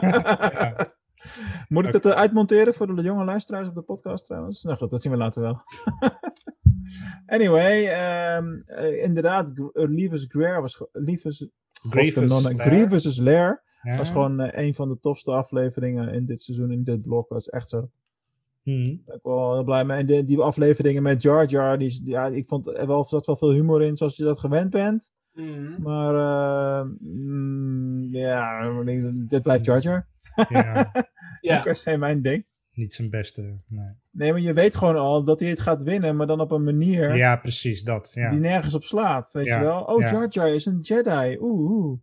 ja. 0.00 0.94
Moet 1.68 1.86
ik 1.86 1.92
dat 1.92 2.06
eh, 2.06 2.12
uitmonteren 2.12 2.74
voor 2.74 2.96
de 2.96 3.02
jonge 3.02 3.24
luisteraars 3.24 3.68
op 3.68 3.74
de 3.74 3.82
podcast 3.82 4.24
trouwens? 4.24 4.62
Nou 4.62 4.76
goed, 4.76 4.90
dat 4.90 5.02
zien 5.02 5.12
we 5.12 5.18
later 5.18 5.42
wel. 5.42 5.62
anyway, 7.36 7.86
ehm, 7.86 8.60
eh, 8.66 9.02
inderdaad, 9.02 9.50
Gr- 9.54 9.80
eh, 9.80 10.24
Greer 10.28 10.60
was... 10.60 10.82
Grievous. 10.92 11.48
Grievous' 12.56 13.18
Lair 13.18 13.62
Ja. 13.82 13.96
was 13.96 14.10
gewoon 14.10 14.40
een 14.40 14.74
van 14.74 14.88
de 14.88 14.98
tofste 15.00 15.30
afleveringen 15.30 16.08
in 16.08 16.26
dit 16.26 16.42
seizoen, 16.42 16.70
in 16.70 16.84
dit 16.84 17.02
blok. 17.02 17.28
Dat 17.28 17.38
is 17.38 17.48
echt 17.48 17.68
zo. 17.68 17.90
Mhm. 18.66 18.84
Daar 18.86 19.04
ben 19.06 19.14
ik 19.16 19.22
wel 19.22 19.54
heel 19.54 19.64
blij 19.64 19.84
mee. 19.84 19.98
En 19.98 20.06
die, 20.06 20.24
die 20.24 20.40
afleveringen 20.40 21.02
met 21.02 21.22
Jar 21.22 21.44
Jar, 21.46 21.78
die, 21.78 22.00
ja, 22.04 22.26
ik 22.26 22.46
vond 22.48 22.66
er 22.66 22.86
wel, 22.86 23.04
zat 23.04 23.26
wel 23.26 23.36
veel 23.36 23.52
humor 23.52 23.82
in 23.82 23.96
zoals 23.96 24.16
je 24.16 24.24
dat 24.24 24.38
gewend 24.38 24.70
bent. 24.70 25.12
Mhm. 25.34 25.82
Maar 25.82 26.14
eh, 26.14 26.86
mm, 27.00 28.08
ja, 28.12 28.70
dit 29.14 29.42
blijft 29.42 29.64
Jar 29.64 29.80
Jar. 29.80 30.06
Ja, 30.48 30.92
Ja. 31.40 31.62
Dat 31.62 31.76
is 31.86 31.96
mijn 31.96 32.22
ding. 32.22 32.46
niet 32.72 32.94
zijn 32.94 33.10
beste. 33.10 33.42
Nee. 33.68 33.88
Nee, 34.10 34.32
maar 34.32 34.40
je 34.40 34.52
weet 34.52 34.74
gewoon 34.76 34.96
al 34.96 35.24
dat 35.24 35.40
hij 35.40 35.48
het 35.48 35.60
gaat 35.60 35.82
winnen, 35.82 36.16
maar 36.16 36.26
dan 36.26 36.40
op 36.40 36.50
een 36.50 36.64
manier 36.64 37.16
Ja, 37.16 37.36
precies, 37.36 37.82
dat. 37.82 38.10
Ja. 38.14 38.30
die 38.30 38.40
nergens 38.40 38.74
op 38.74 38.82
slaat. 38.84 39.32
Weet 39.32 39.46
Ja, 39.46 39.58
je 39.58 39.64
wel? 39.64 39.80
Oh, 39.82 40.00
ja. 40.00 40.10
Jar 40.10 40.28
Jar 40.28 40.48
is 40.48 40.66
een 40.66 40.78
Jedi. 40.80 41.36
Oeh, 41.40 41.70
oeh. 41.70 41.98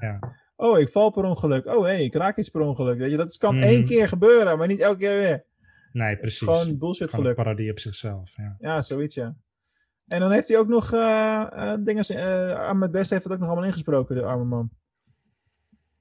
Ja. 0.00 0.18
Oh, 0.56 0.78
ik 0.78 0.88
val 0.88 1.10
per 1.10 1.24
ongeluk. 1.24 1.66
Oh, 1.66 1.84
hé, 1.84 1.94
ik 1.94 2.14
raak 2.14 2.36
iets 2.38 2.48
per 2.48 2.60
ongeluk. 2.60 2.98
Weet 2.98 3.10
je, 3.10 3.16
dat 3.16 3.36
kan 3.36 3.54
Mhm. 3.54 3.64
één 3.64 3.84
keer 3.84 4.08
gebeuren, 4.08 4.58
maar 4.58 4.66
niet 4.66 4.80
elke 4.80 4.98
keer 4.98 5.18
weer. 5.18 5.44
Nee, 5.98 6.16
precies. 6.16 6.38
Gewoon 6.48 6.78
bullshit 6.78 7.10
Gewoon 7.10 7.26
een 7.26 7.32
geluk. 7.32 7.44
parodie 7.46 7.70
op 7.70 7.78
zichzelf. 7.78 8.36
Ja. 8.36 8.56
Ja, 8.58 8.82
zoiets, 8.82 9.14
ja. 9.14 9.36
En 10.06 10.20
dan 10.20 10.30
heeft 10.30 10.48
hij 10.48 10.58
ook 10.58 10.68
nog 10.68 10.92
eh 10.92 11.46
eh, 11.50 11.78
dingen. 11.84 12.04
eh 12.04 12.52
Ahmed 12.68 12.90
Best 12.90 13.10
heeft 13.10 13.24
het 13.24 13.32
ook 13.32 13.38
nog 13.38 13.48
allemaal 13.48 13.66
ingesproken, 13.66 14.14
de 14.16 14.22
arme 14.22 14.44
man. 14.44 14.70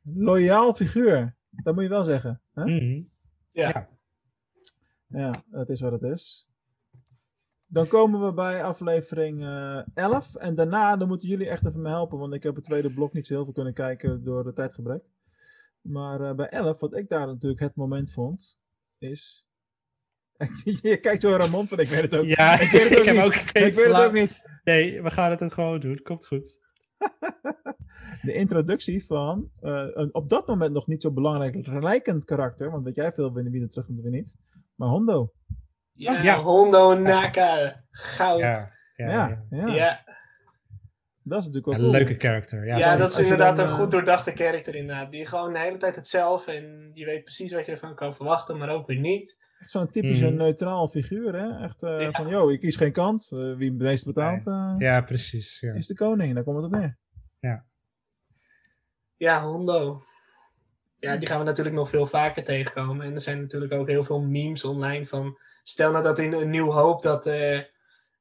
Loyaal 0.04 0.74
figuur. 0.74 1.36
Dat 1.50 1.74
moet 1.74 1.84
je 1.84 1.90
wel 1.90 2.04
zeggen. 2.04 2.42
Hè? 2.54 2.64
Mhm. 2.66 3.02
Ja. 3.52 3.70
Ja. 3.70 3.90
Ja, 5.08 5.44
dat 5.46 5.70
is 5.70 5.82
wat 5.82 5.92
het 5.92 6.02
is. 6.02 6.50
Dan 7.66 7.88
komen 7.88 8.26
we 8.26 8.34
bij 8.34 8.64
aflevering 8.64 9.44
eh 9.44 9.82
11. 9.94 10.36
En 10.36 10.56
daarna 10.56 10.98
dan 10.98 11.08
moeten 11.08 11.28
jullie 11.28 11.50
echt 11.50 11.66
even 11.66 11.82
me 11.82 11.90
helpen. 11.90 12.18
Want 12.18 12.34
ik 12.34 12.44
heb 12.44 12.56
het 12.56 12.64
tweede 12.64 12.94
blok 12.94 13.14
niet 13.14 13.28
zo 13.28 13.34
heel 13.34 13.44
veel 13.44 13.54
kunnen 13.54 13.74
kijken 13.74 14.24
door 14.24 14.44
de 14.44 14.54
tijdgebrek. 14.54 15.04
Maar 15.82 16.22
eh, 16.22 16.36
bij 16.36 16.48
11, 16.50 16.80
wat 16.80 16.96
ik 16.96 17.10
daar 17.10 17.28
natuurlijk 17.28 17.62
het 17.62 17.76
moment 17.76 18.12
vond, 18.12 18.58
is... 18.98 19.47
je 20.82 20.98
kijkt 20.98 21.22
zo 21.22 21.36
Ramon 21.36 21.68
van, 21.68 21.80
ik 21.80 21.88
weet 21.90 22.02
het 22.02 22.16
ook. 22.16 22.26
Ja, 22.26 22.60
ik 22.60 22.70
weet 22.70 22.90
het 22.90 23.00
ook 23.00 23.06
heb 23.06 23.16
niet. 23.16 23.24
ook 23.26 23.34
ik 23.36 23.74
weet 23.74 23.86
het 23.86 24.02
ook 24.02 24.14
niet. 24.14 24.42
Nee, 24.64 25.02
we 25.02 25.12
gaan 25.12 25.32
het 25.32 25.44
ook 25.44 25.54
gewoon 25.54 25.80
doen. 25.80 26.00
Komt 26.04 26.28
goed. 26.28 26.60
De 28.22 28.34
introductie 28.34 29.06
van 29.06 29.50
eh, 29.62 29.86
een 29.94 30.14
op 30.14 30.30
dat 30.30 30.48
moment 30.48 30.74
nog 30.74 30.88
niet 30.88 31.02
zo 31.02 31.12
belangrijk 31.12 31.68
lijkend 31.68 32.26
karakter. 32.26 32.72
Want 32.72 32.84
weet 32.84 32.96
jij 32.96 33.12
veel 33.12 33.34
wie 33.34 33.50
wie 33.50 33.62
er 33.62 33.70
terug 33.70 33.86
komt 33.86 33.98
en 33.98 34.04
wie 34.04 34.14
niet. 34.14 34.36
Maar 34.76 34.88
Hondo. 34.90 35.34
Ja, 35.94 36.22
Ja. 36.22 36.42
Hondo 36.42 36.94
Naka. 36.94 37.84
Goud. 37.92 38.40
Ja. 38.40 38.72
Ja, 38.96 39.06
ja, 39.10 39.46
Ja, 39.50 39.58
ja. 39.58 39.68
ja, 39.68 39.74
Ja. 39.76 40.04
dat 41.24 41.40
is 41.40 41.46
natuurlijk 41.46 41.68
ook 41.68 41.74
Een 41.74 41.80
cool. 41.80 41.92
leuke 41.92 42.16
character. 42.18 42.66
Ja, 42.66 42.96
dat 42.96 43.10
is 43.10 43.20
inderdaad 43.20 43.56
dan, 43.56 43.66
een 43.66 43.72
eh, 43.72 43.78
goed 43.78 43.92
doordachte 43.92 44.34
karakter 44.34 44.76
inderdaad. 44.76 45.12
Die 45.12 45.26
gewoon 45.26 45.54
de 45.54 45.60
hele 45.60 45.78
tijd 45.78 45.96
hetzelfde 45.96 46.52
en 46.52 46.92
je 46.94 47.06
weet 47.06 47.24
precies 47.24 47.54
wat 47.54 47.66
je 47.66 47.72
ervan 47.72 47.96
kan 47.96 48.16
verwachten, 48.16 48.58
maar 48.58 48.70
ook 48.70 48.88
weer 48.88 49.00
niet. 49.00 49.46
Echt 49.60 49.72
Zo'n 49.72 49.90
typische 49.90 50.26
Mhm. 50.28 50.36
neutraal 50.38 50.88
figuur, 50.88 51.36
hè? 51.36 51.64
Echt 51.64 51.84
eh, 51.84 52.02
Ja. 52.02 52.12
van, 52.12 52.28
yo, 52.28 52.50
ik 52.50 52.60
kies 52.60 52.76
geen 52.76 52.92
kant. 52.92 53.28
Eh, 53.32 53.38
wie 53.56 53.70
het 53.70 53.78
meest 53.82 54.06
betaalt, 54.06 54.48
eh, 54.48 54.76
Ja, 54.78 55.02
precies. 55.02 55.60
Ja. 55.60 55.74
is 55.74 55.88
de 55.88 55.94
koning. 55.96 56.34
Daar 56.36 56.44
komt 56.44 56.56
het 56.56 56.66
op 56.66 56.72
neer. 56.72 56.98
Ja, 59.20 59.42
Hondo. 59.44 60.02
Ja, 61.00 61.18
die 61.18 61.28
gaan 61.28 61.40
we 61.40 61.46
natuurlijk 61.46 61.76
nog 61.76 61.90
veel 61.90 62.06
vaker 62.08 62.44
tegenkomen. 62.44 63.06
En 63.06 63.14
er 63.14 63.22
zijn 63.22 63.42
natuurlijk 63.42 63.74
ook 63.74 63.88
heel 63.88 64.04
veel 64.04 64.22
memes 64.22 64.64
online 64.64 65.06
van... 65.06 65.38
Stel 65.64 65.92
nou 65.92 66.04
dat 66.04 66.20
in 66.20 66.34
een 66.34 66.50
nieuw 66.50 66.72
hoop 66.72 67.02
dat 67.02 67.26
eh, 67.26 67.60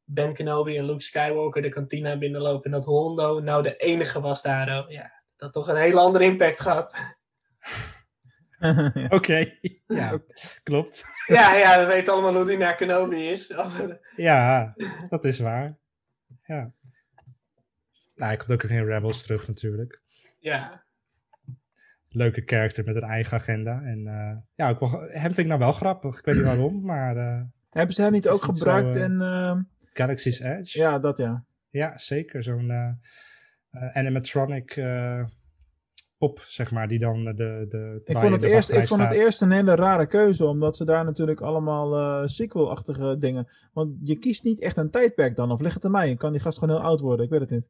Ben 0.05 0.32
Kenobi 0.34 0.76
en 0.76 0.84
Luke 0.84 1.03
Skywalker 1.03 1.62
de 1.62 1.68
kantina 1.68 2.18
binnenlopen... 2.18 2.64
en 2.64 2.70
dat 2.70 2.84
Hondo 2.84 3.41
nou 3.41 3.62
de 3.62 3.76
enige 3.76 4.20
was 4.20 4.43
daar. 4.43 4.93
Ja, 4.93 5.22
dat 5.37 5.53
toch 5.53 5.68
een 5.68 5.76
hele 5.76 6.01
andere 6.01 6.24
impact 6.24 6.61
gehad. 6.61 7.16
Oké, 9.16 9.52
ja, 9.86 10.18
klopt. 10.62 11.04
ja, 11.26 11.54
ja, 11.54 11.80
we 11.80 11.86
weten 11.86 12.12
allemaal 12.12 12.34
hoe 12.34 12.44
die 12.44 12.57
naar 12.59 12.74
Kenobi 12.74 13.28
is. 13.28 13.54
Ja, 14.16 14.74
dat 15.09 15.24
is 15.24 15.38
waar. 15.38 15.76
Ja. 16.46 16.72
Nou, 18.14 18.28
hij 18.28 18.36
komt 18.36 18.50
ook 18.50 18.62
in 18.62 18.84
Rebels 18.84 19.22
terug 19.22 19.48
natuurlijk. 19.48 20.00
ja, 20.38 20.84
Leuke 22.09 22.42
character 22.46 22.84
met 22.84 22.96
een 22.96 23.02
eigen 23.02 23.36
agenda. 23.38 23.82
En 23.82 24.07
eh, 24.07 24.36
ja, 24.54 24.68
ik 24.68 24.78
wel, 24.78 24.90
hem 25.00 25.20
vind 25.20 25.38
ik 25.38 25.46
nou 25.46 25.59
wel 25.59 25.72
grappig. 25.72 26.18
Ik 26.18 26.24
weet 26.24 26.34
niet 26.34 26.44
waarom, 26.44 26.84
maar 26.92 27.16
eh, 27.16 27.42
Hebben 27.70 27.94
ze 27.94 28.02
hem 28.02 28.12
niet 28.12 28.28
ook 28.28 28.42
het 28.42 28.57
zo, 28.57 28.62
gebruikt 28.62 28.96
eh, 28.96 29.02
in... 29.02 29.20
eh, 29.20 29.57
Galaxy's 29.92 30.40
Edge. 30.40 30.78
ja, 30.78 30.98
dat 30.98 31.16
ja. 31.16 31.44
Ja, 31.70 31.98
zeker. 31.98 32.42
Zo'n 32.42 32.70
eh, 32.70 32.88
eh, 33.70 33.96
animatronic 33.96 34.76
eh, 34.76 35.24
pop, 36.18 36.40
zeg 36.40 36.70
maar, 36.70 36.88
die 36.88 36.98
dan 36.98 37.24
de... 37.24 37.66
de 37.68 38.00
Ik 38.04 38.18
vond, 38.18 38.32
het 38.32 38.40
de 38.40 38.48
eerst, 38.48 38.70
ik 38.70 38.86
vond 38.86 39.00
het 39.00 39.12
eerst 39.12 39.40
een 39.40 39.50
hele 39.50 39.74
rare 39.74 40.06
keuze, 40.06 40.44
omdat 40.46 40.76
ze 40.76 40.84
daar 40.84 41.04
natuurlijk 41.04 41.40
allemaal 41.40 41.96
eh, 41.96 42.26
sequel-achtige 42.26 43.16
dingen... 43.18 43.48
Want 43.72 43.96
je 44.00 44.18
kiest 44.18 44.44
niet 44.44 44.60
echt 44.60 44.76
een 44.76 44.90
tijdperk 44.90 45.36
dan, 45.36 45.50
of 45.50 45.60
ligt 45.60 45.74
het 45.74 45.84
aan 45.84 45.90
mij? 45.90 46.16
Kan 46.16 46.32
die 46.32 46.40
gast 46.40 46.58
gewoon 46.58 46.76
heel 46.76 46.84
oud 46.84 47.00
worden? 47.00 47.24
Ik 47.24 47.30
weet 47.30 47.40
het 47.40 47.50
niet. 47.50 47.66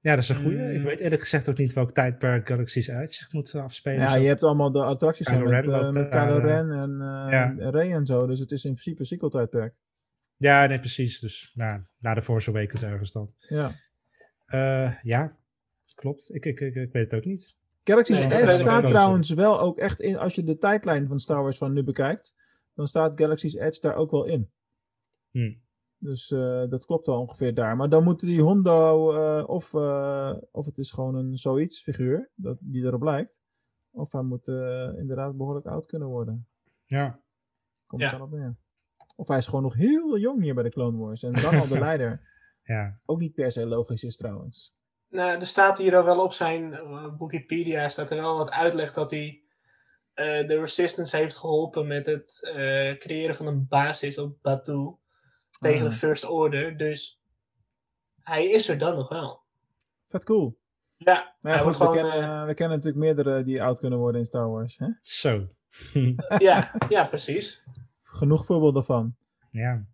Ja, 0.00 0.14
dat 0.14 0.22
is 0.22 0.28
een 0.28 0.36
goeie. 0.36 0.58
Mm. 0.58 0.70
Ik 0.70 0.82
weet 0.82 1.00
eerlijk 1.00 1.22
gezegd 1.22 1.48
ook 1.48 1.58
niet 1.58 1.72
welk 1.72 1.92
tijdperk 1.92 2.48
Galaxy's 2.48 2.88
Edge 2.88 3.14
zich 3.14 3.32
moet 3.32 3.54
afspelen. 3.54 4.00
Ja, 4.00 4.10
Zo. 4.10 4.18
je 4.18 4.26
hebt 4.26 4.42
allemaal 4.42 4.72
de 4.72 4.82
attracties 4.82 5.26
Kylo 5.26 5.50
met, 5.50 5.66
Ren 5.66 5.86
eh, 5.86 5.90
met 5.90 6.08
Kylo 6.08 6.38
eh, 6.38 6.44
Ren 6.44 6.70
en, 6.70 6.90
eh, 6.90 7.32
ja. 7.32 7.54
en 7.58 7.70
Rey 7.70 7.92
en 7.92 8.06
zo. 8.06 8.26
Dus 8.26 8.40
het 8.40 8.50
is 8.50 8.64
in 8.64 8.72
principe 8.72 9.00
een 9.00 9.06
sequel-tijdperk. 9.06 9.74
Ja, 10.36 10.66
nee, 10.66 10.78
precies. 10.78 11.20
Dus 11.20 11.52
nou, 11.54 11.80
na 11.98 12.14
de 12.14 12.22
Force 12.22 12.50
Awakens 12.50 12.82
ergens 12.82 13.12
dan. 13.12 13.32
Ja. 13.38 13.70
Eh, 14.46 15.02
ja, 15.02 15.36
klopt. 15.94 16.34
Ik, 16.34 16.44
ik, 16.44 16.60
ik, 16.60 16.74
ik 16.74 16.92
weet 16.92 17.10
het 17.10 17.14
ook 17.14 17.24
niet. 17.24 17.56
Galaxy's 17.84 18.18
Nee, 18.18 18.26
Edge 18.32 18.52
staat 18.52 18.82
trouwens 18.82 19.30
wel 19.30 19.60
ook 19.60 19.78
echt 19.78 20.00
in, 20.00 20.18
als 20.18 20.34
je 20.34 20.42
de 20.42 20.58
tijdlijn 20.58 21.06
van 21.06 21.18
Star 21.18 21.42
Wars 21.42 21.58
van 21.58 21.72
nu 21.72 21.82
bekijkt, 21.82 22.34
dan 22.74 22.86
staat 22.86 23.20
Galaxy's 23.20 23.54
Edge 23.54 23.80
daar 23.80 23.94
ook 23.94 24.10
wel 24.10 24.24
in. 24.24 24.50
Hm. 25.30 25.52
Dus 25.98 26.30
eh, 26.30 26.68
dat 26.68 26.86
klopt 26.86 27.06
wel 27.06 27.20
ongeveer 27.20 27.54
daar. 27.54 27.76
Maar 27.76 27.88
dan 27.88 28.04
moet 28.04 28.20
die 28.20 28.42
Hondo, 28.42 29.12
eh, 29.12 29.48
of, 29.48 29.74
eh, 29.74 30.34
of 30.50 30.66
het 30.66 30.78
is 30.78 30.92
gewoon 30.92 31.14
een 31.14 31.36
zoiets 31.36 31.82
figuur, 31.82 32.30
dat, 32.34 32.56
die 32.60 32.84
erop 32.84 33.02
lijkt. 33.02 33.40
Of 33.90 34.12
hij 34.12 34.22
moet 34.22 34.48
inderdaad 34.98 35.36
behoorlijk 35.36 35.66
oud 35.66 35.86
kunnen 35.86 36.08
worden. 36.08 36.46
Ja. 36.86 37.20
Komt 37.86 38.02
Ja. 38.02 38.10
daarop 38.10 38.30
neer. 38.30 38.56
Of 39.16 39.28
hij 39.28 39.38
is 39.38 39.46
gewoon 39.46 39.62
nog 39.62 39.74
heel 39.74 40.18
jong 40.18 40.42
hier 40.42 40.54
bij 40.54 40.62
de 40.62 40.70
Clone 40.70 40.98
Wars. 40.98 41.22
En 41.22 41.32
dan 41.32 41.54
al 41.58 41.68
de 41.68 41.78
leider. 41.88 42.28
ja. 42.62 42.94
Ook 43.04 43.18
niet 43.18 43.34
per 43.34 43.52
se 43.52 43.66
logisch 43.66 44.04
is 44.04 44.16
trouwens. 44.16 44.74
Nou, 45.10 45.40
er 45.40 45.46
staat 45.46 45.78
hier 45.78 45.96
al 45.96 46.04
wel 46.04 46.24
op 46.24 46.32
zijn 46.32 46.74
eh, 46.74 47.06
Wikipedia 47.18 47.88
staat 47.88 48.10
er 48.10 48.16
wel 48.16 48.36
wat 48.36 48.50
uitleg 48.50 48.92
dat 48.92 49.10
hij 49.10 49.42
eh, 50.14 50.46
de 50.46 50.60
Resistance 50.60 51.16
heeft 51.16 51.36
geholpen 51.36 51.86
met 51.86 52.06
het 52.06 52.38
eh, 52.42 52.96
creëren 52.98 53.34
van 53.34 53.46
een 53.46 53.66
basis 53.68 54.18
op 54.18 54.36
Batuu 54.42 54.94
tegen 55.60 55.84
de 55.84 55.92
First 55.92 56.28
Order. 56.28 56.76
Dus 56.76 57.22
hij 58.20 58.50
is 58.50 58.68
er 58.68 58.78
dan 58.78 58.94
nog 58.94 59.08
wel. 59.08 59.42
Vet 60.08 60.24
cool. 60.24 60.58
Ja, 60.96 61.34
Maar 61.40 61.52
ja, 61.52 61.58
goed, 61.58 61.76
wordt 61.76 61.94
we, 61.94 61.98
gewoon, 61.98 62.20
kennen, 62.20 62.46
we 62.46 62.54
kennen 62.54 62.76
natuurlijk 62.76 63.04
meerdere 63.04 63.44
die 63.44 63.62
oud 63.62 63.80
kunnen 63.80 63.98
worden 63.98 64.20
in 64.20 64.26
Star 64.26 64.50
Wars. 64.50 64.78
Hè? 64.78 64.88
Zo. 65.02 65.48
ja, 66.38 66.72
ja, 66.88 67.06
precies. 67.06 67.62
Genoeg 68.02 68.46
voorbeelden 68.46 68.84
van. 68.84 69.16
ja. 69.50 69.84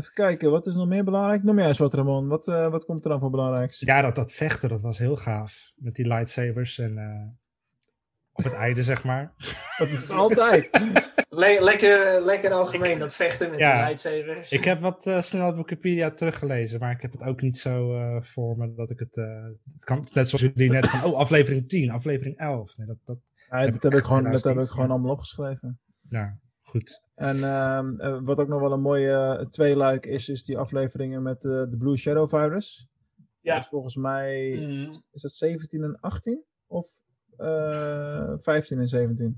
Even 0.00 0.12
kijken, 0.12 0.50
wat 0.50 0.66
is 0.66 0.74
nog 0.74 0.86
meer 0.88 1.04
belangrijk? 1.04 1.42
Noem 1.42 1.58
jij 1.58 1.68
eens 1.68 1.78
wat, 1.78 1.94
Ramon. 1.94 2.28
Wat, 2.28 2.48
eh, 2.48 2.68
wat 2.70 2.84
komt 2.84 3.04
er 3.04 3.10
dan 3.10 3.20
voor 3.20 3.30
belangrijks? 3.30 3.80
ja, 3.80 4.02
dat, 4.02 4.14
dat 4.14 4.32
vechten, 4.32 4.68
dat 4.68 4.80
was 4.80 4.98
heel 4.98 5.16
gaaf. 5.16 5.72
Met 5.74 5.94
die 5.94 6.06
lightsabers 6.06 6.78
en 6.78 6.98
eh, 6.98 7.26
op 8.32 8.44
het 8.44 8.52
einde, 8.52 8.82
zeg 8.82 9.04
maar. 9.04 9.34
Dat 9.78 9.88
is 9.88 10.10
altijd. 10.10 10.68
Le- 11.28 11.60
lekker, 11.60 12.24
lekker 12.24 12.52
algemeen, 12.52 12.98
dat 12.98 13.14
vechten 13.14 13.50
met 13.50 13.58
Ja. 13.58 13.78
de 13.82 13.86
lightsabers. 13.88 14.50
Ik 14.50 14.64
heb 14.64 14.80
wat 14.80 15.06
eh, 15.06 15.20
snel 15.20 15.48
op 15.48 15.56
Wikipedia 15.56 16.10
teruggelezen, 16.10 16.80
maar 16.80 16.90
ik 16.92 17.02
heb 17.02 17.12
het 17.12 17.22
ook 17.22 17.40
niet 17.40 17.58
zo 17.58 17.94
eh, 17.96 18.22
voor 18.22 18.56
me 18.56 18.74
dat 18.74 18.90
ik 18.90 18.98
het... 18.98 19.16
eh, 19.16 19.44
het 19.72 19.84
kan 19.84 19.96
net 20.12 20.28
zoals 20.28 20.40
jullie 20.40 20.70
net 20.70 20.88
van, 20.88 21.04
oh, 21.10 21.18
aflevering 21.18 21.68
10, 21.68 21.90
aflevering 21.90 22.36
11. 22.38 22.76
Nee, 22.76 22.86
dat, 22.86 22.96
dat, 23.04 23.18
Ja, 23.50 23.70
dat 23.70 23.82
heb 23.82 23.94
ik 23.94 24.04
gewoon, 24.04 24.22
dat 24.30 24.44
heb 24.44 24.58
ik 24.58 24.66
gewoon 24.66 24.86
ja. 24.86 24.92
allemaal 24.92 25.10
opgeschreven. 25.12 25.80
nou, 26.02 26.30
goed. 26.70 27.02
En 27.14 27.36
ehm, 27.36 28.00
eh, 28.00 28.18
wat 28.22 28.38
ook 28.40 28.48
nog 28.48 28.60
wel 28.60 28.72
een 28.72 28.80
mooie 28.80 29.12
eh, 29.12 29.46
tweeluik 29.46 30.06
is, 30.06 30.28
is 30.28 30.44
die 30.44 30.58
afleveringen 30.58 31.22
met 31.22 31.44
eh, 31.44 31.50
de 31.50 31.76
Blue 31.78 31.96
Shadow 31.96 32.28
Virus. 32.28 32.88
Ja. 33.40 33.54
Dat 33.54 33.62
is 33.62 33.68
volgens 33.68 33.96
mij, 33.96 34.56
Mm, 34.60 34.90
is 35.12 35.22
dat 35.22 35.30
17 35.32 35.82
en 35.82 36.00
18? 36.00 36.44
Of 36.66 36.88
eh 37.36 38.32
15 38.36 38.78
en 38.78 38.88
17? 38.88 39.28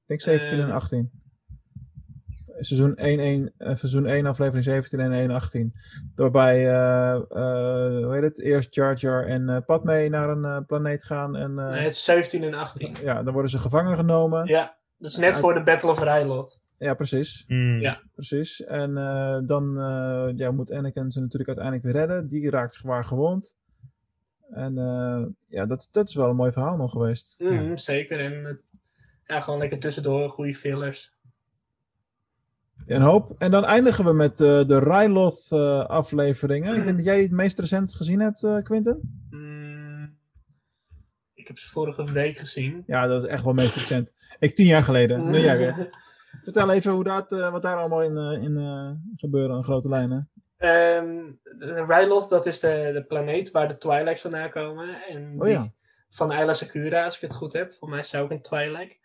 Ik 0.00 0.06
denk 0.08 0.20
17 0.20 0.60
en 0.60 0.68
Eh. 0.68 0.74
18. 0.74 1.10
Seizoen 2.58 2.94
1, 2.96 3.20
1, 3.20 3.52
eh, 3.56 3.74
seizoen 3.74 4.06
1 4.06 4.26
aflevering 4.26 4.64
17 4.64 5.00
en 5.00 5.12
1 5.12 5.30
18. 5.30 5.72
Waarbij, 6.14 6.56
eh, 6.68 7.14
eh, 7.14 8.04
hoe 8.04 8.10
heet 8.12 8.22
het, 8.22 8.40
eerst 8.40 8.74
Jar 8.74 8.96
Jar 8.96 9.26
en 9.26 9.48
eh 9.48 9.60
Padme 9.66 10.08
naar 10.08 10.28
een 10.28 10.44
eh, 10.44 10.58
planeet 10.66 11.04
gaan. 11.04 11.36
En, 11.36 11.58
eh, 11.58 11.68
nee, 11.70 11.82
het 11.82 11.92
is 11.92 12.04
17 12.04 12.42
en 12.42 12.54
18. 12.54 12.96
ja, 13.02 13.22
dan 13.22 13.32
worden 13.32 13.50
ze 13.50 13.58
gevangen 13.58 13.96
genomen. 13.96 14.46
Ja, 14.46 14.76
is 15.10 15.16
net 15.16 15.38
voor 15.38 15.54
de 15.54 15.62
Battle 15.62 15.90
of 15.90 15.98
Ryloth. 15.98 16.58
Ja, 16.78 16.94
precies. 16.94 17.44
Hmm. 17.46 17.80
Ja. 17.80 18.02
Precies. 18.14 18.64
En 18.64 18.96
eh, 18.96 19.38
dan 19.44 19.78
eh, 19.78 20.28
ja, 20.36 20.50
moet 20.50 20.72
Anakin 20.72 21.10
ze 21.10 21.20
natuurlijk 21.20 21.58
uiteindelijk 21.58 21.84
weer 21.84 22.06
redden. 22.06 22.28
Die 22.28 22.50
raakt 22.50 22.74
zwaar 22.74 23.04
gewond. 23.04 23.56
En 24.50 24.78
eh, 24.78 25.22
ja, 25.46 25.66
dat, 25.66 25.88
dat 25.90 26.08
is 26.08 26.14
wel 26.14 26.28
een 26.28 26.36
mooi 26.36 26.52
verhaal 26.52 26.76
nog 26.76 26.90
geweest. 26.90 27.34
Ja. 27.38 27.76
Zeker. 27.76 28.20
En 28.20 28.60
ja, 29.26 29.40
gewoon 29.40 29.58
lekker 29.58 29.78
tussendoor, 29.78 30.28
goede 30.28 30.54
fillers. 30.54 31.12
Ja, 32.86 32.96
een 32.96 33.02
hoop. 33.02 33.34
En 33.38 33.50
dan 33.50 33.64
eindigen 33.64 34.04
we 34.04 34.12
met 34.12 34.40
eh, 34.40 34.66
de 34.66 34.78
Ryloth 34.78 35.46
eh, 35.48 35.84
afleveringen. 35.84 36.76
Ik 36.76 36.84
denk 36.84 36.96
dat 36.96 37.06
jij 37.06 37.22
het 37.22 37.30
meest 37.30 37.58
recent 37.58 37.94
gezien 37.94 38.20
hebt, 38.20 38.44
eh, 38.44 38.62
Quinten. 38.62 39.21
Ik 41.42 41.48
heb 41.48 41.58
ze 41.58 41.70
vorige 41.70 42.12
week 42.12 42.38
gezien. 42.38 42.82
Ja, 42.86 43.06
dat 43.06 43.24
is 43.24 43.30
echt 43.30 43.44
wel 43.44 43.52
meest 43.52 43.74
recent. 43.74 44.14
Ik 44.38 44.54
tien 44.54 44.66
jaar 44.66 44.82
geleden. 44.82 45.24
Nu 45.30 45.38
jij 45.38 45.58
weer. 45.58 46.00
Vertel 46.42 46.70
even 46.70 46.92
hoe 46.92 47.04
dat, 47.04 47.32
eh, 47.32 47.50
wat 47.50 47.62
daar 47.62 47.76
allemaal 47.76 48.02
in, 48.02 48.16
eh, 48.16 48.42
in 48.42 48.56
eh, 48.56 48.90
gebeuren, 49.16 49.56
in 49.56 49.64
grote 49.64 49.88
lijnen. 49.88 50.30
Ehm 50.56 51.22
de 51.58 51.84
Ryloth, 51.84 52.28
dat 52.28 52.46
is 52.46 52.60
de, 52.60 52.90
de 52.92 53.04
planeet 53.04 53.50
waar 53.50 53.68
de 53.68 53.76
Twi'leks 53.76 54.20
vandaan 54.20 54.50
komen. 54.50 54.88
En 55.08 55.34
Oh 55.38 55.44
die, 55.44 55.52
ja. 55.52 55.72
van 56.10 56.30
Ayla 56.30 56.52
Secura, 56.52 57.04
als 57.04 57.14
ik 57.14 57.20
het 57.20 57.34
goed 57.34 57.52
heb. 57.52 57.72
Voor 57.72 57.88
mij 57.88 57.98
is 57.98 58.08
zij 58.08 58.20
ook 58.20 58.30
een 58.30 58.42
Twi'lek. 58.42 59.00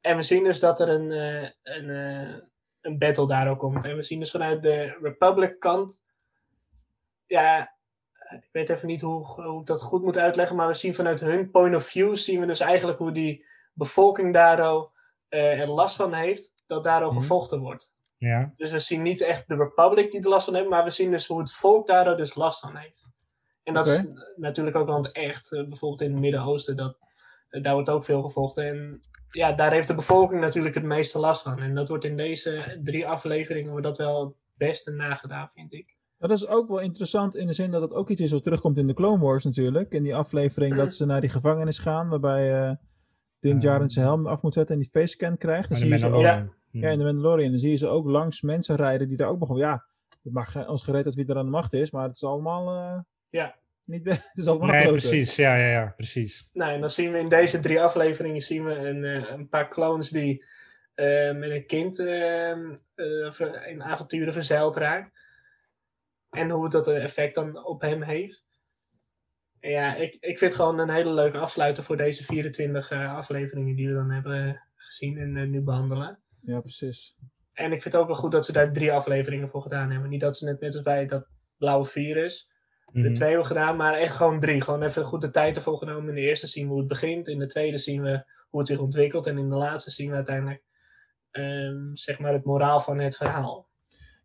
En 0.00 0.16
we 0.16 0.22
zien 0.22 0.44
dus 0.44 0.60
dat 0.60 0.80
er 0.80 0.88
een, 0.88 1.12
eh, 1.12 1.50
een, 1.62 1.90
eh, 1.90 2.34
een 2.80 2.98
battle 2.98 3.26
daar 3.26 3.50
ook 3.50 3.58
komt. 3.58 3.84
En 3.84 3.96
we 3.96 4.02
zien 4.02 4.18
dus 4.18 4.30
vanuit 4.30 4.62
de 4.62 4.98
Republic 5.02 5.58
kant... 5.58 6.04
Ja, 7.26 7.71
ik 8.34 8.48
weet 8.52 8.68
even 8.68 8.86
niet 8.86 9.00
hoe, 9.00 9.24
hoe 9.24 9.60
ik 9.60 9.66
dat 9.66 9.82
goed 9.82 10.02
moet 10.02 10.18
uitleggen. 10.18 10.56
Maar 10.56 10.66
we 10.66 10.74
zien 10.74 10.94
vanuit 10.94 11.20
hun 11.20 11.50
point 11.50 11.74
of 11.74 11.84
view... 11.86 12.14
zien 12.16 12.40
we 12.40 12.46
dus 12.46 12.60
eigenlijk 12.60 12.98
hoe 12.98 13.12
die 13.12 13.44
bevolking 13.72 14.32
daar 14.32 14.58
eh, 15.28 15.60
er 15.60 15.68
last 15.68 15.96
van 15.96 16.12
heeft. 16.14 16.52
Dat 16.66 16.84
daar 16.84 17.02
Mhm. 17.06 17.12
gevochten 17.12 17.60
wordt. 17.60 17.92
Ja. 18.16 18.52
Dus 18.56 18.70
we 18.70 18.78
zien 18.78 19.02
niet 19.02 19.20
echt 19.20 19.48
de 19.48 19.56
Republic 19.56 20.10
die 20.10 20.20
er 20.22 20.28
last 20.28 20.44
van 20.44 20.54
heeft, 20.54 20.68
maar 20.68 20.84
we 20.84 20.90
zien 20.90 21.10
dus 21.10 21.26
hoe 21.26 21.38
het 21.40 21.52
volk 21.52 21.86
daar 21.86 22.16
dus 22.16 22.34
last 22.34 22.60
van 22.60 22.76
heeft. 22.76 23.10
En 23.62 23.74
dat 23.74 23.86
is 23.86 24.04
natuurlijk 24.36 24.76
ook 24.76 24.88
aan 24.88 25.02
het 25.02 25.12
echt. 25.12 25.52
eh, 25.52 25.64
bijvoorbeeld 25.64 26.00
in 26.00 26.10
het 26.12 26.20
Midden-Oosten, 26.20 26.76
dat, 26.76 27.00
eh, 27.48 27.62
daar 27.62 27.74
wordt 27.74 27.90
ook 27.90 28.04
veel 28.04 28.22
gevochten. 28.22 28.66
En 28.68 29.02
ja, 29.30 29.52
daar 29.52 29.72
heeft 29.72 29.88
de 29.88 29.94
bevolking 29.94 30.40
natuurlijk 30.40 30.74
het 30.74 30.84
meeste 30.84 31.18
last 31.18 31.42
van. 31.42 31.58
En 31.58 31.74
dat 31.74 31.88
wordt 31.88 32.04
in 32.04 32.16
deze 32.16 32.80
drie 32.84 33.06
afleveringen 33.08 33.70
wordt 33.70 33.86
dat 33.86 33.96
wel 33.98 34.24
het 34.24 34.34
beste 34.54 34.90
nagedaan, 34.90 35.50
vind 35.54 35.72
ik. 35.72 35.96
Dat 36.28 36.38
is 36.38 36.46
ook 36.46 36.68
wel 36.68 36.78
interessant 36.80 37.36
in 37.36 37.46
de 37.46 37.52
zin 37.52 37.70
dat 37.70 37.82
het 37.82 37.94
ook 37.94 38.08
iets 38.08 38.20
is 38.20 38.30
wat 38.32 38.42
terugkomt 38.42 38.78
in 38.78 38.86
de 38.86 38.94
Clone 38.94 39.22
Wars 39.24 39.44
natuurlijk. 39.44 39.92
In 39.92 40.02
die 40.02 40.14
aflevering 40.14 40.74
dat 40.74 40.94
ze 40.94 41.06
naar 41.06 41.20
die 41.20 41.30
gevangenis 41.30 41.78
gaan, 41.78 42.08
waarbij 42.08 42.62
eh 42.62 42.72
Din 43.38 43.52
Ja. 43.54 43.58
Djarin 43.58 43.90
zijn 43.90 44.04
helm 44.04 44.26
af 44.26 44.42
moet 44.42 44.54
zetten 44.54 44.74
en 44.74 44.80
die 44.80 44.90
facescan 44.90 45.36
krijgt. 45.36 45.68
Dan 45.68 45.78
zie 45.78 45.86
de 45.86 45.92
je 45.92 45.98
ze 45.98 46.06
ook, 46.06 46.12
Mandalorian. 46.12 46.52
ja, 46.70 46.88
in 46.88 46.98
de 46.98 47.04
Mandalorian. 47.04 47.50
Dan 47.50 47.58
zie 47.60 47.70
je 47.70 47.76
ze 47.76 47.86
ook 47.88 48.06
langs 48.06 48.42
mensen 48.42 48.76
rijden 48.76 49.08
die 49.08 49.16
daar 49.16 49.28
ook 49.28 49.38
nog 49.38 49.48
wel, 49.48 49.58
ja, 49.58 49.84
het 50.22 50.32
mag 50.32 50.68
ons 50.68 50.82
gereed 50.82 51.04
dat 51.04 51.14
wie 51.14 51.26
er 51.26 51.36
aan 51.36 51.44
de 51.44 51.50
macht 51.50 51.72
is, 51.72 51.90
maar 51.90 52.04
het 52.04 52.14
is 52.14 52.24
allemaal 52.24 52.68
eh, 52.76 53.00
Ja. 53.28 53.54
niet, 53.84 54.04
het 54.08 54.30
is 54.34 54.46
allemaal 54.46 54.68
Nee, 54.68 54.88
precies. 54.88 55.36
Ja, 55.36 55.56
ja, 55.56 55.66
ja, 55.66 55.92
precies. 55.96 56.50
Nou, 56.52 56.72
en 56.72 56.80
dan 56.80 56.90
zien 56.90 57.12
we 57.12 57.18
in 57.18 57.28
deze 57.28 57.60
drie 57.60 57.80
afleveringen 57.80 58.40
zien 58.40 58.64
we 58.64 58.74
een, 58.74 59.04
eh, 59.04 59.30
een 59.30 59.48
paar 59.48 59.68
clones 59.68 60.08
die 60.08 60.44
eh, 60.94 61.34
met 61.34 61.50
een 61.50 61.66
kind 61.66 61.98
in 63.68 63.82
avonturen 63.82 64.32
verzeild 64.32 64.76
raakt. 64.76 65.10
En 66.32 66.50
hoe 66.50 66.68
dat 66.68 66.86
een 66.86 67.00
effect 67.00 67.34
dan 67.34 67.64
op 67.64 67.80
hem 67.80 68.02
heeft. 68.02 68.46
En 69.60 69.70
ja, 69.70 69.94
ik, 69.94 70.12
ik 70.12 70.38
vind 70.38 70.40
het 70.40 70.54
gewoon 70.54 70.78
een 70.78 70.90
hele 70.90 71.12
leuke 71.12 71.38
afsluiter 71.38 71.82
voor 71.82 71.96
deze 71.96 72.24
24 72.24 72.90
eh, 72.90 73.14
afleveringen 73.14 73.76
die 73.76 73.88
we 73.88 73.94
dan 73.94 74.10
hebben 74.10 74.62
gezien 74.74 75.18
en 75.18 75.36
eh, 75.36 75.48
nu 75.48 75.60
behandelen. 75.60 76.22
Ja, 76.40 76.60
precies. 76.60 77.16
En 77.52 77.72
ik 77.72 77.82
vind 77.82 77.94
het 77.94 78.02
ook 78.02 78.06
wel 78.08 78.16
goed 78.16 78.32
dat 78.32 78.44
ze 78.44 78.52
daar 78.52 78.72
drie 78.72 78.92
afleveringen 78.92 79.48
voor 79.48 79.62
gedaan 79.62 79.90
hebben. 79.90 80.10
Niet 80.10 80.20
dat 80.20 80.36
ze 80.36 80.48
het 80.48 80.60
net 80.60 80.74
als 80.74 80.82
bij 80.82 81.06
dat 81.06 81.28
blauwe 81.56 81.84
virus 81.84 82.50
de 82.92 82.98
Mhm. 83.00 83.12
twee 83.12 83.28
hebben 83.28 83.46
gedaan, 83.46 83.76
maar 83.76 83.94
echt 83.94 84.14
gewoon 84.16 84.40
drie. 84.40 84.60
Gewoon 84.62 84.82
even 84.82 85.04
goed 85.04 85.20
de 85.20 85.30
tijd 85.30 85.56
ervoor 85.56 85.76
genomen. 85.78 86.08
In 86.08 86.14
de 86.14 86.20
eerste 86.20 86.46
zien 86.46 86.64
we 86.64 86.70
hoe 86.70 86.78
het 86.78 86.88
begint. 86.88 87.28
In 87.28 87.38
de 87.38 87.46
tweede 87.46 87.78
zien 87.78 88.02
we 88.02 88.24
hoe 88.48 88.58
het 88.60 88.68
zich 88.68 88.78
ontwikkelt. 88.78 89.26
En 89.26 89.38
in 89.38 89.48
de 89.48 89.56
laatste 89.56 89.90
zien 89.90 90.10
we 90.10 90.16
uiteindelijk 90.16 90.62
ehm, 91.30 91.94
zeg 91.94 92.18
maar 92.18 92.32
het 92.32 92.44
moraal 92.44 92.80
van 92.80 92.98
het 92.98 93.16
verhaal. 93.16 93.68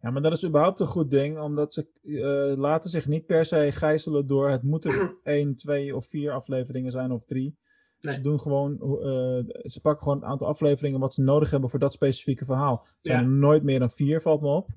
Ja, 0.01 0.09
maar 0.09 0.21
dat 0.21 0.31
is 0.31 0.45
überhaupt 0.45 0.79
een 0.79 0.87
goed 0.87 1.11
ding, 1.11 1.39
omdat 1.39 1.73
ze 1.73 1.87
eh, 2.03 2.57
laten 2.59 2.89
zich 2.89 3.07
niet 3.07 3.25
per 3.25 3.45
se 3.45 3.71
gijzelen 3.71 4.27
door 4.27 4.49
het 4.49 4.63
moeten 4.63 5.13
één, 5.23 5.55
twee 5.55 5.95
of 5.95 6.05
vier 6.05 6.31
afleveringen 6.31 6.91
zijn 6.91 7.11
of 7.11 7.25
drie. 7.25 7.57
Nee. 8.01 8.13
Ze 8.13 8.21
doen 8.21 8.39
gewoon, 8.39 8.71
eh, 8.81 9.69
ze 9.69 9.79
pakken 9.81 10.03
gewoon 10.03 10.17
een 10.17 10.27
aantal 10.29 10.47
afleveringen 10.47 10.99
wat 10.99 11.13
ze 11.13 11.21
nodig 11.21 11.51
hebben 11.51 11.69
voor 11.69 11.79
dat 11.79 11.93
specifieke 11.93 12.45
verhaal. 12.45 12.79
Het 12.85 12.95
zijn 13.01 13.17
Ja. 13.19 13.23
er 13.25 13.31
nooit 13.31 13.63
meer 13.63 13.79
dan 13.79 13.91
vier, 13.91 14.21
valt 14.21 14.41
me 14.41 14.47
op. 14.47 14.69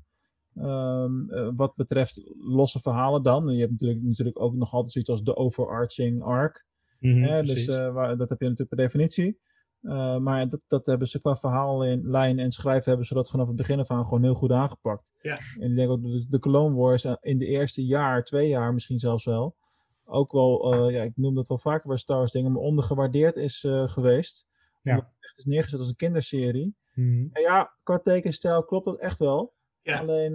Ehm, 0.55 1.31
eh, 1.31 1.49
wat 1.57 1.75
betreft 1.77 2.23
losse 2.41 2.81
verhalen 2.81 3.23
dan. 3.23 3.49
Je 3.49 3.59
hebt 3.61 3.71
natuurlijk, 3.71 4.03
natuurlijk 4.03 4.41
ook 4.41 4.55
nog 4.55 4.73
altijd 4.73 4.93
zoiets 4.93 5.11
als 5.11 5.23
de 5.23 5.37
overarching 5.37 6.23
arc. 6.23 6.65
Mhm, 6.99 7.23
Hè, 7.23 7.43
dus 7.43 7.67
eh, 7.69 7.93
waar, 7.93 8.17
dat 8.17 8.29
heb 8.29 8.39
je 8.41 8.45
natuurlijk 8.49 8.75
per 8.77 8.85
definitie. 8.85 9.39
Eh, 9.83 10.17
maar 10.17 10.49
dat, 10.49 10.65
dat 10.69 10.87
hebben 10.87 11.09
ze 11.09 11.21
qua 11.21 11.37
verhaal 11.37 11.85
in 11.85 12.11
lijn 12.11 12.39
en 12.39 12.53
schrijven 12.53 12.89
hebben 12.89 13.07
ze 13.07 13.15
dat 13.15 13.31
vanaf 13.31 13.47
het 13.47 13.57
begin 13.57 13.79
af 13.81 13.91
aan 13.91 14.05
gewoon 14.05 14.23
heel 14.23 14.35
goed 14.35 14.53
aangepakt. 14.53 15.13
Ja. 15.21 15.39
En 15.59 15.71
ik 15.71 15.77
denk 15.77 15.91
ook 15.91 16.03
dat 16.03 16.13
de, 16.13 16.27
de 16.29 16.39
Clone 16.39 16.75
Wars 16.75 17.07
in 17.21 17.39
de 17.39 17.47
eerste 17.47 17.85
jaar, 17.87 18.25
twee 18.25 18.49
jaar 18.49 18.73
misschien 18.75 18.99
zelfs 18.99 19.25
wel, 19.25 19.57
ook 20.05 20.33
wel, 20.33 20.73
eh, 20.73 20.95
ja, 20.95 21.03
ik 21.03 21.13
noem 21.17 21.35
dat 21.35 21.49
wel 21.49 21.59
vaker 21.59 21.89
bij 21.89 21.97
Star 21.97 22.17
Wars 22.19 22.33
dingen, 22.33 22.53
maar 22.53 22.63
ondergewaardeerd 22.63 23.37
is 23.37 23.65
eh, 23.65 23.89
geweest. 23.89 24.49
Ja. 24.83 24.91
Omdat 24.93 25.07
het 25.07 25.25
echt 25.25 25.39
is 25.39 25.45
neergezet 25.45 25.79
als 25.79 25.89
een 25.89 25.97
kinderserie. 25.97 26.75
Mhm. 26.95 27.27
En 27.33 27.43
ja, 27.43 27.75
qua 27.83 27.99
tekenstijl 27.99 28.65
klopt 28.65 28.85
dat 28.85 28.99
echt 28.99 29.19
wel. 29.19 29.55
Ja. 29.83 29.99
Alleen, 29.99 30.35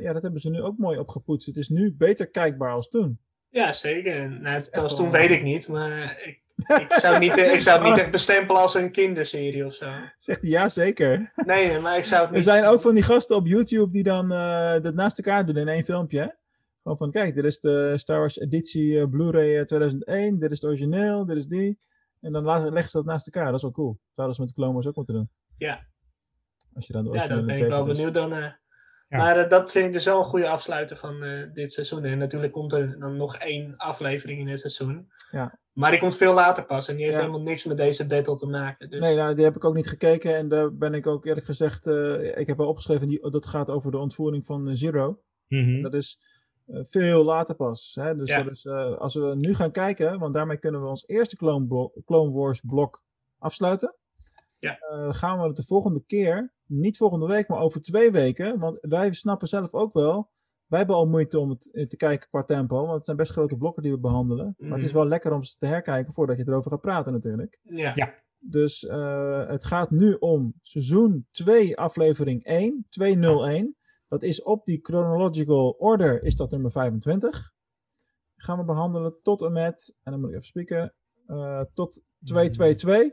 ja, 0.00 0.12
dat 0.12 0.22
hebben 0.22 0.40
ze 0.40 0.50
nu 0.50 0.62
ook 0.62 0.78
mooi 0.78 0.98
opgepoetst. 0.98 1.46
Het 1.46 1.56
is 1.56 1.68
nu 1.68 1.94
beter 1.94 2.30
kijkbaar 2.30 2.72
als 2.72 2.88
toen. 2.88 3.18
Ja, 3.48 3.72
zeker. 3.72 4.30
Nou, 4.40 4.64
wel- 4.70 4.88
toen 4.88 5.10
weet 5.10 5.30
ik 5.30 5.42
niet. 5.42 5.68
Maar 5.68 6.20
ik, 6.26 6.42
ik 6.56 6.92
zou 6.92 7.12
het 7.14 7.22
niet, 7.22 7.36
eh, 7.36 7.52
ik 7.52 7.60
zou 7.60 7.78
het 7.80 7.88
niet 7.88 7.98
echt 7.98 8.10
bestempelen 8.10 8.60
als 8.62 8.74
een 8.74 8.90
kinderserie 8.92 9.64
of 9.64 9.74
zo. 9.74 9.90
Zegt 10.18 10.40
hij 10.40 10.50
ja, 10.50 10.68
zeker. 10.68 11.32
Nee, 11.36 11.78
maar 11.78 11.96
ik 11.98 12.04
zou 12.04 12.20
het 12.20 12.30
Er 12.30 12.36
niet... 12.36 12.44
zijn 12.44 12.64
ook 12.64 12.80
van 12.80 12.94
die 12.94 13.02
gasten 13.02 13.36
op 13.36 13.46
YouTube 13.46 13.92
die 13.92 14.02
dan 14.02 14.32
eh, 14.32 14.80
dat 14.82 14.94
naast 14.94 15.18
elkaar 15.18 15.46
doen 15.46 15.56
in 15.56 15.68
één 15.68 15.84
filmpje. 15.84 16.20
hè? 16.20 16.28
Gewoon 16.82 16.98
van, 16.98 17.10
kijk, 17.10 17.34
dit 17.34 17.44
is 17.44 17.60
de 17.60 17.92
Star 17.96 18.18
Wars 18.18 18.38
editie 18.38 18.98
eh, 19.00 19.06
Blu-ray 19.10 19.58
eh, 19.58 19.64
2001, 19.64 20.38
dit 20.38 20.50
is 20.50 20.60
het 20.60 20.70
origineel, 20.70 21.24
dit 21.26 21.36
is 21.36 21.46
die. 21.46 21.78
En 22.20 22.32
dan 22.32 22.44
leggen 22.72 22.90
ze 22.90 22.96
dat 22.96 23.06
naast 23.06 23.26
elkaar, 23.26 23.44
dat 23.46 23.54
is 23.54 23.62
wel 23.62 23.70
cool. 23.70 23.98
Zouden 24.12 24.36
ze 24.36 24.40
met 24.42 24.50
de 24.50 24.56
Clone 24.56 24.72
Wars 24.72 24.86
ook 24.86 24.96
moeten 24.96 25.14
doen. 25.14 25.30
Ja. 25.58 25.86
Als 26.74 26.86
je 26.86 26.92
dan 26.92 27.04
de 27.04 27.10
Ja, 27.12 27.26
daar 27.26 27.44
ben 27.44 27.56
ik 27.58 27.68
wel 27.68 27.84
benieuwd 27.84 28.14
dan. 28.14 28.32
eh. 28.32 28.46
Ja. 29.08 29.18
Maar 29.18 29.48
dat 29.48 29.70
vind 29.70 29.86
ik 29.86 29.92
dus 29.92 30.04
wel 30.04 30.18
een 30.18 30.24
goede 30.24 30.48
afsluiter 30.48 30.96
van 30.96 31.22
eh, 31.22 31.52
dit 31.52 31.72
seizoen. 31.72 32.04
En 32.04 32.18
natuurlijk 32.18 32.52
komt 32.52 32.72
er 32.72 32.98
dan 32.98 33.16
nog 33.16 33.36
één 33.36 33.76
aflevering 33.76 34.40
in 34.40 34.48
het 34.48 34.60
seizoen. 34.60 35.08
Ja. 35.30 35.58
Maar 35.74 35.90
die 35.90 36.00
komt 36.00 36.16
veel 36.16 36.34
later 36.34 36.64
pas. 36.64 36.88
En 36.88 36.94
die 36.96 37.04
heeft 37.04 37.16
Ja. 37.16 37.22
helemaal 37.24 37.42
niks 37.44 37.64
met 37.64 37.76
deze 37.76 38.06
battle 38.06 38.34
te 38.36 38.46
maken. 38.46 38.90
Dus 38.90 39.00
Nee, 39.00 39.16
nou, 39.16 39.34
die 39.34 39.44
heb 39.44 39.56
ik 39.56 39.64
ook 39.64 39.74
niet 39.74 39.88
gekeken 39.88 40.36
en 40.36 40.48
daar 40.48 40.74
ben 40.74 40.94
ik 40.94 41.06
ook 41.06 41.24
eerlijk 41.24 41.46
gezegd, 41.46 41.86
eh, 41.86 42.36
ik 42.38 42.46
heb 42.46 42.56
wel 42.56 42.68
opgeschreven, 42.68 43.06
die, 43.08 43.30
dat 43.30 43.46
gaat 43.46 43.70
over 43.70 43.90
de 43.90 43.98
ontvoering 43.98 44.46
van 44.46 44.68
eh, 44.68 44.74
Zero. 44.74 45.20
Mhm. 45.48 45.82
Dat 45.82 45.94
is 45.94 46.18
eh, 46.66 46.78
veel 46.82 47.24
later 47.24 47.54
pas. 47.54 47.92
Hè? 48.00 48.16
Dus, 48.16 48.28
Ja. 48.28 48.42
dat 48.42 48.52
is, 48.52 48.66
als 48.98 49.14
we 49.14 49.34
nu 49.38 49.54
gaan 49.54 49.70
kijken, 49.70 50.18
want 50.18 50.34
daarmee 50.34 50.56
kunnen 50.58 50.82
we 50.82 50.88
ons 50.88 51.06
eerste 51.06 51.36
Clone, 51.36 51.90
Clone 52.04 52.32
Wars 52.32 52.60
blok 52.60 53.02
afsluiten. 53.38 53.94
Ja. 54.58 54.78
Gaan 55.10 55.38
we 55.40 55.46
het 55.46 55.56
de 55.56 55.64
volgende 55.64 56.02
keer, 56.06 56.52
niet 56.66 56.96
volgende 56.96 57.26
week, 57.26 57.48
maar 57.48 57.58
over 57.60 57.80
twee 57.80 58.10
weken. 58.10 58.58
Want 58.58 58.78
wij 58.80 59.12
snappen 59.12 59.48
zelf 59.48 59.72
ook 59.72 59.92
wel. 59.92 60.30
Wij 60.66 60.78
hebben 60.78 60.96
al 60.96 61.06
moeite 61.06 61.38
om 61.38 61.50
het 61.50 61.70
eh, 61.72 61.86
te 61.86 61.96
kijken 61.96 62.28
qua 62.28 62.42
tempo, 62.44 62.80
want 62.80 62.92
het 62.92 63.04
zijn 63.04 63.16
best 63.16 63.32
grote 63.32 63.56
blokken 63.56 63.82
die 63.82 63.92
we 63.92 63.98
behandelen. 63.98 64.54
Maar 64.58 64.70
het 64.70 64.82
is 64.82 64.88
Mhm. 64.88 64.96
wel 64.98 65.06
lekker 65.06 65.32
om 65.32 65.42
ze 65.42 65.56
te 65.56 65.66
herkijken 65.66 66.12
voordat 66.12 66.36
je 66.36 66.44
erover 66.46 66.70
gaat 66.70 66.80
praten 66.80 67.12
natuurlijk. 67.12 67.58
ja. 67.62 67.92
Ja. 67.94 68.22
Dus 68.38 68.86
eh, 68.86 69.48
het 69.48 69.64
gaat 69.64 69.90
nu 69.90 70.12
om 70.18 70.54
seizoen 70.62 71.26
2, 71.30 71.76
aflevering 71.76 72.44
1, 72.44 72.86
201. 72.88 73.76
Dat 74.08 74.22
is 74.22 74.42
op 74.42 74.64
die 74.64 74.78
chronological 74.82 75.70
order, 75.78 76.22
is 76.22 76.36
dat 76.36 76.50
nummer 76.50 76.70
25. 76.70 77.52
Gaan 78.36 78.58
we 78.58 78.64
behandelen 78.64 79.14
tot 79.22 79.42
en 79.42 79.52
met, 79.52 79.96
en 80.02 80.12
dan 80.12 80.20
moet 80.20 80.28
ik 80.28 80.34
even 80.34 80.46
spieken, 80.48 80.94
eh, 81.26 81.60
tot 81.72 82.02
222. 82.24 83.12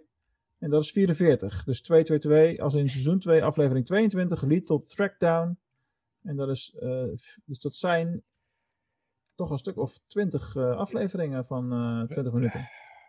En 0.60 0.70
dat 0.70 0.84
is 0.84 0.92
44. 0.92 1.64
Dus 1.64 1.82
222 1.82 2.60
als 2.60 2.74
in 2.74 2.90
seizoen 2.90 3.20
2, 3.20 3.44
aflevering 3.44 3.86
22, 3.86 4.42
Lethal 4.42 4.84
Trackdown. 4.84 5.58
En 6.24 6.36
dat 6.36 6.50
is, 6.50 6.76
eh, 6.80 7.04
dus 7.46 7.60
dat 7.60 7.76
zijn 7.76 8.24
toch 9.36 9.50
een 9.52 9.58
stuk 9.58 9.78
of 9.78 10.00
20 10.08 10.56
eh, 10.56 10.76
afleveringen 10.78 11.46
van 11.46 11.72
eh 11.72 12.08
20 12.10 12.34
minuten. 12.34 12.62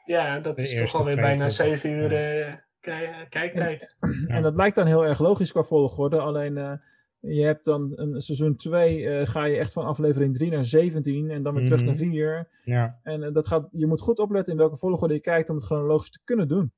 ja, 0.05 0.41
dat 0.41 0.57
De 0.57 0.63
is 0.63 0.77
toch 0.77 0.95
alweer 0.95 1.17
bijna? 1.17 1.49
7 1.49 1.91
uur 1.91 2.13
eh, 2.13 2.55
kij- 2.81 3.27
kijktijd. 3.29 3.97
Ja. 4.01 4.27
En 4.27 4.43
dat 4.43 4.55
lijkt 4.55 4.77
dan 4.77 4.87
heel 4.87 5.05
erg 5.07 5.19
logisch 5.19 5.53
qua 5.53 5.63
volgorde. 5.63 6.21
Alleen 6.21 6.57
eh, 6.57 6.73
je 7.19 7.43
hebt 7.45 7.65
dan 7.65 7.93
een 7.95 8.21
seizoen 8.21 8.57
2, 8.57 9.27
ga 9.27 9.45
je 9.45 9.57
echt 9.57 9.73
van 9.73 9.85
aflevering 9.85 10.35
3 10.37 10.51
naar 10.51 10.65
17 10.65 11.31
en 11.31 11.43
dan 11.43 11.55
weer 11.55 11.65
terug 11.65 11.79
Mhm. 11.81 11.89
naar 11.89 11.97
4. 11.99 12.49
Ja. 12.65 13.01
En 13.03 13.33
dat 13.33 13.47
gaat, 13.47 13.69
je 13.73 13.87
moet 13.87 14.01
goed 14.01 14.19
opletten 14.19 14.53
in 14.53 14.59
welke 14.59 14.77
volgorde 14.77 15.15
je 15.15 15.21
kijkt 15.21 15.49
om 15.51 15.57
het 15.57 15.65
chronologisch 15.65 16.11
te 16.11 16.21
kunnen 16.25 16.49
doen. 16.49 16.73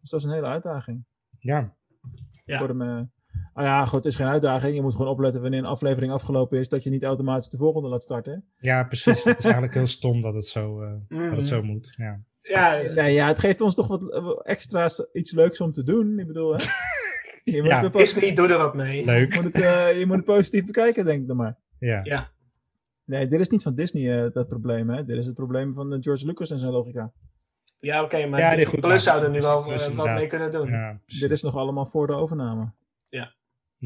Dus 0.00 0.10
dat 0.10 0.20
is 0.20 0.26
een 0.26 0.32
hele 0.32 0.46
uitdaging. 0.46 1.04
Ja. 1.38 1.76
Ja. 2.44 2.58
Ah 3.54 3.64
ja, 3.64 3.84
goed, 3.84 4.04
het 4.04 4.12
is 4.12 4.16
geen 4.16 4.26
uitdaging. 4.26 4.74
Je 4.74 4.82
moet 4.82 4.92
gewoon 4.94 5.10
opletten 5.10 5.40
wanneer 5.42 5.58
een 5.58 5.64
aflevering 5.66 6.12
afgelopen 6.12 6.58
is, 6.58 6.68
dat 6.68 6.82
je 6.82 6.90
niet 6.90 7.04
automatisch 7.04 7.48
de 7.48 7.56
volgende 7.56 7.88
laat 7.88 8.02
starten. 8.02 8.44
ja, 8.58 8.84
precies. 8.84 9.24
het 9.24 9.38
is 9.38 9.44
eigenlijk 9.52 9.74
heel 9.74 9.86
stom 9.86 10.20
dat 10.20 10.34
het 10.34 10.46
zo, 10.46 10.82
eh, 10.82 10.92
Mhm. 11.08 11.28
dat 11.28 11.36
het 11.36 11.46
zo 11.46 11.62
moet. 11.62 11.94
Ja. 11.96 12.20
Ja, 12.42 12.72
Ja, 12.74 13.04
ja, 13.04 13.26
het 13.26 13.38
geeft 13.38 13.60
ons 13.60 13.74
toch 13.74 13.86
wat, 13.86 14.02
wat 14.02 14.42
extra's 14.46 15.06
iets 15.12 15.32
leuks 15.32 15.60
om 15.60 15.72
te 15.72 15.82
doen. 15.84 16.18
Ik 16.18 16.26
bedoel, 16.26 16.52
hè? 16.52 16.64
Je 17.44 17.60
moet, 17.60 17.70
Ja. 17.70 17.80
het, 17.82 17.90
pos- 17.92 18.00
Disney, 18.02 18.32
doe 18.32 18.48
er 18.48 18.58
wat 18.58 18.74
mee. 18.74 18.98
je 18.98 19.04
Leuk. 19.04 19.34
moet 19.34 19.44
het, 19.54 19.62
eh, 19.62 19.98
je 19.98 20.06
moet 20.06 20.16
het 20.16 20.24
positief 20.24 20.64
bekijken, 20.64 21.04
denk 21.04 21.20
ik 21.20 21.26
dan 21.26 21.36
maar. 21.36 21.56
Ja. 21.78 22.00
Ja. 22.02 22.30
Nee, 23.04 23.26
dit 23.28 23.40
is 23.40 23.48
niet 23.48 23.62
van 23.62 23.74
Disney 23.74 24.24
eh, 24.24 24.32
dat 24.32 24.48
probleem, 24.48 24.90
hè. 24.90 25.04
Dit 25.04 25.16
is 25.16 25.26
het 25.26 25.34
probleem 25.34 25.74
van 25.74 25.92
eh, 25.92 25.98
George 26.00 26.26
Lucas 26.26 26.50
en 26.50 26.58
zijn 26.58 26.72
logica. 26.72 27.12
Ja, 27.80 28.02
oké, 28.02 28.26
maar 28.26 28.40
Ja, 28.40 28.48
Disney 28.48 28.64
goed, 28.66 28.80
Plus 28.80 29.02
zou 29.04 29.22
er 29.24 29.30
nu 29.30 29.40
wel 29.40 29.72
eh, 29.72 29.88
wat 29.96 30.06
mee 30.06 30.26
kunnen 30.26 30.50
doen. 30.50 30.68
Ja. 30.70 31.00
Dit 31.06 31.30
is 31.30 31.42
nog 31.42 31.56
allemaal 31.56 31.86
voor 31.86 32.06
de 32.06 32.12
overname. 32.12 32.72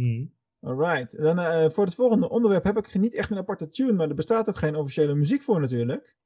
Mhm. 0.01 0.25
Alright. 0.61 1.23
Dan, 1.23 1.39
eh, 1.39 1.71
voor 1.71 1.85
het 1.85 1.95
volgende 1.95 2.29
onderwerp 2.29 2.65
heb 2.65 2.77
ik 2.79 2.95
niet 2.95 3.15
echt 3.15 3.31
een 3.31 3.37
aparte 3.39 3.69
tune, 3.69 3.93
maar 3.93 4.09
er 4.09 4.15
bestaat 4.15 4.49
ook 4.49 4.59
geen 4.59 4.77
officiële 4.77 5.15
muziek 5.15 5.43
voor 5.43 5.61
natuurlijk. 5.61 6.17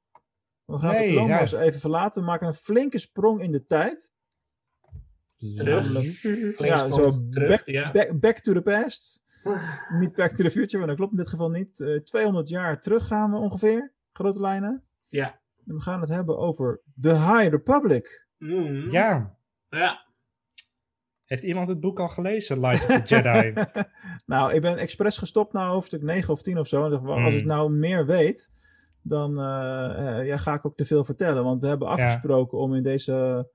We 0.65 0.79
gaan 0.79 0.93
Nee, 0.93 1.13
de 1.15 1.21
ja. 1.21 1.41
even 1.41 1.79
verlaten. 1.79 2.21
We 2.21 2.27
maken 2.27 2.47
een 2.47 2.53
flinke 2.53 2.97
sprong 2.97 3.41
in 3.41 3.51
de 3.51 3.65
tijd. 3.65 4.13
Terug. 5.55 5.85
Flink 5.85 6.57
ja, 6.57 6.77
sprong 6.77 6.93
zo 6.93 7.29
terug, 7.29 7.49
back, 7.49 7.65
ja. 7.65 7.91
back, 7.91 8.19
back 8.19 8.39
to 8.39 8.53
the 8.53 8.61
past. 8.61 9.23
niet 9.99 10.15
back 10.15 10.31
to 10.31 10.43
the 10.43 10.49
future, 10.49 10.77
maar 10.77 10.87
dat 10.87 10.95
klopt 10.95 11.11
in 11.11 11.17
dit 11.17 11.29
geval 11.29 11.49
niet. 11.49 11.79
Eh 11.79 11.99
200 11.99 12.49
jaar 12.49 12.81
terug 12.81 13.07
gaan 13.07 13.31
we 13.31 13.37
ongeveer, 13.37 13.91
grote 14.13 14.39
lijnen. 14.39 14.83
Ja. 15.07 15.39
En 15.67 15.75
we 15.75 15.81
gaan 15.81 15.99
het 15.99 16.09
hebben 16.09 16.37
over 16.37 16.81
The 17.01 17.13
High 17.13 17.47
Republic. 17.49 18.25
Mm. 18.37 18.89
Ja. 18.89 19.35
Ja. 19.69 20.05
Heeft 21.25 21.43
iemand 21.43 21.67
het 21.67 21.79
boek 21.79 21.99
al 21.99 22.07
gelezen, 22.09 22.59
Light 22.59 22.89
of 22.89 23.01
the 23.01 23.15
Jedi? 23.15 23.53
nou, 24.33 24.53
ik 24.53 24.61
ben 24.61 24.77
expres 24.77 25.17
gestopt 25.17 25.53
na 25.53 25.69
hoofdstuk 25.69 26.01
9 26.01 26.33
of 26.33 26.41
10 26.41 26.57
of 26.59 26.67
zo. 26.67 26.85
En 26.85 27.05
Als 27.05 27.31
Mm. 27.33 27.37
ik 27.37 27.45
nou 27.45 27.71
meer 27.71 28.05
weet, 28.05 28.51
dan 29.01 29.39
eh, 29.39 30.19
eh, 30.19 30.25
ja, 30.27 30.37
ga 30.37 30.53
ik 30.53 30.65
ook 30.65 30.75
te 30.75 30.85
veel 30.85 31.03
vertellen. 31.03 31.43
Want 31.43 31.61
we 31.61 31.67
hebben 31.67 31.87
afgesproken 31.87 32.57
om 32.57 32.75
in 32.75 32.83
deze 32.83 33.49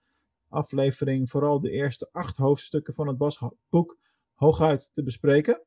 aflevering 0.49 1.31
vooral 1.31 1.61
de 1.61 1.71
eerste 1.71 2.09
acht 2.12 2.37
hoofdstukken 2.37 2.95
van 2.95 3.07
het 3.09 3.16
Bas-boek 3.16 3.99
hooguit 4.35 4.91
te 4.93 5.03
bespreken. 5.03 5.62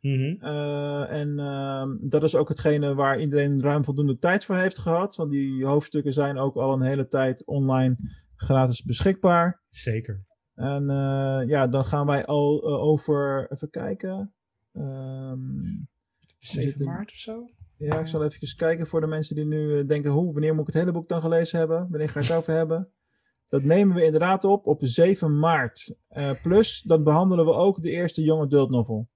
Mhm. 0.00 0.34
Eh, 0.44 1.10
en 1.20 1.38
ehm, 1.38 2.08
dat 2.08 2.22
is 2.22 2.34
ook 2.34 2.48
hetgene 2.48 2.94
waar 2.94 3.20
iedereen 3.20 3.62
ruim 3.62 3.84
voldoende 3.84 4.18
tijd 4.18 4.44
voor 4.44 4.56
heeft 4.56 4.78
gehad. 4.78 5.16
Want 5.16 5.30
die 5.30 5.66
hoofdstukken 5.66 6.12
zijn 6.12 6.38
ook 6.38 6.56
al 6.56 6.72
een 6.72 6.82
hele 6.82 7.08
tijd 7.08 7.46
online 7.46 7.96
gratis 8.36 8.82
beschikbaar. 8.82 9.62
Zeker. 9.70 10.24
En 10.54 10.90
eh, 10.90 11.48
ja, 11.48 11.66
dan 11.66 11.84
gaan 11.84 12.06
wij 12.06 12.26
al 12.26 12.62
eh, 12.62 12.82
over, 12.82 13.46
even 13.52 13.70
kijken. 13.70 14.34
Ehm, 14.72 15.40
7 16.38 16.62
zitten- 16.62 16.86
maart 16.86 17.10
of 17.10 17.16
zo? 17.16 17.48
ja, 17.76 17.98
ik 17.98 18.06
zal 18.06 18.24
even 18.24 18.56
kijken 18.56 18.86
voor 18.86 19.00
de 19.00 19.06
mensen 19.06 19.36
die 19.36 19.44
nu 19.46 19.78
eh, 19.78 19.86
denken, 19.86 20.10
hoe, 20.10 20.32
wanneer 20.32 20.52
moet 20.54 20.60
ik 20.68 20.74
het 20.74 20.82
hele 20.82 20.92
boek 20.92 21.08
dan 21.08 21.20
gelezen 21.20 21.58
hebben? 21.58 21.86
Wanneer 21.90 22.08
ga 22.08 22.20
ik 22.20 22.26
het 22.26 22.36
over 22.40 22.52
hebben? 22.52 22.88
Dat 23.48 23.62
nemen 23.62 23.96
we 23.96 24.04
inderdaad 24.04 24.44
op 24.44 24.66
op 24.66 24.78
7 24.82 25.38
maart. 25.38 25.94
Plus, 26.42 26.82
dan 26.82 27.02
behandelen 27.02 27.44
we 27.44 27.52
ook 27.52 27.82
de 27.82 27.90
eerste 27.90 28.22
young 28.22 28.42
adult 28.42 28.70
novel. 28.70 29.08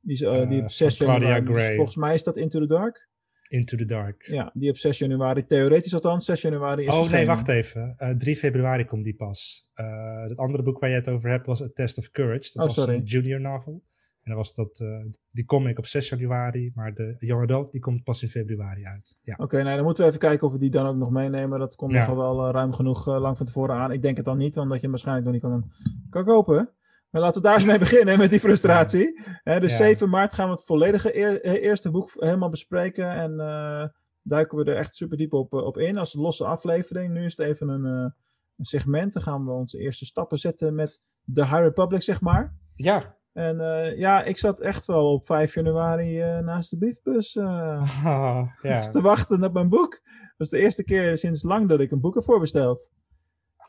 Die, 0.00 0.12
is, 0.12 0.48
die 0.48 0.62
op 0.62 0.70
6 0.70 0.96
van 0.96 1.06
Claudia 1.06 1.28
januari. 1.28 1.66
dus 1.66 1.74
volgens 1.74 1.96
mij 1.96 2.14
is 2.14 2.22
dat 2.22 2.36
Into 2.36 2.60
the 2.60 2.66
Dark. 2.66 3.08
Into 3.48 3.76
the 3.76 3.84
Dark. 3.84 4.26
Ja, 4.26 4.50
die 4.54 4.70
op 4.70 4.76
6 4.76 4.98
januari, 4.98 5.46
theoretisch 5.46 5.94
althans, 5.94 6.24
6 6.24 6.40
januari 6.42 6.86
is 6.86 6.94
Oh 6.94 7.10
nee, 7.10 7.26
wacht 7.26 7.48
even. 7.48 7.94
Eh 7.96 8.10
3 8.10 8.36
februari 8.36 8.84
komt 8.84 9.04
die 9.04 9.14
pas. 9.16 9.68
Eh 9.74 10.22
het 10.28 10.36
andere 10.36 10.62
boek 10.62 10.78
waar 10.78 10.88
je 10.90 10.94
het 10.96 11.08
over 11.08 11.30
hebt 11.30 11.46
was 11.46 11.62
A 11.62 11.68
Test 11.74 11.98
of 11.98 12.10
Courage. 12.10 12.50
Dat 12.52 12.54
Oh, 12.54 12.62
was 12.62 12.74
sorry. 12.74 12.94
een 12.94 13.02
junior 13.02 13.40
novel. 13.40 13.82
En 14.22 14.32
dan 14.32 14.36
was 14.40 14.54
dat, 14.54 14.80
eh, 14.80 14.88
die 15.30 15.44
comic 15.44 15.78
op 15.78 15.86
6 15.86 16.08
januari, 16.08 16.70
maar 16.74 16.94
de 16.94 17.16
Young 17.18 17.42
Adult 17.42 17.72
die 17.72 17.80
komt 17.80 18.02
pas 18.04 18.22
in 18.22 18.28
februari 18.28 18.84
uit. 18.86 19.20
Ja. 19.22 19.34
Oké, 19.38 19.62
nou 19.62 19.76
dan 19.76 19.84
moeten 19.84 20.02
we 20.02 20.08
even 20.08 20.20
kijken 20.22 20.46
of 20.46 20.52
we 20.52 20.58
die 20.58 20.70
dan 20.70 20.86
ook 20.86 20.96
nog 20.96 21.10
meenemen. 21.10 21.58
Dat 21.58 21.74
komt 21.76 21.92
Ja. 21.92 21.98
nogal 21.98 22.16
wel 22.16 22.46
eh, 22.46 22.52
ruim 22.52 22.72
genoeg 22.72 23.08
eh, 23.08 23.20
lang 23.20 23.36
van 23.36 23.46
tevoren 23.46 23.74
aan. 23.76 23.92
Ik 23.92 24.02
denk 24.02 24.16
het 24.16 24.24
dan 24.26 24.38
niet, 24.38 24.58
omdat 24.58 24.76
je 24.76 24.82
hem 24.82 24.90
waarschijnlijk 24.90 25.24
nog 25.26 25.34
niet 25.34 25.42
kan, 25.42 25.70
kan 26.10 26.24
kopen. 26.24 26.70
Maar 27.10 27.20
laten 27.22 27.42
we 27.42 27.46
daar 27.46 27.56
eens 27.56 27.66
mee 27.66 27.78
beginnen, 27.78 28.18
met 28.18 28.30
die 28.30 28.40
frustratie. 28.40 29.20
Dus 29.44 29.70
Ja. 29.70 29.76
7 29.76 30.08
maart 30.08 30.34
gaan 30.34 30.48
we 30.48 30.54
het 30.54 30.64
volledige 30.64 31.12
eh, 31.12 31.52
eerste 31.64 31.90
boek 31.90 32.10
helemaal 32.18 32.48
bespreken. 32.48 33.10
En 33.10 33.40
eh, 33.40 33.88
duiken 34.22 34.58
we 34.58 34.64
er 34.64 34.76
echt 34.76 34.94
super 34.94 35.16
diep 35.16 35.32
op, 35.32 35.54
eh, 35.54 35.64
op 35.64 35.78
in 35.78 35.98
als 35.98 36.14
losse 36.14 36.44
aflevering. 36.44 37.12
Nu 37.12 37.24
is 37.24 37.36
het 37.36 37.46
even 37.46 37.68
een, 37.68 37.84
een 37.84 38.64
segment. 38.64 39.12
Dan 39.12 39.22
gaan 39.22 39.44
we 39.44 39.50
onze 39.50 39.78
eerste 39.78 40.04
stappen 40.04 40.38
zetten 40.38 40.74
met 40.74 41.00
The 41.32 41.44
High 41.44 41.60
Republic, 41.60 42.02
zeg 42.02 42.20
maar. 42.20 42.54
Ja. 42.74 43.14
En 43.32 43.56
ja, 43.96 44.22
ik 44.22 44.38
zat 44.38 44.60
echt 44.60 44.86
wel 44.86 45.12
op 45.12 45.26
5 45.26 45.54
januari 45.54 46.18
naast 46.42 46.70
de 46.70 46.78
briefbus. 46.78 47.32
ja. 48.62 48.88
te 48.90 49.00
wachten 49.00 49.44
op 49.44 49.52
mijn 49.52 49.68
boek. 49.68 50.00
Dat 50.36 50.46
is 50.46 50.48
de 50.48 50.58
eerste 50.58 50.84
keer 50.84 51.16
sinds 51.16 51.42
lang 51.42 51.68
dat 51.68 51.80
ik 51.80 51.90
een 51.90 52.00
boek 52.00 52.14
heb 52.14 52.24
voorbesteld. 52.24 52.92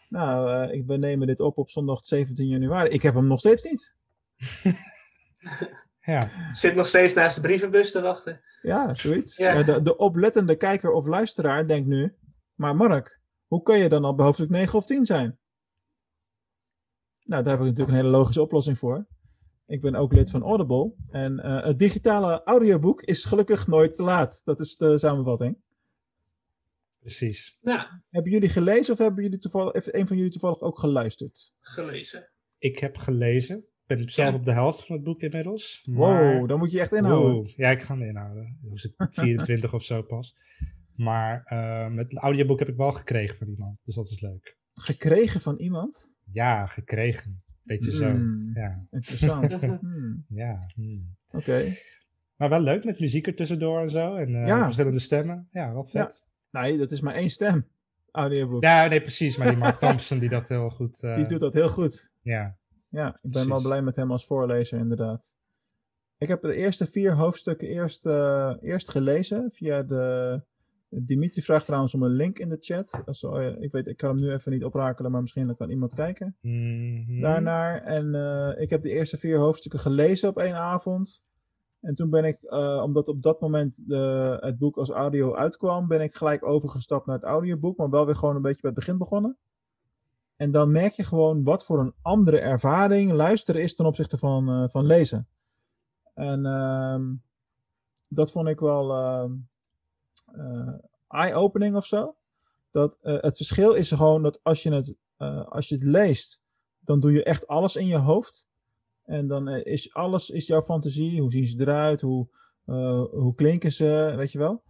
Nou, 0.09 0.51
eh, 0.51 0.73
ik, 0.73 0.85
we 0.85 0.97
nemen 0.97 1.27
dit 1.27 1.39
op 1.39 1.57
op 1.57 1.69
zondag 1.69 2.05
17 2.05 2.47
januari. 2.47 2.89
Ik 2.89 3.01
heb 3.01 3.13
hem 3.13 3.27
nog 3.27 3.39
steeds 3.39 3.63
niet. 3.63 3.95
ja. 6.13 6.31
Zit 6.51 6.75
nog 6.75 6.87
steeds 6.87 7.13
naast 7.13 7.35
de 7.35 7.41
brievenbus 7.41 7.91
te 7.91 8.01
wachten. 8.01 8.41
Ja, 8.61 8.95
zoiets. 8.95 9.37
Ja. 9.37 9.53
Eh, 9.53 9.65
de, 9.65 9.81
de 9.81 9.97
oplettende 9.97 10.55
kijker 10.55 10.91
of 10.91 11.05
luisteraar 11.05 11.67
denkt 11.67 11.87
nu... 11.87 12.15
Maar 12.55 12.75
Mark, 12.75 13.19
hoe 13.47 13.61
kun 13.61 13.77
je 13.77 13.89
dan 13.89 14.05
al 14.05 14.15
bij 14.15 14.25
hoofdstuk 14.25 14.49
9 14.49 14.77
of 14.77 14.85
10 14.85 15.05
zijn? 15.05 15.37
Nou, 17.23 17.43
daar 17.43 17.51
heb 17.51 17.61
ik 17.61 17.67
natuurlijk 17.67 17.97
een 17.97 18.03
hele 18.03 18.17
logische 18.17 18.41
oplossing 18.41 18.77
voor. 18.77 19.05
Ik 19.65 19.81
ben 19.81 19.95
ook 19.95 20.13
lid 20.13 20.29
van 20.29 20.43
Audible. 20.43 20.93
En 21.09 21.39
eh, 21.39 21.63
het 21.63 21.79
digitale 21.79 22.43
audioboek 22.43 23.01
is 23.01 23.25
gelukkig 23.25 23.67
nooit 23.67 23.95
te 23.95 24.03
laat. 24.03 24.41
Dat 24.45 24.59
is 24.59 24.75
de 24.75 24.97
samenvatting. 24.97 25.57
Precies. 27.07 27.57
Nou, 27.61 27.79
Hebben 28.09 28.31
jullie 28.31 28.49
gelezen 28.49 28.93
of 28.93 28.99
hebben 28.99 29.23
jullie 29.23 29.39
toevallig, 29.39 29.73
heeft 29.73 29.93
een 29.93 30.07
van 30.07 30.17
jullie 30.17 30.31
toevallig 30.31 30.61
ook 30.61 30.79
geluisterd? 30.79 31.51
gelezen. 31.59 32.29
Ik 32.57 32.77
heb 32.79 32.97
gelezen. 32.97 33.57
Ik 33.57 33.97
ben 33.97 34.09
zelf 34.09 34.29
Ja. 34.29 34.35
op 34.35 34.45
de 34.45 34.51
helft 34.51 34.85
van 34.85 34.95
het 34.95 35.05
boek 35.05 35.21
inmiddels. 35.21 35.81
Maar... 35.89 36.35
Wow, 36.37 36.47
dan 36.49 36.59
moet 36.59 36.71
je 36.71 36.79
echt 36.79 36.93
inhouden. 36.93 37.33
Wow. 37.33 37.47
Ja, 37.47 37.69
ik 37.69 37.81
ga 37.81 37.95
me 37.95 38.07
inhouden. 38.07 38.57
Dat 38.61 38.73
is 38.73 38.93
24 39.11 39.73
of 39.73 39.83
zo 39.83 40.01
pas. 40.01 40.35
Maar 40.95 41.41
eh, 41.45 41.87
met 41.93 42.09
het 42.11 42.19
audioboek 42.19 42.59
heb 42.59 42.67
ik 42.67 42.75
wel 42.75 42.91
gekregen 42.91 43.37
van 43.37 43.47
iemand. 43.47 43.79
Dus 43.83 43.95
dat 43.95 44.05
is 44.09 44.21
leuk. 44.21 44.57
Gekregen 44.73 45.41
van 45.41 45.57
iemand? 45.57 46.15
Ja, 46.31 46.65
gekregen. 46.65 47.43
Beetje 47.63 47.91
zo. 47.91 48.09
Hmm, 48.09 48.51
Ja, 48.53 48.85
Interessant. 48.91 49.51
Hmm, 49.81 50.25
ja. 50.29 50.71
hmm. 50.75 51.15
Oké. 51.31 51.63
Maar 52.35 52.49
wel 52.49 52.61
leuk 52.61 52.83
met 52.83 52.99
muziek 52.99 53.27
er 53.27 53.35
tussendoor 53.35 53.81
en 53.81 53.89
zo. 53.89 54.15
En 54.15 54.35
eh, 54.35 54.47
Ja. 54.47 54.63
verschillende 54.63 54.99
stemmen. 54.99 55.47
Ja, 55.51 55.73
wel 55.73 55.85
vet. 55.85 56.25
Nee, 56.51 56.77
dat 56.77 56.91
is 56.91 57.01
maar 57.01 57.13
één 57.13 57.29
stem. 57.29 57.67
Audioboek. 58.11 58.63
Ja, 58.63 58.87
nee, 58.87 59.01
precies. 59.01 59.37
Maar 59.37 59.47
die 59.47 59.57
Mark 59.57 59.75
Thompson 59.83 60.19
die 60.19 60.29
dat 60.29 60.49
heel 60.49 60.69
goed... 60.69 61.03
eh, 61.03 61.15
Die 61.15 61.25
doet 61.27 61.39
dat 61.39 61.53
heel 61.53 61.69
goed. 61.69 62.11
Ja, 62.21 62.57
Ja, 62.89 63.07
ik 63.07 63.13
ben 63.21 63.31
Precies. 63.31 63.49
wel 63.49 63.61
blij 63.61 63.81
met 63.81 63.95
hem 63.95 64.11
als 64.11 64.25
voorlezer, 64.25 64.79
inderdaad. 64.79 65.35
Ik 66.17 66.27
heb 66.27 66.41
de 66.41 66.53
eerste 66.55 66.85
vier 66.85 67.15
hoofdstukken 67.15 67.67
eerst, 67.67 68.05
eh, 68.05 68.53
eerst 68.61 68.89
gelezen 68.91 69.49
via 69.53 69.83
de. 69.83 70.41
Dimitri 70.89 71.41
vraagt 71.41 71.65
trouwens 71.65 71.93
om 71.93 72.03
een 72.03 72.11
link 72.15 72.39
in 72.39 72.49
de 72.49 72.57
chat. 72.59 73.01
Eh, 73.05 73.61
ik, 73.61 73.71
weet, 73.71 73.87
ik 73.87 73.97
kan 73.97 74.09
hem 74.09 74.19
nu 74.19 74.31
even 74.33 74.51
niet 74.51 74.63
oprakelen, 74.63 75.11
maar 75.11 75.21
misschien 75.21 75.55
kan 75.55 75.69
iemand 75.69 75.93
kijken. 75.93 76.35
Mhm. 76.41 77.21
daarnaar. 77.21 77.81
En 77.83 78.05
ik 78.59 78.69
heb 78.69 78.81
de 78.81 78.89
eerste 78.91 79.17
vier 79.17 79.37
hoofdstukken 79.37 79.79
gelezen 79.79 80.29
op 80.29 80.37
één 80.37 80.55
avond. 80.55 81.23
En 81.87 81.93
toen 81.93 82.09
ben 82.09 82.25
ik, 82.25 82.43
eh, 82.43 82.81
omdat 82.83 83.07
op 83.07 83.21
dat 83.21 83.41
moment 83.41 83.89
de, 83.89 84.37
het 84.41 84.57
boek 84.57 84.77
als 84.77 84.89
audio 84.89 85.35
uitkwam, 85.35 85.87
ben 85.87 86.01
ik 86.01 86.15
gelijk 86.15 86.45
overgestapt 86.45 87.05
naar 87.05 87.15
het 87.15 87.23
audioboek, 87.23 87.77
maar 87.77 87.89
wel 87.89 88.05
weer 88.05 88.15
gewoon 88.15 88.35
een 88.35 88.41
beetje 88.41 88.61
bij 88.61 88.69
het 88.69 88.79
begin 88.79 88.97
begonnen. 88.97 89.37
En 90.35 90.51
dan 90.51 90.71
merk 90.71 90.93
je 90.93 91.03
gewoon 91.03 91.43
wat 91.43 91.65
voor 91.65 91.79
een 91.79 91.93
andere 92.01 92.39
ervaring 92.39 93.11
luisteren 93.11 93.61
is 93.61 93.75
ten 93.75 93.85
opzichte 93.85 94.17
van, 94.17 94.49
eh, 94.49 94.69
van 94.69 94.85
lezen. 94.85 95.27
En 96.13 96.45
ehm, 96.45 97.13
dat 98.09 98.31
vond 98.31 98.47
ik 98.47 98.59
wel 98.59 98.91
ehm, 98.91 99.31
eh, 100.25 100.73
eye-opening 101.07 101.75
of 101.75 101.85
zo. 101.85 102.15
Dat, 102.71 102.97
het 103.01 103.37
verschil 103.37 103.73
is 103.73 103.91
gewoon 103.91 104.23
dat 104.23 104.39
als 104.43 104.63
je 104.63 104.73
het, 104.73 104.95
als 105.49 105.69
je 105.69 105.75
het 105.75 105.83
leest, 105.83 106.41
dan 106.79 106.99
doe 106.99 107.11
je 107.11 107.23
echt 107.23 107.47
alles 107.47 107.75
in 107.75 107.87
je 107.87 107.97
hoofd. 107.97 108.46
En 109.07 109.27
dan 109.27 109.47
eh, 109.47 109.73
is 109.73 109.93
alles 109.93 110.29
is 110.29 110.47
jouw 110.47 110.61
fantasie. 110.61 111.21
Hoe 111.21 111.31
zien 111.31 111.45
ze 111.45 111.59
eruit? 111.61 112.01
Hoe, 112.01 112.27
eh, 112.65 113.03
hoe 113.03 113.35
klinken 113.35 113.71
ze? 113.71 114.13
Weet 114.17 114.31
je 114.31 114.37
wel? 114.37 114.63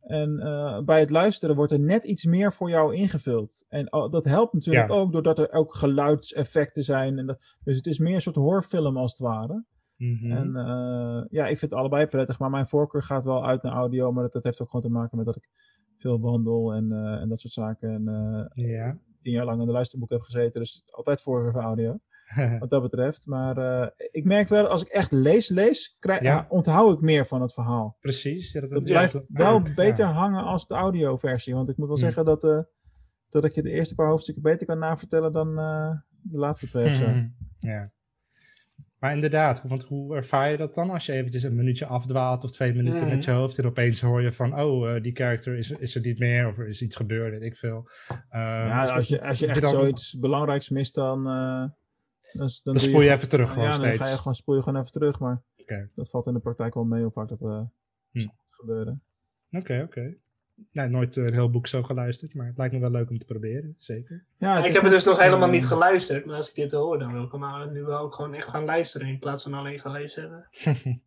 En 0.00 0.38
eh, 0.38 0.80
bij 0.82 1.00
het 1.00 1.10
luisteren 1.10 1.56
wordt 1.56 1.72
er 1.72 1.80
net 1.80 2.04
iets 2.04 2.24
meer 2.24 2.52
voor 2.52 2.68
jou 2.70 2.94
ingevuld. 2.94 3.64
En 3.68 3.84
dat 4.10 4.24
helpt 4.24 4.52
natuurlijk 4.52 4.88
Ja. 4.88 4.94
ook 4.94 5.12
doordat 5.12 5.38
er 5.38 5.52
ook 5.52 5.74
geluidseffecten 5.74 6.82
zijn. 6.84 7.18
En 7.18 7.26
dat, 7.26 7.56
dus 7.64 7.76
het 7.76 7.86
is 7.86 7.98
meer 7.98 8.14
een 8.14 8.20
soort 8.20 8.36
horrorfilm 8.36 8.96
als 8.96 9.10
het 9.10 9.20
ware. 9.20 9.64
Mhm. 9.96 10.32
En 10.32 10.52
ja, 11.30 11.42
ik 11.46 11.58
vind 11.58 11.70
het 11.70 11.80
allebei 11.80 12.06
prettig. 12.06 12.38
Maar 12.38 12.50
mijn 12.50 12.68
voorkeur 12.68 13.02
gaat 13.02 13.24
wel 13.24 13.46
uit 13.46 13.62
naar 13.62 13.72
audio. 13.72 14.12
Maar 14.12 14.22
dat, 14.22 14.32
dat 14.32 14.44
heeft 14.44 14.60
ook 14.60 14.70
gewoon 14.70 14.84
te 14.84 14.90
maken 14.98 15.16
met 15.16 15.26
dat 15.26 15.36
ik 15.36 15.50
veel 15.98 16.20
wandel 16.20 16.72
en, 16.74 16.92
en 16.92 17.28
dat 17.28 17.40
soort 17.40 17.52
zaken. 17.52 17.90
En 17.90 18.04
Ja. 18.54 18.98
tien 19.20 19.32
jaar 19.32 19.44
lang 19.44 19.60
in 19.60 19.66
de 19.66 19.72
luisterboek 19.72 20.10
heb 20.10 20.20
gezeten. 20.20 20.60
Dus 20.60 20.82
altijd 20.90 21.22
voorkeur 21.22 21.52
voor 21.52 21.62
audio 21.62 21.98
wat 22.58 22.70
dat 22.70 22.82
betreft. 22.82 23.26
Maar 23.26 23.56
eh, 23.56 23.88
ik 24.10 24.24
merk 24.24 24.48
wel, 24.48 24.66
als 24.66 24.82
ik 24.82 24.88
echt 24.88 25.12
lees, 25.12 25.48
lees, 25.48 25.96
krijg, 25.98 26.20
Ja. 26.22 26.46
onthoud 26.48 26.94
ik 26.94 27.00
meer 27.00 27.26
van 27.26 27.40
het 27.40 27.52
verhaal. 27.54 27.96
Precies. 28.00 28.52
Ja, 28.52 28.60
dat, 28.60 28.70
Dat 28.70 28.88
ja, 28.88 28.94
blijft 28.94 29.12
dat- 29.12 29.24
wel 29.28 29.64
ja. 29.66 29.74
beter 29.74 30.04
hangen 30.06 30.44
als 30.44 30.66
de 30.66 30.74
audioversie. 30.74 31.54
Want 31.54 31.68
ik 31.68 31.76
moet 31.76 31.86
wel 31.86 31.96
Hm. 31.96 32.02
zeggen 32.02 32.24
dat, 32.24 32.44
eh, 32.44 32.58
dat 33.28 33.44
ik 33.44 33.52
je 33.54 33.62
de 33.62 33.70
eerste 33.70 33.94
paar 33.94 34.08
hoofdstukken 34.08 34.42
beter 34.42 34.66
kan 34.66 34.78
navertellen 34.78 35.32
dan 35.32 35.58
eh, 35.58 35.90
de 36.22 36.38
laatste 36.38 36.66
twee 36.66 36.86
of 36.86 36.92
zo. 36.92 37.08
Mhm. 37.08 37.26
Ja. 37.58 37.92
Maar 38.98 39.14
inderdaad, 39.14 39.62
want 39.62 39.84
hoe 39.84 40.16
ervaar 40.16 40.50
je 40.50 40.56
dat 40.56 40.74
dan 40.74 40.90
als 40.90 41.06
je 41.06 41.12
eventjes 41.12 41.42
een 41.42 41.54
minuutje 41.56 41.86
afdwaalt 41.86 42.44
of 42.44 42.50
twee 42.50 42.74
minuten 42.74 43.08
met 43.08 43.24
je 43.24 43.30
hoofd 43.30 43.58
en 43.58 43.66
opeens 43.66 44.00
hoor 44.00 44.22
je 44.22 44.32
van, 44.32 44.60
oh, 44.60 44.88
uh, 44.88 45.02
die 45.02 45.14
character 45.16 45.56
is, 45.58 45.70
is 45.70 45.94
er 45.94 46.00
niet 46.00 46.18
meer 46.18 46.48
of 46.48 46.58
er 46.58 46.68
is 46.68 46.82
iets 46.82 46.96
gebeurd, 46.96 47.30
weet 47.32 47.42
ik 47.42 47.56
veel. 47.56 47.88
Uh, 48.10 48.16
ja, 48.30 48.84
als 48.84 49.08
je, 49.08 49.22
als 49.22 49.38
je 49.38 49.46
echt 49.46 49.60
dan... 49.60 49.70
zoiets 49.70 50.18
belangrijks 50.18 50.68
mist, 50.70 50.94
dan... 50.94 51.26
Uh, 51.28 51.64
dan, 52.38 52.48
dan, 52.62 52.74
dan 52.74 52.80
spoel 52.80 53.00
je, 53.00 53.06
je 53.06 53.12
even 53.12 53.28
terug 53.28 53.52
gewoon 53.52 53.68
ja, 53.68 53.72
steeds. 53.72 53.98
dan 53.98 54.06
ga 54.06 54.12
je 54.12 54.18
gewoon, 54.18 54.34
spoel 54.34 54.54
je 54.54 54.62
gewoon 54.62 54.80
even 54.80 54.92
terug, 54.92 55.18
maar 55.18 55.42
okay. 55.56 55.90
dat 55.94 56.10
valt 56.10 56.26
in 56.26 56.34
de 56.34 56.40
praktijk 56.40 56.74
wel 56.74 56.84
mee 56.84 57.02
hoe 57.02 57.12
vaak 57.12 57.28
dat 57.28 57.38
hm. 57.38 58.26
gebeuren. 58.46 59.02
Oké, 59.50 59.62
okay, 59.62 59.82
oké. 59.82 59.98
Okay. 59.98 60.18
Nou, 60.72 60.90
nooit 60.90 61.16
een 61.16 61.32
heel 61.32 61.50
boek 61.50 61.66
zo 61.66 61.82
geluisterd, 61.82 62.34
maar 62.34 62.46
het 62.46 62.56
lijkt 62.56 62.74
me 62.74 62.80
wel 62.80 62.90
leuk 62.90 63.10
om 63.10 63.18
te 63.18 63.26
proberen, 63.26 63.74
zeker. 63.78 64.24
Ja, 64.38 64.64
ik 64.64 64.72
heb 64.72 64.82
het 64.82 64.90
dus 64.90 65.04
nog 65.04 65.22
helemaal 65.22 65.48
niet 65.48 65.66
geluisterd, 65.66 66.24
maar 66.24 66.36
als 66.36 66.48
ik 66.48 66.54
dit 66.54 66.72
hoor, 66.72 66.98
dan 66.98 67.12
wil 67.12 67.22
ik 67.22 67.32
hem 67.32 67.72
nu 67.72 67.82
wel 67.82 67.98
ook 67.98 68.14
gewoon 68.14 68.34
echt 68.34 68.48
gaan 68.48 68.64
luisteren 68.64 69.08
in 69.08 69.18
plaats 69.18 69.42
van 69.42 69.54
alleen 69.54 69.78
gelezen 69.78 70.22
hebben. 70.22 70.48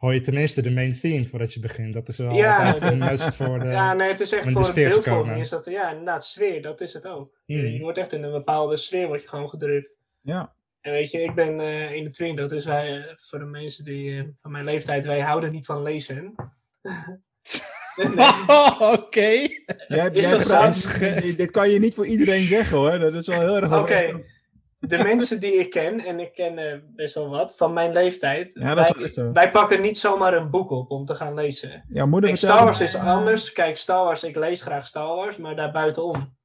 hoor 0.00 0.14
je 0.14 0.20
tenminste 0.20 0.62
de 0.62 0.70
main 0.70 0.94
theme 0.94 1.24
voordat 1.24 1.54
je 1.54 1.60
begint. 1.60 1.92
Dat 1.92 2.08
is 2.08 2.18
wel 2.18 2.32
ja, 2.32 2.72
altijd 2.72 2.92
een 2.92 2.98
must 2.98 3.36
voor 3.36 3.58
de 3.60 3.68
Ja, 3.68 3.94
nee, 3.94 4.08
het 4.08 4.20
is 4.20 4.32
echt 4.32 4.50
voor 4.50 4.64
de 4.64 4.72
beeldvorming. 4.72 5.40
Is 5.40 5.50
dat, 5.50 5.64
ja, 5.64 5.90
inderdaad, 5.90 6.24
sfeer, 6.24 6.62
dat 6.62 6.80
is 6.80 6.92
het 6.92 7.06
ook. 7.06 7.40
Hmm. 7.46 7.56
Je, 7.56 7.72
je, 7.72 7.80
wordt 7.80 7.98
echt 7.98 8.12
in 8.12 8.22
een 8.22 8.32
bepaalde 8.32 8.76
sfeer 8.76 9.06
wordt 9.06 9.22
je 9.22 9.28
gewoon 9.28 9.48
gedrukt. 9.48 10.00
Ja. 10.20 10.54
En 10.80 10.92
weet 10.92 11.10
je, 11.10 11.22
ik 11.22 11.34
ben 11.34 11.60
uh, 11.60 11.90
21, 11.90 12.48
dus 12.48 12.64
wij, 12.64 13.14
voor 13.16 13.38
de 13.38 13.44
mensen 13.44 13.84
die 13.84 14.10
uh, 14.10 14.24
van 14.40 14.50
mijn 14.50 14.64
leeftijd, 14.64 15.04
wij 15.04 15.20
houden 15.20 15.52
niet 15.52 15.66
van 15.66 15.82
lezen. 15.82 16.34
Oké. 18.78 19.48
Dit 21.36 21.50
kan 21.50 21.70
je 21.70 21.78
niet 21.78 21.94
voor 21.94 22.06
iedereen 22.06 22.46
zeggen 22.46 22.76
hoor. 22.76 22.98
Dat 22.98 23.14
is 23.14 23.26
wel 23.26 23.40
heel 23.40 23.56
erg. 23.56 23.78
Oké. 23.78 24.22
De 24.78 24.98
mensen 24.98 25.40
die 25.40 25.52
ik 25.52 25.70
ken, 25.70 26.00
en 26.00 26.20
ik 26.20 26.32
ken 26.32 26.58
uh, 26.58 26.74
best 26.82 27.14
wel 27.14 27.28
wat 27.28 27.56
van 27.56 27.72
mijn 27.72 27.92
leeftijd. 27.92 28.50
Ja, 28.54 28.74
dat 28.74 28.96
wij, 28.96 29.04
is 29.04 29.14
zo. 29.14 29.32
wij 29.32 29.50
pakken 29.50 29.80
niet 29.80 29.98
zomaar 29.98 30.34
een 30.34 30.50
boek 30.50 30.70
op 30.70 30.90
om 30.90 31.04
te 31.04 31.14
gaan 31.14 31.34
lezen. 31.34 31.84
Ja, 31.88 32.06
moeder 32.06 32.28
Kijk, 32.30 32.42
Star 32.42 32.64
Wars 32.64 32.80
is 32.80 32.96
anders. 32.96 33.52
Kijk, 33.52 33.76
Star 33.76 34.04
Wars, 34.04 34.24
ik 34.24 34.36
lees 34.36 34.62
graag 34.62 34.86
Star 34.86 35.16
Wars, 35.16 35.36
maar 35.36 35.56
daar 35.56 35.70
buitenom. 35.70 36.36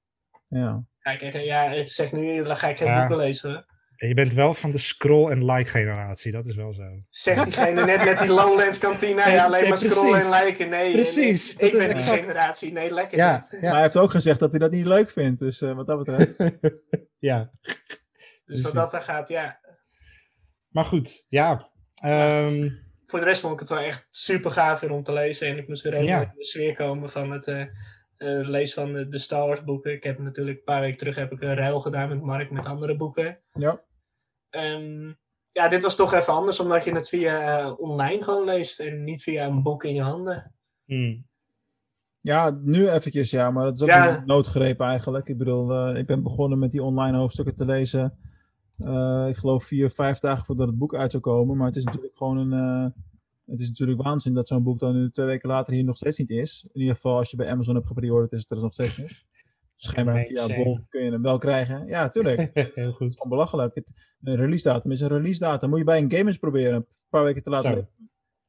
Ja. 0.47 0.83
Kijk, 0.99 1.33
ja, 1.33 1.63
ik 1.63 1.89
zeg 1.89 2.11
nu, 2.11 2.43
dan 2.43 2.57
ga 2.57 2.67
ik 2.67 2.77
geen 2.77 2.87
ja. 2.87 2.99
boeken 2.99 3.25
lezen. 3.25 3.65
Je 3.95 4.13
bent 4.13 4.33
wel 4.33 4.53
van 4.53 4.71
de 4.71 4.77
scroll- 4.77 5.31
en 5.31 5.45
like-generatie, 5.45 6.31
dat 6.31 6.45
is 6.45 6.55
wel 6.55 6.73
zo. 6.73 7.03
Zegt 7.09 7.43
diegene 7.43 7.85
net 7.85 8.05
met 8.05 8.19
die 8.19 8.27
Lowlands 8.27 8.77
kantine, 8.77 9.31
ja, 9.31 9.45
alleen 9.45 9.69
maar 9.69 9.77
scrollen 9.77 10.19
en 10.19 10.43
liken. 10.43 10.69
Nee, 10.69 10.91
precies. 10.91 11.57
Nee, 11.57 11.69
ik 11.71 11.77
ben 11.77 11.97
die 11.97 12.05
generatie, 12.05 12.71
nee, 12.71 12.93
lekker 12.93 13.17
ja, 13.17 13.45
niet. 13.51 13.61
Maar 13.61 13.71
hij 13.71 13.81
heeft 13.81 13.97
ook 13.97 14.11
gezegd 14.11 14.39
dat 14.39 14.49
hij 14.49 14.59
dat 14.59 14.71
niet 14.71 14.85
leuk 14.85 15.11
vindt, 15.11 15.39
dus 15.39 15.61
uh, 15.61 15.75
wat 15.75 15.87
dat 15.87 16.03
betreft. 16.03 16.35
ja. 17.29 17.51
Dus 18.45 18.61
wat 18.61 18.73
dat 18.73 18.93
er 18.93 19.01
gaat, 19.01 19.27
ja. 19.27 19.59
Maar 20.69 20.85
goed, 20.85 21.25
ja. 21.29 21.69
Um... 22.05 22.83
Voor 23.05 23.19
de 23.19 23.25
rest 23.25 23.41
vond 23.41 23.53
ik 23.53 23.59
het 23.59 23.69
wel 23.69 23.79
echt 23.79 24.07
super 24.09 24.51
gaaf 24.51 24.79
weer 24.79 24.91
om 24.91 25.03
te 25.03 25.13
lezen. 25.13 25.47
En 25.47 25.57
ik 25.57 25.67
moest 25.67 25.83
weer 25.83 25.93
helemaal 25.93 26.21
in 26.21 26.31
de 26.35 26.45
sfeer 26.45 26.73
komen 26.73 27.09
van 27.09 27.31
het 27.31 27.47
uh, 27.47 27.65
uh, 28.17 28.47
lezen 28.47 28.83
van 28.83 28.93
de, 28.93 29.07
de 29.07 29.17
Star 29.17 29.47
Wars 29.47 29.63
boeken. 29.63 29.93
Ik 29.93 30.03
heb 30.03 30.19
natuurlijk 30.19 30.57
een 30.57 30.63
paar 30.63 30.81
weken 30.81 30.97
terug 30.97 31.15
heb 31.15 31.31
ik 31.31 31.41
een 31.41 31.55
ruil 31.55 31.79
gedaan 31.79 32.09
met 32.09 32.21
Mark 32.21 32.51
met 32.51 32.65
andere 32.65 32.97
boeken. 32.97 33.39
Ja. 33.53 33.81
Um, 34.49 35.17
ja, 35.51 35.67
dit 35.67 35.83
was 35.83 35.95
toch 35.95 36.13
even 36.13 36.33
anders, 36.33 36.59
omdat 36.59 36.83
je 36.83 36.93
het 36.93 37.09
via 37.09 37.61
uh, 37.61 37.79
online 37.79 38.23
gewoon 38.23 38.45
leest 38.45 38.79
en 38.79 39.03
niet 39.03 39.23
via 39.23 39.45
een 39.45 39.63
boek 39.63 39.83
in 39.83 39.93
je 39.93 40.01
handen. 40.01 40.53
Hmm. 40.85 41.27
Ja, 42.19 42.59
nu 42.61 42.89
eventjes 42.89 43.29
ja, 43.29 43.51
maar 43.51 43.63
dat 43.63 43.75
is 43.75 43.81
ook 43.81 43.87
ja. 43.87 44.17
een 44.17 44.25
noodgreep 44.25 44.79
eigenlijk. 44.79 45.27
Ik 45.27 45.37
bedoel, 45.37 45.89
uh, 45.89 45.97
ik 45.97 46.05
ben 46.05 46.23
begonnen 46.23 46.59
met 46.59 46.71
die 46.71 46.83
online 46.83 47.17
hoofdstukken 47.17 47.55
te 47.55 47.65
lezen. 47.65 48.17
Uh, 48.79 49.25
ik 49.29 49.35
geloof 49.35 49.63
vier, 49.63 49.89
vijf 49.89 50.19
dagen 50.19 50.45
voordat 50.45 50.67
het 50.67 50.77
boek 50.77 50.95
uit 50.95 51.11
zou 51.11 51.23
komen. 51.23 51.57
Maar 51.57 51.67
het 51.67 51.75
is 51.75 51.83
natuurlijk 51.83 52.17
gewoon 52.17 52.51
een... 52.51 52.93
het 53.45 53.59
is 53.59 53.67
natuurlijk 53.67 54.01
waanzin 54.01 54.33
dat 54.33 54.47
zo'n 54.47 54.63
boek 54.63 54.79
dan 54.79 54.93
nu 54.93 55.09
twee 55.09 55.25
weken 55.25 55.49
later 55.49 55.73
hier 55.73 55.83
nog 55.83 55.97
steeds 55.97 56.17
niet 56.17 56.29
is. 56.29 56.67
In 56.73 56.79
ieder 56.79 56.95
geval 56.95 57.17
als 57.17 57.31
je 57.31 57.37
bij 57.37 57.49
Amazon 57.49 57.75
hebt 57.75 57.87
gepreorderd 57.87 58.31
is 58.31 58.39
het 58.39 58.51
er 58.51 58.61
nog 58.61 58.73
steeds 58.73 58.97
niet. 58.97 59.23
Schijnbaar 59.75 60.15
nee, 60.15 60.25
via 60.25 60.47
Bol 60.47 60.79
kun 60.89 61.03
je 61.03 61.11
hem 61.11 61.21
wel 61.21 61.37
krijgen. 61.37 61.87
Ja, 61.87 62.07
tuurlijk. 62.07 62.49
Heel 62.75 62.91
goed. 62.91 63.11
Het 63.11 63.19
is 63.19 63.27
belachelijk. 63.29 63.75
Het, 63.75 63.91
een 64.21 64.35
release 64.35 64.63
datum 64.63 64.91
is 64.91 65.01
een 65.01 65.07
release 65.07 65.39
datum. 65.39 65.69
Moet 65.69 65.77
je 65.79 65.85
bij 65.85 66.01
een 66.01 66.11
Gamers 66.11 66.37
proberen. 66.37 66.75
Een 66.75 66.85
paar 67.09 67.23
weken 67.23 67.43
te 67.43 67.49
laten. 67.49 67.89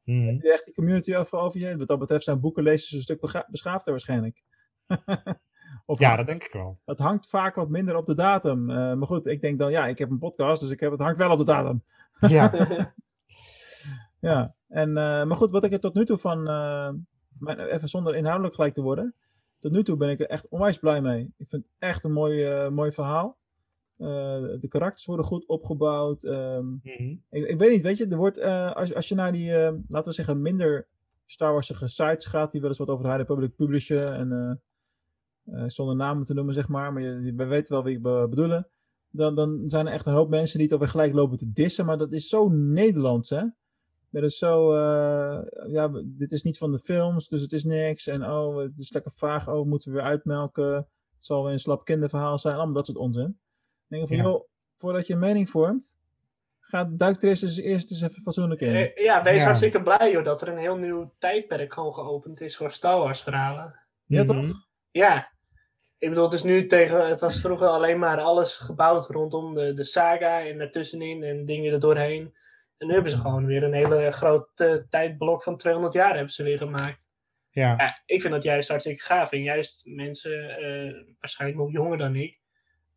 Mm. 0.04 0.26
Heb 0.26 0.42
je 0.42 0.52
echt 0.52 0.64
die 0.64 0.74
community 0.74 1.14
over, 1.14 1.38
over 1.38 1.60
je? 1.60 1.76
Wat 1.76 1.88
dat 1.88 1.98
betreft 1.98 2.24
zijn 2.24 2.40
boekenlezers 2.40 2.92
een 2.92 3.00
stuk 3.00 3.44
beschaafder 3.50 3.92
waarschijnlijk. 3.92 4.42
of 5.86 5.98
ja, 5.98 6.16
dat 6.16 6.26
denk 6.26 6.42
ik 6.42 6.52
wel. 6.52 6.80
Het 6.84 6.98
hangt 6.98 7.28
vaak 7.28 7.54
wat 7.54 7.68
minder 7.68 7.96
op 7.96 8.06
de 8.06 8.14
datum. 8.14 8.70
Uh, 8.70 8.76
maar 8.76 9.06
goed, 9.06 9.26
ik 9.26 9.40
denk 9.40 9.58
dan, 9.58 9.70
ja, 9.70 9.86
ik 9.86 9.98
heb 9.98 10.10
een 10.10 10.18
podcast, 10.18 10.60
dus 10.60 10.70
ik 10.70 10.80
heb, 10.80 10.90
het 10.90 11.00
hangt 11.00 11.18
wel 11.18 11.30
op 11.30 11.38
de 11.38 11.44
datum. 11.44 11.82
ja. 12.20 12.52
ja, 14.20 14.55
en, 14.68 14.88
uh, 14.88 14.94
maar 14.94 15.36
goed, 15.36 15.50
wat 15.50 15.64
ik 15.64 15.72
er 15.72 15.80
tot 15.80 15.94
nu 15.94 16.04
toe 16.04 16.18
van, 16.18 16.48
uh, 16.48 16.92
even 17.72 17.88
zonder 17.88 18.16
inhoudelijk 18.16 18.54
gelijk 18.54 18.74
te 18.74 18.82
worden, 18.82 19.14
tot 19.58 19.72
nu 19.72 19.82
toe 19.82 19.96
ben 19.96 20.10
ik 20.10 20.20
er 20.20 20.26
echt 20.26 20.48
onwijs 20.48 20.78
blij 20.78 21.00
mee. 21.00 21.32
Ik 21.36 21.48
vind 21.48 21.62
het 21.62 21.72
echt 21.78 22.04
een 22.04 22.12
mooi, 22.12 22.64
uh, 22.64 22.68
mooi 22.68 22.92
verhaal. 22.92 23.38
Uh, 23.98 24.08
de 24.60 24.66
karakters 24.68 25.06
worden 25.06 25.26
goed 25.26 25.46
opgebouwd. 25.46 26.24
Um, 26.24 26.80
mm-hmm. 26.82 27.22
ik, 27.30 27.46
ik, 27.46 27.58
weet 27.58 27.70
niet, 27.70 27.82
weet 27.82 27.96
je, 27.96 28.06
er 28.06 28.16
wordt, 28.16 28.38
uh, 28.38 28.72
als, 28.72 28.94
als 28.94 29.08
je 29.08 29.14
naar 29.14 29.32
die, 29.32 29.52
laten 29.88 30.08
we 30.08 30.12
zeggen, 30.12 30.42
minder 30.42 30.88
Star 31.24 31.52
Warsige 31.52 31.88
sites 31.88 32.26
gaat, 32.26 32.52
die 32.52 32.60
wel 32.60 32.70
eens 32.70 32.78
wat 32.78 32.88
over 32.88 33.04
de 33.04 33.10
High 33.10 33.20
Republic 33.20 33.54
publishen, 33.54 34.14
en 34.14 34.62
zonder 35.66 35.96
namen 35.96 36.24
te 36.24 36.34
noemen, 36.34 36.54
zeg 36.54 36.68
maar, 36.68 36.92
maar 36.92 37.02
je, 37.02 37.34
we 37.34 37.46
weten 37.46 37.74
wel 37.74 37.84
wie 37.84 38.00
we 38.00 38.26
bedoelen, 38.30 38.68
dan, 39.10 39.34
dan 39.34 39.62
zijn 39.66 39.86
er 39.86 39.92
echt 39.92 40.06
een 40.06 40.12
hoop 40.12 40.28
mensen 40.28 40.58
die 40.58 40.66
het 40.66 40.72
alweer 40.72 40.88
gelijk 40.92 41.12
lopen 41.12 41.36
te 41.36 41.52
dissen, 41.52 41.86
maar 41.86 41.98
dat 41.98 42.12
is 42.12 42.28
zo 42.28 42.48
Nederlands, 42.48 43.30
hè? 43.30 43.42
Dat 44.10 44.22
is 44.22 44.38
zo, 44.38 44.72
uh, 44.72 45.42
ja, 45.66 45.90
dit 46.04 46.32
is 46.32 46.42
niet 46.42 46.58
van 46.58 46.72
de 46.72 46.78
films, 46.78 47.28
dus 47.28 47.40
het 47.40 47.52
is 47.52 47.64
niks. 47.64 48.06
En 48.06 48.24
oh, 48.24 48.56
het 48.56 48.78
is 48.78 48.92
lekker 48.92 49.12
vaag, 49.12 49.48
oh, 49.48 49.66
moeten 49.66 49.90
we 49.90 49.96
weer 49.96 50.06
uitmelken. 50.06 50.74
Het 50.74 51.24
zal 51.24 51.42
weer 51.42 51.52
een 51.52 51.58
slap 51.58 51.84
kinderverhaal 51.84 52.38
zijn, 52.38 52.56
allemaal 52.56 52.74
dat 52.74 52.86
soort 52.86 52.98
onzin. 52.98 53.22
Dan 53.22 53.34
denk 53.88 54.02
ik 54.02 54.08
van, 54.08 54.16
ja. 54.16 54.22
joh, 54.22 54.48
voordat 54.76 55.06
je 55.06 55.12
een 55.12 55.18
mening 55.18 55.50
vormt, 55.50 55.98
ga 56.60 56.84
duik 56.84 57.22
er 57.22 57.28
eens, 57.28 57.58
eerst 57.58 57.90
eens 57.90 58.02
even 58.02 58.22
fatsoenlijk 58.22 58.60
in. 58.60 58.74
Uh, 58.74 58.96
ja, 58.96 59.22
wees 59.22 59.38
ja. 59.38 59.44
hartstikke 59.44 59.82
blij 59.82 60.10
joh, 60.10 60.24
dat 60.24 60.42
er 60.42 60.48
een 60.48 60.58
heel 60.58 60.76
nieuw 60.76 61.12
tijdperk 61.18 61.72
gewoon 61.72 61.94
geopend 61.94 62.40
is 62.40 62.56
voor 62.56 62.70
Star 62.70 62.98
Wars 62.98 63.22
verhalen. 63.22 63.74
Ja, 64.04 64.22
mm 64.22 64.28
-hmm. 64.28 64.46
toch? 64.46 64.66
Ja. 64.90 65.34
Ik 65.98 66.08
bedoel, 66.08 66.24
het 66.24 66.32
is 66.32 66.42
nu 66.42 66.66
tegen, 66.66 67.08
het 67.08 67.20
was 67.20 67.40
vroeger 67.40 67.68
alleen 67.68 67.98
maar 67.98 68.20
alles 68.20 68.56
gebouwd 68.56 69.08
rondom 69.08 69.54
de, 69.54 69.74
de 69.74 69.84
saga 69.84 70.40
en 70.40 70.58
daartussenin 70.58 71.22
en 71.22 71.44
dingen 71.44 71.72
er 71.72 71.80
doorheen. 71.80 72.34
En 72.78 72.86
nu 72.86 72.92
hebben 72.92 73.12
ze 73.12 73.18
gewoon 73.18 73.46
weer 73.46 73.62
een 73.62 73.72
hele 73.72 74.10
groot 74.10 74.48
tijdblok 74.88 75.42
van 75.42 75.56
200 75.56 75.94
jaar 75.94 76.14
hebben 76.14 76.32
ze 76.32 76.42
weer 76.42 76.58
gemaakt. 76.58 77.06
Ja. 77.50 77.74
ja 77.78 78.02
ik 78.06 78.20
vind 78.20 78.32
dat 78.32 78.42
juist 78.42 78.68
hartstikke 78.68 79.02
gaaf. 79.02 79.32
En 79.32 79.42
juist 79.42 79.86
mensen, 79.86 80.62
uh, 80.62 81.04
waarschijnlijk 81.20 81.60
nog 81.60 81.72
jonger 81.72 81.98
dan 81.98 82.14
ik, 82.14 82.40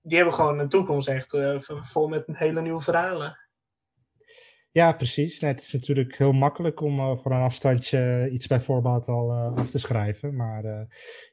die 0.01 0.17
hebben 0.17 0.35
gewoon 0.35 0.59
een 0.59 0.69
toekomst 0.69 1.07
echt 1.07 1.33
uh, 1.33 1.59
vol 1.59 2.07
met 2.07 2.23
hele 2.27 2.61
nieuwe 2.61 2.81
verhalen. 2.81 3.37
Ja, 4.71 4.91
precies. 4.91 5.39
Nee, 5.39 5.51
het 5.51 5.61
is 5.61 5.73
natuurlijk 5.73 6.17
heel 6.17 6.31
makkelijk 6.31 6.81
om 6.81 6.99
uh, 6.99 7.15
voor 7.17 7.31
een 7.31 7.41
afstandje 7.41 8.29
iets 8.31 8.47
bij 8.47 8.61
voorbaat 8.61 9.07
al 9.07 9.31
uh, 9.31 9.55
af 9.55 9.69
te 9.69 9.79
schrijven. 9.79 10.35
Maar 10.35 10.65
uh, 10.65 10.81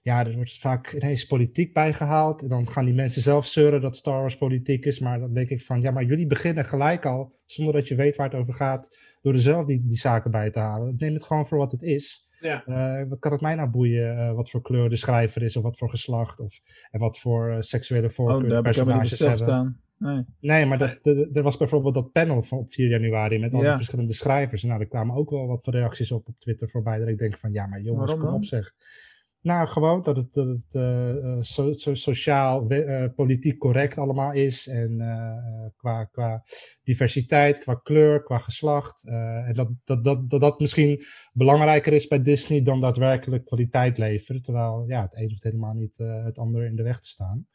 ja, 0.02 0.26
er 0.26 0.34
wordt 0.34 0.58
vaak 0.58 0.92
ineens 0.92 1.26
politiek 1.26 1.72
bijgehaald. 1.72 2.42
En 2.42 2.48
dan 2.48 2.68
gaan 2.68 2.84
die 2.84 2.94
mensen 2.94 3.22
zelf 3.22 3.46
zeuren 3.46 3.80
dat 3.80 3.96
Star 3.96 4.20
Wars 4.20 4.36
politiek 4.36 4.84
is. 4.84 4.98
Maar 4.98 5.20
dan 5.20 5.32
denk 5.32 5.48
ik 5.48 5.62
van, 5.62 5.80
ja, 5.80 5.90
maar 5.90 6.04
jullie 6.04 6.26
beginnen 6.26 6.64
gelijk 6.64 7.06
al, 7.06 7.38
zonder 7.44 7.74
dat 7.74 7.88
je 7.88 7.94
weet 7.94 8.16
waar 8.16 8.30
het 8.30 8.40
over 8.40 8.54
gaat, 8.54 8.96
door 9.22 9.32
er 9.32 9.40
zelf 9.40 9.66
die, 9.66 9.86
die 9.86 9.98
zaken 9.98 10.30
bij 10.30 10.50
te 10.50 10.58
halen. 10.58 10.94
Neem 10.98 11.14
het 11.14 11.24
gewoon 11.24 11.46
voor 11.46 11.58
wat 11.58 11.72
het 11.72 11.82
is. 11.82 12.24
Ja. 12.40 12.62
wat 13.08 13.18
kan 13.18 13.32
het 13.32 13.40
mij 13.40 13.54
nou 13.54 13.68
boeien 13.68 14.34
wat 14.34 14.50
voor 14.50 14.62
kleur 14.62 14.88
de 14.88 14.96
schrijver 14.96 15.42
is, 15.42 15.56
of 15.56 15.62
wat 15.62 15.78
voor 15.78 15.90
geslacht, 15.90 16.40
of 16.40 16.60
en 16.90 17.00
wat 17.00 17.18
voor 17.18 17.56
seksuele 17.60 18.10
voorkeur 18.10 18.44
oh, 18.44 18.50
daar 18.50 18.62
personages 18.62 19.18
hebben. 19.18 19.38
Staan. 19.38 19.80
Nee. 19.98 20.24
nee, 20.40 20.66
maar 20.66 20.78
dat, 20.78 21.06
er 21.36 21.42
was 21.42 21.56
bijvoorbeeld 21.56 21.94
dat 21.94 22.12
panel 22.12 22.42
van 22.42 22.58
op 22.58 22.72
4 22.72 22.88
januari 22.88 23.38
met 23.38 23.52
al 23.52 23.60
die 23.60 23.68
ja. 23.68 23.76
verschillende 23.76 24.12
schrijvers. 24.12 24.62
Nou, 24.62 24.80
er 24.80 24.86
kwamen 24.86 25.16
ook 25.16 25.30
wel 25.30 25.46
wat 25.46 25.66
reacties 25.66 26.12
op 26.12 26.28
op 26.28 26.38
Twitter 26.38 26.70
voorbij. 26.70 26.98
Dat 26.98 27.08
ik 27.08 27.18
denk 27.18 27.38
van, 27.38 27.52
ja, 27.52 27.66
maar 27.66 27.80
jongens, 27.80 28.12
Waarom 28.12 28.26
kom 28.26 28.36
op 28.36 28.44
zeg. 28.44 28.74
Nou, 29.40 29.68
gewoon 29.68 30.02
dat 30.02 30.16
het, 30.16 30.32
dat 30.32 30.46
het 30.46 30.74
uh, 30.74 31.38
so, 31.40 31.72
so, 31.72 31.94
sociaal, 31.94 32.72
uh, 32.72 33.04
politiek 33.14 33.58
correct 33.58 33.98
allemaal 33.98 34.32
is. 34.32 34.68
En 34.68 35.00
uh, 35.00 35.66
qua, 35.76 36.04
qua 36.04 36.42
diversiteit, 36.82 37.58
qua 37.58 37.74
kleur, 37.74 38.22
qua 38.22 38.38
geslacht. 38.38 39.04
en 39.04 39.52
dat 39.54 39.68
dat, 39.84 40.04
dat, 40.04 40.30
dat 40.30 40.40
dat 40.40 40.60
misschien 40.60 41.02
belangrijker 41.32 41.92
is 41.92 42.06
bij 42.06 42.22
Disney 42.22 42.62
dan 42.62 42.80
daadwerkelijk 42.80 43.44
kwaliteit 43.44 43.98
leveren. 43.98 44.42
Terwijl, 44.42 44.84
ja, 44.86 45.02
het 45.02 45.16
een 45.16 45.30
hoeft 45.30 45.42
helemaal 45.42 45.74
niet 45.74 45.96
het 45.98 46.38
andere 46.38 46.66
in 46.66 46.76
de 46.76 46.82
weg 46.82 47.00
te 47.00 47.08
staan. 47.08 47.46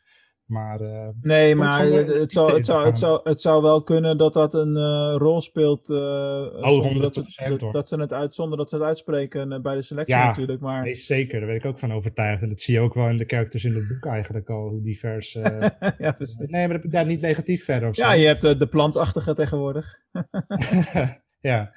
Maar 0.52 0.82
uh, 0.82 1.08
nee, 1.22 1.56
maar 1.56 1.86
het, 1.86 2.14
het, 2.14 2.32
zou, 2.32 2.54
het, 2.54 2.66
zou, 2.66 2.86
het, 2.86 3.00
zou, 3.00 3.20
het 3.24 3.42
zou 3.42 3.62
wel 3.62 3.84
kunnen 3.84 4.18
dat 4.18 4.34
dat 4.34 4.54
een 4.54 4.78
uh, 4.78 5.16
rol 5.18 5.42
speelt. 5.42 5.90
Uh, 5.90 5.98
oh, 5.98 6.84
zonder 6.84 7.02
dat, 7.02 7.16
ze, 7.16 7.58
dat, 7.58 7.74
dat, 7.74 7.90
ze 7.90 8.00
het 8.00 8.14
uit, 8.14 8.36
zonder 8.36 8.58
dat 8.58 8.70
ze 8.70 8.76
het 8.76 8.86
uitspreken 8.86 9.62
bij 9.62 9.76
de 9.76 9.82
selectie 9.82 10.16
ja, 10.16 10.26
natuurlijk. 10.26 10.62
Maar... 10.62 10.84
Nee, 10.84 10.96
zeker, 10.96 11.40
daar 11.40 11.48
ben 11.48 11.58
ik 11.58 11.66
ook 11.66 11.80
van 11.80 11.94
overtuigd. 11.94 12.42
En 12.42 12.50
dat 12.50 12.62
zie 12.62 12.74
je 12.74 12.80
ook 12.80 12.94
wel 12.94 13.08
in 13.08 13.18
de 13.18 13.26
characters 13.26 13.64
in 13.64 13.76
het 13.76 13.88
boek 13.88 14.06
eigenlijk 14.06 14.50
al, 14.50 14.70
hoe 14.70 14.82
divers. 14.82 15.34
ja, 15.98 16.12
precies. 16.12 16.38
Nee, 16.38 16.68
maar 16.68 16.76
dat 16.76 16.86
ik 16.86 16.92
daar 16.92 17.06
niet 17.06 17.22
negatief 17.22 17.64
verder 17.64 17.90
of 17.90 17.96
zo. 17.96 18.02
Ja, 18.02 18.12
je 18.12 18.28
hebt 18.28 18.42
de 18.42 18.68
plantachtige 18.68 19.34
tegenwoordig. 19.34 19.98
ja. 21.40 21.72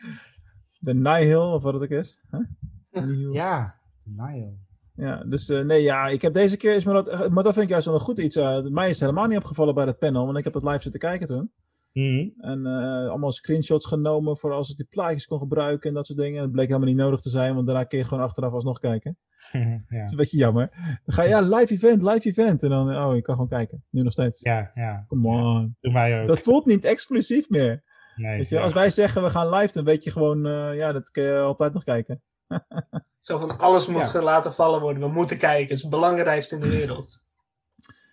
De 0.79 0.95
Nihil, 0.95 1.53
of 1.53 1.63
wat 1.63 1.75
het 1.75 1.83
ook 1.83 1.89
is. 1.89 2.21
Huh? 2.31 3.33
Ja, 3.33 3.75
Nihil. 4.03 4.64
Ja, 4.97 5.25
dus 5.25 5.51
uh, 5.51 5.61
nee, 5.61 5.83
ja, 5.83 6.07
ik 6.07 6.23
heb 6.23 6.35
deze 6.35 6.57
keer 6.57 6.75
is 6.75 6.85
me 6.85 6.93
dat, 6.93 7.29
maar 7.31 7.43
dat 7.43 7.53
vind 7.53 7.65
ik 7.65 7.71
juist 7.71 7.87
wel 7.87 7.95
een 7.95 8.01
goed 8.01 8.19
iets. 8.19 8.37
Uh, 8.37 8.63
mij 8.63 8.89
is 8.89 9.01
het 9.01 9.09
helemaal 9.09 9.27
niet 9.27 9.39
opgevallen 9.39 9.75
bij 9.75 9.85
dat 9.85 9.99
panel, 9.99 10.25
want 10.25 10.39
ik 10.39 10.45
heb 10.45 10.55
het 10.55 10.63
live 10.63 10.81
zitten 10.81 11.01
kijken 11.01 11.27
toen. 11.27 11.53
Mm. 11.93 12.35
En 12.39 12.59
uh, 12.67 13.09
allemaal 13.09 13.33
screenshots 13.33 13.87
genomen 13.87 14.39
voor 14.39 14.53
als 14.53 14.71
ik 14.71 14.77
die 14.77 14.87
plaatjes 14.91 15.27
kon 15.27 15.39
gebruiken 15.39 15.89
en 15.89 15.95
dat 15.95 16.07
soort 16.07 16.19
dingen. 16.19 16.43
Het 16.43 16.53
bleek 16.53 16.67
helemaal 16.67 16.89
niet 16.89 16.97
nodig 16.97 17.21
te 17.21 17.29
zijn, 17.29 17.55
want 17.55 17.67
daarna 17.67 17.85
kun 17.85 17.99
je 17.99 18.05
gewoon 18.05 18.25
achteraf 18.25 18.53
alsnog 18.53 18.79
kijken. 18.79 19.17
ja. 19.53 19.79
Dat 19.89 20.05
is 20.05 20.11
een 20.11 20.17
beetje 20.17 20.37
jammer. 20.37 20.71
Dan 21.05 21.15
ga 21.15 21.23
je, 21.23 21.29
ja, 21.29 21.41
live 21.41 21.75
event, 21.75 22.03
live 22.03 22.29
event. 22.29 22.63
En 22.63 22.71
dan, 22.71 22.97
oh, 22.97 23.15
je 23.15 23.23
kan 23.23 23.35
gewoon 23.35 23.51
kijken. 23.51 23.85
Nu 23.91 24.03
nog 24.03 24.13
steeds. 24.13 24.41
Ja, 24.41 24.71
ja. 24.75 25.05
Come 25.09 25.29
on. 25.29 25.77
Doe 25.81 25.93
mij 25.93 26.21
ook. 26.21 26.27
Dat 26.27 26.41
voelt 26.41 26.67
niet 26.67 26.85
exclusief 26.85 27.49
meer. 27.49 27.83
Nee. 28.17 28.39
Weet 28.39 28.49
je, 28.49 28.61
als 28.61 28.75
wij 28.75 28.91
zeggen 28.91 29.23
we 29.23 29.31
gaan 29.31 29.49
live, 29.49 29.73
dan 29.73 29.85
weet 29.85 30.05
je 30.05 30.11
gewoon, 30.11 30.43
ja, 30.75 30.93
dat 30.93 31.11
kun 31.11 31.23
je 31.23 31.39
altijd 31.39 31.73
nog 31.73 31.85
kijken. 31.85 32.23
Zo 33.21 33.39
van 33.39 33.59
alles 33.59 33.87
moet 33.87 34.13
ja. 34.13 34.23
laten 34.23 34.53
vallen 34.53 34.81
worden. 34.81 35.03
We 35.03 35.09
moeten 35.09 35.39
kijken. 35.39 35.63
Het 35.63 35.77
is 35.77 35.83
het 35.83 35.91
belangrijkste 35.91 36.55
in 36.55 36.61
de 36.61 36.69
wereld. 36.69 37.23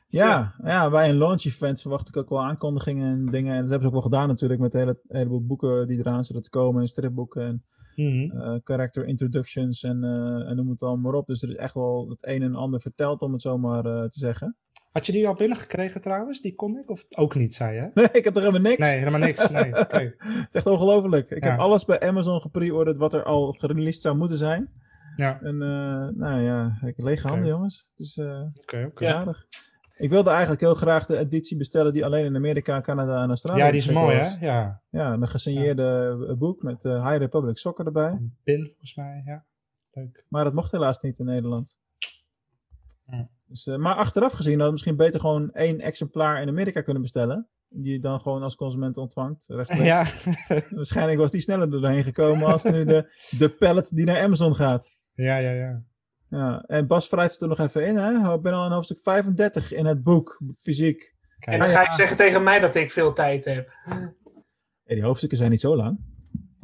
Ja, 0.07 0.27
ja, 0.27 0.53
ja. 0.63 0.89
bij 0.89 1.09
een 1.09 1.17
launch 1.17 1.43
event 1.43 1.81
verwacht 1.81 2.07
ik 2.07 2.17
ook 2.17 2.29
wel 2.29 2.43
aankondigingen 2.43 3.11
en 3.11 3.25
dingen. 3.25 3.55
En 3.55 3.61
dat 3.61 3.69
hebben 3.69 3.81
ze 3.81 3.87
ook 3.87 4.01
wel 4.01 4.11
gedaan 4.11 4.27
natuurlijk 4.27 4.61
met 4.61 4.73
een 4.73 4.79
hele, 4.79 4.99
heleboel 5.07 5.45
boeken 5.45 5.87
die 5.87 5.99
eraan 5.99 6.25
zullen 6.25 6.49
komen. 6.49 6.81
En 6.81 6.87
stripboeken 6.87 7.45
en 7.45 7.65
mm 7.95 8.11
-hmm. 8.11 8.41
uh, 8.41 8.59
character 8.63 9.05
introductions 9.05 9.83
en, 9.83 10.03
uh, 10.03 10.49
en 10.49 10.55
noem 10.55 10.69
het 10.69 10.81
allemaal 10.81 11.11
maar 11.11 11.19
op. 11.19 11.27
Dus 11.27 11.43
er 11.43 11.49
is 11.49 11.55
echt 11.55 11.73
wel 11.73 12.09
het 12.09 12.27
een 12.27 12.41
en 12.41 12.55
ander 12.55 12.81
verteld 12.81 13.21
om 13.21 13.31
het 13.31 13.41
zo 13.41 13.57
maar 13.57 13.85
uh, 13.85 14.01
te 14.01 14.19
zeggen. 14.19 14.57
Had 14.91 15.05
je 15.05 15.11
die 15.11 15.27
al 15.27 15.33
binnengekregen 15.33 16.01
trouwens, 16.01 16.41
die 16.41 16.55
comic? 16.55 16.89
Of 16.89 17.05
ook 17.09 17.35
niet, 17.35 17.53
zei 17.53 17.75
je? 17.75 17.91
Nee, 17.93 18.09
ik 18.11 18.23
heb 18.23 18.35
er 18.35 18.41
helemaal 18.41 18.61
niks. 18.61 18.77
Nee, 18.77 18.97
helemaal 18.97 19.19
niks. 19.19 19.49
Nee, 19.49 19.79
okay. 19.83 20.15
het 20.17 20.47
is 20.47 20.55
echt 20.55 20.65
ongelooflijk. 20.65 21.29
Ik 21.29 21.43
ja. 21.43 21.49
heb 21.49 21.59
alles 21.59 21.85
bij 21.85 21.99
Amazon 21.99 22.41
gepreorderd 22.41 22.97
wat 22.97 23.13
er 23.13 23.23
al 23.23 23.51
gereleased 23.51 24.01
zou 24.01 24.17
moeten 24.17 24.37
zijn. 24.37 24.69
Ja. 25.15 25.41
En 25.41 25.53
uh, 25.53 26.07
nou 26.19 26.41
ja, 26.41 26.79
ik 26.85 26.97
lege 26.97 27.27
handen 27.27 27.45
okay. 27.45 27.55
jongens. 27.55 27.89
Het 27.89 27.99
is 27.99 28.17
uh, 28.17 28.41
okay. 28.61 29.35
Ik 29.97 30.09
wilde 30.09 30.29
eigenlijk 30.29 30.61
heel 30.61 30.73
graag 30.73 31.05
de 31.05 31.17
editie 31.17 31.57
bestellen 31.57 31.93
die 31.93 32.05
alleen 32.05 32.25
in 32.25 32.35
Amerika, 32.35 32.81
Canada 32.81 33.23
en 33.23 33.29
Australië 33.29 33.59
Ja, 33.59 33.71
die 33.71 33.79
is 33.79 33.89
mooi 33.89 34.15
hè? 34.15 34.45
Ja. 34.45 34.81
Ja, 34.89 35.13
een 35.13 35.27
gesigneerde 35.27 36.17
ja. 36.27 36.35
boek 36.35 36.61
met 36.61 36.83
uh, 36.83 37.07
High 37.07 37.17
Republic 37.17 37.57
Soccer 37.57 37.85
erbij. 37.85 38.11
Een 38.11 38.37
pin 38.43 38.65
volgens 38.65 38.95
mij, 38.95 39.21
ja. 39.25 39.45
Leuk. 39.91 40.25
Maar 40.27 40.43
dat 40.43 40.53
mocht 40.53 40.71
helaas 40.71 40.99
niet 40.99 41.19
in 41.19 41.25
Nederland. 41.25 41.79
Ja. 43.05 43.29
Dus, 43.51 43.65
uh, 43.65 43.75
maar 43.75 43.95
achteraf 43.95 44.31
gezien 44.31 44.51
hadden 44.51 44.67
we 44.67 44.71
misschien 44.71 44.95
beter 44.95 45.19
gewoon 45.19 45.51
één 45.51 45.79
exemplaar 45.79 46.41
in 46.41 46.47
Amerika 46.47 46.81
kunnen 46.81 47.01
bestellen. 47.01 47.47
Die 47.69 47.91
je 47.91 47.99
dan 47.99 48.19
gewoon 48.19 48.43
als 48.43 48.55
consument 48.55 48.97
ontvangt. 48.97 49.45
Ja. 49.67 50.05
Waarschijnlijk 50.69 51.19
was 51.19 51.31
die 51.31 51.41
sneller 51.41 51.73
er 51.73 51.81
doorheen 51.81 52.03
gekomen 52.03 52.47
als 52.47 52.63
nu 52.63 52.85
de, 52.85 53.13
de 53.29 53.49
pallet 53.49 53.95
die 53.95 54.05
naar 54.05 54.21
Amazon 54.21 54.55
gaat. 54.55 54.97
Ja, 55.13 55.37
ja, 55.37 55.51
ja. 55.51 55.83
Ja, 56.29 56.63
en 56.67 56.87
Bas 56.87 57.09
wrijft 57.09 57.33
het 57.33 57.41
er 57.41 57.47
nog 57.47 57.59
even 57.59 57.85
in, 57.85 57.95
hè? 57.95 58.33
Ik 58.33 58.41
ben 58.41 58.53
al 58.53 58.65
in 58.65 58.71
hoofdstuk 58.71 58.99
35 58.99 59.73
in 59.73 59.85
het 59.85 60.03
boek, 60.03 60.41
fysiek. 60.57 61.15
Kijk. 61.39 61.57
En 61.57 61.59
dan 61.59 61.69
ga 61.69 61.81
je 61.81 61.93
zeggen 61.93 62.17
tegen 62.17 62.43
mij 62.43 62.59
dat 62.59 62.75
ik 62.75 62.91
veel 62.91 63.13
tijd 63.13 63.45
heb. 63.45 63.69
Ja, 64.83 64.95
die 64.95 65.03
hoofdstukken 65.03 65.37
zijn 65.37 65.51
niet 65.51 65.61
zo 65.61 65.75
lang. 65.75 65.99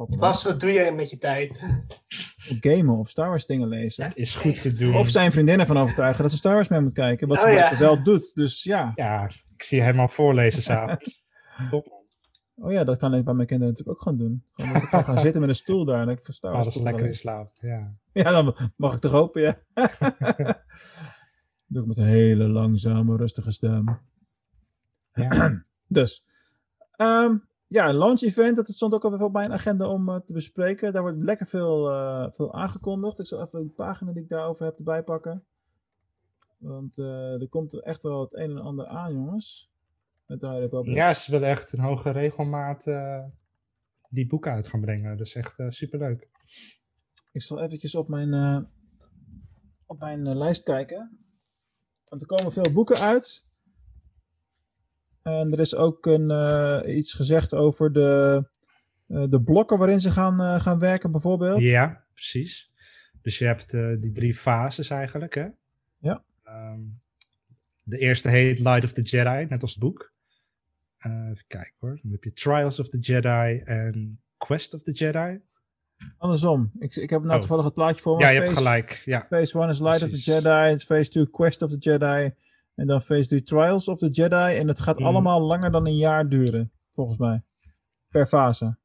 Bas, 0.06 0.44
wat 0.44 0.60
doe 0.60 0.72
jij 0.72 0.92
met 0.92 1.10
je 1.10 1.18
tijd? 1.18 1.80
Gamen 2.36 2.96
of 2.98 3.08
Star 3.08 3.28
Wars 3.28 3.46
dingen 3.46 3.68
lezen. 3.68 4.04
Dat 4.04 4.16
is 4.16 4.34
goed 4.34 4.62
te 4.62 4.72
doen. 4.72 4.94
Of 4.94 5.08
zijn 5.08 5.32
vriendinnen 5.32 5.66
van 5.66 5.78
overtuigen 5.78 6.22
dat 6.22 6.30
ze 6.30 6.36
Star 6.36 6.54
Wars 6.54 6.68
mee 6.68 6.80
moet 6.80 6.92
kijken. 6.92 7.28
Wat 7.28 7.36
Oh, 7.38 7.44
ze 7.44 7.50
ja. 7.50 7.78
wel 7.78 8.02
doet, 8.02 8.34
dus 8.34 8.62
ja. 8.62 8.92
Ja, 8.94 9.30
ik 9.56 9.62
zie 9.62 9.80
hem 9.82 10.00
al 10.00 10.08
voorlezen 10.08 10.62
s'avonds. 10.62 11.24
Top. 11.70 11.96
Oh 12.54 12.72
ja, 12.72 12.84
dat 12.84 12.98
kan 12.98 13.14
ik 13.14 13.24
bij 13.24 13.34
mijn 13.34 13.46
kinderen 13.46 13.72
natuurlijk 13.72 13.98
ook 13.98 14.04
gaan 14.04 14.16
doen. 14.16 14.44
Gewoon 14.52 14.72
dat 14.72 14.82
ik 14.82 14.88
kan 14.88 15.04
gaan 15.04 15.20
zitten 15.20 15.40
met 15.40 15.48
een 15.50 15.56
stoel 15.56 15.84
daar 15.84 16.00
en 16.02 16.08
ik 16.08 16.22
voor 16.22 16.34
Star 16.34 16.50
Oh, 16.50 16.56
Wars 16.56 16.68
dat 16.74 16.76
is 16.76 16.90
lekker 16.90 17.06
in 17.06 17.14
slaap. 17.14 17.50
Ja. 17.60 17.92
Ja, 18.12 18.30
dan 18.30 18.72
mag 18.76 18.94
ik 18.94 19.00
toch 19.00 19.12
hopen, 19.12 19.42
ja. 19.42 19.58
Doe 21.66 21.82
ik 21.82 21.88
met 21.88 21.96
een 21.96 22.04
hele 22.04 22.48
langzame, 22.48 23.16
rustige 23.16 23.50
stem. 23.50 23.98
Ja. 25.12 25.62
Dus, 25.88 26.24
ehm, 26.96 27.36
ja, 27.68 27.88
een 27.88 27.94
launch 27.94 28.20
event, 28.20 28.56
dat 28.56 28.68
stond 28.68 28.94
ook 28.94 29.04
op 29.04 29.32
mijn 29.32 29.52
agenda 29.52 29.88
om 29.88 30.08
eh, 30.08 30.16
te 30.16 30.32
bespreken. 30.32 30.92
Daar 30.92 31.02
wordt 31.02 31.22
lekker 31.22 31.46
veel, 31.46 31.90
eh, 31.90 32.26
veel 32.30 32.54
aangekondigd. 32.54 33.18
Ik 33.18 33.26
zal 33.26 33.40
even 33.40 33.60
een 33.60 33.74
pagina 33.74 34.12
die 34.12 34.22
ik 34.22 34.28
daarover 34.28 34.64
heb 34.64 34.76
erbij 34.76 35.02
pakken. 35.02 35.44
Want 36.58 36.98
eh, 36.98 37.40
er 37.40 37.48
komt 37.48 37.72
er 37.72 37.82
echt 37.82 38.02
wel 38.02 38.20
het 38.20 38.34
een 38.34 38.50
en 38.50 38.62
ander 38.62 38.86
aan, 38.86 39.12
jongens. 39.12 39.70
Met 40.26 40.40
de 40.40 40.48
High 40.48 40.94
ja, 40.94 41.14
ze 41.14 41.30
willen 41.30 41.48
echt 41.48 41.72
een 41.72 41.80
hoge 41.80 42.10
regelmaat 42.10 42.84
die 44.08 44.26
boeken 44.26 44.52
uit 44.52 44.68
gaan 44.68 44.80
brengen. 44.80 45.16
Dus 45.16 45.34
echt 45.34 45.56
superleuk. 45.68 46.28
Ik 47.32 47.42
zal 47.42 47.60
eventjes 47.60 47.94
op 47.94 48.08
mijn, 48.08 48.66
op 49.86 49.98
mijn 49.98 50.36
lijst 50.36 50.62
kijken. 50.62 51.18
Want 52.04 52.22
er 52.22 52.28
komen 52.28 52.52
veel 52.52 52.72
boeken 52.72 52.96
uit. 52.96 53.47
En 55.28 55.52
er 55.52 55.60
is 55.60 55.74
ook 55.74 56.06
een, 56.06 56.30
eh, 56.30 56.96
iets 56.96 57.14
gezegd 57.14 57.54
over 57.54 57.92
de, 57.92 58.42
eh, 59.06 59.24
de 59.28 59.42
blokken 59.42 59.78
waarin 59.78 60.00
ze 60.00 60.10
gaan, 60.10 60.40
eh, 60.40 60.60
gaan 60.60 60.78
werken, 60.78 61.10
bijvoorbeeld. 61.10 61.60
Ja, 61.60 62.04
precies. 62.14 62.72
Dus 63.22 63.38
je 63.38 63.44
hebt 63.44 63.70
die 64.02 64.12
drie 64.12 64.34
fases 64.34 64.90
eigenlijk, 64.90 65.34
hè? 65.34 65.46
Ja. 65.98 66.22
Ehm, 66.44 66.80
de 67.82 67.98
eerste 67.98 68.28
heet 68.28 68.58
Light 68.58 68.84
of 68.84 68.92
the 68.92 69.02
Jedi, 69.02 69.46
net 69.48 69.62
als 69.62 69.70
het 69.70 69.80
boek. 69.80 70.12
Eh, 70.98 71.12
even 71.30 71.44
kijken 71.46 71.74
hoor. 71.78 71.98
Dan 72.02 72.12
heb 72.12 72.24
je 72.24 72.32
Trials 72.32 72.80
of 72.80 72.88
the 72.88 72.98
Jedi 72.98 73.58
en 73.64 74.20
Quest 74.36 74.74
of 74.74 74.82
the 74.82 74.92
Jedi. 74.92 75.40
Andersom. 76.18 76.70
Ik, 76.78 76.96
ik 76.96 77.10
heb 77.10 77.20
nou 77.20 77.32
Oh. 77.32 77.38
toevallig 77.38 77.64
het 77.64 77.74
plaatje 77.74 78.02
voor 78.02 78.16
me. 78.16 78.22
Ja, 78.22 78.28
je 78.28 78.40
hebt 78.40 78.52
gelijk. 78.52 79.02
Ja, 79.04 79.24
Phase 79.28 79.58
1 79.58 79.68
is 79.68 79.80
Light 79.80 80.02
of 80.02 80.10
the 80.10 80.16
Jedi. 80.16 80.78
Phase 80.78 81.10
2 81.10 81.30
Quest 81.30 81.62
of 81.62 81.70
the 81.70 81.76
Jedi. 81.78 82.32
En 82.78 82.86
dan 82.86 83.00
Phase 83.02 83.28
3 83.28 83.42
Trials 83.42 83.88
of 83.88 83.98
the 83.98 84.08
Jedi. 84.08 84.56
En 84.56 84.68
het 84.68 84.80
gaat 84.80 84.98
Mm. 84.98 85.04
allemaal 85.06 85.40
langer 85.40 85.70
dan 85.70 85.86
een 85.86 85.96
jaar 85.96 86.28
duren, 86.28 86.72
volgens 86.94 87.18
mij. 87.18 87.42
Per 88.08 88.26
fase. 88.26 88.76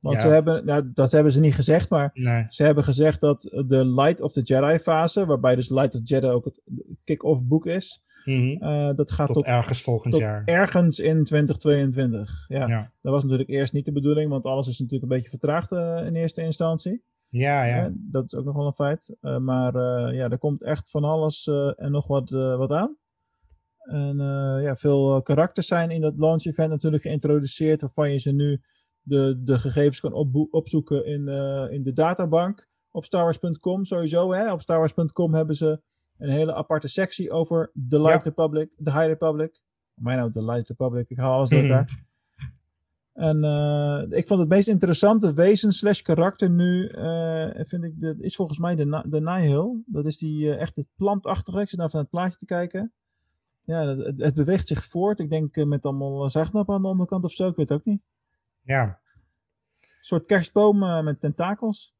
Want 0.00 0.16
Ja. 0.16 0.20
ze 0.22 0.28
hebben, 0.28 0.64
nou, 0.64 0.90
dat 0.92 1.10
hebben 1.12 1.32
ze 1.32 1.40
niet 1.40 1.54
gezegd, 1.54 1.90
maar 1.90 2.10
nee. 2.14 2.46
Ze 2.48 2.62
hebben 2.62 2.84
gezegd 2.84 3.20
dat 3.20 3.42
de 3.66 3.86
Light 3.86 4.20
of 4.20 4.32
the 4.32 4.40
Jedi 4.42 4.78
fase, 4.78 5.26
waarbij 5.26 5.54
dus 5.54 5.68
Light 5.68 5.94
of 5.94 6.00
the 6.02 6.14
Jedi 6.14 6.26
ook 6.26 6.44
het 6.44 6.60
kick-off 7.04 7.44
boek 7.44 7.66
is, 7.66 8.02
Mhm. 8.24 8.62
eh, 8.62 8.90
dat 8.96 9.10
gaat 9.10 9.26
Tot, 9.26 9.36
tot, 9.36 9.44
ergens 9.46 9.82
volgend 9.82 10.12
tot 10.14 10.22
jaar. 10.22 10.42
ergens 10.44 10.98
in 10.98 11.24
2022. 11.24 12.44
Ja, 12.48 12.66
Ja, 12.68 12.92
dat 13.00 13.12
was 13.12 13.22
natuurlijk 13.22 13.50
eerst 13.50 13.72
niet 13.72 13.84
de 13.84 13.92
bedoeling, 13.92 14.30
want 14.30 14.44
alles 14.44 14.68
is 14.68 14.78
natuurlijk 14.78 15.10
een 15.10 15.16
beetje 15.16 15.30
vertraagd 15.30 15.72
eh, 15.72 16.06
in 16.06 16.14
eerste 16.14 16.42
instantie. 16.42 17.02
ja. 17.28 17.64
ja. 17.64 17.84
Eh, 17.84 17.90
dat 17.94 18.24
is 18.24 18.34
ook 18.34 18.44
nog 18.44 18.56
wel 18.56 18.66
een 18.66 18.72
feit. 18.72 19.16
Maar 19.20 19.74
ja, 20.14 20.28
er 20.28 20.38
komt 20.38 20.62
echt 20.62 20.90
van 20.90 21.04
alles 21.04 21.46
en 21.76 21.90
nog 21.90 22.06
wat, 22.06 22.30
wat 22.30 22.70
aan. 22.70 22.96
En 23.80 24.20
eh, 24.20 24.62
ja, 24.62 24.76
veel 24.76 25.16
eh, 25.16 25.22
karakters 25.22 25.66
zijn 25.66 25.90
in 25.90 26.00
dat 26.00 26.16
launch 26.16 26.44
event 26.44 26.70
natuurlijk 26.70 27.02
geïntroduceerd, 27.02 27.80
waarvan 27.80 28.12
je 28.12 28.18
ze 28.18 28.32
nu 28.32 28.60
de, 29.02 29.40
de 29.44 29.58
gegevens 29.58 30.00
kan 30.00 30.12
opzoeken 30.50 31.06
in, 31.06 31.28
eh, 31.28 31.66
in 31.70 31.82
de 31.82 31.92
databank 31.92 32.68
op 32.90 33.04
starwars.com 33.04 33.84
sowieso. 33.84 34.32
Hè? 34.32 34.52
Op 34.52 34.60
starwars.com 34.60 35.34
hebben 35.34 35.56
ze 35.56 35.80
een 36.18 36.30
hele 36.30 36.54
aparte 36.54 36.88
sectie 36.88 37.30
over 37.30 37.70
de 37.74 38.00
Light 38.00 38.24
Ja. 38.24 38.30
Republic, 38.30 38.74
de 38.76 38.92
High 38.92 39.06
Republic. 39.06 39.62
Mij 39.94 40.16
nou, 40.16 40.30
de 40.30 40.44
Light 40.44 40.68
Republic, 40.68 41.10
ik 41.10 41.18
haal 41.18 41.32
alles 41.32 41.48
door 41.48 41.62
elkaar. 41.62 42.08
En 43.12 43.36
ik 44.10 44.26
vond 44.26 44.40
het 44.40 44.48
meest 44.48 44.68
interessante 44.68 45.32
wezen 45.32 45.72
slash 45.72 46.00
karakter 46.00 46.50
nu, 46.50 46.88
vind 47.66 47.84
ik, 47.84 48.00
dat 48.00 48.18
is 48.18 48.36
volgens 48.36 48.58
mij 48.58 48.74
de, 48.74 48.84
Na- 48.84 49.04
de 49.06 49.20
Nihil. 49.20 49.82
Dat 49.86 50.06
is 50.06 50.16
die 50.18 50.54
echt 50.54 50.76
het 50.76 50.86
plantachtige. 50.96 51.60
Ik 51.60 51.68
zit 51.68 51.78
nou 51.78 51.90
van 51.90 52.00
het 52.00 52.10
plaatje 52.10 52.38
te 52.38 52.44
kijken. 52.44 52.92
Ja, 53.70 53.86
het, 53.86 54.18
het- 54.20 54.34
beweegt 54.34 54.68
zich 54.68 54.84
voort. 54.84 55.18
Ik 55.18 55.30
denk 55.30 55.56
eh, 55.56 55.64
met 55.64 55.84
allemaal 55.84 56.30
zuignappen 56.30 56.74
aan 56.74 56.82
de 56.82 56.88
onderkant 56.88 57.24
of 57.24 57.32
zo. 57.32 57.48
Ik 57.48 57.56
weet 57.56 57.68
het 57.68 57.78
ook 57.78 57.84
niet. 57.84 58.02
ja. 58.62 58.98
Een 59.80 60.06
soort 60.06 60.26
kerstboom 60.26 60.82
eh, 60.82 61.02
met 61.02 61.20
tentakels. 61.20 61.94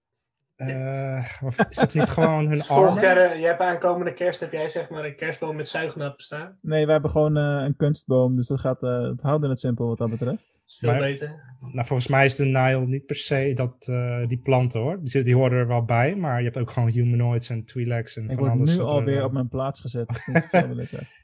Eh, 0.56 1.24
of 1.44 1.58
is 1.68 1.76
dat 1.76 1.94
niet 1.94 2.08
gewoon 2.08 2.46
hun 2.48 2.60
Volgend 2.62 3.04
armor? 3.04 3.22
jaar, 3.24 3.38
je 3.38 3.46
hebt 3.46 3.60
aankomende 3.60 4.12
kerst, 4.12 4.40
heb 4.40 4.52
jij 4.52 4.68
zeg 4.68 4.88
maar 4.90 5.04
een 5.04 5.16
kerstboom 5.16 5.56
met 5.56 5.68
zuignappen 5.68 6.24
staan. 6.24 6.58
Nee, 6.62 6.86
we 6.86 6.92
hebben 6.92 7.10
gewoon 7.10 7.36
eh, 7.36 7.64
een 7.64 7.76
kunstboom. 7.76 8.36
Dus 8.36 8.46
dat 8.46 8.60
gaat 8.60 8.82
eh, 8.82 9.00
het 9.02 9.20
houden 9.22 9.50
het 9.50 9.60
simpel 9.60 9.86
wat 9.86 9.98
dat 9.98 10.10
betreft. 10.10 10.52
Dat 10.52 10.62
is 10.66 10.76
veel 10.78 10.90
Maar- 10.90 11.00
beter. 11.00 11.56
Nou, 11.60 11.86
volgens 11.86 12.08
mij 12.08 12.24
is 12.24 12.36
de 12.36 12.44
Nile 12.44 12.86
niet 12.86 13.06
per 13.06 13.16
se 13.16 13.52
dat, 13.54 13.86
eh, 13.90 14.26
die 14.28 14.38
planten 14.38 14.80
hoor. 14.80 14.98
Die, 15.02 15.22
die 15.22 15.34
horen 15.34 15.58
er 15.58 15.66
wel 15.66 15.84
bij, 15.84 16.16
maar 16.16 16.38
je 16.38 16.44
hebt 16.44 16.58
ook 16.58 16.70
gewoon 16.70 16.88
humanoids 16.88 17.48
en 17.48 17.64
Twi'leks 17.64 18.16
en 18.16 18.22
Ik 18.24 18.28
van 18.30 18.38
word 18.38 18.50
alles. 18.50 18.70
nu 18.70 18.76
wat 18.76 18.86
er, 18.88 18.92
alweer 18.94 19.24
op 19.24 19.32
mijn 19.32 19.48
plaats 19.48 19.80
gezet. 19.80 20.08
Dat 20.08 20.20
vind 20.22 20.36
ik 20.36 20.42
veel 20.50 20.68
leuker. 20.74 21.18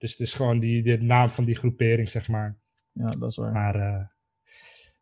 Dus 0.00 0.10
het 0.10 0.20
is 0.20 0.34
gewoon 0.34 0.58
die, 0.58 0.82
de 0.82 1.02
naam 1.02 1.28
van 1.28 1.44
die 1.44 1.56
groepering, 1.56 2.08
zeg 2.08 2.28
maar. 2.28 2.58
Ja, 2.92 3.06
dat 3.06 3.30
is 3.30 3.36
waar. 3.36 3.52
Maar 3.52 3.76
uh, 3.76 4.04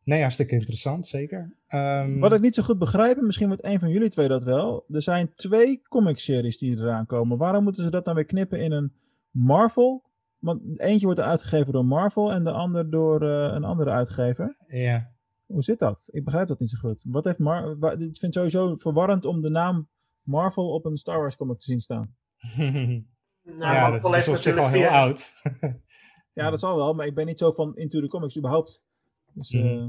nee, 0.04 0.20
hartstikke 0.20 0.54
interessant, 0.54 1.06
zeker. 1.06 1.54
Um, 1.68 2.20
Wat 2.20 2.32
ik 2.32 2.40
niet 2.40 2.54
zo 2.54 2.62
goed 2.62 2.78
begrijp, 2.78 3.18
en 3.18 3.26
misschien 3.26 3.46
wordt 3.46 3.64
een 3.64 3.78
van 3.78 3.90
jullie 3.90 4.08
twee 4.08 4.28
dat 4.28 4.44
wel. 4.44 4.84
Er 4.88 5.02
zijn 5.02 5.34
twee 5.34 5.82
comic-series 5.88 6.58
die 6.58 6.76
eraan 6.76 7.06
komen. 7.06 7.38
Waarom 7.38 7.64
moeten 7.64 7.82
ze 7.82 7.90
dat 7.90 8.04
dan 8.04 8.14
weer 8.14 8.24
knippen 8.24 8.60
in 8.60 8.72
een 8.72 8.92
Marvel? 9.30 10.02
Want 10.38 10.80
eentje 10.80 11.06
wordt 11.06 11.20
uitgegeven 11.20 11.72
door 11.72 11.84
Marvel 11.84 12.32
en 12.32 12.44
de 12.44 12.52
ander 12.52 12.90
door 12.90 13.22
uh, 13.22 13.52
een 13.54 13.64
andere 13.64 13.90
uitgever. 13.90 14.56
Ja. 14.68 15.10
Hoe 15.46 15.62
zit 15.62 15.78
dat? 15.78 16.08
Ik 16.12 16.24
begrijp 16.24 16.48
dat 16.48 16.60
niet 16.60 16.70
zo 16.70 16.78
goed. 16.78 17.04
Wat 17.08 17.24
heeft 17.24 17.38
Mar 17.38 17.70
ik 17.70 17.98
vind 17.98 18.20
het 18.20 18.34
sowieso 18.34 18.76
verwarrend 18.76 19.24
om 19.24 19.42
de 19.42 19.50
naam 19.50 19.88
Marvel 20.22 20.72
op 20.72 20.84
een 20.84 20.96
Star 20.96 21.18
Wars 21.18 21.36
comic 21.36 21.58
te 21.58 21.64
zien 21.64 21.80
staan. 21.80 22.14
nou, 23.56 23.74
ja, 23.74 23.98
dat 23.98 24.16
is 24.16 24.28
op 24.28 24.36
zich 24.36 24.56
al 24.56 24.68
heel 24.68 24.88
oud. 24.88 25.34
ja, 26.38 26.50
dat 26.50 26.60
zal 26.60 26.76
wel, 26.76 26.94
maar 26.94 27.06
ik 27.06 27.14
ben 27.14 27.26
niet 27.26 27.38
zo 27.38 27.50
van 27.50 27.76
Into 27.76 28.00
the 28.00 28.08
Comics 28.08 28.36
überhaupt. 28.36 28.84
Dus, 29.32 29.52
uh... 29.52 29.86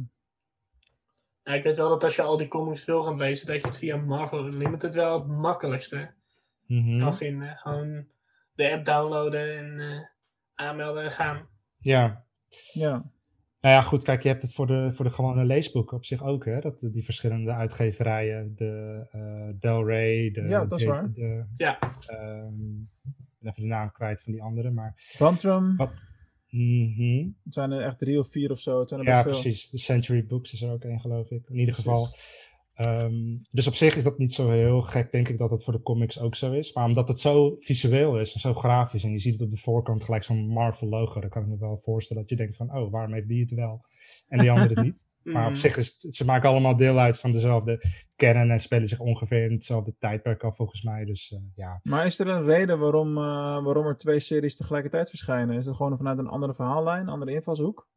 ja, 1.44 1.54
ik 1.54 1.64
weet 1.64 1.78
wel 1.78 1.90
dat 1.90 2.04
als 2.04 2.16
je 2.16 2.22
al 2.22 2.38
die 2.38 2.48
comics 2.48 2.86
wil 2.86 3.02
gaan 3.02 3.18
lezen, 3.18 3.48
dat 3.48 3.62
je 3.62 3.68
het 3.68 3.78
via 3.78 3.98
Marvel 3.98 4.46
Unlimited 4.46 4.94
wel 4.94 5.20
het 5.20 5.28
makkelijkste 5.28 6.14
mm 6.66 6.84
-hmm. 6.84 7.00
kan 7.00 7.16
vinden. 7.16 7.58
Gewoon 7.58 8.08
de 8.54 8.72
app 8.72 8.86
downloaden 8.86 9.58
en 9.58 9.80
uh, 9.80 10.00
aanmelden 10.56 11.04
en 11.04 11.12
gaan. 11.12 11.48
Ja. 11.78 12.26
Ja. 12.74 13.12
Nou 13.62 13.76
ja, 13.76 13.82
goed, 13.82 14.04
kijk, 14.04 14.24
je 14.24 14.30
hebt 14.30 14.42
het 14.42 14.54
voor 14.54 14.68
de, 14.68 14.92
voor 14.94 15.06
de 15.06 15.12
gewone 15.12 15.46
leesboeken 15.46 15.98
op 15.98 16.06
zich 16.06 16.24
ook, 16.24 16.46
hè? 16.46 16.60
Dat, 16.60 16.90
die 16.92 17.04
verschillende 17.04 17.52
uitgeverijen, 17.52 18.56
de 18.56 19.06
uh, 19.16 19.60
Del 19.60 19.86
Rey, 19.86 20.32
de... 20.32 20.42
Ja, 20.42 20.66
dat 20.66 20.80
is 20.80 20.86
de, 20.86 20.92
waar. 20.92 21.12
De, 21.14 21.46
ja. 21.58 21.80
Um, 22.12 22.90
even 23.42 23.62
de 23.62 23.68
naam 23.68 23.92
kwijt 23.92 24.22
van 24.22 24.32
die 24.32 24.42
andere, 24.42 24.72
maar... 24.72 24.94
Vantrum. 24.96 25.76
Wat... 25.76 26.18
Mm 26.50 26.94
-hmm. 26.96 27.38
Het 27.44 27.54
zijn 27.54 27.72
er 27.72 27.82
echt 27.82 27.98
drie 27.98 28.20
of 28.20 28.30
vier 28.30 28.52
of 28.52 28.60
zo. 28.60 28.80
Het 28.80 28.90
zijn 28.90 29.02
er 29.02 29.08
ja, 29.08 29.24
best 29.24 29.42
precies. 29.42 29.70
De 29.70 29.78
Century 29.78 30.26
Books 30.26 30.54
is 30.54 30.62
er 30.62 30.72
ook 30.72 30.84
één, 30.84 31.00
geloof 31.00 31.30
ik. 31.30 31.50
In 31.50 31.60
ieder 31.60 31.76
geval. 31.76 32.08
Um, 32.82 33.42
dus 33.52 33.68
op 33.68 33.76
zich 33.76 33.96
is 33.96 34.04
dat 34.04 34.18
niet 34.18 34.34
zo 34.34 34.50
heel 34.50 34.82
gek, 34.82 35.12
denk 35.12 35.30
ik, 35.30 35.38
dat 35.38 35.52
het 35.52 35.64
voor 35.64 35.74
de 35.74 35.82
comics 35.82 36.20
ook 36.20 36.36
zo 36.36 36.52
is. 36.52 36.74
Maar 36.74 36.86
omdat 36.86 37.08
het 37.08 37.20
zo 37.20 37.56
visueel 37.60 38.20
is 38.20 38.34
en 38.34 38.40
zo 38.40 38.54
grafisch 38.54 39.04
en 39.04 39.12
je 39.12 39.20
ziet 39.20 39.34
het 39.34 39.42
op 39.42 39.52
de 39.52 39.58
voorkant 39.58 40.04
gelijk 40.04 40.24
zo'n 40.24 40.48
Marvel 40.48 40.88
logo, 40.88 41.20
dan 41.20 41.30
kan 41.30 41.42
ik 41.42 41.48
me 41.48 41.58
wel 41.58 41.80
voorstellen 41.82 42.22
dat 42.22 42.32
je 42.32 42.38
denkt 42.38 42.56
van, 42.56 42.76
oh, 42.76 42.92
waarom 42.92 43.14
heeft 43.14 43.28
die 43.28 43.42
het 43.42 43.54
wel 43.54 43.86
en 44.28 44.40
die 44.40 44.52
andere 44.52 44.74
het 44.74 44.84
niet? 44.84 45.08
Maar 45.34 45.48
op 45.48 45.56
zich 45.56 45.78
is 45.78 45.98
het, 46.00 46.16
ze 46.16 46.26
maken 46.26 46.50
allemaal 46.50 46.76
deel 46.76 47.00
uit 47.00 47.20
van 47.20 47.32
dezelfde 47.32 47.84
kennen 48.16 48.52
en 48.52 48.60
spelen 48.60 48.88
zich 48.88 49.00
ongeveer 49.00 49.44
in 49.44 49.52
hetzelfde 49.52 49.96
tijdperk 50.00 50.44
af, 50.44 50.56
volgens 50.56 50.84
mij. 50.84 51.06
Dus 51.06 51.32
uh, 51.32 51.40
ja. 51.56 51.80
Maar 51.84 52.06
is 52.06 52.20
er 52.20 52.28
een 52.28 52.46
reden 52.46 52.80
waarom, 52.80 53.18
uh, 53.18 53.64
waarom 53.64 53.86
er 53.86 53.98
twee 53.98 54.20
series 54.20 54.56
tegelijkertijd 54.56 55.10
verschijnen? 55.10 55.58
Is 55.58 55.66
het 55.66 55.76
gewoon 55.76 55.98
vanuit 55.98 56.18
een 56.18 56.28
andere 56.28 56.54
verhaallijn, 56.54 57.02
een 57.02 57.10
andere 57.10 57.32
invalshoek? 57.32 57.88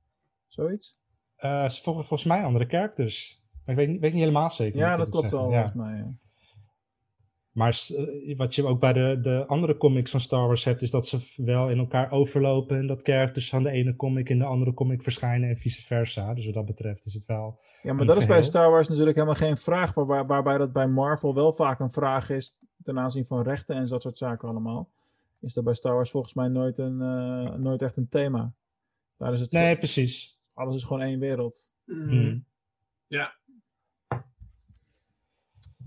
Zoiets? 0.47 1.01
Uh, 1.39 1.69
ze 1.69 1.83
volgen 1.83 2.05
volgens 2.05 2.29
mij 2.29 2.45
andere 2.45 2.67
characters. 2.67 3.43
Maar 3.65 3.79
ik 3.79 3.87
weet, 3.87 4.01
weet 4.01 4.13
niet 4.13 4.21
helemaal 4.21 4.51
zeker. 4.51 4.79
Ja, 4.79 4.97
dat 4.97 5.09
klopt 5.09 5.31
wel, 5.31 5.51
ja. 5.51 5.55
volgens 5.55 5.75
mij. 5.75 5.97
Ja. 5.97 6.17
Maar 7.53 7.81
uh, 7.91 8.37
wat 8.37 8.55
je 8.55 8.67
ook 8.67 8.81
bij 8.81 8.93
de, 8.93 9.19
de 9.23 9.45
andere 9.47 9.77
comics 9.77 10.11
van 10.11 10.21
Star 10.21 10.47
Wars 10.47 10.65
hebt, 10.65 10.83
is 10.83 10.91
dat 10.91 11.07
ze 11.07 11.19
wel 11.37 11.71
in 11.71 11.79
elkaar 11.79 12.11
overlopen. 12.11 12.77
En 12.77 12.87
dat 12.87 13.03
characters 13.03 13.49
van 13.49 13.63
de 13.63 13.71
ene 13.71 13.97
comic 13.97 14.29
in 14.29 14.39
de 14.39 14.45
andere 14.45 14.75
comic 14.75 15.03
verschijnen 15.03 15.49
en 15.49 15.57
vice 15.57 15.83
versa. 15.83 16.35
Dus 16.35 16.45
wat 16.45 16.55
dat 16.55 16.67
betreft 16.67 17.07
is 17.07 17.15
het 17.15 17.27
wel. 17.27 17.61
Ja, 17.83 17.93
maar 17.93 18.07
dat 18.07 18.17
is 18.17 18.27
bij 18.27 18.43
Star 18.43 18.71
Wars 18.71 18.89
natuurlijk 18.89 19.17
helemaal 19.17 19.37
geen 19.37 19.57
vraag. 19.57 19.95
Waar, 19.95 20.27
waarbij 20.27 20.59
dat 20.59 20.73
bij 20.73 20.89
Marvel 20.89 21.35
wel 21.35 21.53
vaak 21.53 21.81
een 21.81 21.91
vraag 21.91 22.31
is 22.31 22.57
ten 22.83 22.99
aanzien 22.99 23.27
van 23.27 23.43
rechten 23.43 23.77
en 23.77 23.87
dat 23.87 24.03
soort 24.03 24.19
zaken 24.19 24.49
allemaal. 24.49 24.91
Is 25.41 25.55
dat 25.55 25.65
bij 25.65 25.75
Star 25.75 25.95
Wars 25.95 26.11
volgens 26.11 26.35
mij 26.35 26.49
nooit, 26.49 26.79
een, 26.79 27.01
uh, 27.01 27.55
nooit 27.55 27.83
echt 27.83 27.97
een 27.97 28.09
thema. 28.09 28.55
Daar 29.17 29.33
is 29.33 29.41
het 29.41 29.53
nee, 29.53 29.79
precies. 29.79 30.39
Alles 30.55 30.77
is 30.77 30.83
gewoon 30.83 31.03
één 31.03 31.19
wereld. 31.19 31.73
Mm. 31.85 32.09
Mm. 32.09 32.45
Ja. 33.07 33.35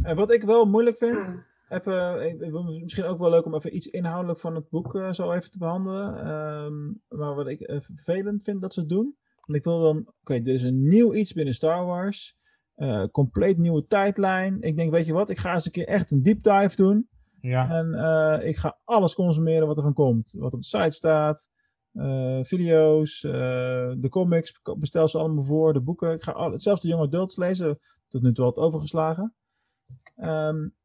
En 0.01 0.15
wat 0.15 0.33
ik 0.33 0.43
wel 0.43 0.65
moeilijk 0.65 0.97
vind, 0.97 1.43
even, 1.67 2.81
misschien 2.81 3.03
ook 3.03 3.19
wel 3.19 3.29
leuk 3.29 3.45
om 3.45 3.55
even 3.55 3.75
iets 3.75 3.87
inhoudelijk 3.87 4.39
van 4.39 4.55
het 4.55 4.69
boek 4.69 4.95
uh, 4.95 5.11
zo 5.11 5.31
even 5.31 5.51
te 5.51 5.57
behandelen. 5.57 6.27
Um, 6.27 7.01
maar 7.07 7.35
wat 7.35 7.47
ik 7.47 7.69
uh, 7.69 7.79
vervelend 7.79 8.43
vind 8.43 8.61
dat 8.61 8.73
ze 8.73 8.79
het 8.79 8.89
doen. 8.89 9.15
Want 9.45 9.57
ik 9.57 9.63
wil 9.63 9.79
dan, 9.79 9.97
oké, 9.97 10.11
okay, 10.21 10.41
dit 10.41 10.55
is 10.55 10.63
een 10.63 10.87
nieuw 10.87 11.13
iets 11.13 11.33
binnen 11.33 11.53
Star 11.53 11.85
Wars. 11.85 12.37
Uh, 12.75 13.05
compleet 13.11 13.57
nieuwe 13.57 13.85
tijdlijn. 13.85 14.61
Ik 14.61 14.77
denk, 14.77 14.91
weet 14.91 15.05
je 15.05 15.13
wat, 15.13 15.29
ik 15.29 15.37
ga 15.37 15.53
eens 15.53 15.65
een 15.65 15.71
keer 15.71 15.87
echt 15.87 16.11
een 16.11 16.23
deep 16.23 16.43
dive 16.43 16.75
doen. 16.75 17.09
Ja. 17.41 17.69
En 17.69 18.47
ik 18.47 18.57
ga 18.57 18.79
alles 18.83 19.15
consumeren 19.15 19.67
wat 19.67 19.77
er 19.77 19.83
van 19.83 19.93
komt. 19.93 20.33
Wat 20.37 20.53
op 20.53 20.61
de 20.61 20.67
site 20.67 20.91
staat. 20.91 21.49
Video's, 22.41 23.19
de 23.21 24.07
comics, 24.09 24.61
bestel 24.77 25.07
ze 25.07 25.17
allemaal 25.17 25.43
voor, 25.43 25.73
de 25.73 25.81
boeken. 25.81 26.11
Ik 26.11 26.23
ga 26.23 26.31
al, 26.31 26.59
zelfs 26.59 26.81
de 26.81 26.87
jonge 26.87 27.05
adults 27.05 27.37
lezen, 27.37 27.79
tot 28.07 28.21
nu 28.21 28.33
toe 28.33 28.45
wat 28.45 28.57
overgeslagen. 28.57 29.35
Um, 30.15 30.75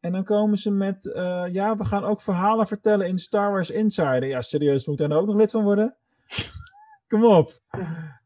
en 0.00 0.12
dan 0.12 0.24
komen 0.24 0.56
ze 0.58 0.70
met, 0.70 1.04
uh, 1.04 1.44
ja, 1.52 1.76
we 1.76 1.84
gaan 1.84 2.04
ook 2.04 2.22
verhalen 2.22 2.66
vertellen 2.66 3.08
in 3.08 3.18
Star 3.18 3.50
Wars 3.50 3.70
Insider. 3.70 4.26
Ja, 4.26 4.42
serieus, 4.42 4.86
moet 4.86 4.98
daar 4.98 5.08
nou 5.08 5.20
ook 5.20 5.26
nog 5.26 5.36
lid 5.36 5.50
van 5.50 5.62
worden? 5.62 5.96
Kom 7.08 7.24
op. 7.24 7.60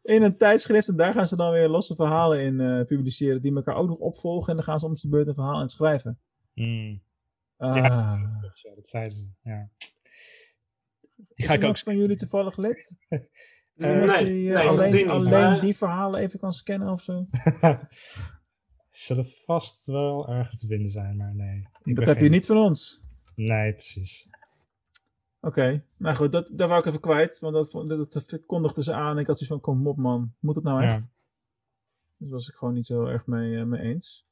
In 0.02 0.22
een 0.22 0.36
tijdschrift, 0.36 0.88
en 0.88 0.96
daar 0.96 1.12
gaan 1.12 1.28
ze 1.28 1.36
dan 1.36 1.52
weer 1.52 1.68
losse 1.68 1.94
verhalen 1.94 2.40
in 2.40 2.60
uh, 2.60 2.84
publiceren, 2.84 3.42
die 3.42 3.54
elkaar 3.54 3.74
ook 3.74 3.88
nog 3.88 3.98
opvolgen. 3.98 4.48
En 4.48 4.54
dan 4.54 4.64
gaan 4.64 4.80
ze 4.80 4.86
om 4.86 4.94
de 4.94 5.08
beurt 5.08 5.26
een 5.26 5.34
verhaal 5.34 5.62
in 5.62 5.70
schrijven. 5.70 6.18
Mm. 6.54 7.02
Ah. 7.56 7.76
Ja, 7.76 8.18
dat 8.74 8.88
zeiden 8.88 9.18
ze, 9.18 9.26
ja. 9.42 9.68
Die 11.34 11.46
ga 11.46 11.54
ik 11.54 11.64
ook 11.64 11.78
van 11.78 11.96
jullie 11.96 12.16
toevallig 12.16 12.56
lid? 12.56 12.98
Uh, 13.08 13.18
nee, 14.04 14.24
die, 14.24 14.50
nee, 14.50 14.68
alleen, 14.68 14.90
die 14.90 15.10
alleen 15.10 15.60
die 15.60 15.76
verhalen 15.76 16.20
even 16.20 16.38
kan 16.38 16.52
scannen 16.52 16.88
of 16.88 17.02
zo? 17.02 17.26
Zullen 18.92 19.26
vast 19.26 19.86
wel 19.86 20.28
ergens 20.28 20.58
te 20.58 20.66
vinden 20.66 20.90
zijn, 20.90 21.16
maar 21.16 21.34
nee. 21.34 21.68
Dat 21.82 22.06
heb 22.06 22.16
geen... 22.16 22.24
je 22.24 22.30
niet 22.30 22.46
van 22.46 22.56
ons. 22.56 23.02
Nee, 23.34 23.72
precies. 23.72 24.28
Oké, 25.40 25.60
okay. 25.60 25.84
nou 25.96 26.16
goed, 26.16 26.32
dat, 26.32 26.48
dat 26.50 26.68
wou 26.68 26.80
ik 26.80 26.86
even 26.86 27.00
kwijt, 27.00 27.38
want 27.38 27.54
dat, 27.54 27.88
dat, 27.88 28.12
dat 28.12 28.46
kondigde 28.46 28.82
ze 28.82 28.92
aan. 28.92 29.18
Ik 29.18 29.26
had 29.26 29.38
zoiets 29.38 29.46
van, 29.46 29.60
kom 29.60 29.86
op 29.86 29.96
man, 29.96 30.34
moet 30.38 30.54
het 30.54 30.64
nou 30.64 30.82
echt? 30.82 31.02
Ja. 31.02 31.10
Dus 32.16 32.30
was 32.30 32.48
ik 32.48 32.54
gewoon 32.54 32.74
niet 32.74 32.86
zo 32.86 33.04
erg 33.04 33.26
mee, 33.26 33.52
uh, 33.52 33.64
mee 33.64 33.80
eens. 33.80 34.26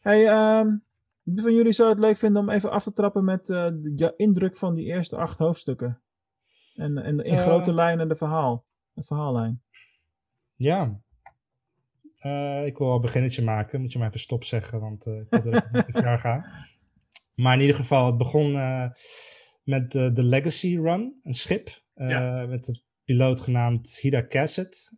Hey, 0.00 0.58
um, 0.58 0.84
wie 1.22 1.42
van 1.42 1.54
jullie 1.54 1.72
zou 1.72 1.88
het 1.88 1.98
leuk 1.98 2.16
vinden 2.16 2.42
om 2.42 2.50
even 2.50 2.70
af 2.70 2.82
te 2.82 2.92
trappen 2.92 3.24
met 3.24 3.48
uh, 3.48 3.66
de 3.76 4.14
indruk 4.16 4.56
van 4.56 4.74
die 4.74 4.84
eerste 4.84 5.16
acht 5.16 5.38
hoofdstukken? 5.38 6.00
En, 6.74 6.98
en 6.98 7.20
in 7.20 7.34
uh, 7.34 7.40
grote 7.40 7.72
lijnen 7.72 8.08
de 8.08 8.14
verhaal, 8.14 8.64
het 8.94 9.06
verhaallijn. 9.06 9.62
Ja. 10.54 11.00
Uh, 12.22 12.66
ik 12.66 12.78
wil 12.78 12.88
al 12.88 12.94
een 12.94 13.00
beginnetje 13.00 13.42
maken, 13.42 13.80
moet 13.80 13.92
je 13.92 13.98
maar 13.98 14.08
even 14.08 14.20
stop 14.20 14.44
zeggen, 14.44 14.80
want 14.80 15.06
ik 15.06 15.42
wil 15.42 15.52
er 15.52 15.68
niet 15.72 16.04
ver 16.04 16.18
gaan. 16.18 16.44
Maar 17.34 17.54
in 17.54 17.60
ieder 17.60 17.76
geval, 17.76 18.06
het 18.06 18.16
begon 18.16 18.52
met 19.62 19.90
de 19.90 20.22
Legacy 20.24 20.76
Run, 20.76 21.20
een 21.22 21.34
schip, 21.34 21.82
ja. 21.94 22.46
met 22.46 22.68
een 22.68 22.82
piloot 23.04 23.40
genaamd 23.40 23.98
Hida 24.00 24.26
Cassett. 24.26 24.92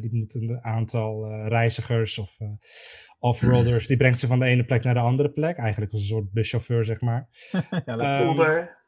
die 0.00 0.14
moet 0.14 0.34
een 0.34 0.58
aantal 0.62 1.46
reizigers 1.48 2.18
of 2.18 2.38
off-roaders, 3.18 3.86
die 3.86 3.96
brengt 3.96 4.18
ze 4.18 4.26
van 4.26 4.38
de 4.38 4.44
ene 4.44 4.64
plek 4.64 4.82
naar 4.84 4.94
de 4.94 5.00
andere 5.00 5.30
plek. 5.30 5.56
Eigenlijk 5.56 5.92
als 5.92 6.00
een 6.00 6.06
soort 6.06 6.32
buschauffeur, 6.32 6.84
zeg 6.84 7.00
maar. 7.00 7.28
ja, 7.86 8.20
um, 8.20 8.30
Uber. 8.30 8.81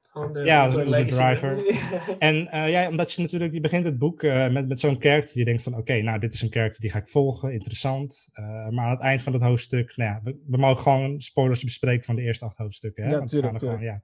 Ja, 0.45 0.65
als 0.65 0.74
een 0.74 0.86
Uber 0.86 1.07
driver. 1.07 1.65
en 2.19 2.35
uh, 2.36 2.70
ja, 2.70 2.89
omdat 2.89 3.12
je 3.12 3.23
natuurlijk, 3.23 3.53
je 3.53 3.61
begint 3.61 3.85
het 3.85 3.99
boek 3.99 4.23
uh, 4.23 4.51
met, 4.51 4.69
met 4.69 4.81
zo'n 4.81 4.99
karakter. 4.99 5.39
Je 5.39 5.45
denkt 5.45 5.62
van, 5.62 5.73
oké, 5.73 5.81
okay, 5.81 6.01
nou, 6.01 6.19
dit 6.19 6.35
is 6.35 6.43
een 6.43 6.51
karakter 6.51 6.81
die 6.81 6.91
ga 6.91 6.99
ik 6.99 7.09
volgen, 7.09 7.53
interessant. 7.53 8.28
Uh, 8.35 8.69
maar 8.69 8.85
aan 8.85 8.91
het 8.91 9.01
eind 9.01 9.23
van 9.23 9.32
het 9.32 9.43
hoofdstuk, 9.43 9.97
nou 9.97 10.11
ja, 10.11 10.20
we, 10.24 10.36
we, 10.47 10.57
mogen 10.57 10.82
gewoon 10.82 11.20
spoilers 11.20 11.65
bespreken 11.65 12.05
van 12.05 12.15
de 12.15 12.23
eerste 12.23 12.45
acht 12.45 12.57
hoofdstukken. 12.57 13.05
Hè? 13.05 13.11
Ja, 13.11 13.19
natuurlijk. 13.19 13.59
Gewoon, 13.59 13.81
ja. 13.81 13.93
Aan 13.93 14.01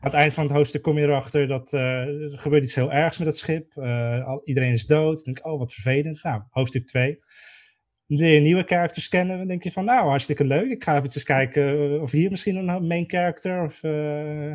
het 0.00 0.12
eind 0.12 0.32
van 0.32 0.44
het 0.44 0.52
hoofdstuk 0.52 0.82
kom 0.82 0.98
je 0.98 1.04
erachter 1.04 1.48
dat 1.48 1.72
er 1.72 2.38
gebeurt 2.38 2.64
iets 2.64 2.74
heel 2.74 2.92
ergs 2.92 3.18
met 3.18 3.26
het 3.26 3.36
schip. 3.36 3.78
Al, 4.26 4.40
iedereen 4.44 4.72
is 4.72 4.86
dood. 4.86 5.14
Dan 5.14 5.24
denk 5.24 5.38
ik, 5.38 5.46
oh, 5.46 5.58
wat 5.58 5.72
vervelend. 5.72 6.22
Nou, 6.22 6.42
hoofdstuk 6.50 6.86
2 6.86 7.18
leer 8.06 8.34
je 8.34 8.40
nieuwe 8.40 8.64
characters 8.66 9.08
kennen. 9.08 9.38
Dan 9.38 9.46
denk 9.46 9.62
je 9.62 9.72
van, 9.72 9.84
nou, 9.84 10.08
hartstikke 10.08 10.44
leuk. 10.44 10.70
Ik 10.70 10.84
ga 10.84 10.96
eventjes 10.96 11.22
kijken 11.22 12.00
of 12.02 12.10
hier 12.10 12.30
misschien 12.30 12.56
een 12.56 12.86
main 12.86 13.04
character 13.06 13.64
of 13.64 13.82
uh, 13.82 13.92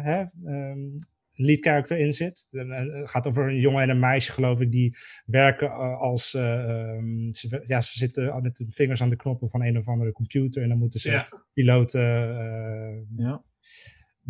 hè, 0.04 0.24
um, 0.46 0.98
lead 1.32 1.60
character 1.60 1.98
in 1.98 2.14
zit. 2.14 2.48
Het 2.52 3.10
gaat 3.10 3.28
over 3.28 3.48
een 3.48 3.60
jongen 3.60 3.82
en 3.82 3.90
een 3.90 4.00
meisje, 4.00 4.32
geloof 4.32 4.62
ik, 4.62 4.72
die 4.72 4.96
werken 5.26 5.72
als... 5.98 6.34
Uh, 6.34 6.70
um, 6.70 7.34
ze, 7.34 7.64
ja, 7.68 7.82
ze 7.82 7.98
zitten 7.98 8.42
met 8.42 8.56
de 8.56 8.66
vingers 8.70 9.02
aan 9.02 9.10
de 9.10 9.16
knoppen 9.16 9.50
van 9.50 9.64
een 9.64 9.78
of 9.78 9.88
andere 9.88 10.12
computer 10.12 10.64
en 10.64 10.70
dan 10.70 10.78
moeten 10.78 11.00
ze 11.00 11.12
ja. 11.12 11.28
piloten 11.54 12.30
uh, 12.30 13.26
ja. 13.26 13.44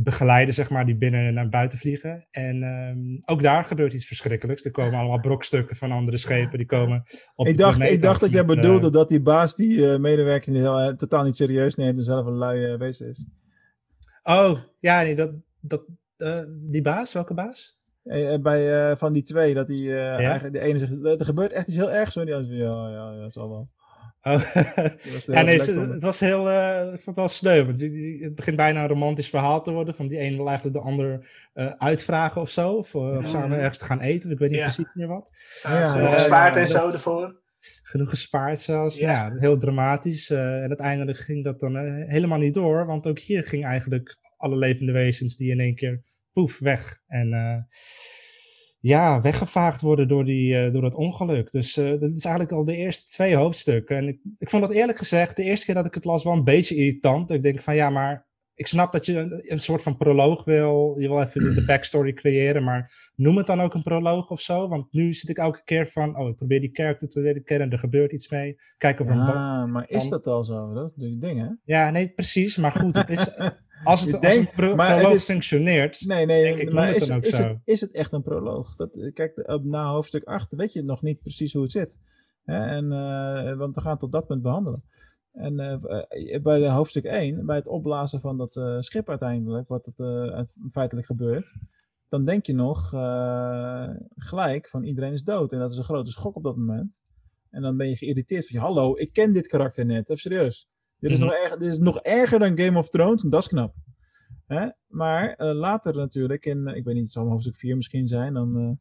Begeleiden, 0.03 0.53
zeg 0.53 0.69
maar, 0.69 0.85
die 0.85 0.97
binnen 0.97 1.25
en 1.25 1.33
naar 1.33 1.49
buiten 1.49 1.77
vliegen. 1.77 2.27
En 2.31 2.63
um, 2.63 3.19
ook 3.25 3.41
daar 3.41 3.63
gebeurt 3.63 3.93
iets 3.93 4.07
verschrikkelijks. 4.07 4.65
Er 4.65 4.71
komen 4.71 4.99
allemaal 4.99 5.19
brokstukken 5.19 5.75
van 5.75 5.91
andere 5.91 6.17
schepen, 6.17 6.57
die 6.57 6.67
komen 6.67 7.03
op 7.35 7.47
ik 7.47 7.57
dacht, 7.57 7.81
Ik 7.81 8.01
dacht 8.01 8.19
dat 8.19 8.31
jij 8.31 8.45
bedoelde 8.45 8.87
uh, 8.87 8.93
dat 8.93 9.09
die 9.09 9.21
baas 9.21 9.55
die 9.55 9.77
uh, 9.77 9.97
medewerker 9.97 10.51
niet 10.51 10.61
heel, 10.61 10.95
totaal 10.95 11.23
niet 11.23 11.35
serieus 11.35 11.75
neemt 11.75 11.97
en 11.97 12.03
zelf 12.03 12.25
een 12.25 12.33
lui 12.33 12.77
wezen 12.77 13.07
is. 13.07 13.27
Oh, 14.23 14.59
ja, 14.79 15.01
nee, 15.01 15.15
dat... 15.15 15.31
dat 15.59 15.83
die 16.47 16.81
baas, 16.81 17.13
welke 17.13 17.33
baas? 17.33 17.79
Eh, 18.03 18.33
eh, 18.33 18.41
bij 18.41 18.89
eh, 18.91 18.97
van 18.97 19.13
die 19.13 19.23
twee, 19.23 19.53
dat 19.53 19.67
die 19.67 19.89
eh, 19.89 20.25
eigenlijk 20.25 20.53
de 20.53 20.59
ene 20.59 20.79
zegt, 20.79 21.19
er 21.19 21.25
gebeurt 21.25 21.51
echt 21.51 21.67
iets 21.67 21.75
heel 21.75 21.91
ergs. 21.91 22.15
Hoor. 22.15 22.25
Die 22.25 22.35
andere 22.35 22.55
ja, 22.55 22.89
ja, 22.89 23.11
ja, 23.11 23.23
het 23.23 23.33
zal 23.33 23.49
wel. 23.49 23.69
Oh. 24.21 24.53
Ja, 25.25 25.41
nee, 25.41 25.59
het, 25.59 26.01
was 26.03 26.19
heel, 26.19 26.49
eh, 26.49 26.81
ik 26.93 27.01
vond 27.01 27.05
het 27.05 27.15
wel 27.15 27.27
sneu. 27.29 27.65
Want 27.65 27.81
het 28.23 28.35
begint 28.35 28.55
bijna 28.55 28.81
een 28.81 28.87
romantisch 28.87 29.29
verhaal 29.29 29.63
te 29.63 29.71
worden. 29.71 29.95
Van 29.95 30.07
die 30.07 30.19
een 30.19 30.35
wil 30.35 30.47
eigenlijk 30.47 30.77
de 30.77 30.83
ander 30.83 31.29
eh, 31.53 31.71
uitvragen 31.77 32.41
of 32.41 32.49
zo. 32.49 32.71
Of, 32.73 32.95
eh, 32.95 33.17
of 33.17 33.27
samen 33.27 33.57
ergens 33.59 33.77
te 33.77 33.85
gaan 33.85 34.01
eten. 34.01 34.31
Ik 34.31 34.37
weet 34.39 34.49
niet 34.49 34.59
Ja. 34.59 34.65
precies 34.65 34.93
meer 34.93 35.07
wat. 35.07 35.29
Ja, 35.63 35.79
Ja, 35.79 35.85
genoeg 35.85 36.07
ja, 36.07 36.13
gespaard 36.13 36.55
ja, 36.55 36.61
en 36.61 36.67
zo 36.67 36.85
ervoor. 36.91 37.41
Genoeg 37.83 38.09
gespaard 38.09 38.59
zelfs. 38.59 38.97
Ja. 38.99 39.11
Ja, 39.11 39.33
heel 39.37 39.57
dramatisch. 39.57 40.29
eh, 40.29 40.61
en 40.63 40.67
uiteindelijk 40.67 41.17
ging 41.17 41.43
dat 41.43 41.59
dan 41.59 41.77
helemaal 42.07 42.39
niet 42.39 42.53
door. 42.53 42.85
Want 42.85 43.07
ook 43.07 43.19
hier 43.19 43.43
ging 43.43 43.65
eigenlijk 43.65 44.17
alle 44.37 44.57
levende 44.57 44.91
wezens 44.91 45.35
die 45.37 45.51
in 45.51 45.59
één 45.59 45.75
keer 45.75 46.01
poef 46.31 46.59
weg. 46.59 46.97
En 47.07 47.33
eh, 47.33 47.57
ja, 48.79 49.21
weggevaagd 49.21 49.81
worden 49.81 50.07
door, 50.07 50.25
die, 50.25 50.57
eh, 50.57 50.71
door 50.71 50.81
dat 50.81 50.95
ongeluk. 50.95 51.51
Dus 51.51 51.77
eh, 51.77 51.89
dat 51.89 52.11
is 52.11 52.25
eigenlijk 52.25 52.51
al 52.51 52.63
de 52.63 52.75
eerste 52.75 53.11
twee 53.11 53.35
hoofdstukken. 53.35 53.97
En 53.97 54.07
ik, 54.07 54.19
ik 54.37 54.49
vond 54.49 54.61
dat 54.61 54.71
eerlijk 54.71 54.97
gezegd, 54.97 55.35
de 55.35 55.43
eerste 55.43 55.65
keer 55.65 55.75
dat 55.75 55.85
ik 55.85 55.93
het 55.93 56.05
las, 56.05 56.23
wel 56.23 56.33
een 56.33 56.43
beetje 56.43 56.75
irritant. 56.75 57.31
Ik 57.31 57.43
denk 57.43 57.61
van 57.61 57.75
ja, 57.75 57.89
maar 57.89 58.27
ik 58.59 58.67
snap 58.67 58.91
dat 58.91 59.05
je 59.05 59.17
een, 59.17 59.51
een 59.51 59.59
soort 59.59 59.81
van 59.81 59.97
proloog 59.97 60.43
wil. 60.43 60.95
Je 60.97 61.07
wil 61.07 61.21
even 61.21 61.43
de, 61.43 61.53
de 61.53 61.65
backstory 61.65 62.13
creëren, 62.13 62.63
maar 62.63 63.11
noem 63.15 63.37
het 63.37 63.47
dan 63.47 63.61
ook 63.61 63.73
een 63.73 63.83
proloog 63.83 64.29
of 64.29 64.41
zo. 64.41 64.67
Want 64.67 64.93
nu 64.93 65.13
zit 65.13 65.29
ik 65.29 65.37
elke 65.37 65.63
keer 65.63 65.87
van, 65.87 66.17
oh, 66.17 66.29
ik 66.29 66.35
probeer 66.35 66.59
die 66.59 66.69
character 66.73 67.09
te 67.09 67.19
leren 67.19 67.43
kennen. 67.43 67.71
Er 67.71 67.79
gebeurt 67.79 68.11
iets 68.11 68.29
mee. 68.29 68.55
Kijk 68.77 68.99
of 68.99 69.07
er 69.07 69.13
een 69.13 69.19
Ah, 69.19 69.65
maar 69.65 69.89
is 69.89 70.09
dat 70.09 70.27
al 70.27 70.43
zo? 70.43 70.73
Dat 70.73 70.89
is 70.89 70.95
natuurlijk 70.95 71.21
ding, 71.21 71.39
hè? 71.39 71.47
Ja, 71.63 71.89
nee, 71.89 72.09
precies. 72.09 72.57
Maar 72.57 72.71
goed, 72.71 72.95
het 72.95 73.09
is, 73.09 73.27
als 73.83 74.01
het 74.01 74.13
als 74.15 74.23
een 74.23 74.29
denkt, 74.29 74.55
pro- 74.55 74.75
maar 74.75 74.87
het 74.89 74.97
proloog 74.99 75.15
is- 75.15 75.23
functioneert. 75.25 76.05
Nee, 76.05 76.25
nee, 76.25 76.43
Denk 76.43 76.57
ik, 76.57 76.73
maar 76.73 76.85
noem 76.85 76.93
het 76.93 77.01
is, 77.25 77.31
is, 77.31 77.37
het, 77.37 77.57
is 77.63 77.81
het 77.81 77.91
echt 77.91 78.13
een 78.13 78.21
proloog? 78.23 78.75
Dat, 78.75 78.95
eh, 78.95 79.13
kijk, 79.13 79.43
op, 79.49 79.63
na 79.63 79.89
hoofdstuk 79.91 80.23
8 80.23 80.55
weet 80.55 80.73
je 80.73 80.83
nog 80.83 81.01
niet 81.01 81.19
precies 81.19 81.53
hoe 81.53 81.61
het 81.61 81.71
zit. 81.71 81.99
Hè? 82.43 82.65
En, 82.65 82.91
eh, 82.91 83.57
want 83.57 83.75
we 83.75 83.81
gaan 83.81 83.97
tot 83.97 84.11
dat 84.11 84.27
punt 84.27 84.41
behandelen. 84.41 84.83
En 85.31 85.59
eh, 85.59 86.41
bij 86.41 86.59
de 86.59 86.69
hoofdstuk 86.69 87.03
1, 87.05 87.45
bij 87.45 87.55
het 87.55 87.67
opblazen 87.67 88.19
van 88.19 88.37
dat 88.37 88.61
schip 88.79 89.09
uiteindelijk, 89.09 89.67
wat 89.67 89.85
het 89.85 90.49
feitelijk 90.71 91.07
gebeurt, 91.07 91.55
dan 92.07 92.25
denk 92.25 92.45
je 92.45 92.53
nog 92.53 92.89
gelijk 94.15 94.69
van 94.69 94.83
iedereen 94.83 95.13
is 95.13 95.23
dood. 95.23 95.51
En 95.53 95.59
dat 95.59 95.71
is 95.71 95.77
een 95.77 95.83
grote 95.83 96.11
schok 96.11 96.35
op 96.35 96.43
dat 96.43 96.55
moment. 96.55 97.01
En 97.49 97.61
dan 97.61 97.77
ben 97.77 97.89
je 97.89 97.95
geïrriteerd 97.95 98.47
van, 98.47 98.59
hallo, 98.59 98.97
ik 98.97 99.13
ken 99.13 99.33
dit 99.33 99.47
karakter 99.47 99.85
net, 99.85 100.09
even 100.09 100.17
serieus. 100.21 100.68
Dit 100.99 101.11
is, 101.11 101.17
Mhm. 101.17 101.25
nog, 101.27 101.35
erger, 101.35 101.59
dit 101.59 101.71
is 101.71 101.77
nog 101.79 101.99
erger 101.99 102.39
dan 102.39 102.59
Game 102.59 102.77
of 102.77 102.89
Thrones, 102.89 103.23
en 103.23 103.29
dat 103.29 103.41
is 103.41 103.47
knap. 103.47 103.75
Hè? 104.47 104.67
Maar 104.87 105.33
eh, 105.33 105.53
later 105.55 105.95
natuurlijk, 105.95 106.45
in, 106.45 106.67
eh, 106.67 106.75
ik 106.75 106.83
weet 106.83 106.93
niet, 106.93 107.03
het 107.03 107.11
zal 107.11 107.27
hoofdstuk 107.29 107.55
4 107.55 107.75
misschien 107.75 108.07
zijn, 108.07 108.33
dan, 108.33 108.77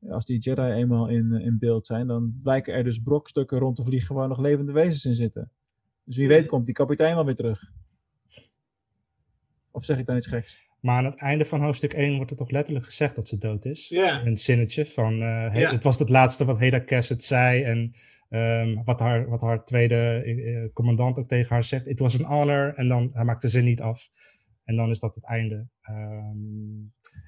eh, 0.00 0.12
als 0.12 0.24
die 0.24 0.38
Jedi 0.38 0.62
eenmaal 0.72 1.08
in, 1.08 1.32
in 1.32 1.58
beeld 1.58 1.86
zijn, 1.86 2.06
dan 2.06 2.40
blijken 2.42 2.74
er 2.74 2.84
dus 2.84 2.98
brokstukken 2.98 3.58
rond 3.58 3.76
te 3.76 3.84
vliegen 3.84 4.14
waar 4.14 4.28
nog 4.28 4.38
levende 4.40 4.72
wezens 4.72 5.04
in 5.04 5.14
zitten. 5.14 5.50
Dus 6.04 6.16
wie 6.16 6.28
weet 6.28 6.46
komt 6.46 6.64
die 6.64 6.74
kapitein 6.74 7.14
wel 7.14 7.24
weer 7.24 7.34
terug. 7.34 7.70
Of 9.70 9.84
zeg 9.84 9.98
ik 9.98 10.06
dan 10.06 10.16
iets 10.16 10.26
geks? 10.26 10.66
Maar 10.80 10.96
aan 10.98 11.04
het 11.04 11.16
einde 11.16 11.44
van 11.44 11.60
hoofdstuk 11.60 11.92
1 11.92 12.16
wordt 12.16 12.30
er 12.30 12.36
toch 12.36 12.50
letterlijk 12.50 12.86
gezegd 12.86 13.14
dat 13.14 13.28
ze 13.28 13.38
dood 13.38 13.64
is. 13.64 13.88
Ja. 13.88 14.24
Een 14.26 14.36
zinnetje 14.36 14.86
van, 14.86 15.20
het 15.20 15.82
was 15.82 15.98
het 15.98 16.08
laatste 16.08 16.44
wat 16.44 16.58
Heda 16.58 16.84
Cassidy 16.84 17.24
zei 17.24 17.62
en 17.62 17.94
ehm, 18.28 18.84
wat, 18.84 19.00
haar, 19.00 19.28
wat 19.28 19.40
haar 19.40 19.64
tweede 19.64 20.22
eh, 20.24 20.56
eh, 20.64 20.72
commandant 20.72 21.18
ook 21.18 21.28
tegen 21.28 21.54
haar 21.54 21.64
zegt. 21.64 21.86
It 21.86 21.98
was 21.98 22.24
an 22.24 22.32
honor 22.34 22.74
en 22.74 22.88
dan, 22.88 23.10
hij 23.12 23.24
maakt 23.24 23.42
de 23.42 23.48
zin 23.48 23.64
niet 23.64 23.80
af. 23.80 24.10
En 24.64 24.76
dan 24.76 24.90
is 24.90 24.98
dat 25.00 25.14
het 25.14 25.24
einde. 25.24 25.68
Ehm, 25.80 26.36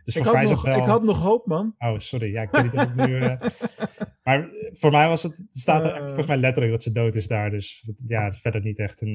dus 0.05 0.17
Ik 0.17 0.25
had, 0.25 0.33
mij 0.33 0.45
nog, 0.45 0.63
wel... 0.63 0.79
ik 0.79 0.85
had 0.85 1.03
nog 1.03 1.21
hoop, 1.21 1.47
man. 1.47 1.75
Oh, 1.79 1.99
sorry. 1.99 2.33
Ja, 2.33 2.43
ik 2.43 2.51
weet 2.51 2.63
niet 2.63 2.75
of 2.75 2.83
ik 2.83 2.95
nu... 2.95 3.19
eh, 3.21 3.41
Maar 4.25 4.51
voor 4.73 4.91
mij 4.91 5.09
was 5.09 5.23
het, 5.23 5.43
staat 5.51 5.85
er 5.85 5.93
echt 5.95 6.05
volgens 6.05 6.27
mij 6.27 6.37
letterlijk 6.37 6.73
dat 6.73 6.83
ze 6.83 6.93
dood 6.93 7.15
is 7.15 7.27
daar. 7.29 7.51
Dus 7.51 7.83
dat- 7.87 8.03
ja, 8.07 8.33
verder 8.33 8.61
niet 8.61 8.79
echt 8.79 9.01
een, 9.01 9.15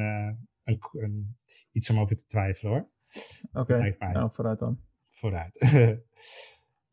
een, 0.64 0.80
een, 0.92 1.38
iets 1.72 1.90
om 1.90 2.00
over 2.00 2.16
te 2.16 2.26
twijfelen 2.26 2.72
hoor. 2.74 2.90
Oké, 3.62 3.96
nou 4.00 4.30
vooruit 4.34 4.60
dan. 4.60 4.80
Vooruit. 5.10 5.58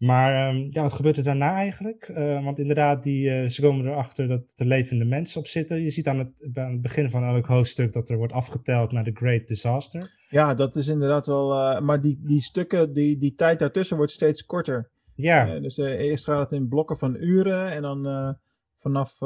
maar 0.02 0.48
ehm, 0.48 0.66
ja, 0.70 0.82
wat 0.82 0.92
gebeurt 0.92 1.16
er 1.16 1.22
daarna 1.22 1.54
eigenlijk? 1.54 2.02
Eh, 2.02 2.44
want 2.44 2.58
inderdaad, 2.58 3.02
die, 3.02 3.30
eh, 3.30 3.48
ze 3.48 3.62
komen 3.62 3.86
erachter 3.86 4.28
dat 4.28 4.52
er 4.54 4.66
levende 4.66 5.04
mensen 5.04 5.40
op 5.40 5.46
zitten. 5.46 5.82
Je 5.82 5.90
ziet 5.90 6.08
aan 6.08 6.18
het, 6.18 6.50
aan 6.54 6.72
het 6.72 6.82
begin 6.82 7.10
van 7.10 7.24
elk 7.24 7.46
hoofdstuk 7.46 7.92
dat 7.92 8.08
er 8.08 8.16
wordt 8.16 8.32
afgeteld 8.32 8.92
naar 8.92 9.04
de 9.04 9.10
Great 9.14 9.46
Disaster. 9.46 10.10
Ja, 10.28 10.54
dat 10.54 10.76
is 10.76 10.88
inderdaad 10.88 11.26
wel. 11.26 11.52
eh, 11.54 11.80
maar 11.80 12.00
die, 12.00 12.20
die 12.22 12.40
stukken, 12.40 12.92
die, 12.92 13.16
die 13.16 13.34
tijd 13.34 13.58
daartussen 13.58 13.96
wordt 13.96 14.12
steeds 14.12 14.46
korter. 14.46 14.90
Ja, 15.14 15.58
dus 15.58 15.76
eerst 15.76 16.24
gaat 16.24 16.50
het 16.50 16.60
in 16.60 16.68
blokken 16.68 16.98
van 16.98 17.16
uren. 17.16 17.70
En 17.70 17.82
dan 17.82 18.36
vanaf 18.78 19.18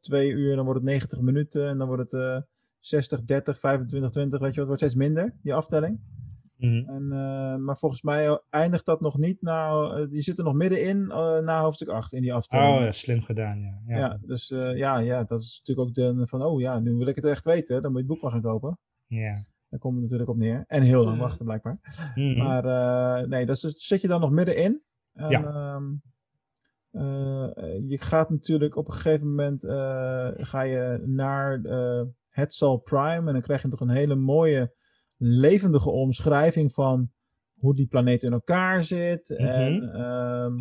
twee 0.00 0.30
uur 0.30 0.56
dan 0.56 0.64
wordt 0.64 0.80
het 0.80 0.88
90 0.88 1.20
minuten. 1.20 1.68
En 1.68 1.78
dan 1.78 1.86
wordt 1.86 2.10
het 2.10 2.20
eh 2.20 2.36
60, 2.78 3.24
30, 3.24 3.58
25, 3.58 4.10
20. 4.10 4.40
Weet 4.40 4.54
je, 4.54 4.60
wat, 4.60 4.68
het 4.70 4.80
wordt 4.80 4.80
steeds 4.80 4.94
minder, 4.94 5.34
die 5.42 5.54
aftelling. 5.54 6.00
Mhm. 6.70 6.88
En, 6.88 7.02
eh, 7.12 7.56
maar 7.56 7.78
volgens 7.78 8.02
mij 8.02 8.40
eindigt 8.50 8.84
dat 8.86 9.00
nog 9.00 9.18
niet. 9.18 9.42
Nou, 9.42 10.00
eh, 10.00 10.08
die 10.10 10.22
zit 10.22 10.38
er 10.38 10.44
nog 10.44 10.54
middenin 10.54 11.10
eh, 11.10 11.38
na 11.38 11.60
hoofdstuk 11.60 11.88
8 11.88 12.12
in 12.12 12.22
die 12.22 12.34
aftelling. 12.34 12.76
oh 12.76 12.80
ja, 12.84 12.92
slim 12.92 13.20
gedaan, 13.22 13.60
ja. 13.60 13.80
ja. 13.86 13.96
Ja, 13.98 14.18
dus 14.22 14.50
eh, 14.50 14.76
ja, 14.76 14.98
ja, 14.98 15.24
dat 15.24 15.40
is 15.40 15.62
natuurlijk 15.64 15.88
ook 15.88 15.94
de 15.94 16.26
van, 16.26 16.42
oh 16.42 16.60
ja, 16.60 16.78
nu 16.78 16.94
wil 16.94 17.06
ik 17.06 17.16
het 17.16 17.24
echt 17.24 17.44
weten. 17.44 17.82
Dan 17.82 17.92
moet 17.92 18.00
je 18.00 18.06
het 18.06 18.12
boek 18.14 18.22
maar 18.22 18.32
gaan 18.32 18.50
kopen. 18.52 18.78
ja. 19.06 19.50
Daar 19.68 19.80
komt 19.80 19.94
het 19.94 20.02
natuurlijk 20.02 20.30
op 20.30 20.36
neer. 20.36 20.64
En 20.66 20.82
heel 20.82 21.04
lang 21.04 21.18
wachten, 21.18 21.44
blijkbaar. 21.44 21.78
Mhm. 22.14 22.38
Maar 22.38 22.64
eh, 22.64 23.26
nee, 23.28 23.46
dat 23.46 23.56
is- 23.62 23.86
zit 23.86 24.00
je 24.00 24.08
dan 24.08 24.20
nog 24.20 24.30
middenin. 24.30 24.82
En, 25.12 25.30
Ja. 25.30 25.44
ehm, 25.44 25.84
eh, 26.90 27.56
eh, 27.56 27.88
je 27.88 27.98
gaat 27.98 28.30
natuurlijk 28.30 28.76
op 28.76 28.86
een 28.86 28.92
gegeven 28.92 29.28
moment 29.28 29.64
eh, 29.64 30.28
ga 30.36 30.60
je 30.62 31.02
naar 31.06 31.60
eh 31.64 32.02
Hetzal 32.28 32.76
Prime. 32.76 33.26
En 33.26 33.32
dan 33.32 33.40
krijg 33.40 33.62
je 33.62 33.68
toch 33.68 33.80
een 33.80 33.88
hele 33.88 34.14
mooie, 34.14 34.72
levendige 35.24 35.90
omschrijving 35.90 36.72
van 36.72 37.10
hoe 37.58 37.74
die 37.74 37.86
planeet 37.86 38.22
in 38.22 38.32
elkaar 38.32 38.84
zit. 38.84 39.30
En 39.30 39.92
ehm, 39.92 40.56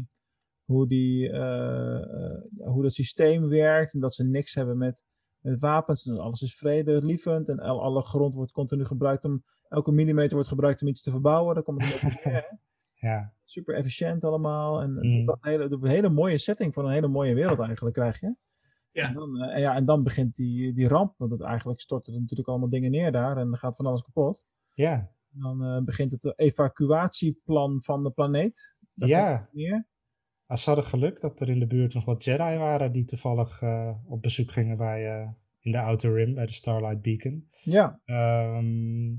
hoe, 0.66 0.88
die, 0.88 1.30
eh, 1.30 1.96
eh, 2.02 2.42
hoe 2.58 2.82
dat 2.84 2.94
systeem 2.94 3.48
werkt. 3.48 3.94
En 3.94 4.00
dat 4.00 4.14
ze 4.16 4.24
niks 4.24 4.54
hebben 4.56 4.78
met, 4.78 5.04
met 5.40 5.60
wapens. 5.60 6.08
En 6.08 6.18
alles 6.20 6.42
is 6.42 6.56
vredelievend. 6.56 7.50
En 7.50 7.60
al- 7.60 7.82
alle 7.82 8.02
grond 8.02 8.34
wordt 8.34 8.52
continu 8.52 8.86
gebruikt 8.86 9.26
om. 9.26 9.44
Elke 9.70 9.92
millimeter 9.92 10.34
wordt 10.34 10.48
gebruikt 10.50 10.82
om 10.82 10.88
iets 10.88 11.02
te 11.04 11.12
verbouwen. 11.12 11.54
Daar 11.56 11.64
komt 11.64 11.84
het 11.84 11.96
op 12.16 12.24
neer, 12.26 12.58
ja. 13.10 13.34
super 13.44 13.76
efficiënt 13.76 14.24
allemaal. 14.24 14.82
En 14.82 14.92
Mm. 15.02 15.26
dat 15.26 15.38
hele, 15.42 15.64
een 15.70 15.88
hele 15.88 16.10
mooie 16.10 16.38
setting 16.38 16.74
van 16.74 16.86
een 16.86 16.92
hele 16.92 17.08
mooie 17.08 17.34
wereld 17.34 17.60
eigenlijk 17.60 17.96
krijg 17.96 18.20
je. 18.20 18.36
Ja. 18.92 19.08
En, 19.08 19.14
dan, 19.14 19.42
eh, 19.42 19.60
ja, 19.60 19.76
en 19.76 19.86
dan 19.86 20.04
begint 20.04 20.36
die, 20.36 20.74
die 20.74 20.88
ramp, 20.88 21.14
want 21.18 21.32
het 21.32 21.42
eigenlijk 21.42 21.80
storten 21.80 22.14
er 22.14 22.20
natuurlijk 22.20 22.50
allemaal 22.50 22.70
dingen 22.70 22.92
neer 22.92 23.12
daar 23.12 23.38
en 23.38 23.46
dan 23.46 23.58
gaat 23.58 23.76
van 23.76 23.86
alles 23.86 24.02
kapot. 24.02 24.48
ja. 24.74 25.12
En 25.34 25.40
dan 25.40 25.64
eh, 25.64 25.84
begint 25.84 26.12
het 26.12 26.34
evacuatieplan 26.40 27.84
van 27.84 28.04
de 28.04 28.12
planeet. 28.12 28.76
Ja. 28.94 29.50
neer. 29.52 29.88
Als 30.46 30.64
ze 30.64 30.70
hadden 30.70 30.88
geluk 30.90 31.22
dat 31.22 31.40
er 31.40 31.50
in 31.50 31.60
de 31.60 31.68
buurt 31.68 31.94
nog 31.94 32.06
wat 32.06 32.24
Jedi 32.24 32.58
waren 32.58 32.92
die 32.92 33.06
toevallig 33.06 33.62
eh, 33.62 33.92
op 34.06 34.22
bezoek 34.22 34.52
gingen 34.52 34.78
bij, 34.78 35.34
in 35.60 35.72
de 35.72 35.82
Outer 35.82 36.14
Rim, 36.14 36.34
bij 36.34 36.46
de 36.46 36.52
Starlight 36.52 37.02
Beacon. 37.02 37.48
Ja, 37.52 38.00
Ehm, 38.06 39.16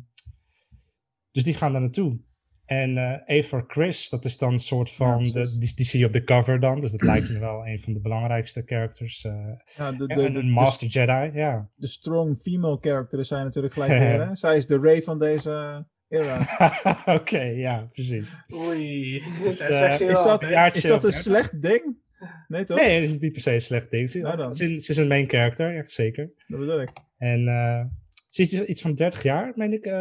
dus 1.31 1.45
die 1.45 1.55
gaan 1.55 1.73
daar 1.73 1.81
naartoe. 1.81 2.21
En 2.67 2.99
eh 2.99 3.39
Avar 3.39 3.65
Chris, 3.67 4.09
dat 4.09 4.25
is 4.25 4.39
dan 4.39 4.53
een 4.53 4.61
soort 4.61 4.91
van, 4.91 5.25
de, 5.25 5.59
die, 5.59 5.73
die 5.75 5.85
zie 5.87 6.01
je 6.01 6.07
op 6.07 6.13
de 6.13 6.25
cover 6.25 6.61
dan, 6.61 6.81
dus 6.81 6.91
dat 6.91 7.03
lijkt 7.13 7.31
me 7.31 7.39
wel 7.39 7.67
een 7.67 7.81
van 7.81 7.93
de 7.93 8.01
belangrijkste 8.01 8.63
characters. 8.67 9.25
eh 9.25 9.33
ja 9.77 9.93
de, 9.93 10.07
de, 10.07 10.15
en 10.15 10.19
de, 10.19 10.25
een 10.25 10.33
de, 10.33 10.43
Master 10.43 10.89
Jedi, 10.89 11.31
ja. 11.39 11.69
de 11.75 11.87
strong 11.87 12.39
female 12.39 12.79
characters 12.81 13.29
zijn 13.29 13.45
natuurlijk 13.45 13.73
gelijk 13.73 13.91
weer. 13.99 14.27
Hè? 14.27 14.37
Zij 14.37 14.57
is 14.57 14.67
de 14.67 14.79
Ray 14.79 15.03
van 15.03 15.19
deze 15.19 15.87
era. 16.09 16.39
Oké, 17.19 17.41
ja, 17.43 17.89
precies. 17.93 18.37
Oei, 18.55 19.23
Dus, 19.43 19.59
eh, 19.59 19.77
zeg 19.79 19.99
je 19.99 20.05
Is 20.05 20.23
dat, 20.23 20.43
is 20.75 20.83
dat 20.83 21.05
een 21.05 21.13
slecht 21.13 21.63
ding? 21.63 22.01
Nee 22.49 22.65
toch? 22.65 22.79
Nee, 22.79 23.01
dat 23.01 23.11
is 23.15 23.21
niet 23.21 23.33
per 23.33 23.41
se 23.43 23.53
een 23.55 23.61
slecht 23.61 23.91
ding. 23.91 24.11
Ze, 24.11 24.19
Nou 24.19 24.37
dan. 24.37 24.55
ze, 24.55 24.65
ze 24.65 24.91
is 24.91 24.97
een 24.97 25.09
main 25.09 25.29
character, 25.29 25.73
ja, 25.75 25.83
zeker. 25.87 26.31
Dat 26.47 26.61
bedoel 26.61 26.81
ik. 26.81 26.91
En 27.17 27.49
eh, 27.49 27.85
ze 28.33 28.43
is 28.43 28.61
iets 28.61 28.81
van 28.81 28.95
30 28.95 29.23
jaar, 29.23 29.53
meen 29.55 29.73
ik 29.73 29.85
eh, 29.85 29.93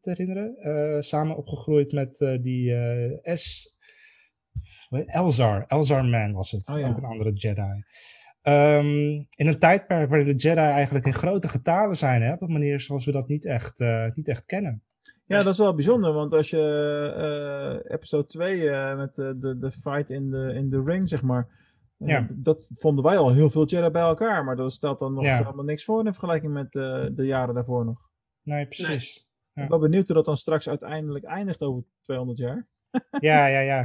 te 0.00 0.10
herinneren. 0.10 0.56
Eh, 0.56 1.00
samen 1.00 1.36
opgegroeid 1.36 1.92
met 1.92 2.20
eh, 2.20 2.42
die 2.42 2.74
S. 3.34 3.74
Elzar. 5.06 5.64
Elzar 5.66 6.04
Man 6.04 6.32
was 6.32 6.50
het. 6.50 6.68
Oh 6.68 6.78
ja. 6.78 6.88
Ook 6.88 6.96
een 6.96 7.04
andere 7.04 7.32
Jedi. 7.32 7.84
Ehm, 8.42 9.10
in 9.36 9.46
een 9.46 9.58
tijdperk 9.58 10.08
waarin 10.08 10.26
de 10.26 10.42
Jedi 10.42 10.60
eigenlijk 10.60 11.06
in 11.06 11.12
grote 11.12 11.48
getalen 11.48 11.96
zijn, 11.96 12.22
hè, 12.22 12.32
op 12.32 12.42
een 12.42 12.52
manier 12.52 12.80
zoals 12.80 13.04
we 13.04 13.12
dat 13.12 13.28
niet 13.28 13.46
echt, 13.46 13.78
niet 14.14 14.28
echt 14.28 14.46
kennen. 14.46 14.82
Ja, 15.30 15.42
dat 15.42 15.52
is 15.52 15.58
wel 15.58 15.74
bijzonder, 15.74 16.12
want 16.12 16.32
als 16.32 16.50
je 16.50 17.84
episode 17.88 18.24
2 18.24 18.70
eh, 18.70 18.96
met 18.96 19.14
de, 19.14 19.38
de, 19.38 19.58
de 19.58 19.70
fight 19.70 20.10
in 20.10 20.30
de, 20.30 20.52
in 20.54 20.70
de 20.70 20.82
ring, 20.84 21.08
zeg 21.08 21.22
maar. 21.22 21.48
Ja. 22.08 22.26
Dat 22.30 22.70
vonden 22.74 23.04
wij 23.04 23.16
al 23.18 23.32
heel 23.32 23.50
veel 23.50 23.64
Jedi 23.66 23.90
bij 23.90 24.02
elkaar, 24.02 24.44
maar 24.44 24.56
dat 24.56 24.72
stelt 24.72 24.98
dan 24.98 25.14
nog 25.14 25.24
Ja. 25.24 25.36
helemaal 25.36 25.64
niks 25.64 25.84
voor 25.84 25.98
in 26.06 26.12
vergelijking 26.12 26.52
met 26.52 26.74
eh, 26.74 27.06
de 27.12 27.26
jaren 27.26 27.54
daarvoor 27.54 27.84
nog. 27.84 28.08
Nee, 28.42 28.66
precies. 28.66 29.28
Ik 29.54 29.68
ben 29.68 29.80
benieuwd 29.80 30.06
hoe 30.06 30.16
dat 30.16 30.24
dan 30.24 30.36
straks 30.36 30.68
uiteindelijk 30.68 31.24
eindigt 31.24 31.62
over 31.62 31.84
200 32.02 32.38
jaar. 32.38 32.66
Ja, 33.20 33.46
ja, 33.46 33.60
ja. 33.60 33.84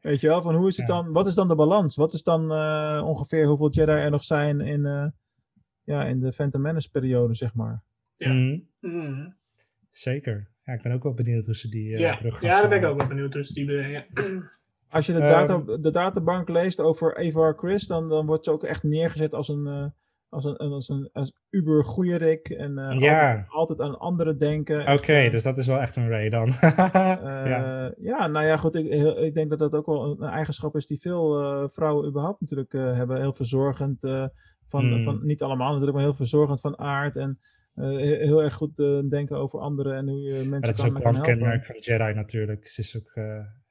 Weet 0.00 0.20
je 0.20 0.26
wel, 0.28 0.42
van 0.42 0.54
hoe 0.54 0.68
is 0.68 0.76
het 0.76 0.86
Ja. 0.88 0.94
dan, 1.02 1.12
wat 1.12 1.26
is 1.26 1.34
dan 1.34 1.48
de 1.48 1.54
balans? 1.54 1.96
Wat 1.96 2.12
is 2.12 2.22
dan 2.22 2.52
eh, 2.52 3.02
ongeveer 3.06 3.46
hoeveel 3.46 3.70
Jedi 3.70 3.92
er 3.92 4.10
nog 4.10 4.24
zijn 4.24 4.60
in, 4.60 4.86
eh, 4.86 5.06
ja, 5.82 6.04
in 6.04 6.20
de 6.20 6.32
Phantom 6.32 6.60
Menace 6.60 6.90
periode, 6.90 7.34
zeg 7.34 7.54
maar? 7.54 7.82
Ja. 8.16 8.32
Mhm, 8.32 8.58
Mhm. 8.80 9.28
Zeker. 9.90 10.48
Ja, 10.64 10.72
ik 10.72 10.82
ben 10.82 10.92
ook 10.92 11.02
wel 11.02 11.14
benieuwd 11.14 11.44
hoe 11.44 11.56
ze 11.56 11.68
die 11.68 11.94
eh, 11.94 11.98
ja. 12.00 12.16
brug 12.16 12.38
gaan 12.38 12.48
ja, 12.50 12.60
daar 12.60 12.68
ben 12.68 12.78
ik 12.78 12.84
ook 12.84 12.96
wel 12.98 13.06
benieuwd 13.06 13.32
tussen 13.32 13.54
die. 13.54 13.66
Als 14.90 15.06
je 15.06 15.12
de, 15.12 15.18
Ehm. 15.18 15.46
data, 15.46 15.76
de 15.76 15.90
databank 15.90 16.48
leest 16.48 16.80
over 16.80 17.16
Avar 17.26 17.54
Chris, 17.56 17.86
dan, 17.86 18.08
dan 18.08 18.26
wordt 18.26 18.44
ze 18.44 18.52
ook 18.52 18.62
echt 18.64 18.82
neergezet 18.82 19.34
als 19.34 19.48
een, 19.48 19.66
eh, 19.66 19.86
als 20.28 20.44
een, 20.44 20.56
als 20.56 20.88
een 20.88 21.08
als 21.12 21.32
uber 21.50 21.84
goeierik 21.84 22.48
en 22.48 22.78
eh, 22.78 22.98
Ja. 23.00 23.28
altijd, 23.28 23.46
altijd 23.48 23.80
aan 23.80 23.98
anderen 23.98 24.38
denken. 24.38 24.92
Oké, 24.92 25.12
eh, 25.12 25.30
dus 25.30 25.42
dat 25.42 25.58
is 25.58 25.66
wel 25.66 25.80
echt 25.80 25.96
een 25.96 26.10
Ray 26.10 26.28
dan. 26.28 26.46
ja. 26.60 27.92
ja. 27.98 28.26
nou 28.26 28.46
ja, 28.46 28.56
goed. 28.56 28.74
Ik, 28.74 28.86
ik 29.16 29.34
denk 29.34 29.50
dat 29.50 29.58
dat 29.58 29.74
ook 29.74 29.86
wel 29.86 30.20
een, 30.20 30.28
eigenschap 30.28 30.76
is 30.76 30.86
die 30.86 31.00
veel 31.00 31.68
vrouwen 31.68 32.08
überhaupt 32.08 32.40
natuurlijk 32.40 32.72
hebben. 32.72 33.20
Heel 33.20 33.32
verzorgend, 33.32 34.00
van, 34.66 34.84
Hmm. 34.84 35.02
van, 35.02 35.20
niet 35.22 35.42
allemaal 35.42 35.68
natuurlijk, 35.68 35.96
maar 35.96 36.04
heel 36.04 36.14
verzorgend 36.14 36.60
van 36.60 36.78
aard. 36.78 37.16
En 37.16 37.38
heel, 37.74 37.98
heel 37.98 38.42
erg 38.42 38.54
goed 38.54 38.76
denken 39.10 39.36
over 39.36 39.60
anderen 39.60 39.96
en 39.96 40.08
hoe 40.08 40.20
je 40.20 40.32
mensen 40.32 40.50
Maar 40.50 40.60
dat 40.60 40.68
is 40.68 40.82
kan, 40.82 40.96
ook 40.96 41.16
een 41.16 41.22
kenmerk 41.22 41.66
van 41.66 41.76
Jedi 41.78 42.12
natuurlijk. 42.12 42.68
Ze 42.68 42.80
is 42.80 42.96
ook 42.96 43.12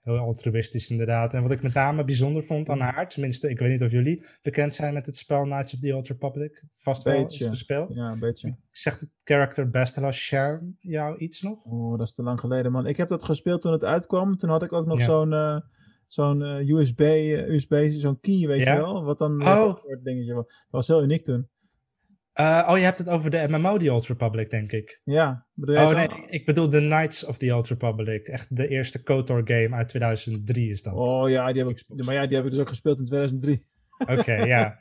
heel 0.05 0.17
altruïstisch 0.17 0.89
inderdaad. 0.89 1.33
En 1.33 1.41
wat 1.41 1.51
ik 1.51 1.61
met 1.61 1.73
name 1.73 2.03
bijzonder 2.03 2.43
vond 2.43 2.69
aan 2.69 2.79
haar, 2.79 3.09
tenminste, 3.09 3.49
ik 3.49 3.59
weet 3.59 3.69
niet 3.69 3.81
of 3.83 3.91
jullie 3.91 4.25
bekend 4.41 4.73
zijn 4.73 4.93
met 4.93 5.05
het 5.05 5.17
spel 5.17 5.41
Knights 5.41 5.73
of 5.73 5.79
the 5.79 5.95
Old 5.95 6.07
Republic. 6.07 6.63
Vast 6.77 7.03
wel 7.03 7.13
eens 7.15 7.37
gespeeld. 7.37 7.95
Ja, 7.95 8.11
een 8.11 8.19
beetje. 8.19 8.55
Zegt 8.71 8.99
het 8.99 9.09
character 9.23 9.69
Bastila 9.69 10.11
Shan 10.11 10.75
jou 10.79 11.17
iets 11.17 11.41
nog? 11.41 11.65
Oh, 11.65 11.97
dat 11.97 12.07
is 12.07 12.13
te 12.13 12.23
lang 12.23 12.39
geleden, 12.39 12.71
man. 12.71 12.87
Ik 12.87 12.97
heb 12.97 13.07
dat 13.07 13.23
gespeeld 13.23 13.61
toen 13.61 13.71
het 13.71 13.83
uitkwam. 13.83 14.35
Toen 14.35 14.49
had 14.49 14.63
ik 14.63 14.73
ook 14.73 14.85
nog 14.85 14.99
Ja. 14.99 15.05
zo'n 15.05 15.33
eh, 15.33 15.59
zo'n 16.07 16.41
eh, 16.43 16.67
USB, 16.69 16.99
eh, 16.99 17.47
USB 17.49 17.91
zo'n 17.91 18.19
key, 18.19 18.47
weet 18.47 18.61
Ja? 18.63 18.73
je 18.73 18.79
wel? 18.81 19.03
Wat 19.03 19.17
dan 19.17 19.41
Oh. 19.47 19.75
soort 19.77 20.03
dingetje 20.03 20.33
was. 20.33 20.45
Dat 20.45 20.55
was 20.69 20.87
heel 20.87 21.03
uniek 21.03 21.25
toen. 21.25 21.47
Eh, 22.35 22.67
oh, 22.69 22.77
je 22.77 22.83
hebt 22.83 22.97
het 22.97 23.09
over 23.09 23.29
de 23.29 23.45
MMO, 23.49 23.77
The 23.77 23.93
Old 23.93 24.07
Republic, 24.07 24.49
denk 24.49 24.71
ik. 24.71 25.01
Ja. 25.03 25.45
Oh 25.61 25.89
nee, 25.89 26.07
ik 26.27 26.45
bedoel 26.45 26.69
de 26.69 26.79
Knights 26.79 27.25
of 27.25 27.37
the 27.37 27.55
Old 27.55 27.67
Republic. 27.67 28.27
Echt 28.27 28.55
de 28.55 28.67
eerste 28.67 29.03
KOTOR 29.03 29.41
game 29.43 29.75
uit 29.75 29.87
2003 29.87 30.71
is 30.71 30.83
dat. 30.83 30.93
Oh 30.93 31.29
ja, 31.29 31.51
die 31.51 31.63
heb 31.63 31.71
ik, 31.71 32.03
maar 32.05 32.13
ja, 32.13 32.25
die 32.25 32.35
heb 32.35 32.45
ik 32.45 32.51
dus 32.51 32.59
ook 32.59 32.69
gespeeld 32.69 32.99
in 32.99 33.05
2003. 33.05 33.65
Oké, 33.97 34.45
ja. 34.55 34.77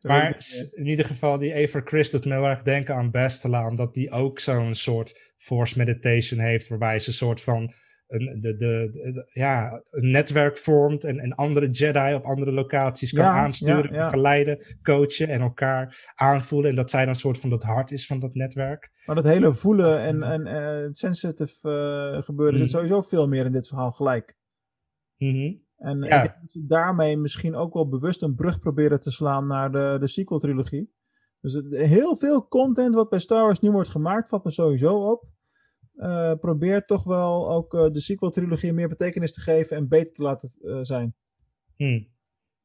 Maar 0.00 0.36
in 0.72 0.86
ieder 0.86 1.04
geval, 1.04 1.38
die 1.38 1.54
Aver 1.54 1.82
Chris 1.84 2.10
doet 2.10 2.24
me 2.24 2.34
heel 2.34 2.46
erg 2.46 2.62
denken 2.62 2.94
aan 2.94 3.10
Bastila, 3.10 3.66
omdat 3.66 3.94
die 3.94 4.10
ook 4.10 4.38
zo'n 4.38 4.74
soort 4.74 5.34
force 5.36 5.78
meditation 5.78 6.40
heeft, 6.40 6.68
waarbij 6.68 6.98
ze 6.98 7.08
een 7.08 7.14
soort 7.14 7.40
van 7.40 7.72
een, 8.08 8.40
de, 8.40 8.56
de, 8.56 8.90
de- 9.12 9.30
ja, 9.32 9.82
een 9.90 10.10
netwerk 10.10 10.58
vormt 10.58 11.04
en, 11.04 11.18
en 11.18 11.34
andere 11.34 11.70
Jedi 11.70 12.14
op 12.14 12.24
andere 12.24 12.52
locaties 12.52 13.12
kan 13.12 13.24
Ja, 13.24 13.30
aansturen, 13.32 13.90
ja, 13.92 13.96
ja. 13.96 14.04
begeleiden, 14.04 14.58
coachen 14.82 15.28
en 15.28 15.40
elkaar 15.40 16.12
aanvoelen. 16.14 16.70
En 16.70 16.76
dat 16.76 16.90
zij 16.90 17.00
dan 17.00 17.08
een 17.08 17.14
soort 17.14 17.38
van 17.38 17.50
dat 17.50 17.62
hart 17.62 17.90
is 17.90 18.06
van 18.06 18.20
dat 18.20 18.34
netwerk. 18.34 18.90
Maar 19.06 19.14
dat 19.16 19.24
hele 19.24 19.54
voelen 19.54 19.90
Dat, 19.90 20.00
en, 20.00 20.22
eh, 20.22 20.32
en 20.32 20.46
het 20.82 20.98
sensitive 20.98 21.70
eh, 22.16 22.22
gebeuren 22.22 22.58
zit 22.58 22.66
Mhm. 22.68 22.76
sowieso 22.76 23.00
veel 23.00 23.28
meer 23.28 23.44
in 23.44 23.52
dit 23.52 23.68
verhaal 23.68 23.92
gelijk. 23.92 24.36
Mhm. 25.16 25.54
En 25.76 25.98
Ja. 26.00 26.04
ik 26.04 26.10
denk 26.22 26.40
dat 26.40 26.50
ze 26.50 26.66
daarmee 26.66 27.16
misschien 27.16 27.54
ook 27.54 27.74
wel 27.74 27.88
bewust 27.88 28.22
een 28.22 28.34
brug 28.34 28.58
proberen 28.58 29.00
te 29.00 29.10
slaan 29.10 29.46
naar 29.46 29.72
de, 29.72 29.96
de 30.00 30.06
sequel-trilogie. 30.06 30.92
Dus 31.40 31.62
heel 31.70 32.16
veel 32.16 32.48
content 32.48 32.94
wat 32.94 33.08
bij 33.08 33.18
Star 33.18 33.42
Wars 33.42 33.60
nu 33.60 33.70
wordt 33.70 33.88
gemaakt, 33.88 34.28
valt 34.28 34.44
me 34.44 34.50
sowieso 34.50 35.10
op. 35.10 35.24
Eh 35.98 36.32
probeert 36.40 36.86
toch 36.86 37.04
wel 37.04 37.50
ook 37.50 37.74
eh, 37.74 37.90
de 37.90 38.00
sequel-trilogie 38.00 38.72
meer 38.72 38.88
betekenis 38.88 39.32
te 39.32 39.40
geven 39.40 39.76
en 39.76 39.88
beter 39.88 40.12
te 40.12 40.22
laten 40.22 40.50
eh, 40.62 40.78
zijn. 40.80 41.14
Hm. 41.76 42.02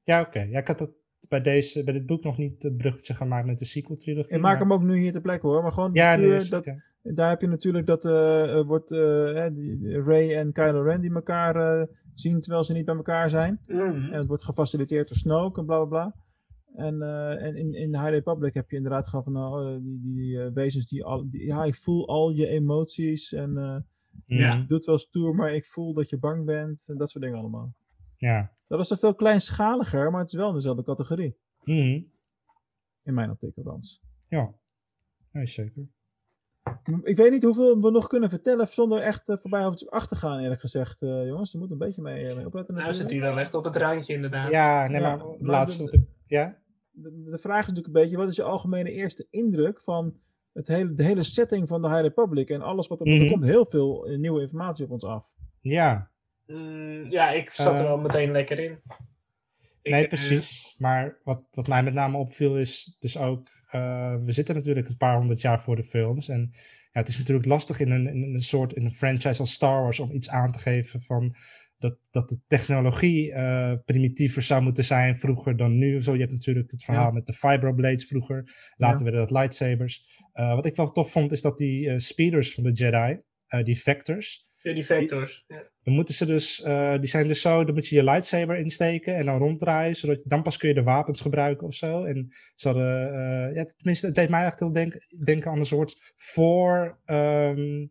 Ja, 0.03 0.21
oké. 0.21 0.39
Ja, 0.39 0.59
ik 0.59 0.67
had 0.67 0.77
dat 0.77 0.91
bij, 1.29 1.39
deze, 1.41 1.83
bij 1.83 1.93
dit 1.93 2.05
boek 2.05 2.23
nog 2.23 2.37
niet 2.37 2.63
het 2.63 2.77
bruggetje 2.77 3.13
gemaakt 3.13 3.45
met 3.45 3.57
de 3.59 3.65
sequel-trilogie. 3.65 4.35
Ik 4.35 4.41
maak 4.41 4.59
maar- 4.59 4.61
hem 4.67 4.73
ook 4.73 4.83
nu 4.83 4.97
hier 4.97 5.11
ter 5.11 5.21
plekke 5.21 5.47
hoor, 5.47 5.61
maar 5.61 5.71
gewoon 5.71 5.89
Ja, 5.93 6.15
nee, 6.15 6.25
puur 6.25 6.35
is 6.35 6.49
dat, 6.49 6.75
daar 7.01 7.29
heb 7.29 7.41
je 7.41 7.47
natuurlijk 7.47 7.87
dat 7.87 8.03
wordt, 8.65 8.91
eh, 8.91 8.99
hè, 9.33 9.53
die- 9.53 10.01
Ray 10.01 10.35
en 10.35 10.51
Kylo 10.51 10.81
Ren 10.81 11.01
die 11.01 11.13
elkaar 11.13 11.55
eh, 11.79 11.87
zien 12.13 12.41
terwijl 12.41 12.63
ze 12.63 12.73
niet 12.73 12.85
bij 12.85 12.95
elkaar 12.95 13.29
zijn. 13.29 13.59
Mhm. 13.67 13.79
En 13.79 14.11
het 14.13 14.27
wordt 14.27 14.43
gefaciliteerd 14.43 15.07
door 15.07 15.17
Snoke 15.17 15.59
en 15.59 15.65
bla 15.65 15.77
bla 15.77 15.85
bla. 15.85 16.15
En, 16.75 17.01
eh, 17.01 17.43
en 17.43 17.55
in, 17.55 17.73
in 17.73 17.95
High 17.95 18.09
Republic 18.09 18.53
heb 18.53 18.69
je 18.69 18.75
inderdaad 18.75 19.07
gewoon 19.07 19.23
van 19.23 19.33
nou, 19.33 19.73
eh, 19.73 19.79
die, 19.81 20.01
die 20.13 20.41
eh, 20.41 20.51
wezens 20.53 20.85
die, 20.85 21.03
al, 21.03 21.29
die, 21.29 21.45
ja, 21.45 21.63
ik 21.63 21.75
voel 21.75 22.07
al 22.07 22.29
je 22.29 22.47
emoties 22.47 23.33
en 23.33 23.57
eh 23.57 23.77
Ja. 24.25 24.63
Doet 24.67 24.85
wel 24.85 24.97
stoer, 24.97 25.35
maar 25.35 25.53
ik 25.53 25.65
voel 25.65 25.93
dat 25.93 26.09
je 26.09 26.17
bang 26.17 26.45
bent 26.45 26.85
en 26.87 26.97
dat 26.97 27.09
soort 27.09 27.23
dingen 27.23 27.39
allemaal. 27.39 27.73
Ja. 28.17 28.51
Dat 28.67 28.79
is 28.79 28.87
dan 28.87 28.97
veel 28.97 29.15
kleinschaliger, 29.15 30.11
maar 30.11 30.21
het 30.21 30.29
is 30.29 30.37
wel 30.37 30.47
in 30.47 30.53
dezelfde 30.53 30.83
categorie. 30.83 31.37
Mhm. 31.63 32.01
In 33.03 33.13
mijn 33.13 33.29
optiek 33.29 33.57
althans. 33.57 34.01
Ja. 34.27 34.53
Nee, 35.31 35.45
zeker. 35.47 35.87
Ik 37.03 37.15
weet 37.15 37.31
niet 37.31 37.43
hoeveel 37.43 37.81
we 37.81 37.91
nog 37.91 38.07
kunnen 38.07 38.29
vertellen 38.29 38.67
zonder 38.67 38.99
echt 38.99 39.31
voorbij 39.41 39.63
hoofdstuk 39.63 39.89
8 39.89 40.09
te 40.09 40.15
gaan, 40.15 40.39
eerlijk 40.39 40.61
gezegd. 40.61 41.01
eh, 41.01 41.27
jongens, 41.27 41.51
je 41.51 41.57
moet 41.57 41.71
een 41.71 41.77
beetje 41.77 42.01
mee, 42.01 42.35
mee 42.35 42.45
opletten 42.45 42.75
Nou 42.75 42.93
zit 42.93 43.09
hij 43.09 43.19
wel 43.19 43.39
echt 43.39 43.53
op 43.53 43.63
het 43.63 43.75
randje 43.75 44.13
inderdaad. 44.13 44.51
Ja, 44.51 44.87
nee, 44.87 45.01
Ja, 45.01 45.15
maar 45.15 45.27
het 45.27 45.41
maar 45.41 45.51
laatste 45.51 45.83
de-. 45.83 46.05
Ja? 46.27 46.57
De, 46.93 47.23
de 47.29 47.37
vraag 47.39 47.59
is 47.61 47.67
natuurlijk 47.67 47.95
een 47.95 48.01
beetje, 48.01 48.17
wat 48.17 48.29
is 48.29 48.35
je 48.35 48.43
algemene 48.43 48.91
eerste 48.91 49.27
indruk 49.29 49.81
van 49.81 50.13
het 50.53 50.67
hele, 50.67 50.93
de 50.93 51.03
hele 51.03 51.23
setting 51.23 51.67
van 51.67 51.81
de 51.81 51.87
High 51.89 52.01
Republic 52.01 52.49
en 52.49 52.61
alles 52.61 52.87
wat 52.87 52.99
er, 52.99 53.05
want 53.05 53.17
er 53.17 53.23
Mhm. 53.25 53.33
komt 53.33 53.45
heel 53.45 53.65
veel 53.65 54.05
eh, 54.07 54.17
nieuwe 54.17 54.41
informatie 54.41 54.85
op 54.85 54.91
ons 54.91 55.03
af. 55.03 55.25
Ja. 55.61 56.11
Mm, 56.47 57.05
ja, 57.11 57.29
ik 57.31 57.49
zat 57.49 57.73
er 57.77 57.83
Eh, 57.83 57.89
wel 57.89 57.97
meteen 57.97 58.31
lekker 58.31 58.59
in. 58.59 58.71
Ik, 59.81 59.91
Nee, 59.91 60.01
eh, 60.03 60.07
precies. 60.07 60.75
Maar 60.77 61.17
wat, 61.23 61.43
wat 61.51 61.67
mij 61.67 61.83
met 61.83 61.93
name 61.93 62.17
opviel 62.17 62.57
is 62.57 62.95
dus 62.99 63.17
ook... 63.17 63.47
eh, 63.71 64.15
we 64.25 64.31
zitten 64.31 64.55
natuurlijk 64.55 64.87
een 64.89 64.97
paar 64.97 65.17
honderd 65.17 65.41
jaar 65.41 65.61
voor 65.61 65.75
de 65.75 65.83
films. 65.83 66.27
En 66.29 66.49
ja, 66.91 66.99
het 66.99 67.07
is 67.07 67.17
natuurlijk 67.17 67.45
lastig 67.47 67.79
in 67.79 67.91
een, 67.91 68.07
in 68.07 68.33
een 68.33 68.41
soort 68.41 68.73
in 68.73 68.85
een 68.85 68.91
franchise 68.91 69.39
als 69.39 69.51
Star 69.53 69.81
Wars... 69.81 69.99
om 69.99 70.11
iets 70.11 70.29
aan 70.29 70.51
te 70.51 70.59
geven 70.59 71.01
van... 71.01 71.35
Dat, 71.83 71.97
dat 72.11 72.29
de 72.29 72.39
technologie 72.47 73.33
eh, 73.33 73.73
primitiever 73.85 74.41
zou 74.41 74.61
moeten 74.61 74.83
zijn 74.83 75.17
vroeger 75.17 75.57
dan 75.57 75.77
nu. 75.77 76.03
Zo, 76.03 76.13
je 76.13 76.19
hebt 76.19 76.31
natuurlijk 76.31 76.71
het 76.71 76.83
verhaal 76.83 77.05
Ja. 77.05 77.11
met 77.11 77.25
de 77.25 77.33
Vibroblades 77.33 78.05
vroeger. 78.05 78.71
Later 78.77 79.03
werden 79.03 79.21
dat 79.21 79.31
lightsabers. 79.31 80.05
Eh, 80.33 80.55
wat 80.55 80.65
ik 80.65 80.75
wel 80.75 80.91
tof 80.91 81.11
vond 81.11 81.31
is 81.31 81.41
dat 81.41 81.57
die 81.57 81.89
eh, 81.89 81.97
speeders 81.97 82.53
van 82.53 82.63
de 82.63 82.71
Jedi, 82.71 83.19
die 83.63 83.81
vectors... 83.81 84.47
ja, 84.61 84.73
die 84.73 84.85
vectors. 84.85 85.43
Ja. 85.47 85.71
Dan 85.83 85.93
moeten 85.93 86.13
ze 86.13 86.25
dus, 86.25 86.55
die 86.99 87.09
zijn 87.09 87.27
dus 87.27 87.41
zo, 87.41 87.63
dan 87.63 87.73
moet 87.73 87.87
je 87.87 87.95
je 87.95 88.03
lightsaber 88.03 88.57
insteken 88.57 89.15
en 89.15 89.25
dan 89.25 89.37
ronddraaien, 89.37 89.95
zodat 89.95 90.17
je, 90.23 90.29
dan 90.29 90.41
pas 90.41 90.57
kun 90.57 90.69
je 90.69 90.75
de 90.75 90.83
wapens 90.83 91.21
gebruiken 91.21 91.67
of 91.67 91.73
zo. 91.73 92.03
En 92.03 92.27
ze 92.55 92.67
hadden, 92.67 93.53
ja, 93.53 93.65
tenminste, 93.65 94.05
het 94.05 94.15
deed 94.15 94.29
mij 94.29 94.45
echt 94.45 94.59
heel 94.59 94.71
denk, 94.71 94.97
denken 95.25 95.51
aan 95.51 95.59
een 95.59 95.65
soort 95.65 96.13
voor, 96.15 96.99
ehm, 97.05 97.85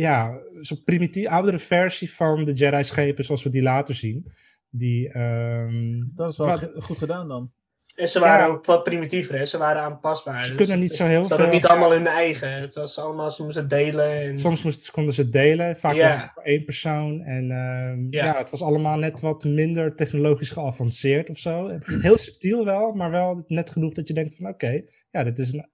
ja, 0.00 0.38
zo'n 0.60 0.82
primitief, 0.84 1.26
oudere 1.26 1.58
versie 1.58 2.12
van 2.12 2.44
de 2.44 2.52
Jedi-schepen 2.52 3.24
zoals 3.24 3.42
we 3.42 3.50
die 3.50 3.62
later 3.62 3.94
zien. 3.94 4.26
Die, 4.70 5.12
ehm, 5.12 6.02
Dat 6.14 6.30
is 6.30 6.36
wel 6.36 6.58
goed 6.58 6.98
gedaan 6.98 7.28
dan. 7.28 7.50
En 7.96 8.08
ze 8.08 8.20
waren 8.20 8.46
Ja. 8.46 8.52
ook 8.52 8.64
wat 8.66 8.84
primitiever, 8.84 9.38
hè? 9.38 9.44
ze 9.44 9.58
waren 9.58 9.82
aanpasbaar. 9.82 10.40
Ze 10.42 10.46
dus 10.48 10.56
kunnen 10.56 10.74
het- 10.74 10.84
niet 10.84 10.94
zo 10.94 11.04
heel 11.04 11.22
Ze 11.22 11.28
hadden 11.28 11.46
veel- 11.46 11.54
niet 11.56 11.66
allemaal 11.66 11.90
hun 11.92 12.06
eigen. 12.06 12.52
Het 12.60 12.74
was 12.74 12.98
allemaal, 12.98 13.30
ze 13.30 13.42
moesten 13.42 13.68
delen. 13.68 14.10
En... 14.20 14.38
soms 14.38 14.62
moesten, 14.62 14.92
konden 14.92 15.14
ze 15.14 15.28
delen, 15.28 15.76
vaak 15.76 15.96
was 15.96 16.14
het 16.14 16.30
voor 16.34 16.42
één 16.42 16.64
persoon. 16.64 17.20
En 17.22 17.50
ehm, 17.50 18.06
ja. 18.10 18.24
Ja. 18.24 18.38
het 18.38 18.50
was 18.50 18.62
allemaal 18.62 18.98
net 18.98 19.20
wat 19.20 19.44
minder 19.44 19.94
technologisch 19.96 20.50
geavanceerd 20.50 21.30
of 21.30 21.38
zo. 21.38 21.78
Heel 22.00 22.18
subtiel 22.18 22.64
wel, 22.64 22.92
maar 22.92 23.10
wel 23.10 23.44
net 23.46 23.70
genoeg 23.70 23.92
dat 23.92 24.08
je 24.08 24.14
denkt 24.14 24.34
van 24.36 24.48
oké, 24.48 24.82
ja, 25.10 25.24
dit 25.24 25.38
is 25.38 25.52
een 25.52 25.68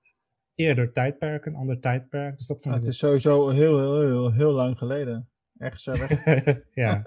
eerder 0.57 0.93
tijdperk, 0.93 1.47
een 1.47 1.55
ander 1.55 1.81
tijdperk. 1.81 2.39
Dus 2.39 2.47
dat 2.47 2.63
vond 2.63 2.75
het 2.75 2.87
is 2.87 2.99
sowieso 2.99 3.49
heel, 3.49 3.79
heel, 3.79 4.01
heel, 4.01 4.33
heel 4.33 4.53
lang 4.53 4.79
geleden. 4.79 5.29
Echt 5.59 5.81
zo 5.81 5.93
weg. 5.93 6.25
ja, 6.85 7.03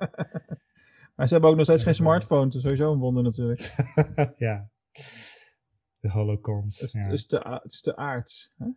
maar 1.16 1.28
ze 1.28 1.34
hebben 1.34 1.50
ook 1.50 1.56
nog 1.56 1.66
steeds 1.66 1.84
geen 1.84 1.96
smartphone, 1.96 2.50
dus 2.50 2.62
sowieso 2.62 2.92
een 2.92 3.00
wonder 3.00 3.24
natuurlijk. 3.24 3.76
ja. 4.38 4.70
De 6.00 6.10
holocons. 6.10 6.80
Het 6.80 6.88
is, 6.88 6.94
ja. 6.94 7.00
het 7.00 7.12
is, 7.12 7.26
te, 7.26 7.60
het 7.62 7.72
is 7.72 7.82
te 7.82 7.96
aards. 7.96 8.54
Hè? 8.58 8.68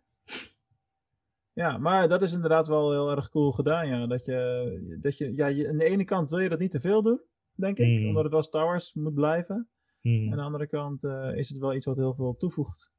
Ja, 1.53 1.77
maar 1.77 2.07
dat 2.07 2.21
is 2.21 2.33
inderdaad 2.33 2.67
wel 2.67 2.91
heel 2.91 3.11
erg 3.11 3.29
cool 3.29 3.51
gedaan, 3.51 3.87
ja. 3.87 4.07
Dat 4.07 4.25
je, 4.25 4.97
dat 5.01 5.17
je, 5.17 5.35
ja, 5.35 5.47
je, 5.47 5.69
aan 5.69 5.77
de 5.77 5.85
ene 5.85 6.03
kant 6.03 6.29
wil 6.29 6.39
je 6.39 6.49
dat 6.49 6.59
niet 6.59 6.71
te 6.71 6.79
veel 6.79 7.01
doen, 7.01 7.21
denk 7.55 7.77
ik. 7.77 7.99
Mm. 7.99 8.07
Omdat 8.07 8.23
het 8.23 8.31
wel 8.31 8.43
Star 8.43 8.65
Wars 8.65 8.93
moet 8.93 9.13
blijven. 9.13 9.67
Hmm. 10.01 10.31
Aan 10.31 10.37
de 10.37 10.43
andere 10.43 10.67
kant 10.67 11.03
eh, 11.03 11.35
is 11.35 11.49
het 11.49 11.57
wel 11.57 11.73
iets 11.73 11.85
wat 11.85 11.97
heel 11.97 12.13
veel 12.13 12.35
toevoegt. 12.37 12.91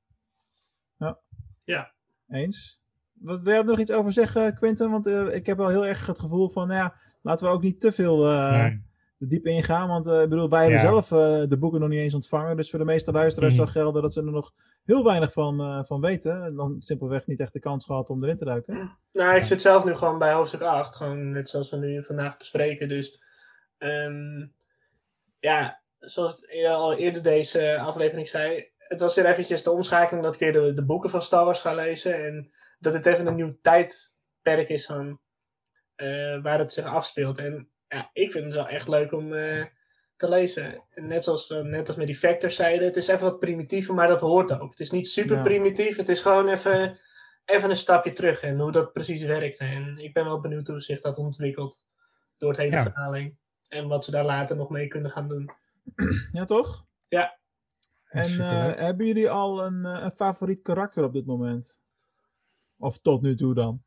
Ja. 0.96 1.20
Ja. 1.64 1.92
Eens. 2.28 2.80
Wat, 3.12 3.42
wil 3.42 3.52
je 3.52 3.58
er 3.58 3.64
nog 3.64 3.78
iets 3.78 3.90
over 3.90 4.12
zeggen, 4.12 4.54
Quinten? 4.54 4.90
Want 4.90 5.06
eh, 5.06 5.34
ik 5.34 5.46
heb 5.46 5.56
wel 5.56 5.68
heel 5.68 5.86
erg 5.86 6.06
het 6.06 6.18
gevoel 6.20 6.48
van, 6.48 6.68
nou 6.68 6.80
ja, 6.80 6.94
laten 7.22 7.46
we 7.46 7.52
ook 7.52 7.62
niet 7.62 7.80
te 7.80 7.92
veel 7.92 8.26
eh, 8.30 8.50
Nee. 8.50 8.82
er 9.18 9.28
diep 9.28 9.46
ingaan. 9.46 9.88
Want 9.88 10.06
eh, 10.06 10.22
ik 10.22 10.28
bedoel, 10.28 10.48
wij 10.48 10.62
hebben 10.62 10.80
zelf 10.80 11.12
eh, 11.12 11.42
de 11.48 11.56
boeken 11.58 11.80
nog 11.80 11.88
niet 11.88 11.98
eens 12.00 12.14
ontvangen. 12.14 12.56
Dus 12.56 12.70
voor 12.70 12.78
de 12.78 12.84
meeste 12.84 13.12
luisteraars 13.12 13.52
Mhm. 13.54 13.62
zal 13.62 13.72
gelden 13.72 14.02
dat 14.02 14.12
ze 14.12 14.20
er 14.20 14.30
nog 14.30 14.52
heel 14.84 15.04
weinig 15.04 15.32
van, 15.32 15.60
eh, 15.60 15.84
van 15.84 16.00
weten. 16.00 16.42
En 16.42 16.54
dan 16.54 16.76
simpelweg 16.78 17.26
niet 17.26 17.40
echt 17.40 17.52
de 17.52 17.58
kans 17.58 17.84
gehad 17.84 18.10
om 18.10 18.24
erin 18.24 18.36
te 18.36 18.44
duiken. 18.44 18.98
Nou, 19.12 19.36
ik 19.36 19.42
zit 19.42 19.60
zelf 19.60 19.84
nu 19.84 19.94
gewoon 19.94 20.18
bij 20.18 20.32
hoofdstuk 20.32 20.60
8. 20.60 20.96
Gewoon 20.96 21.30
net 21.30 21.48
zoals 21.48 21.70
we 21.70 21.76
nu 21.76 22.04
vandaag 22.04 22.36
bespreken. 22.36 22.88
Dus 22.88 23.22
Ehm, 23.78 24.46
ja, 25.38 25.80
zoals 25.98 26.40
ik 26.40 26.66
al 26.66 26.94
eerder 26.94 27.22
deze 27.22 27.78
aflevering 27.78 28.28
zei, 28.28 28.68
het 28.88 29.00
was 29.00 29.14
weer 29.14 29.26
eventjes 29.26 29.62
de 29.62 29.70
omschakeling 29.70 30.24
dat 30.24 30.34
ik 30.34 30.40
weer 30.40 30.52
de, 30.52 30.72
de 30.72 30.84
boeken 30.84 31.10
van 31.10 31.22
Star 31.22 31.44
Wars 31.44 31.60
ga 31.60 31.74
lezen. 31.74 32.24
En 32.24 32.52
dat 32.78 32.94
het 32.94 33.06
even 33.06 33.26
een 33.26 33.34
nieuw 33.34 33.56
tijdperk 33.62 34.68
is 34.68 34.86
van 34.86 35.20
eh, 35.94 36.42
waar 36.42 36.58
het 36.58 36.72
zich 36.72 36.84
afspeelt. 36.84 37.38
En 37.38 37.68
ja, 37.88 38.10
ik 38.12 38.32
vind 38.32 38.44
het 38.44 38.54
wel 38.54 38.68
echt 38.68 38.88
leuk 38.88 39.12
om 39.12 39.34
eh, 39.34 39.64
te 40.16 40.28
lezen. 40.28 40.82
En 40.90 41.06
net 41.06 41.24
zoals 41.24 41.48
we 41.48 41.54
net 41.62 41.88
als 41.88 41.96
met 41.96 42.06
die 42.06 42.16
Factors 42.16 42.56
zeiden, 42.56 42.86
het 42.86 42.96
is 42.96 43.08
even 43.08 43.24
wat 43.24 43.38
primitiever, 43.38 43.94
maar 43.94 44.08
dat 44.08 44.20
hoort 44.20 44.60
ook. 44.60 44.70
Het 44.70 44.80
is 44.80 44.90
niet 44.90 45.06
super 45.06 45.42
primitief, 45.42 45.96
het 45.96 46.08
is 46.08 46.20
gewoon 46.20 46.48
even, 46.48 46.98
even 47.44 47.70
een 47.70 47.76
stapje 47.76 48.12
terug 48.12 48.42
en 48.42 48.58
hoe 48.58 48.72
dat 48.72 48.92
precies 48.92 49.22
werkt. 49.22 49.58
En 49.58 49.98
ik 49.98 50.12
ben 50.12 50.24
wel 50.24 50.40
benieuwd 50.40 50.66
hoe 50.68 50.80
zich 50.80 51.00
dat 51.00 51.18
ontwikkelt 51.18 51.74
door 52.38 52.50
het 52.50 52.58
hele 52.58 52.72
Ja. 52.72 52.82
verhaal 52.82 53.12
heen. 53.12 53.38
En 53.68 53.88
wat 53.88 54.04
ze 54.04 54.10
daar 54.10 54.24
later 54.24 54.56
nog 54.56 54.70
mee 54.70 54.88
kunnen 54.88 55.10
gaan 55.10 55.28
doen. 55.28 55.50
Ja, 56.32 56.44
toch? 56.44 56.86
Ja. 57.08 57.38
En 58.14 58.40
eh, 58.40 58.76
hebben 58.76 59.06
jullie 59.06 59.30
al 59.30 59.64
een, 59.64 59.84
eh, 59.84 60.02
een 60.04 60.12
favoriet 60.12 60.62
karakter 60.62 61.04
op 61.04 61.12
dit 61.12 61.26
moment? 61.26 61.80
Of 62.78 62.98
tot 62.98 63.22
nu 63.22 63.36
toe 63.36 63.54
dan? 63.54 63.82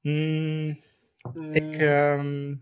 Mm, 0.00 0.78
Mm, 1.34 1.52
ik, 1.52 1.80
ehm, 1.80 2.54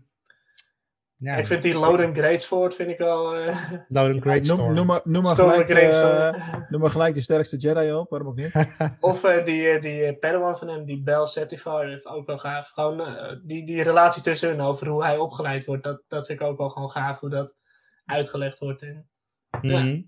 ja, 1.15 1.35
ik 1.35 1.45
vind 1.45 1.61
die 1.61 1.77
Loden 1.77 2.15
Greatsword 2.15 2.75
vind 2.75 2.89
ik 2.89 2.97
wel... 2.97 3.35
eh 3.35 3.71
Loden 3.87 4.21
Greatstorm. 4.21 4.59
Noem, 4.59 4.73
noem 4.75 4.85
maar, 4.85 5.01
noem, 5.03 5.23
maar 5.23 5.33
Storm 5.33 5.51
gelijk, 5.51 5.91
eh, 5.91 6.61
noem 6.69 6.81
maar 6.81 6.89
gelijk 6.89 7.13
de 7.15 7.21
sterkste 7.21 7.57
Jedi 7.57 7.93
op, 7.93 8.09
waarom 8.09 8.27
ook 8.27 8.35
niet? 8.35 8.51
Of 8.99 9.23
eh, 9.23 9.45
die, 9.45 9.67
eh, 9.69 9.81
die 9.81 10.17
Padawan 10.17 10.57
van 10.57 10.67
hem, 10.67 10.85
die 10.85 11.01
Bel 11.03 11.27
Satifar, 11.27 11.85
dat 11.87 11.97
is 11.97 12.05
ook 12.05 12.25
wel 12.27 12.37
gaaf. 12.37 12.69
Gewoon 12.69 13.01
die, 13.43 13.65
die 13.65 13.83
relatie 13.83 14.21
tussen 14.21 14.49
hun, 14.49 14.61
over 14.61 14.87
hoe 14.87 15.03
hij 15.03 15.17
opgeleid 15.17 15.65
wordt, 15.65 15.83
dat, 15.83 16.03
dat 16.07 16.25
vind 16.25 16.39
ik 16.41 16.47
ook 16.47 16.57
wel 16.57 16.69
gewoon 16.69 16.89
gaaf, 16.91 17.19
hoe 17.19 17.29
dat 17.29 17.57
uitgelegd 18.05 18.59
wordt. 18.59 18.81
En, 18.81 19.05
Mhm. 19.61 19.67
Ja, 19.73 20.01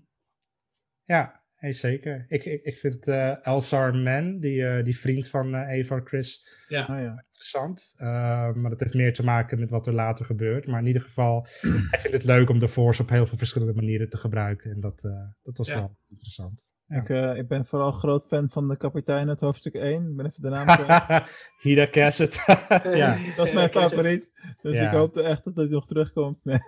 hey, 1.54 1.72
zeker. 1.72 2.24
Ik, 2.28 2.44
ik, 2.44 2.60
ik 2.62 2.78
vind 2.78 3.08
eh 3.08 3.46
Elsar 3.46 3.94
Man, 3.94 4.38
die, 4.38 4.66
eh, 4.66 4.84
die 4.84 4.98
vriend 4.98 5.28
van 5.28 5.54
eh 5.54 5.76
Eva 5.78 6.00
Chris, 6.04 6.46
Oh, 6.68 6.70
ja. 6.86 7.24
interessant. 7.28 7.92
Eh, 7.96 8.06
maar 8.52 8.70
dat 8.70 8.80
heeft 8.80 8.94
meer 8.94 9.14
te 9.14 9.24
maken 9.24 9.58
met 9.60 9.70
wat 9.70 9.86
er 9.86 9.94
later 9.94 10.24
gebeurt. 10.24 10.66
Maar 10.66 10.80
in 10.80 10.86
ieder 10.86 11.02
geval, 11.02 11.46
ik 11.92 11.98
vind 11.98 12.12
het 12.14 12.24
leuk 12.24 12.48
om 12.50 12.58
de 12.58 12.68
Force 12.68 13.02
op 13.02 13.08
heel 13.08 13.26
veel 13.26 13.38
verschillende 13.38 13.74
manieren 13.74 14.08
te 14.08 14.18
gebruiken. 14.18 14.70
En 14.70 14.80
dat, 14.80 15.04
eh, 15.04 15.12
dat 15.42 15.56
was 15.58 15.68
Ja. 15.68 15.74
wel 15.74 15.96
interessant. 16.10 16.64
Ja. 16.86 17.00
Ik, 17.00 17.08
eh, 17.08 17.36
ik 17.36 17.48
ben 17.48 17.66
vooral 17.66 17.90
groot 17.92 18.26
fan 18.26 18.50
van 18.50 18.68
de 18.68 18.76
kapitein 18.76 19.28
uit 19.28 19.40
hoofdstuk 19.40 19.74
1. 19.74 20.08
Ik 20.10 20.16
ben 20.16 20.26
even 20.26 20.42
de 20.42 20.48
naam 20.48 20.66
kwijt. 20.66 21.22
Hida 21.62 21.86
Cassidy. 21.90 22.36
ja, 22.96 23.16
dat 23.36 23.46
is 23.46 23.52
mijn 23.52 23.70
favoriet. 23.70 24.32
Dus 24.62 24.78
Ja. 24.78 24.84
ik 24.86 24.90
hoop 24.90 25.16
echt 25.16 25.44
dat 25.44 25.54
hij 25.56 25.66
nog 25.66 25.86
terugkomt. 25.86 26.44
Nee. 26.44 26.58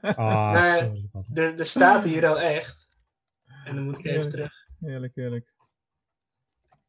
Ah, 0.00 0.64
sorry, 0.64 1.08
er, 1.34 1.58
er 1.58 1.66
staat 1.66 2.04
hier 2.04 2.26
al 2.26 2.40
echt, 2.40 2.81
en 3.64 3.74
dan 3.74 3.84
moet 3.84 3.98
ik 3.98 4.04
even 4.04 4.30
terug. 4.30 4.52
Heerlijk, 4.80 5.14
heerlijk. 5.14 5.52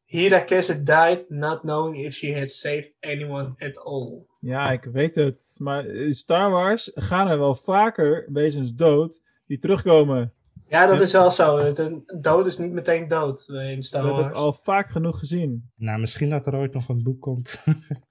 Hida 0.04 0.44
Cassidy 0.44 0.82
died 0.82 1.30
not 1.30 1.60
knowing 1.60 2.04
if 2.04 2.14
she 2.14 2.38
had 2.38 2.50
saved 2.50 2.92
anyone 3.00 3.54
at 3.58 3.78
all. 3.78 4.26
Ja, 4.40 4.70
ik 4.70 4.84
weet 4.84 5.14
het. 5.14 5.56
Maar 5.58 5.86
in 5.86 6.14
Star 6.14 6.50
Wars 6.50 6.90
gaan 6.94 7.28
er 7.28 7.38
wel 7.38 7.54
vaker 7.54 8.28
wezens 8.32 8.74
dood 8.74 9.22
die 9.46 9.58
terugkomen. 9.58 10.32
Ja, 10.68 10.86
dat 10.86 11.00
is 11.00 11.12
wel 11.12 11.30
zo. 11.30 11.58
Het, 11.58 11.90
dood 12.20 12.46
is 12.46 12.58
niet 12.58 12.72
meteen 12.72 13.08
dood 13.08 13.48
in 13.48 13.82
Star 13.82 14.02
Dat 14.02 14.16
heb 14.16 14.26
ik 14.26 14.32
Wars. 14.32 14.44
al 14.44 14.52
vaak 14.52 14.88
genoeg 14.88 15.18
gezien. 15.18 15.70
Nou, 15.76 16.00
misschien 16.00 16.30
dat 16.30 16.46
er 16.46 16.54
ooit 16.54 16.74
nog 16.74 16.88
een 16.88 17.02
boek 17.02 17.20
komt. 17.20 17.62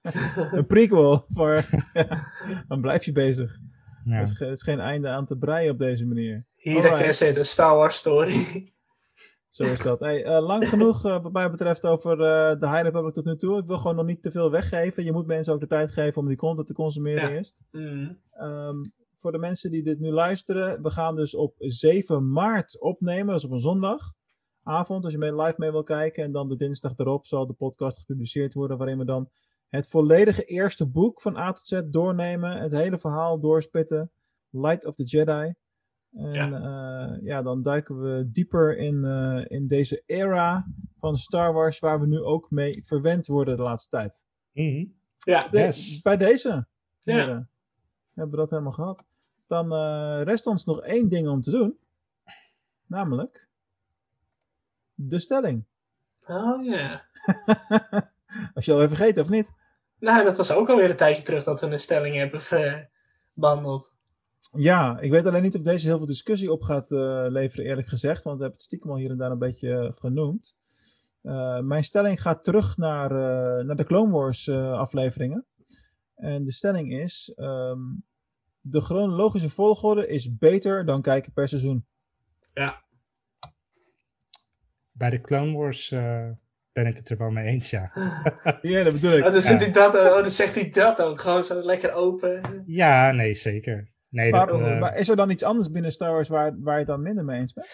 Een 0.52 0.66
prequel. 0.66 1.24
Voor, 1.28 1.64
dan 2.68 2.80
blijf 2.80 3.04
je 3.04 3.12
bezig. 3.12 3.58
Ja. 4.04 4.16
Er 4.16 4.22
is, 4.22 4.40
er 4.40 4.50
is 4.50 4.62
geen 4.62 4.80
einde 4.80 5.08
aan 5.08 5.26
te 5.26 5.36
breien 5.36 5.70
op 5.72 5.78
deze 5.78 6.06
manier. 6.06 6.46
Hida 6.56 6.76
Alright. 6.76 7.02
Cassidy, 7.02 7.38
een 7.38 7.46
Star 7.46 7.76
Wars 7.76 7.96
story. 7.96 8.72
Zo 9.54 9.62
is 9.62 9.82
dat. 9.82 10.00
Hey, 10.00 10.24
eh, 10.24 10.46
lang 10.46 10.68
genoeg 10.68 11.04
eh, 11.04 11.22
wat 11.22 11.32
mij 11.32 11.50
betreft 11.50 11.84
over 11.84 12.12
eh, 12.12 12.60
de 12.60 12.68
High 12.68 12.82
Republic 12.82 13.12
tot 13.12 13.24
nu 13.24 13.36
toe. 13.36 13.58
Ik 13.58 13.66
wil 13.66 13.76
gewoon 13.78 13.96
nog 13.96 14.06
niet 14.06 14.22
te 14.22 14.30
veel 14.30 14.50
weggeven. 14.50 15.04
Je 15.04 15.12
moet 15.12 15.26
mensen 15.26 15.52
ook 15.54 15.60
de 15.60 15.66
tijd 15.66 15.92
geven 15.92 16.20
om 16.20 16.28
die 16.28 16.36
content 16.36 16.66
te 16.66 16.72
consumeren 16.72 17.22
Ja. 17.22 17.36
eerst. 17.36 17.64
Mm. 17.70 18.18
Ehm, 18.30 18.76
voor 19.16 19.32
de 19.32 19.38
mensen 19.38 19.70
die 19.70 19.82
dit 19.82 20.00
nu 20.00 20.10
luisteren, 20.10 20.82
we 20.82 20.90
gaan 20.90 21.16
dus 21.16 21.34
op 21.34 21.54
7 21.58 22.32
maart 22.32 22.80
opnemen, 22.80 23.26
dat 23.26 23.36
is 23.38 23.44
op 23.44 23.50
een 23.50 23.60
zondagavond, 23.60 25.04
als 25.04 25.12
je 25.12 25.18
mee 25.18 25.36
live 25.36 25.54
mee 25.56 25.70
wil 25.70 25.82
kijken. 25.82 26.24
En 26.24 26.32
dan 26.32 26.48
de 26.48 26.56
dinsdag 26.56 26.92
erop 26.96 27.26
zal 27.26 27.46
de 27.46 27.52
podcast 27.52 27.98
gepubliceerd 27.98 28.54
worden, 28.54 28.78
waarin 28.78 28.98
we 28.98 29.04
dan 29.04 29.28
het 29.74 29.88
volledige 29.88 30.44
eerste 30.44 30.86
boek 30.86 31.20
van 31.20 31.36
A 31.36 31.52
tot 31.52 31.66
Z 31.66 31.80
doornemen, 31.86 32.56
het 32.62 32.72
hele 32.72 32.98
verhaal 32.98 33.40
doorspitten, 33.40 34.10
Light 34.50 34.84
of 34.86 34.94
the 34.94 35.02
Jedi. 35.04 35.54
En 36.12 36.32
ja, 36.32 37.18
ja 37.22 37.42
dan 37.42 37.62
duiken 37.62 38.00
we 38.00 38.30
dieper 38.30 38.76
in, 38.76 39.04
eh, 39.04 39.44
in 39.48 39.66
deze 39.66 40.02
era 40.06 40.66
van 40.98 41.16
Star 41.16 41.52
Wars, 41.52 41.78
waar 41.78 42.00
we 42.00 42.06
nu 42.06 42.20
ook 42.20 42.50
mee 42.50 42.84
verwend 42.84 43.26
worden 43.26 43.56
de 43.56 43.62
laatste 43.62 43.88
tijd. 43.88 44.26
Mhm. 44.52 44.84
Ja, 45.18 45.48
De- 45.48 45.58
Yes. 45.58 46.00
Bij 46.00 46.16
deze. 46.16 46.66
Ja. 47.02 47.14
heren. 47.14 47.48
Hebben 48.14 48.30
we 48.34 48.40
dat 48.40 48.50
helemaal 48.50 48.72
gehad. 48.72 49.06
Dan 49.46 49.72
eh, 49.72 50.20
rest 50.22 50.46
ons 50.46 50.64
nog 50.64 50.80
één 50.80 51.08
ding 51.08 51.28
om 51.28 51.40
te 51.40 51.50
doen. 51.50 51.78
Namelijk. 52.86 53.48
De 54.94 55.18
stelling. 55.18 55.64
oh 56.26 56.64
ja. 56.64 57.04
Als 58.54 58.64
je 58.64 58.72
al 58.72 58.82
even 58.82 58.96
vergeten 58.96 59.22
of 59.22 59.28
niet? 59.28 59.50
Nou, 59.98 60.24
dat 60.24 60.36
was 60.36 60.52
ook 60.52 60.68
alweer 60.68 60.90
een 60.90 60.96
tijdje 60.96 61.22
terug 61.22 61.44
dat 61.44 61.60
we 61.60 61.66
een 61.66 61.80
stelling 61.80 62.16
hebben 62.16 62.40
eh, 62.50 62.80
behandeld. 63.32 63.92
Ja, 64.52 64.98
ik 65.00 65.10
weet 65.10 65.26
alleen 65.26 65.42
niet 65.42 65.56
of 65.56 65.62
deze 65.62 65.86
heel 65.86 65.96
veel 65.96 66.06
discussie 66.06 66.52
op 66.52 66.62
gaat 66.62 66.92
eh, 66.92 67.24
leveren, 67.28 67.64
eerlijk 67.64 67.88
gezegd. 67.88 68.22
Want 68.22 68.36
we 68.36 68.42
hebben 68.42 68.58
het 68.60 68.66
stiekem 68.66 68.90
al 68.90 68.96
hier 68.96 69.10
en 69.10 69.16
daar 69.16 69.30
een 69.30 69.38
beetje 69.38 69.72
eh, 69.72 69.92
genoemd. 69.92 70.56
Eh, 71.22 71.60
mijn 71.60 71.84
stelling 71.84 72.22
gaat 72.22 72.44
terug 72.44 72.76
naar, 72.76 73.10
eh, 73.10 73.64
naar 73.64 73.76
de 73.76 73.84
Clone 73.84 74.12
Wars 74.12 74.48
eh, 74.48 74.72
afleveringen. 74.72 75.46
En 76.14 76.44
de 76.44 76.52
stelling 76.52 76.92
is: 76.92 77.32
ehm, 77.36 77.80
de 78.60 78.80
chronologische 78.80 79.50
volgorde 79.50 80.08
is 80.08 80.36
beter 80.36 80.84
dan 80.86 81.02
kijken 81.02 81.32
per 81.32 81.48
seizoen. 81.48 81.86
Bij 84.92 85.10
de 85.10 85.20
Clone 85.20 85.52
Wars 85.52 85.90
eh, 85.90 86.30
ben 86.74 86.86
ik 86.86 86.96
het 86.96 87.10
er 87.10 87.16
wel 87.16 87.30
mee 87.30 87.46
eens, 87.46 87.70
ja. 87.70 87.90
Ja, 88.62 88.82
dat 88.82 88.92
bedoel 88.92 89.12
ik. 89.16 89.24
Oh, 89.24 89.32
dan, 89.32 89.40
zit 89.42 89.52
Ja. 89.52 89.58
hij 89.58 89.70
dat, 89.72 89.94
oh, 89.94 90.02
dan 90.22 90.30
zegt 90.30 90.54
hij 90.54 90.70
dat 90.70 91.00
ook. 91.02 91.20
Gewoon 91.20 91.42
zo 91.42 91.62
lekker 91.62 91.92
open. 91.92 92.62
Ja, 92.66 93.12
nee, 93.12 93.34
zeker. 93.34 93.92
Nee, 94.08 94.30
Maar, 94.30 94.46
dat, 94.46 94.60
eh, 94.60 94.80
maar 94.80 94.96
is 94.96 95.08
er 95.08 95.16
dan 95.16 95.30
iets 95.30 95.42
anders 95.42 95.70
binnen 95.70 95.92
Star 95.92 96.12
Wars 96.12 96.28
waar, 96.28 96.54
waar 96.60 96.72
je 96.72 96.78
het 96.78 96.88
dan 96.88 97.02
minder 97.02 97.24
mee 97.24 97.40
eens 97.40 97.52
bent? 97.52 97.66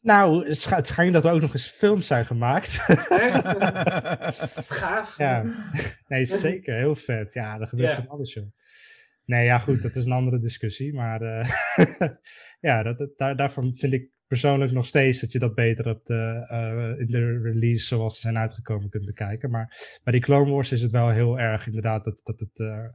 nou, 0.00 0.48
het, 0.48 0.58
scha- 0.58 0.76
het 0.76 0.86
schijnt 0.86 1.12
dat 1.12 1.24
er 1.24 1.32
ook 1.32 1.40
nog 1.40 1.52
eens 1.52 1.70
films 1.70 2.06
zijn 2.06 2.26
gemaakt. 2.26 2.84
Echt? 3.08 3.46
Gaaf. 4.80 5.18
ja, 5.18 5.44
nee, 6.08 6.24
zeker. 6.24 6.74
Heel 6.74 6.94
vet. 6.94 7.32
Ja, 7.32 7.58
er 7.60 7.66
gebeurt 7.66 7.92
van 7.92 8.08
alles, 8.08 8.32
joh. 8.32 8.44
Nee, 9.24 9.44
ja, 9.44 9.58
goed, 9.58 9.82
dat 9.82 9.96
is 9.96 10.04
een 10.04 10.12
andere 10.12 10.38
discussie. 10.40 10.94
Maar 10.94 11.20
eh, 11.22 11.48
ja, 12.68 12.82
dat, 12.82 12.98
dat- 12.98 13.16
daar, 13.16 13.36
daarvan 13.36 13.74
vind 13.74 13.92
ik 13.92 14.08
persoonlijk 14.40 14.72
nog 14.72 14.86
steeds 14.86 15.20
dat 15.20 15.32
je 15.32 15.38
dat 15.38 15.54
beter 15.54 15.88
op 15.88 16.04
de, 16.04 16.46
eh, 16.48 17.00
in 17.00 17.06
de 17.06 17.40
release 17.42 17.84
zoals 17.86 18.14
ze 18.14 18.20
zijn 18.20 18.38
uitgekomen 18.38 18.88
kunt 18.88 19.06
bekijken. 19.06 19.50
Maar 19.50 19.98
bij 20.04 20.12
die 20.12 20.22
Clone 20.22 20.50
Wars 20.50 20.72
is 20.72 20.82
het 20.82 20.90
wel 20.90 21.08
heel 21.08 21.38
erg 21.38 21.66
inderdaad 21.66 22.04
dat, 22.04 22.20
dat 22.24 22.40
het 22.40 22.58
eh, 22.58 22.86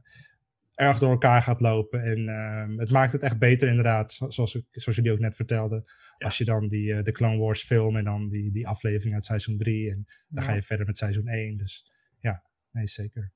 erg 0.74 0.98
door 0.98 1.10
elkaar 1.10 1.42
gaat 1.42 1.60
lopen. 1.60 2.02
En 2.02 2.28
ehm, 2.28 2.78
het 2.78 2.90
maakt 2.90 3.12
het 3.12 3.22
echt 3.22 3.38
beter 3.38 3.68
inderdaad, 3.68 4.12
zo- 4.12 4.30
zoals, 4.30 4.54
ik, 4.54 4.64
zoals 4.70 4.96
jullie 4.96 5.12
ook 5.12 5.18
net 5.18 5.36
vertelden. 5.36 5.84
Als 6.18 6.38
je 6.38 6.44
dan 6.44 6.68
die, 6.68 6.94
eh, 6.94 7.02
de 7.04 7.12
Clone 7.12 7.38
Wars 7.38 7.62
film 7.62 7.96
en 7.96 8.04
dan 8.04 8.28
die, 8.28 8.52
die 8.52 8.68
aflevering 8.68 9.14
uit 9.14 9.24
seizoen 9.24 9.58
3 9.58 9.90
en 9.90 10.06
dan 10.28 10.44
ga 10.44 10.52
je 10.52 10.62
verder 10.62 10.86
met 10.86 10.96
seizoen 10.96 11.28
1. 11.28 11.56
Dus 11.56 11.92
ja, 12.18 12.42
nee 12.70 12.86
zeker. 12.86 13.32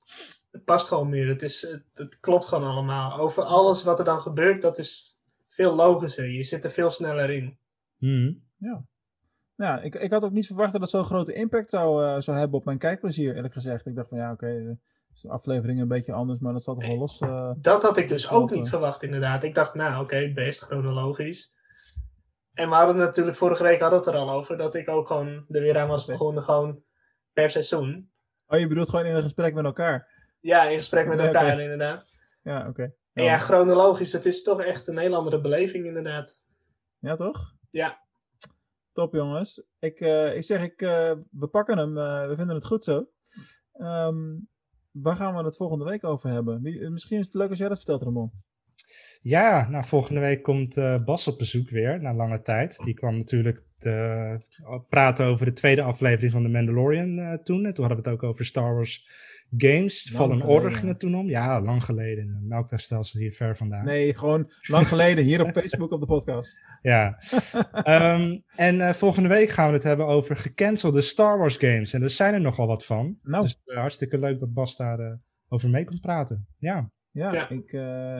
Het 0.51 0.63
past 0.63 0.87
gewoon 0.87 1.09
meer. 1.09 1.27
Het, 1.27 1.41
is, 1.41 1.61
het, 1.61 1.83
het 1.93 2.19
klopt 2.19 2.45
gewoon 2.47 2.69
allemaal. 2.69 3.19
Over 3.19 3.43
alles 3.43 3.83
wat 3.83 3.99
er 3.99 4.05
dan 4.05 4.19
gebeurt, 4.19 4.61
dat 4.61 4.77
is 4.77 5.17
veel 5.49 5.75
logischer. 5.75 6.29
Je 6.29 6.43
zit 6.43 6.63
er 6.63 6.71
veel 6.71 6.89
sneller 6.89 7.29
in. 7.29 7.57
Mhm. 7.97 8.33
Ja, 9.55 9.81
ik, 9.81 9.95
ik 9.95 10.11
had 10.11 10.23
ook 10.23 10.31
niet 10.31 10.45
verwacht 10.45 10.71
dat 10.71 10.81
het 10.81 10.89
zo'n 10.89 11.05
grote 11.05 11.33
impact 11.33 11.69
zou, 11.69 12.05
eh, 12.05 12.19
zou 12.21 12.37
hebben 12.37 12.57
op 12.59 12.65
mijn 12.65 12.77
kijkplezier, 12.77 13.35
eerlijk 13.35 13.53
gezegd. 13.53 13.85
Ik 13.85 13.95
dacht 13.95 14.09
van 14.09 14.17
ja, 14.17 14.31
oké, 14.31 14.47
eh, 14.47 14.69
is 15.13 15.21
de 15.21 15.29
aflevering 15.29 15.79
een 15.81 15.87
beetje 15.87 16.13
anders, 16.13 16.39
maar 16.39 16.53
dat 16.53 16.63
zal 16.63 16.73
toch 16.75 16.87
wel 16.87 16.97
los. 16.97 17.19
eh, 17.19 17.51
Dat 17.57 17.81
had 17.81 17.97
ik 17.97 18.09
dus 18.09 18.29
ook 18.29 18.51
niet 18.51 18.69
verwacht, 18.69 19.03
inderdaad. 19.03 19.43
Ik 19.43 19.55
dacht, 19.55 19.73
nou, 19.73 20.03
oké, 20.03 20.31
best 20.33 20.61
chronologisch. 20.61 21.53
En 22.53 22.69
we 22.69 22.75
hadden 22.75 22.95
natuurlijk, 22.95 23.37
vorige 23.37 23.63
week 23.63 23.79
hadden 23.79 23.99
we 23.99 24.05
het 24.05 24.15
er 24.15 24.21
al 24.21 24.31
over, 24.31 24.57
dat 24.57 24.75
ik 24.75 24.89
ook 24.89 25.07
gewoon 25.07 25.45
er 25.49 25.61
weer 25.61 25.77
aan 25.77 25.87
was 25.87 26.05
begonnen, 26.05 26.43
gewoon 26.43 26.83
per 27.33 27.49
seizoen. 27.49 28.11
Oh, 28.47 28.59
je 28.59 28.67
bedoelt 28.67 28.89
gewoon 28.89 29.05
in 29.05 29.15
een 29.15 29.23
gesprek 29.23 29.53
met 29.53 29.65
elkaar? 29.65 30.07
Ja, 30.39 30.63
in 30.63 30.77
gesprek 30.77 31.07
met 31.07 31.17
Nee, 31.17 31.27
elkaar, 31.27 31.59
inderdaad. 31.59 32.05
Ja, 32.41 32.65
oké. 32.67 32.93
En 33.13 33.23
ja, 33.23 33.37
chronologisch, 33.37 34.11
het 34.13 34.25
is 34.25 34.43
toch 34.43 34.61
echt 34.61 34.87
een 34.87 34.97
heel 34.97 35.15
andere 35.15 35.41
beleving, 35.41 35.85
inderdaad. 35.85 36.41
Ja, 36.99 37.15
toch? 37.15 37.54
Ja. 37.75 37.99
Top 38.93 39.13
jongens. 39.13 39.63
Ik, 39.79 39.99
eh, 39.99 40.35
ik 40.35 40.43
zeg, 40.43 40.63
ik, 40.63 40.81
eh, 40.81 41.13
we 41.31 41.47
pakken 41.47 41.77
hem. 41.77 41.97
eh, 41.97 42.27
we 42.27 42.35
vinden 42.35 42.55
het 42.55 42.65
goed 42.65 42.83
zo. 42.83 43.07
Ehm, 43.71 44.37
waar 44.91 45.15
gaan 45.15 45.35
we 45.35 45.43
het 45.43 45.57
volgende 45.57 45.85
week 45.85 46.03
over 46.03 46.29
hebben? 46.29 46.61
Misschien 46.91 47.19
is 47.19 47.25
het 47.25 47.33
leuk 47.33 47.49
als 47.49 47.57
jij 47.57 47.67
dat 47.67 47.77
vertelt, 47.77 48.01
Ramon. 48.01 48.31
Ja, 49.21 49.69
nou, 49.69 49.85
volgende 49.85 50.19
week 50.19 50.43
komt 50.43 50.77
uh, 50.77 51.03
Bas 51.03 51.27
op 51.27 51.37
bezoek 51.37 51.69
weer, 51.69 52.01
na 52.01 52.13
lange 52.13 52.41
tijd. 52.41 52.81
Die 52.83 52.93
kwam 52.93 53.17
natuurlijk 53.17 53.63
te, 53.77 54.39
praten 54.89 55.25
over 55.25 55.45
de 55.45 55.53
tweede 55.53 55.81
aflevering 55.81 56.31
van 56.31 56.43
The 56.43 56.49
Mandalorian 56.49 57.17
uh, 57.17 57.33
toen. 57.33 57.65
En 57.65 57.73
toen 57.73 57.85
hadden 57.85 58.03
we 58.03 58.09
het 58.09 58.19
ook 58.19 58.29
over 58.29 58.45
Star 58.45 58.73
Wars 58.73 59.07
games. 59.57 60.11
Lang 60.11 60.23
Fallen 60.23 60.47
Order 60.47 60.71
ging 60.71 60.87
het 60.87 60.99
toen 60.99 61.15
om. 61.15 61.29
Ja, 61.29 61.61
lang 61.61 61.83
geleden. 61.83 62.45
Melkwegstelsel 62.47 63.19
hier 63.19 63.31
ver 63.31 63.57
vandaan. 63.57 63.85
Nee, 63.85 64.13
gewoon 64.13 64.51
lang 64.61 64.87
geleden. 64.87 65.23
Hier 65.23 65.41
op 65.41 65.51
Facebook 65.51 65.91
op 65.91 65.99
de 65.99 66.05
podcast. 66.05 66.57
Ja. 66.81 67.17
um, 67.85 68.43
en 68.55 68.75
uh, 68.75 68.93
volgende 68.93 69.29
week 69.29 69.49
gaan 69.49 69.67
we 69.67 69.73
het 69.73 69.83
hebben 69.83 70.05
over 70.05 70.35
gecancelde 70.35 71.01
Star 71.01 71.37
Wars 71.37 71.57
games. 71.57 71.93
En 71.93 72.01
er 72.01 72.09
zijn 72.09 72.33
er 72.33 72.41
nogal 72.41 72.67
wat 72.67 72.85
van. 72.85 73.17
Nou. 73.21 73.43
Dus 73.43 73.61
hartstikke 73.65 74.17
leuk 74.17 74.39
dat 74.39 74.53
Bas 74.53 74.75
daar 74.75 74.99
uh, 74.99 75.13
over 75.47 75.69
mee 75.69 75.85
komt 75.85 76.01
praten. 76.01 76.47
Ja. 76.57 76.91
Ja, 77.15 77.33
ja. 77.33 77.49
Ik, 77.49 77.71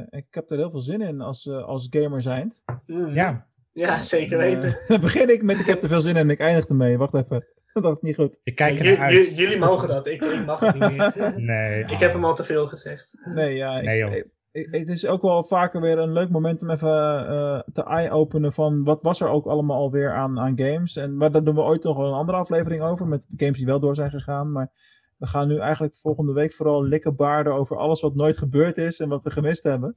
ik 0.09 0.25
heb 0.29 0.49
er 0.49 0.57
heel 0.57 0.69
veel 0.69 0.81
zin 0.81 1.01
in 1.01 1.21
als, 1.21 1.49
als 1.49 1.87
gamer 1.89 2.21
zijnd. 2.21 2.63
Mm. 2.85 3.13
Ja. 3.13 3.47
Ja, 3.75 4.01
zeker 4.01 4.37
weten. 4.37 4.79
Dan 4.87 4.99
begin 4.99 5.29
ik 5.29 5.43
met 5.43 5.59
ik 5.59 5.65
heb 5.65 5.83
er 5.83 5.89
veel 5.89 6.01
zin 6.01 6.15
in 6.15 6.17
en 6.17 6.29
ik 6.29 6.39
eindig 6.39 6.65
ermee. 6.65 6.97
Wacht 6.97 7.13
even. 7.13 7.45
Dat 7.73 7.95
is 7.95 8.01
niet 8.01 8.15
goed. 8.15 8.39
Ik 8.43 8.55
kijk 8.55 8.79
er 8.79 8.97
uit. 8.97 9.35
Jullie 9.35 9.57
mogen 9.57 9.87
dat, 9.87 10.07
ik, 10.07 10.21
ik, 10.21 10.45
mag 10.45 10.59
het 10.59 10.79
niet 10.79 10.91
meer. 10.91 11.33
Nee. 11.55 11.83
Ik 11.83 11.99
heb 11.99 12.13
hem 12.13 12.25
al 12.25 12.35
te 12.35 12.43
veel 12.43 12.65
gezegd. 12.65 13.11
Nee, 13.33 13.55
ja. 13.55 13.81
Nee, 13.81 13.97
joh. 13.97 14.13
Ik, 14.13 14.27
ik, 14.51 14.67
het 14.71 14.89
is 14.89 15.05
ook 15.05 15.21
wel 15.21 15.43
vaker 15.43 15.81
weer 15.81 15.97
een 15.97 16.13
leuk 16.13 16.29
moment 16.29 16.61
om 16.61 16.69
even 16.69 16.87
uh, 17.31 17.59
te 17.73 17.83
eye-openen 17.83 18.53
van 18.53 18.83
wat 18.83 19.01
was 19.01 19.21
er 19.21 19.27
ook 19.27 19.45
allemaal 19.45 19.77
alweer 19.77 20.13
aan, 20.13 20.39
aan 20.39 20.59
games. 20.59 20.95
En, 20.95 21.17
maar 21.17 21.31
daar 21.31 21.43
doen 21.43 21.55
we 21.55 21.61
ooit 21.61 21.83
nog 21.83 21.97
wel 21.97 22.07
een 22.07 22.13
andere 22.13 22.37
aflevering 22.37 22.81
over 22.81 23.07
met 23.07 23.33
games 23.37 23.57
die 23.57 23.65
wel 23.65 23.79
door 23.79 23.95
zijn 23.95 24.11
gegaan. 24.11 24.51
Maar 24.51 24.71
we 25.17 25.27
gaan 25.27 25.47
nu 25.47 25.59
eigenlijk 25.59 25.95
volgende 25.95 26.33
week 26.33 26.53
vooral 26.53 26.83
likkenbaarden 26.83 27.53
over 27.53 27.77
alles 27.77 28.01
wat 28.01 28.15
nooit 28.15 28.37
gebeurd 28.37 28.77
is 28.77 28.99
en 28.99 29.09
wat 29.09 29.23
we 29.23 29.31
gemist 29.31 29.63
hebben. 29.63 29.95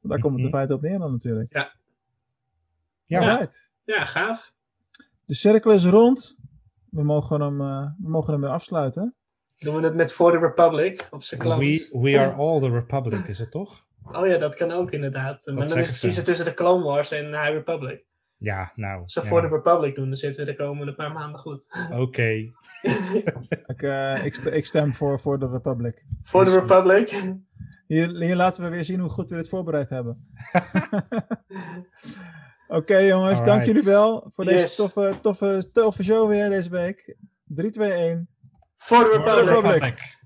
Want 0.00 0.12
daar 0.12 0.18
komt 0.18 0.34
het 0.34 0.44
in 0.44 0.50
feite 0.50 0.74
op 0.74 0.82
neer 0.82 0.98
dan 0.98 1.10
natuurlijk. 1.10 1.52
Ja. 1.52 1.72
Ja, 3.06 3.20
ja. 3.20 3.48
ja 3.84 4.04
gaaf. 4.04 4.52
De 5.24 5.34
cirkel 5.34 5.72
is 5.72 5.84
rond. 5.84 6.38
We 6.90 7.02
mogen 7.02 7.40
hem, 7.40 7.60
uh, 7.60 7.86
we 8.02 8.08
mogen 8.08 8.32
hem 8.32 8.40
weer 8.40 8.50
afsluiten. 8.50 9.14
Doen 9.58 9.76
we 9.76 9.82
het 9.82 9.94
met 9.94 10.12
For 10.12 10.32
the 10.32 10.38
Republic 10.38 11.08
op 11.10 11.22
zijn 11.22 11.40
klant? 11.40 11.60
We, 11.60 11.98
we 12.00 12.18
are 12.18 12.32
all 12.32 12.60
the 12.60 12.68
Republic, 12.68 13.26
is 13.26 13.38
het 13.38 13.50
toch? 13.50 13.86
Oh 14.12 14.26
ja, 14.26 14.38
dat 14.38 14.54
kan 14.54 14.70
ook 14.70 14.90
inderdaad. 14.90 15.42
maar 15.46 15.66
dan 15.66 15.78
is 15.78 15.88
het 15.88 15.98
kiezen 15.98 16.24
tussen 16.24 16.44
de 16.44 16.54
Clone 16.54 16.84
Wars 16.84 17.10
en 17.10 17.26
High 17.26 17.50
Republic. 17.50 18.04
Ja, 18.42 18.72
nou. 18.74 19.02
Als 19.02 19.14
ja. 19.14 19.22
For 19.22 19.40
the 19.40 19.48
Republic 19.48 19.94
doen, 19.94 20.08
dan 20.08 20.16
zitten 20.16 20.44
we 20.44 20.50
de 20.50 20.56
komende 20.56 20.94
paar 20.94 21.12
maanden 21.12 21.40
goed. 21.40 21.66
Oké. 21.90 22.00
Okay. 22.00 22.52
ik, 23.66 23.82
uh, 23.82 24.24
ik, 24.24 24.36
ik, 24.36 24.66
stem 24.66 24.94
voor 24.94 25.18
For 25.18 25.38
the 25.38 25.48
Republic. 25.48 26.06
For 26.22 26.44
the 26.44 26.58
Republic? 26.58 27.22
Hier, 27.86 28.10
hier 28.10 28.36
laten 28.36 28.62
we 28.62 28.68
weer 28.68 28.84
zien 28.84 29.00
hoe 29.00 29.10
goed 29.10 29.28
we 29.28 29.36
dit 29.36 29.48
voorbereid 29.48 29.88
hebben. 29.88 30.16
Oké 32.66 32.80
okay, 32.80 33.06
jongens, 33.06 33.38
Alright. 33.38 33.46
dank 33.46 33.64
jullie 33.64 33.82
wel 33.82 34.26
voor 34.30 34.44
deze 34.44 34.58
yes. 34.58 34.76
toffe, 34.76 35.18
toffe, 35.20 35.70
toffe 35.72 36.02
show 36.02 36.28
weer 36.28 36.48
deze 36.48 36.70
week. 36.70 37.16
3, 37.44 37.70
2, 37.70 37.92
1. 37.92 38.28
For 38.76 39.04
the 39.04 39.44
Republic. 39.44 40.20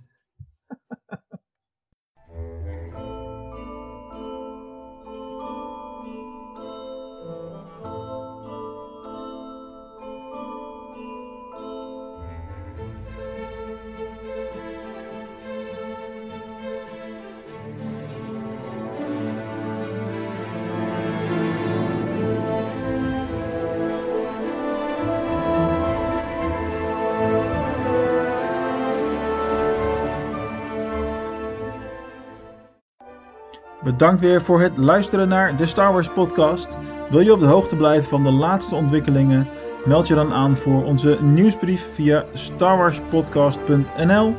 Bedankt 33.87 34.21
weer 34.21 34.43
voor 34.43 34.61
het 34.61 34.77
luisteren 34.77 35.29
naar 35.29 35.57
de 35.57 35.67
Star 35.67 35.93
Wars 35.93 36.09
podcast. 36.09 36.79
Wil 37.11 37.21
je 37.21 37.33
op 37.33 37.41
de 37.41 37.47
hoogte 37.47 37.77
blijven 37.77 38.09
van 38.09 38.23
de 38.23 38.31
laatste 38.31 38.75
ontwikkelingen? 38.75 39.49
Meld 39.85 40.09
je 40.09 40.15
dan 40.15 40.33
aan 40.33 40.57
voor 40.57 40.85
onze 40.85 41.19
nieuwsbrief 41.23 41.89
via 41.93 42.25
starwarspodcast.nl 42.33 44.35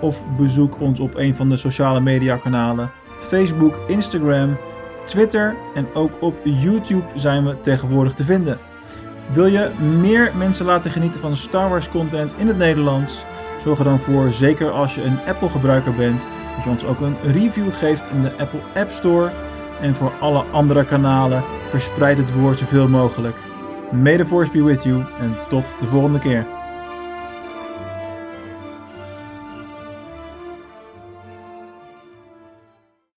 of 0.00 0.22
bezoek 0.36 0.80
ons 0.80 1.00
op 1.00 1.14
een 1.14 1.34
van 1.34 1.48
de 1.48 1.56
sociale 1.56 2.00
media 2.00 2.36
kanalen 2.36 2.90
Facebook, 3.18 3.78
Instagram, 3.86 4.56
Twitter 5.06 5.54
en 5.74 5.86
ook 5.94 6.10
op 6.20 6.34
YouTube 6.44 7.06
zijn 7.14 7.46
we 7.46 7.60
tegenwoordig 7.60 8.14
te 8.14 8.24
vinden. 8.24 8.58
Wil 9.32 9.46
je 9.46 9.70
meer 10.00 10.32
mensen 10.36 10.66
laten 10.66 10.90
genieten 10.90 11.20
van 11.20 11.36
Star 11.36 11.68
Wars 11.68 11.88
content 11.88 12.32
in 12.36 12.48
het 12.48 12.58
Nederlands? 12.58 13.24
Zorg 13.62 13.78
er 13.78 13.84
dan 13.84 14.00
voor, 14.00 14.32
zeker 14.32 14.70
als 14.70 14.94
je 14.94 15.02
een 15.02 15.18
Apple 15.26 15.48
gebruiker 15.48 15.94
bent, 15.94 16.26
dat 16.54 16.64
je 16.64 16.70
ons 16.70 16.84
ook 16.84 17.00
een 17.00 17.16
review 17.22 17.72
geeft 17.72 18.08
in 18.10 18.22
de 18.22 18.32
Apple 18.38 18.60
App 18.74 18.90
Store. 18.90 19.30
En 19.80 19.94
voor 19.94 20.12
alle 20.20 20.44
andere 20.52 20.84
kanalen 20.84 21.42
verspreid 21.68 22.18
het 22.18 22.34
woord 22.34 22.58
zoveel 22.58 22.88
mogelijk. 22.88 23.36
May 23.90 24.16
the 24.16 24.26
force 24.26 24.50
be 24.50 24.62
with 24.62 24.82
you 24.82 25.04
en 25.20 25.36
tot 25.48 25.74
de 25.80 25.86
volgende 25.86 26.18
keer. 26.18 26.46